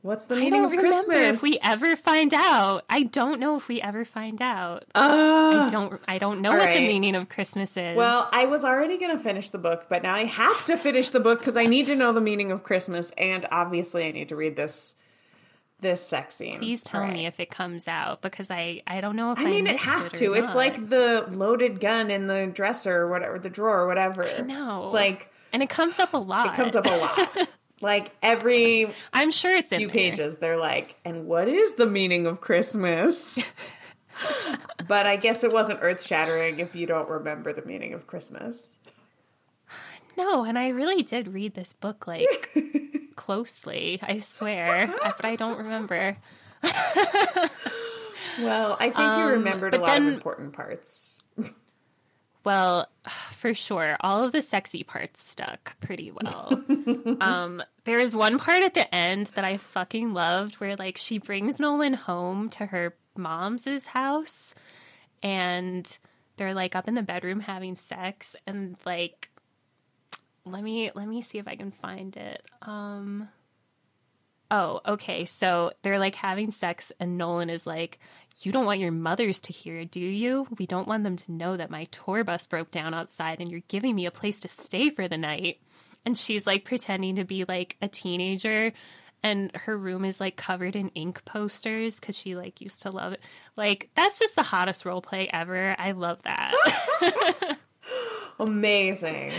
What's 0.00 0.24
the 0.24 0.36
meaning 0.36 0.64
of 0.64 0.70
Christmas? 0.72 1.18
if 1.36 1.42
we 1.42 1.58
ever 1.62 1.96
find 1.96 2.32
out. 2.32 2.84
I 2.88 3.02
don't 3.02 3.40
know 3.40 3.56
if 3.56 3.68
we 3.68 3.78
ever 3.78 4.06
find 4.06 4.40
out. 4.40 4.84
Uh, 4.94 5.66
I 5.66 5.68
don't. 5.70 6.00
I 6.08 6.16
don't 6.16 6.40
know 6.40 6.52
what 6.52 6.64
right. 6.64 6.78
the 6.78 6.86
meaning 6.86 7.14
of 7.14 7.28
Christmas 7.28 7.76
is. 7.76 7.94
well, 7.94 8.26
I 8.32 8.46
was 8.46 8.64
already 8.64 8.96
going 8.98 9.14
to 9.14 9.22
finish 9.22 9.50
the 9.50 9.58
book, 9.58 9.84
but 9.90 10.02
now 10.02 10.14
I 10.14 10.24
have 10.24 10.64
to 10.64 10.78
finish 10.78 11.10
the 11.10 11.20
book 11.20 11.40
because 11.40 11.58
I 11.58 11.66
need 11.66 11.88
to 11.88 11.94
know 11.94 12.14
the 12.14 12.22
meaning 12.22 12.52
of 12.52 12.62
Christmas, 12.62 13.12
and 13.18 13.44
obviously 13.50 14.06
I 14.06 14.12
need 14.12 14.30
to 14.30 14.36
read 14.36 14.56
this 14.56 14.94
this 15.80 16.06
sex 16.06 16.36
scene. 16.36 16.58
please 16.58 16.82
tell 16.82 17.02
All 17.02 17.08
me 17.08 17.26
if 17.26 17.40
it 17.40 17.50
comes 17.50 17.86
out 17.88 18.22
because 18.22 18.50
I 18.50 18.82
I 18.86 19.00
don't 19.00 19.16
know 19.16 19.32
if 19.32 19.38
I, 19.38 19.42
I 19.42 19.46
mean, 19.46 19.66
it 19.66 19.80
has 19.80 20.14
or 20.14 20.16
to. 20.18 20.34
It's 20.34 20.48
not. 20.48 20.56
like 20.56 20.88
the 20.88 21.26
loaded 21.30 21.80
gun 21.80 22.10
in 22.10 22.26
the 22.26 22.50
dresser 22.52 23.02
or 23.02 23.10
whatever, 23.10 23.38
the 23.38 23.50
drawer 23.50 23.80
or 23.80 23.86
whatever. 23.86 24.24
I 24.24 24.40
know. 24.40 24.84
It's 24.84 24.92
like 24.92 25.30
and 25.52 25.62
it 25.62 25.68
comes 25.68 25.98
up 25.98 26.14
a 26.14 26.18
lot. 26.18 26.46
it 26.46 26.54
comes 26.54 26.74
up 26.74 26.86
a 26.86 26.96
lot. 26.96 27.48
like 27.80 28.12
every 28.22 28.88
I'm 29.12 29.30
sure 29.30 29.50
it's 29.54 29.72
in 29.72 29.78
few 29.78 29.88
there. 29.88 29.94
pages, 29.94 30.38
they're 30.38 30.58
like, 30.58 30.96
and 31.04 31.26
what 31.26 31.48
is 31.48 31.74
the 31.74 31.86
meaning 31.86 32.26
of 32.26 32.40
Christmas? 32.40 33.44
but 34.88 35.06
I 35.06 35.16
guess 35.16 35.44
it 35.44 35.52
wasn't 35.52 35.80
earth 35.82 36.04
shattering 36.06 36.60
if 36.60 36.74
you 36.74 36.86
don't 36.86 37.08
remember 37.08 37.52
the 37.52 37.64
meaning 37.64 37.94
of 37.94 38.06
Christmas. 38.06 38.78
No, 40.16 40.44
and 40.44 40.58
I 40.58 40.68
really 40.68 41.02
did 41.02 41.28
read 41.28 41.54
this 41.54 41.72
book 41.72 42.06
like 42.06 42.54
closely. 43.16 43.98
I 44.02 44.18
swear, 44.20 44.92
but 45.02 45.24
I 45.24 45.36
don't 45.36 45.58
remember. 45.58 46.16
Well, 48.40 48.76
I 48.80 48.90
think 48.90 49.18
you 49.18 49.26
remembered 49.32 49.74
a 49.74 49.76
Um, 49.76 49.82
lot 49.82 50.00
of 50.00 50.06
important 50.08 50.52
parts. 50.54 51.22
Well, 52.42 52.88
for 53.32 53.54
sure, 53.54 53.96
all 54.00 54.22
of 54.24 54.32
the 54.32 54.42
sexy 54.42 54.82
parts 54.82 55.26
stuck 55.26 55.78
pretty 55.80 56.10
well. 56.10 56.60
um, 57.20 57.62
there 57.84 58.00
is 58.00 58.14
one 58.14 58.38
part 58.38 58.62
at 58.62 58.74
the 58.74 58.92
end 58.94 59.26
that 59.34 59.44
I 59.44 59.56
fucking 59.56 60.12
loved 60.12 60.56
where 60.56 60.74
like 60.76 60.96
she 60.96 61.18
brings 61.18 61.60
Nolan 61.60 61.94
home 61.94 62.48
to 62.50 62.66
her 62.66 62.96
mom's 63.16 63.66
house 63.86 64.54
and 65.22 65.86
they're 66.36 66.54
like 66.54 66.74
up 66.74 66.88
in 66.88 66.94
the 66.94 67.02
bedroom 67.02 67.40
having 67.40 67.76
sex 67.76 68.34
and 68.46 68.76
like 68.84 69.30
let 70.44 70.62
me 70.62 70.90
let 70.94 71.08
me 71.08 71.22
see 71.22 71.38
if 71.38 71.48
I 71.48 71.56
can 71.56 71.70
find 71.70 72.16
it. 72.16 72.42
Um 72.62 73.28
Oh, 74.50 74.80
okay. 74.86 75.24
So 75.24 75.72
they're 75.82 75.98
like 75.98 76.14
having 76.14 76.50
sex, 76.50 76.92
and 77.00 77.18
Nolan 77.18 77.50
is 77.50 77.66
like, 77.66 77.98
You 78.42 78.52
don't 78.52 78.66
want 78.66 78.78
your 78.78 78.92
mothers 78.92 79.40
to 79.40 79.52
hear, 79.52 79.84
do 79.84 80.00
you? 80.00 80.46
We 80.58 80.66
don't 80.66 80.86
want 80.86 81.02
them 81.02 81.16
to 81.16 81.32
know 81.32 81.56
that 81.56 81.70
my 81.70 81.84
tour 81.84 82.22
bus 82.24 82.46
broke 82.46 82.70
down 82.70 82.94
outside 82.94 83.40
and 83.40 83.50
you're 83.50 83.62
giving 83.68 83.94
me 83.96 84.06
a 84.06 84.10
place 84.10 84.38
to 84.40 84.48
stay 84.48 84.90
for 84.90 85.08
the 85.08 85.18
night. 85.18 85.60
And 86.04 86.16
she's 86.16 86.46
like 86.46 86.64
pretending 86.64 87.16
to 87.16 87.24
be 87.24 87.44
like 87.48 87.76
a 87.80 87.88
teenager, 87.88 88.72
and 89.22 89.50
her 89.56 89.76
room 89.76 90.04
is 90.04 90.20
like 90.20 90.36
covered 90.36 90.76
in 90.76 90.90
ink 90.90 91.24
posters 91.24 91.98
because 91.98 92.16
she 92.16 92.36
like 92.36 92.60
used 92.60 92.82
to 92.82 92.90
love 92.90 93.14
it. 93.14 93.22
Like, 93.56 93.88
that's 93.96 94.18
just 94.18 94.36
the 94.36 94.42
hottest 94.42 94.84
role 94.84 95.00
play 95.00 95.28
ever. 95.32 95.74
I 95.78 95.92
love 95.92 96.22
that. 96.24 96.54
Amazing. 98.38 99.32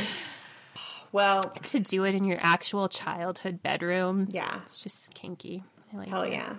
Well, 1.16 1.44
to 1.44 1.80
do 1.80 2.04
it 2.04 2.14
in 2.14 2.26
your 2.26 2.40
actual 2.42 2.90
childhood 2.90 3.64
bedroom. 3.64 4.28
yeah. 4.30 4.60
It's 4.64 4.84
just 4.84 5.14
kinky. 5.14 5.64
I 5.94 5.98
like 5.98 6.10
Hell 6.10 6.24
it. 6.24 6.34
yeah. 6.34 6.56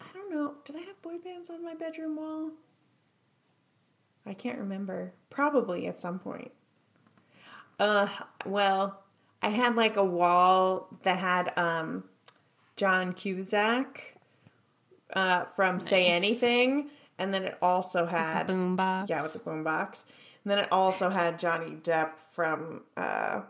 I 0.00 0.04
don't 0.14 0.30
know. 0.30 0.54
Did 0.64 0.76
I 0.76 0.80
have 0.80 1.02
boy 1.02 1.18
bands 1.22 1.50
on 1.50 1.62
my 1.62 1.74
bedroom 1.74 2.16
wall? 2.16 2.52
I 4.24 4.32
can't 4.32 4.58
remember. 4.58 5.12
Probably 5.28 5.86
at 5.86 5.98
some 5.98 6.18
point. 6.18 6.52
Uh, 7.78 8.08
well, 8.46 9.02
I 9.42 9.50
had 9.50 9.76
like 9.76 9.96
a 9.98 10.04
wall 10.04 10.88
that 11.02 11.18
had 11.18 11.52
um 11.58 12.04
John 12.76 13.12
Cusack 13.12 14.14
uh 15.12 15.44
from 15.44 15.80
Say 15.80 16.06
Anything, 16.06 16.88
and 17.18 17.32
then 17.34 17.44
it 17.44 17.58
also 17.60 18.06
had 18.06 18.46
Boombox. 18.48 19.08
yeah 19.10 19.22
with 19.22 19.34
the 19.34 19.38
boombox, 19.40 20.04
and 20.48 20.56
then 20.56 20.64
it 20.64 20.72
also 20.72 21.10
had 21.10 21.38
Johnny 21.38 21.72
Depp 21.72 22.18
from 22.18 22.84
uh 22.96 23.42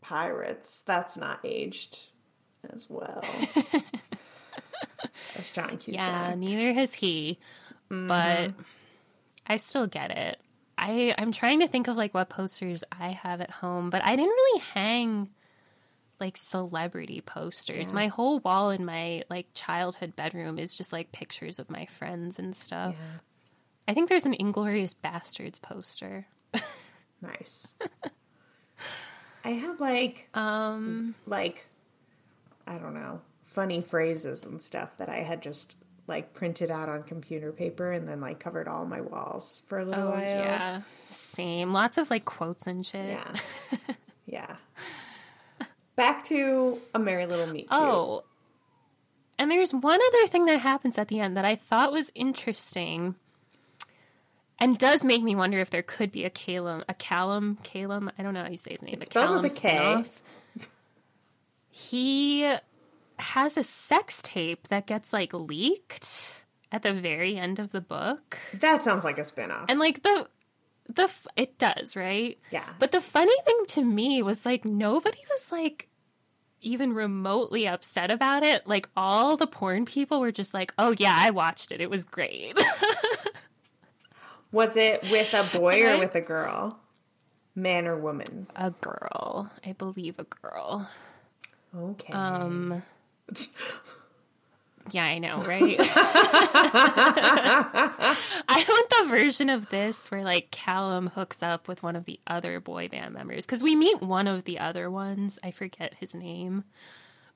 Pirates. 0.00 0.82
That's 0.84 1.16
not 1.16 1.38
aged 1.44 2.06
as 2.72 2.90
well. 2.90 3.22
as 5.38 5.52
John 5.52 5.78
Cusack. 5.78 5.94
Yeah, 5.94 6.34
neither 6.36 6.72
has 6.72 6.94
he. 6.94 7.38
Mm-hmm. 7.92 8.08
But 8.08 8.54
I 9.46 9.58
still 9.58 9.86
get 9.86 10.10
it. 10.10 10.40
I 10.76 11.14
I'm 11.16 11.30
trying 11.30 11.60
to 11.60 11.68
think 11.68 11.86
of 11.86 11.96
like 11.96 12.12
what 12.12 12.28
posters 12.28 12.82
I 12.90 13.10
have 13.10 13.40
at 13.40 13.52
home, 13.52 13.90
but 13.90 14.04
I 14.04 14.16
didn't 14.16 14.30
really 14.30 14.62
hang 14.74 15.30
like 16.18 16.36
celebrity 16.36 17.20
posters. 17.20 17.92
My 17.92 18.08
whole 18.08 18.40
wall 18.40 18.70
in 18.70 18.84
my 18.84 19.22
like 19.30 19.46
childhood 19.54 20.16
bedroom 20.16 20.58
is 20.58 20.76
just 20.76 20.92
like 20.92 21.12
pictures 21.12 21.60
of 21.60 21.70
my 21.70 21.86
friends 21.86 22.40
and 22.40 22.56
stuff. 22.56 22.96
I 23.86 23.94
think 23.94 24.08
there's 24.08 24.26
an 24.26 24.34
Inglourious 24.34 24.94
Basterds 24.94 25.60
poster. 25.60 26.26
Nice. 27.20 27.74
I 29.44 29.50
had 29.50 29.80
like 29.80 30.28
Um 30.34 31.14
like 31.26 31.66
I 32.66 32.76
don't 32.78 32.94
know, 32.94 33.20
funny 33.44 33.80
phrases 33.82 34.44
and 34.44 34.60
stuff 34.60 34.96
that 34.98 35.08
I 35.08 35.22
had 35.22 35.42
just 35.42 35.76
like 36.06 36.34
printed 36.34 36.70
out 36.70 36.88
on 36.88 37.02
computer 37.02 37.50
paper 37.50 37.90
and 37.92 38.06
then 38.06 38.20
like 38.20 38.38
covered 38.40 38.68
all 38.68 38.84
my 38.84 39.00
walls 39.00 39.62
for 39.66 39.78
a 39.78 39.84
little 39.84 40.08
oh 40.08 40.10
while. 40.10 40.20
yeah, 40.20 40.82
same. 41.06 41.72
Lots 41.72 41.96
of 41.96 42.10
like 42.10 42.24
quotes 42.26 42.66
and 42.66 42.84
shit. 42.84 43.18
Yeah. 43.18 43.36
yeah. 44.26 44.56
Back 45.96 46.24
to 46.24 46.80
a 46.94 46.98
merry 46.98 47.24
little 47.24 47.46
meet. 47.46 47.68
Oh, 47.70 48.24
and 49.38 49.50
there's 49.50 49.72
one 49.72 49.98
other 50.00 50.26
thing 50.26 50.44
that 50.46 50.60
happens 50.60 50.98
at 50.98 51.08
the 51.08 51.20
end 51.20 51.36
that 51.36 51.44
I 51.44 51.54
thought 51.56 51.92
was 51.92 52.10
interesting, 52.14 53.14
and 54.58 54.78
does 54.78 55.04
make 55.04 55.22
me 55.22 55.34
wonder 55.34 55.58
if 55.60 55.70
there 55.70 55.82
could 55.82 56.10
be 56.12 56.24
a 56.24 56.30
Calum, 56.30 56.84
a 56.88 56.94
Callum, 56.94 57.58
Calum. 57.62 58.10
I 58.18 58.22
don't 58.22 58.34
know 58.34 58.42
how 58.42 58.50
you 58.50 58.56
say 58.56 58.72
his 58.72 58.82
name. 58.82 58.94
It's 58.94 59.06
spelled 59.06 59.42
with 59.42 59.52
a 59.52 59.54
K. 59.60 59.68
spin-off. 59.68 60.22
He 61.70 62.54
has 63.18 63.56
a 63.56 63.64
sex 63.64 64.22
tape 64.22 64.68
that 64.68 64.86
gets 64.86 65.12
like 65.12 65.32
leaked 65.32 66.44
at 66.70 66.82
the 66.82 66.92
very 66.92 67.36
end 67.36 67.58
of 67.58 67.70
the 67.72 67.80
book, 67.80 68.38
That 68.54 68.82
sounds 68.82 69.04
like 69.04 69.18
a 69.18 69.22
spinoff. 69.22 69.66
and 69.68 69.78
like 69.78 70.02
the 70.02 70.28
the 70.88 71.08
it 71.36 71.58
does 71.58 71.96
right. 71.96 72.38
Yeah. 72.50 72.64
But 72.78 72.92
the 72.92 73.00
funny 73.00 73.34
thing 73.44 73.64
to 73.68 73.82
me 73.82 74.22
was 74.22 74.44
like 74.44 74.64
nobody 74.64 75.18
was 75.30 75.50
like 75.52 75.88
even 76.60 76.92
remotely 76.92 77.66
upset 77.68 78.10
about 78.10 78.42
it. 78.42 78.66
Like 78.66 78.88
all 78.96 79.36
the 79.36 79.46
porn 79.46 79.84
people 79.84 80.20
were 80.20 80.32
just 80.32 80.52
like, 80.54 80.72
"Oh 80.78 80.94
yeah, 80.98 81.14
I 81.16 81.30
watched 81.30 81.72
it. 81.72 81.80
It 81.80 81.90
was 81.90 82.04
great." 82.04 82.58
Was 84.54 84.76
it 84.76 85.02
with 85.10 85.34
a 85.34 85.42
boy 85.52 85.82
or 85.84 85.98
with 85.98 86.14
a 86.14 86.20
girl? 86.20 86.78
Man 87.56 87.88
or 87.88 87.96
woman? 87.96 88.46
a 88.54 88.70
girl, 88.70 89.50
I 89.66 89.72
believe 89.72 90.18
a 90.18 90.24
girl. 90.24 90.88
Okay. 91.76 92.12
Um 92.12 92.82
Yeah, 94.90 95.04
I 95.06 95.18
know, 95.18 95.38
right? 95.38 95.76
I 98.48 98.64
want 98.68 98.90
the 98.90 99.08
version 99.08 99.48
of 99.48 99.70
this 99.70 100.10
where 100.10 100.22
like 100.22 100.50
Kallum 100.50 101.10
hooks 101.10 101.42
up 101.42 101.68
with 101.68 101.82
one 101.82 101.96
of 101.96 102.04
the 102.04 102.20
other 102.26 102.60
boy 102.60 102.88
band 102.88 103.14
members 103.14 103.46
because 103.46 103.62
we 103.62 103.74
meet 103.76 104.02
one 104.02 104.26
of 104.28 104.44
the 104.44 104.58
other 104.58 104.90
ones. 104.90 105.38
I 105.42 105.52
forget 105.52 105.94
his 105.94 106.14
name, 106.14 106.64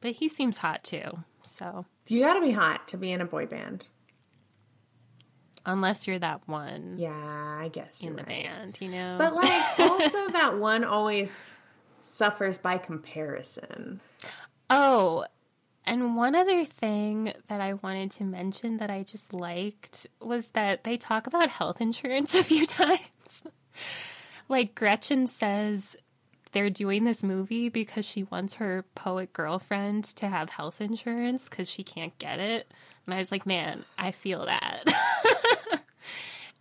but 0.01 0.13
he 0.13 0.29
seems 0.29 0.59
hot 0.59 0.85
too. 0.85 1.25
So 1.43 1.87
you 2.07 2.21
gotta 2.21 2.43
be 2.43 2.53
hot 2.53 2.87
to 2.89 2.99
be 2.99 3.11
in 3.13 3.23
a 3.23 3.27
boy 3.27 3.47
band. 3.47 3.89
Unless 5.67 6.07
you're 6.07 6.19
that 6.19 6.47
one 6.47 6.97
Yeah, 6.99 7.11
I 7.13 7.69
guess 7.73 8.03
you're 8.03 8.11
in 8.11 8.17
the 8.17 8.23
right. 8.25 8.45
band, 8.45 8.79
you 8.81 8.89
know. 8.89 9.17
But 9.19 9.35
like 9.35 9.79
also 9.79 10.29
that 10.29 10.59
one 10.59 10.85
always 10.85 11.43
suffers 12.03 12.59
by 12.59 12.79
comparison. 12.79 14.01
Oh, 14.71 15.25
and 15.85 16.17
one 16.17 16.35
other 16.35 16.65
thing 16.65 17.33
that 17.49 17.61
I 17.61 17.75
wanted 17.75 18.11
to 18.13 18.25
mention 18.25 18.77
that 18.79 18.91
I 18.91 19.03
just 19.03 19.33
liked 19.33 20.07
was 20.21 20.49
that 20.49 20.85
they 20.85 20.97
talk 20.99 21.27
about 21.27 21.49
health 21.49 21.81
insurance 21.81 22.35
a 22.39 22.45
few 22.45 22.67
times. 22.67 23.43
like 24.49 24.75
Gretchen 24.75 25.27
says 25.27 25.97
they're 26.53 26.71
doing 26.71 27.05
this 27.05 27.23
movie 27.23 27.69
because 27.69 28.07
she 28.07 28.23
wants 28.25 28.55
her 28.55 28.85
poet 28.95 29.33
girlfriend 29.33 30.05
to 30.05 30.29
have 30.29 30.51
health 30.51 30.81
insurance 30.81 31.49
because 31.49 31.71
she 31.71 31.83
can't 31.83 32.17
get 32.19 32.39
it. 32.39 32.71
And 33.07 33.15
I 33.15 33.19
was 33.19 33.31
like, 33.33 33.47
man, 33.47 33.85
I 33.99 34.13
feel 34.13 34.45
that. 34.47 34.85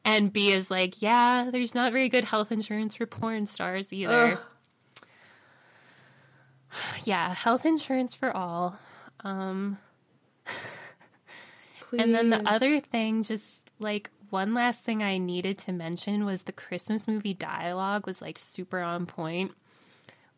and 0.07 0.31
Bee 0.31 0.53
is 0.53 0.71
like, 0.71 1.01
yeah, 1.01 1.49
there's 1.51 1.75
not 1.75 1.91
very 1.91 2.07
good 2.07 2.23
health 2.23 2.49
insurance 2.49 2.95
for 2.95 3.05
porn 3.05 3.45
stars 3.45 3.91
either. 3.91 4.33
Ugh. 4.33 4.39
Yeah, 7.05 7.33
health 7.33 7.65
insurance 7.65 8.13
for 8.13 8.35
all. 8.35 8.77
Um, 9.21 9.77
Please. 11.79 11.99
and 12.01 12.13
then 12.13 12.29
the 12.29 12.47
other 12.47 12.79
thing, 12.79 13.23
just 13.23 13.73
like 13.79 14.11
one 14.29 14.53
last 14.53 14.83
thing 14.83 15.01
I 15.01 15.17
needed 15.17 15.57
to 15.59 15.71
mention 15.71 16.25
was 16.25 16.43
the 16.43 16.51
Christmas 16.51 17.07
movie 17.07 17.33
dialogue 17.33 18.05
was 18.05 18.21
like 18.21 18.37
super 18.37 18.79
on 18.79 19.05
point. 19.07 19.53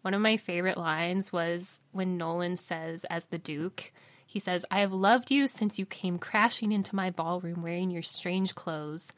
One 0.02 0.14
of 0.14 0.22
my 0.22 0.38
favorite 0.38 0.78
lines 0.78 1.34
was 1.34 1.82
when 1.92 2.18
Nolan 2.18 2.56
says, 2.56 3.06
as 3.06 3.26
the 3.26 3.40
Duke, 3.40 3.92
he 4.26 4.40
says, 4.40 4.66
I 4.72 4.80
have 4.80 4.94
loved 4.94 5.32
you 5.32 5.48
since 5.48 5.78
you 5.78 5.86
came 5.86 6.20
crashing 6.20 6.72
into 6.72 6.96
my 6.96 7.10
ballroom 7.10 7.62
wearing 7.64 7.92
your 7.92 8.04
strange 8.04 8.56
clothes. 8.56 9.12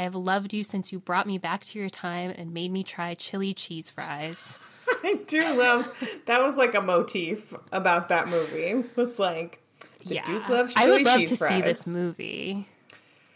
I 0.00 0.04
have 0.04 0.14
loved 0.14 0.54
you 0.54 0.64
since 0.64 0.92
you 0.92 0.98
brought 0.98 1.26
me 1.26 1.36
back 1.36 1.62
to 1.62 1.78
your 1.78 1.90
time 1.90 2.32
and 2.34 2.54
made 2.54 2.72
me 2.72 2.82
try 2.82 3.12
chili 3.12 3.52
cheese 3.52 3.90
fries. 3.90 4.56
I 5.04 5.20
do 5.26 5.40
love 5.52 5.92
that 6.24 6.42
was 6.42 6.56
like 6.56 6.74
a 6.74 6.80
motif 6.80 7.52
about 7.70 8.08
that 8.08 8.28
movie. 8.28 8.82
Was 8.96 9.18
like 9.18 9.62
the 10.06 10.14
yeah. 10.14 10.24
Duke 10.24 10.48
loves 10.48 10.72
I 10.74 10.88
would 10.88 11.02
love 11.02 11.26
to 11.26 11.36
fries. 11.36 11.50
see 11.50 11.60
this 11.60 11.86
movie. 11.86 12.66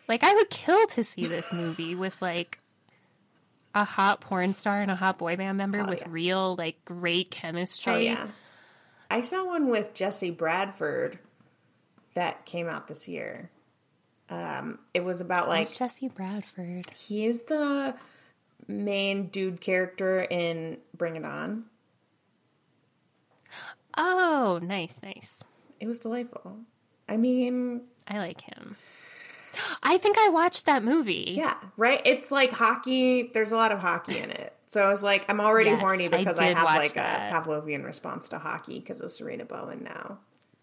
Like 0.09 0.25
I 0.25 0.33
would 0.33 0.49
kill 0.49 0.87
to 0.87 1.05
see 1.05 1.27
this 1.27 1.53
movie 1.53 1.95
with 1.95 2.23
like 2.23 2.59
a 3.75 3.85
hot 3.85 4.23
porn 4.23 4.55
star 4.55 4.81
and 4.81 4.91
a 4.91 4.97
hot 4.97 5.19
boy 5.19 5.37
band 5.37 5.59
member 5.59 5.83
oh, 5.83 5.87
with 5.87 6.01
yeah. 6.01 6.09
real 6.09 6.57
like 6.57 6.83
great 6.87 7.29
oh, 7.31 7.37
chemistry. 7.37 7.93
Oh 7.93 7.99
yeah. 7.99 8.29
I 9.11 9.21
saw 9.21 9.45
one 9.45 9.69
with 9.69 9.93
Jesse 9.93 10.31
Bradford 10.31 11.19
that 12.15 12.47
came 12.47 12.69
out 12.69 12.89
this 12.89 13.07
year. 13.07 13.51
Um, 14.31 14.79
it 14.95 15.05
was 15.05 15.21
about 15.21 15.49
like 15.49 15.69
Who's 15.69 15.77
Jesse 15.79 16.09
Bradford. 16.09 16.87
he 16.95 17.27
is 17.27 17.43
the 17.45 17.95
main 18.67 19.27
dude 19.29 19.61
character 19.61 20.23
in 20.23 20.79
Bring 20.97 21.17
It 21.17 21.25
On. 21.25 21.65
Oh, 23.97 24.59
nice, 24.63 25.03
nice. 25.03 25.43
It 25.81 25.87
was 25.87 25.99
delightful. 25.99 26.59
I 27.09 27.17
mean, 27.17 27.83
I 28.09 28.19
like 28.19 28.41
him. 28.41 28.77
I 29.83 29.99
think 29.99 30.17
I 30.19 30.31
watched 30.31 30.67
that 30.67 30.83
movie. 30.83 31.35
yeah, 31.37 31.55
right. 31.77 32.01
It's 32.05 32.31
like 32.33 32.51
hockey. 32.51 33.31
There's 33.33 33.53
a 33.53 33.57
lot 33.57 33.73
of 33.73 33.79
hockey 33.79 34.19
in 34.19 34.31
it. 34.31 34.53
So 34.67 34.83
I 34.85 34.89
was 34.89 35.03
like, 35.05 35.25
I'm 35.29 35.41
already 35.41 35.71
Yes, 35.71 35.81
horny 35.81 36.09
because 36.09 36.39
I, 36.39 36.49
did 36.49 36.57
have 36.57 36.65
like 36.65 36.95
that. 36.95 37.31
a 37.33 37.37
Pavlovian 37.37 37.85
response 37.85 38.29
to 38.31 38.39
hockey 38.41 38.81
because 38.81 39.01
of 39.01 39.11
Sarina 39.11 39.47
Bowen 39.47 39.85
now. 39.85 40.19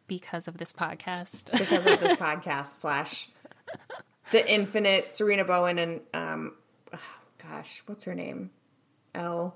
because 0.07 0.49
of 0.49 0.57
this 0.57 0.73
podcast. 0.73 1.49
because 1.51 1.85
of 1.85 1.99
this 2.01 2.17
podcast 2.17 2.67
slash 2.67 3.29
the 4.31 4.51
infinite 4.51 5.11
Sarina 5.11 5.45
Bowen 5.45 5.77
and 5.77 6.01
um 6.13 6.53
oh, 6.93 6.99
gosh, 7.49 7.83
what's 7.85 8.05
her 8.05 8.15
name? 8.15 8.51
L 9.13 9.55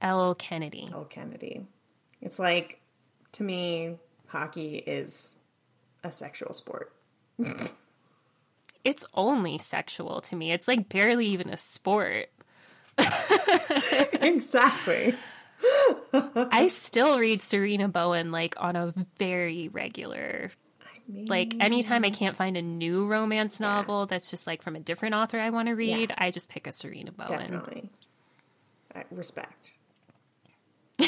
Elle 0.00 0.34
Kennedy. 0.34 0.88
Elle 0.92 1.04
Kennedy. 1.04 1.66
It's 2.20 2.38
like 2.38 2.80
to 3.32 3.42
me, 3.42 3.96
hockey 4.26 4.76
is 4.76 5.36
a 6.02 6.12
sexual 6.12 6.54
sport. 6.54 6.92
It's 8.84 9.04
only 9.14 9.58
sexual 9.58 10.20
to 10.22 10.36
me. 10.36 10.52
It's 10.52 10.66
like 10.66 10.88
barely 10.88 11.26
even 11.26 11.50
a 11.50 11.56
sport. 11.56 12.28
exactly. 14.12 15.14
I 16.12 16.68
still 16.68 17.18
read 17.18 17.40
Sarina 17.40 17.90
Bowen 17.92 18.32
like 18.32 18.54
on 18.58 18.76
a 18.76 18.94
very 19.18 19.68
regular 19.68 20.50
I 21.12 21.24
like 21.26 21.54
anytime 21.60 22.04
I 22.04 22.10
can't 22.10 22.36
find 22.36 22.56
a 22.56 22.62
new 22.62 23.06
romance 23.06 23.58
novel 23.60 24.06
that's 24.06 24.30
just 24.30 24.46
like 24.46 24.62
from 24.62 24.76
a 24.76 24.80
different 24.80 25.14
author 25.14 25.38
I 25.38 25.50
want 25.50 25.68
to 25.68 25.74
read, 25.74 26.10
Yeah. 26.10 26.14
I 26.18 26.30
just 26.30 26.48
pick 26.48 26.66
a 26.66 26.70
Sarina 26.70 27.14
Bowen. 27.14 27.28
definitely. 27.38 27.90
Uh, 28.94 29.02
respect. 29.10 29.72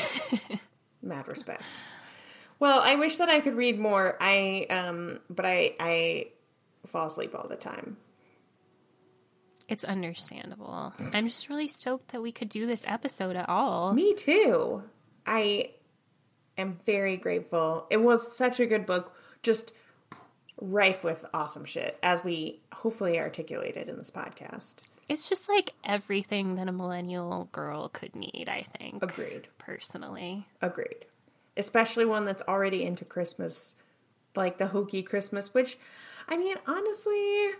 Mad 1.02 1.26
respect. 1.28 1.62
Well, 2.58 2.80
I 2.80 2.94
wish 2.94 3.16
that 3.16 3.28
I 3.28 3.40
could 3.40 3.54
read 3.54 3.78
more. 3.78 4.16
I 4.20 4.66
um 4.70 5.18
but 5.28 5.44
I 5.46 5.74
I 5.80 6.26
fall 6.86 7.08
asleep 7.08 7.34
all 7.34 7.48
the 7.48 7.56
time. 7.56 7.96
It's 9.68 9.84
understandable. 9.84 10.92
I'm 11.14 11.26
just 11.26 11.48
really 11.48 11.68
stoked 11.68 12.08
that 12.12 12.20
we 12.20 12.30
could 12.30 12.48
do 12.48 12.66
this 12.66 12.84
episode 12.86 13.36
at 13.36 13.48
all. 13.48 13.94
Me 13.94 14.12
too. 14.14 14.82
I 15.26 15.70
am 16.58 16.72
very 16.72 17.16
grateful. 17.16 17.86
It 17.88 17.96
was 17.98 18.36
such 18.36 18.60
a 18.60 18.66
good 18.66 18.84
book, 18.86 19.14
just 19.42 19.72
rife 20.62 21.02
with 21.02 21.24
awesome 21.34 21.64
shit, 21.64 21.98
as 22.02 22.22
we 22.22 22.60
hopefully 22.72 23.18
articulated 23.18 23.88
in 23.88 23.98
this 23.98 24.10
podcast. 24.10 24.82
It's 25.08 25.28
just 25.28 25.48
like 25.48 25.74
everything 25.84 26.54
that 26.54 26.68
a 26.68 26.72
millennial 26.72 27.48
girl 27.52 27.88
could 27.88 28.14
need, 28.14 28.48
I 28.48 28.64
think. 28.78 29.02
Agreed. 29.02 29.48
Personally. 29.58 30.46
Agreed. 30.62 31.04
Especially 31.56 32.04
one 32.04 32.24
that's 32.24 32.42
already 32.48 32.84
into 32.84 33.04
Christmas, 33.04 33.76
like 34.36 34.58
the 34.58 34.68
hokey 34.68 35.02
Christmas, 35.02 35.52
which, 35.52 35.78
I 36.28 36.36
mean, 36.36 36.56
honestly, 36.66 37.50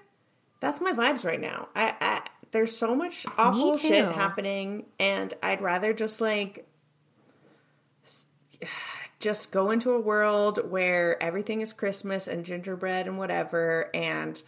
that's 0.61 0.81
my 0.81 0.93
vibes 0.93 1.25
right 1.25 1.41
now. 1.41 1.69
I, 1.75 1.95
I 2.01 2.23
there's 2.53 2.77
so 2.77 2.95
much 2.95 3.27
awful 3.37 3.77
shit 3.77 4.05
happening, 4.05 4.85
and 4.99 5.33
I'd 5.43 5.61
rather 5.61 5.93
just 5.93 6.21
like 6.21 6.67
just 9.23 9.53
go 9.53 9.71
into 9.71 9.93
a 9.93 10.01
world 10.01 10.59
where 10.69 11.23
everything 11.23 11.61
is 11.61 11.73
Christmas 11.73 12.27
and 12.27 12.45
gingerbread 12.45 13.07
and 13.07 13.17
whatever, 13.17 13.89
and 13.95 14.43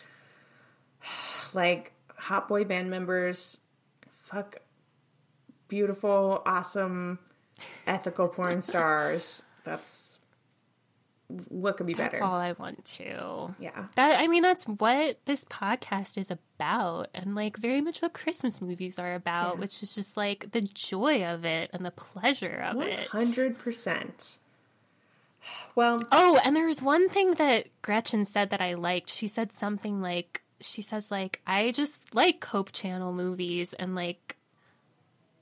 like 1.55 1.93
hot 2.17 2.49
boy 2.49 2.65
band 2.65 2.91
members, 2.91 3.59
fuck 4.11 4.57
beautiful, 5.69 6.43
awesome, 6.45 7.21
ethical 7.87 8.27
porn 8.29 8.61
stars. 8.71 9.43
That's 9.63 10.19
what 11.49 11.77
could 11.77 11.87
be 11.87 11.95
better. 11.95 12.11
That's 12.11 12.23
all 12.23 12.35
I 12.35 12.53
want 12.53 12.85
to. 12.85 13.55
Yeah. 13.61 13.87
That 13.95 14.21
I 14.21 14.27
mean, 14.27 14.43
that's 14.43 14.65
what 14.65 15.21
this 15.25 15.45
podcast 15.45 16.19
is 16.19 16.33
about, 16.33 17.11
and 17.15 17.37
like 17.37 17.57
very 17.57 17.81
much 17.81 18.03
what 18.03 18.13
Christmas 18.13 18.61
movies 18.61 18.99
are 18.99 19.15
about, 19.15 19.61
which 19.61 19.85
is 19.85 19.95
just 19.95 20.17
like 20.17 20.51
the 20.51 20.63
joy 20.63 21.25
of 21.25 21.45
it 21.45 21.71
and 21.73 21.87
the 21.87 21.93
pleasure 21.93 22.65
of 22.69 22.77
One 22.77 22.89
it. 22.89 23.07
hundred 23.07 23.57
percent. 23.57 24.39
Well, 25.75 26.01
Oh, 26.13 26.41
and 26.45 26.55
there 26.55 26.67
was 26.67 26.81
one 26.81 27.09
thing 27.09 27.35
that 27.35 27.67
Gretchen 27.83 28.25
said 28.25 28.51
that 28.51 28.61
I 28.61 28.75
liked. 28.75 29.11
She 29.11 29.29
said 29.29 29.53
something 29.53 30.01
like, 30.01 30.43
she 30.61 30.83
says 30.83 31.11
like, 31.11 31.41
I 31.47 31.71
just 31.73 32.15
like 32.15 32.45
Hope 32.45 32.73
Channel 32.73 33.13
movies, 33.13 33.75
and 33.75 33.95
like 33.95 34.37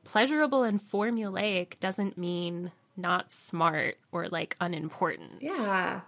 pleasurable 0.05 0.63
and 0.63 0.81
formulaic 0.81 1.79
doesn't 1.79 2.19
mean 2.19 2.73
not 2.97 3.33
smart 3.33 3.97
or 4.11 4.29
like 4.29 4.57
unimportant. 4.61 5.41
yeah, 5.41 6.01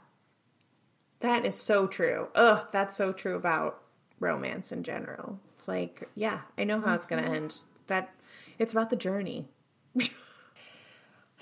that 1.20 1.44
is 1.44 1.60
so 1.60 1.86
true. 1.86 2.28
Ugh, 2.34 2.66
that's 2.72 2.96
so 2.96 3.12
true 3.12 3.36
about 3.36 3.82
romance 4.20 4.72
in 4.72 4.82
general. 4.82 5.38
It's 5.56 5.68
like, 5.68 6.08
yeah, 6.14 6.40
I 6.58 6.64
know 6.64 6.80
how 6.80 6.94
it's 6.94 7.06
going 7.06 7.22
to 7.22 7.28
mm-hmm. 7.28 7.44
end. 7.44 7.62
That 7.86 8.14
it's 8.58 8.72
about 8.72 8.90
the 8.90 8.96
journey. 8.96 9.48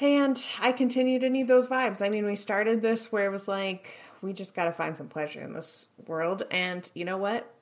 and 0.01 0.44
I 0.60 0.73
continue 0.73 1.19
to 1.20 1.31
need 1.31 1.48
those 1.48 1.69
vibes. 1.69 2.02
I 2.05 2.09
mean, 2.09 2.27
we 2.27 2.36
started 2.36 2.82
this 2.82 3.10
where 3.12 3.27
it 3.27 3.31
was 3.31 3.47
like, 3.48 3.98
we 4.20 4.32
just 4.32 4.55
got 4.55 4.64
to 4.64 4.73
find 4.73 4.97
some 4.97 5.09
pleasure 5.09 5.40
in 5.43 5.52
this 5.52 5.89
world. 6.06 6.44
And 6.51 6.89
you 6.94 7.05
know 7.05 7.19
what? 7.19 7.52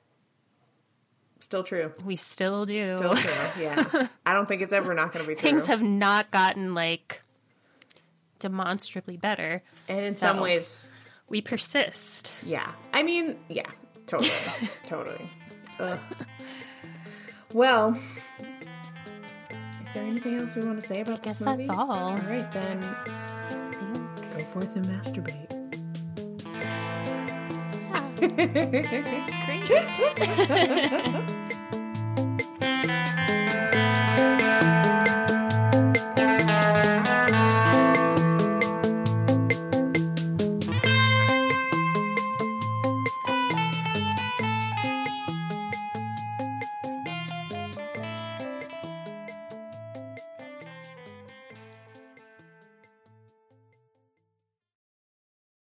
Still 1.39 1.63
true. 1.63 1.91
We 2.05 2.15
still 2.15 2.65
do. 2.65 2.97
Still 2.97 3.15
true. 3.15 3.31
Yeah. 3.59 4.07
I 4.25 4.33
don't 4.33 4.47
think 4.47 4.61
it's 4.61 4.73
ever 4.73 4.93
not 4.93 5.11
going 5.11 5.25
to 5.25 5.29
be 5.29 5.35
true. 5.35 5.41
Things 5.49 5.65
have 5.67 5.81
not 5.81 6.29
gotten 6.31 6.73
like 6.75 7.23
demonstrably 8.39 9.17
better. 9.17 9.63
and 9.87 10.05
in 10.05 10.13
So, 10.15 10.27
some 10.27 10.39
ways, 10.39 10.89
we 11.29 11.41
persist. 11.41 12.35
Yeah. 12.45 12.71
I 12.93 13.01
mean, 13.03 13.37
yeah, 13.49 13.69
totally. 14.07 14.29
totally. 14.85 15.25
Ugh. 15.79 15.99
Well, 17.53 17.99
is 19.91 19.95
there 19.95 20.05
anything 20.05 20.39
else 20.39 20.55
we 20.55 20.65
want 20.65 20.79
to 20.79 20.87
say 20.87 21.01
about 21.01 21.21
guess 21.21 21.37
this 21.37 21.45
movie? 21.45 21.67
that's 21.67 21.77
all. 21.77 21.91
All 21.91 22.15
right, 22.15 22.49
then 22.53 22.81
go 22.81 24.39
forth 24.53 24.73
and 24.77 24.85
masturbate. 24.85 25.49
Great. 31.11 31.35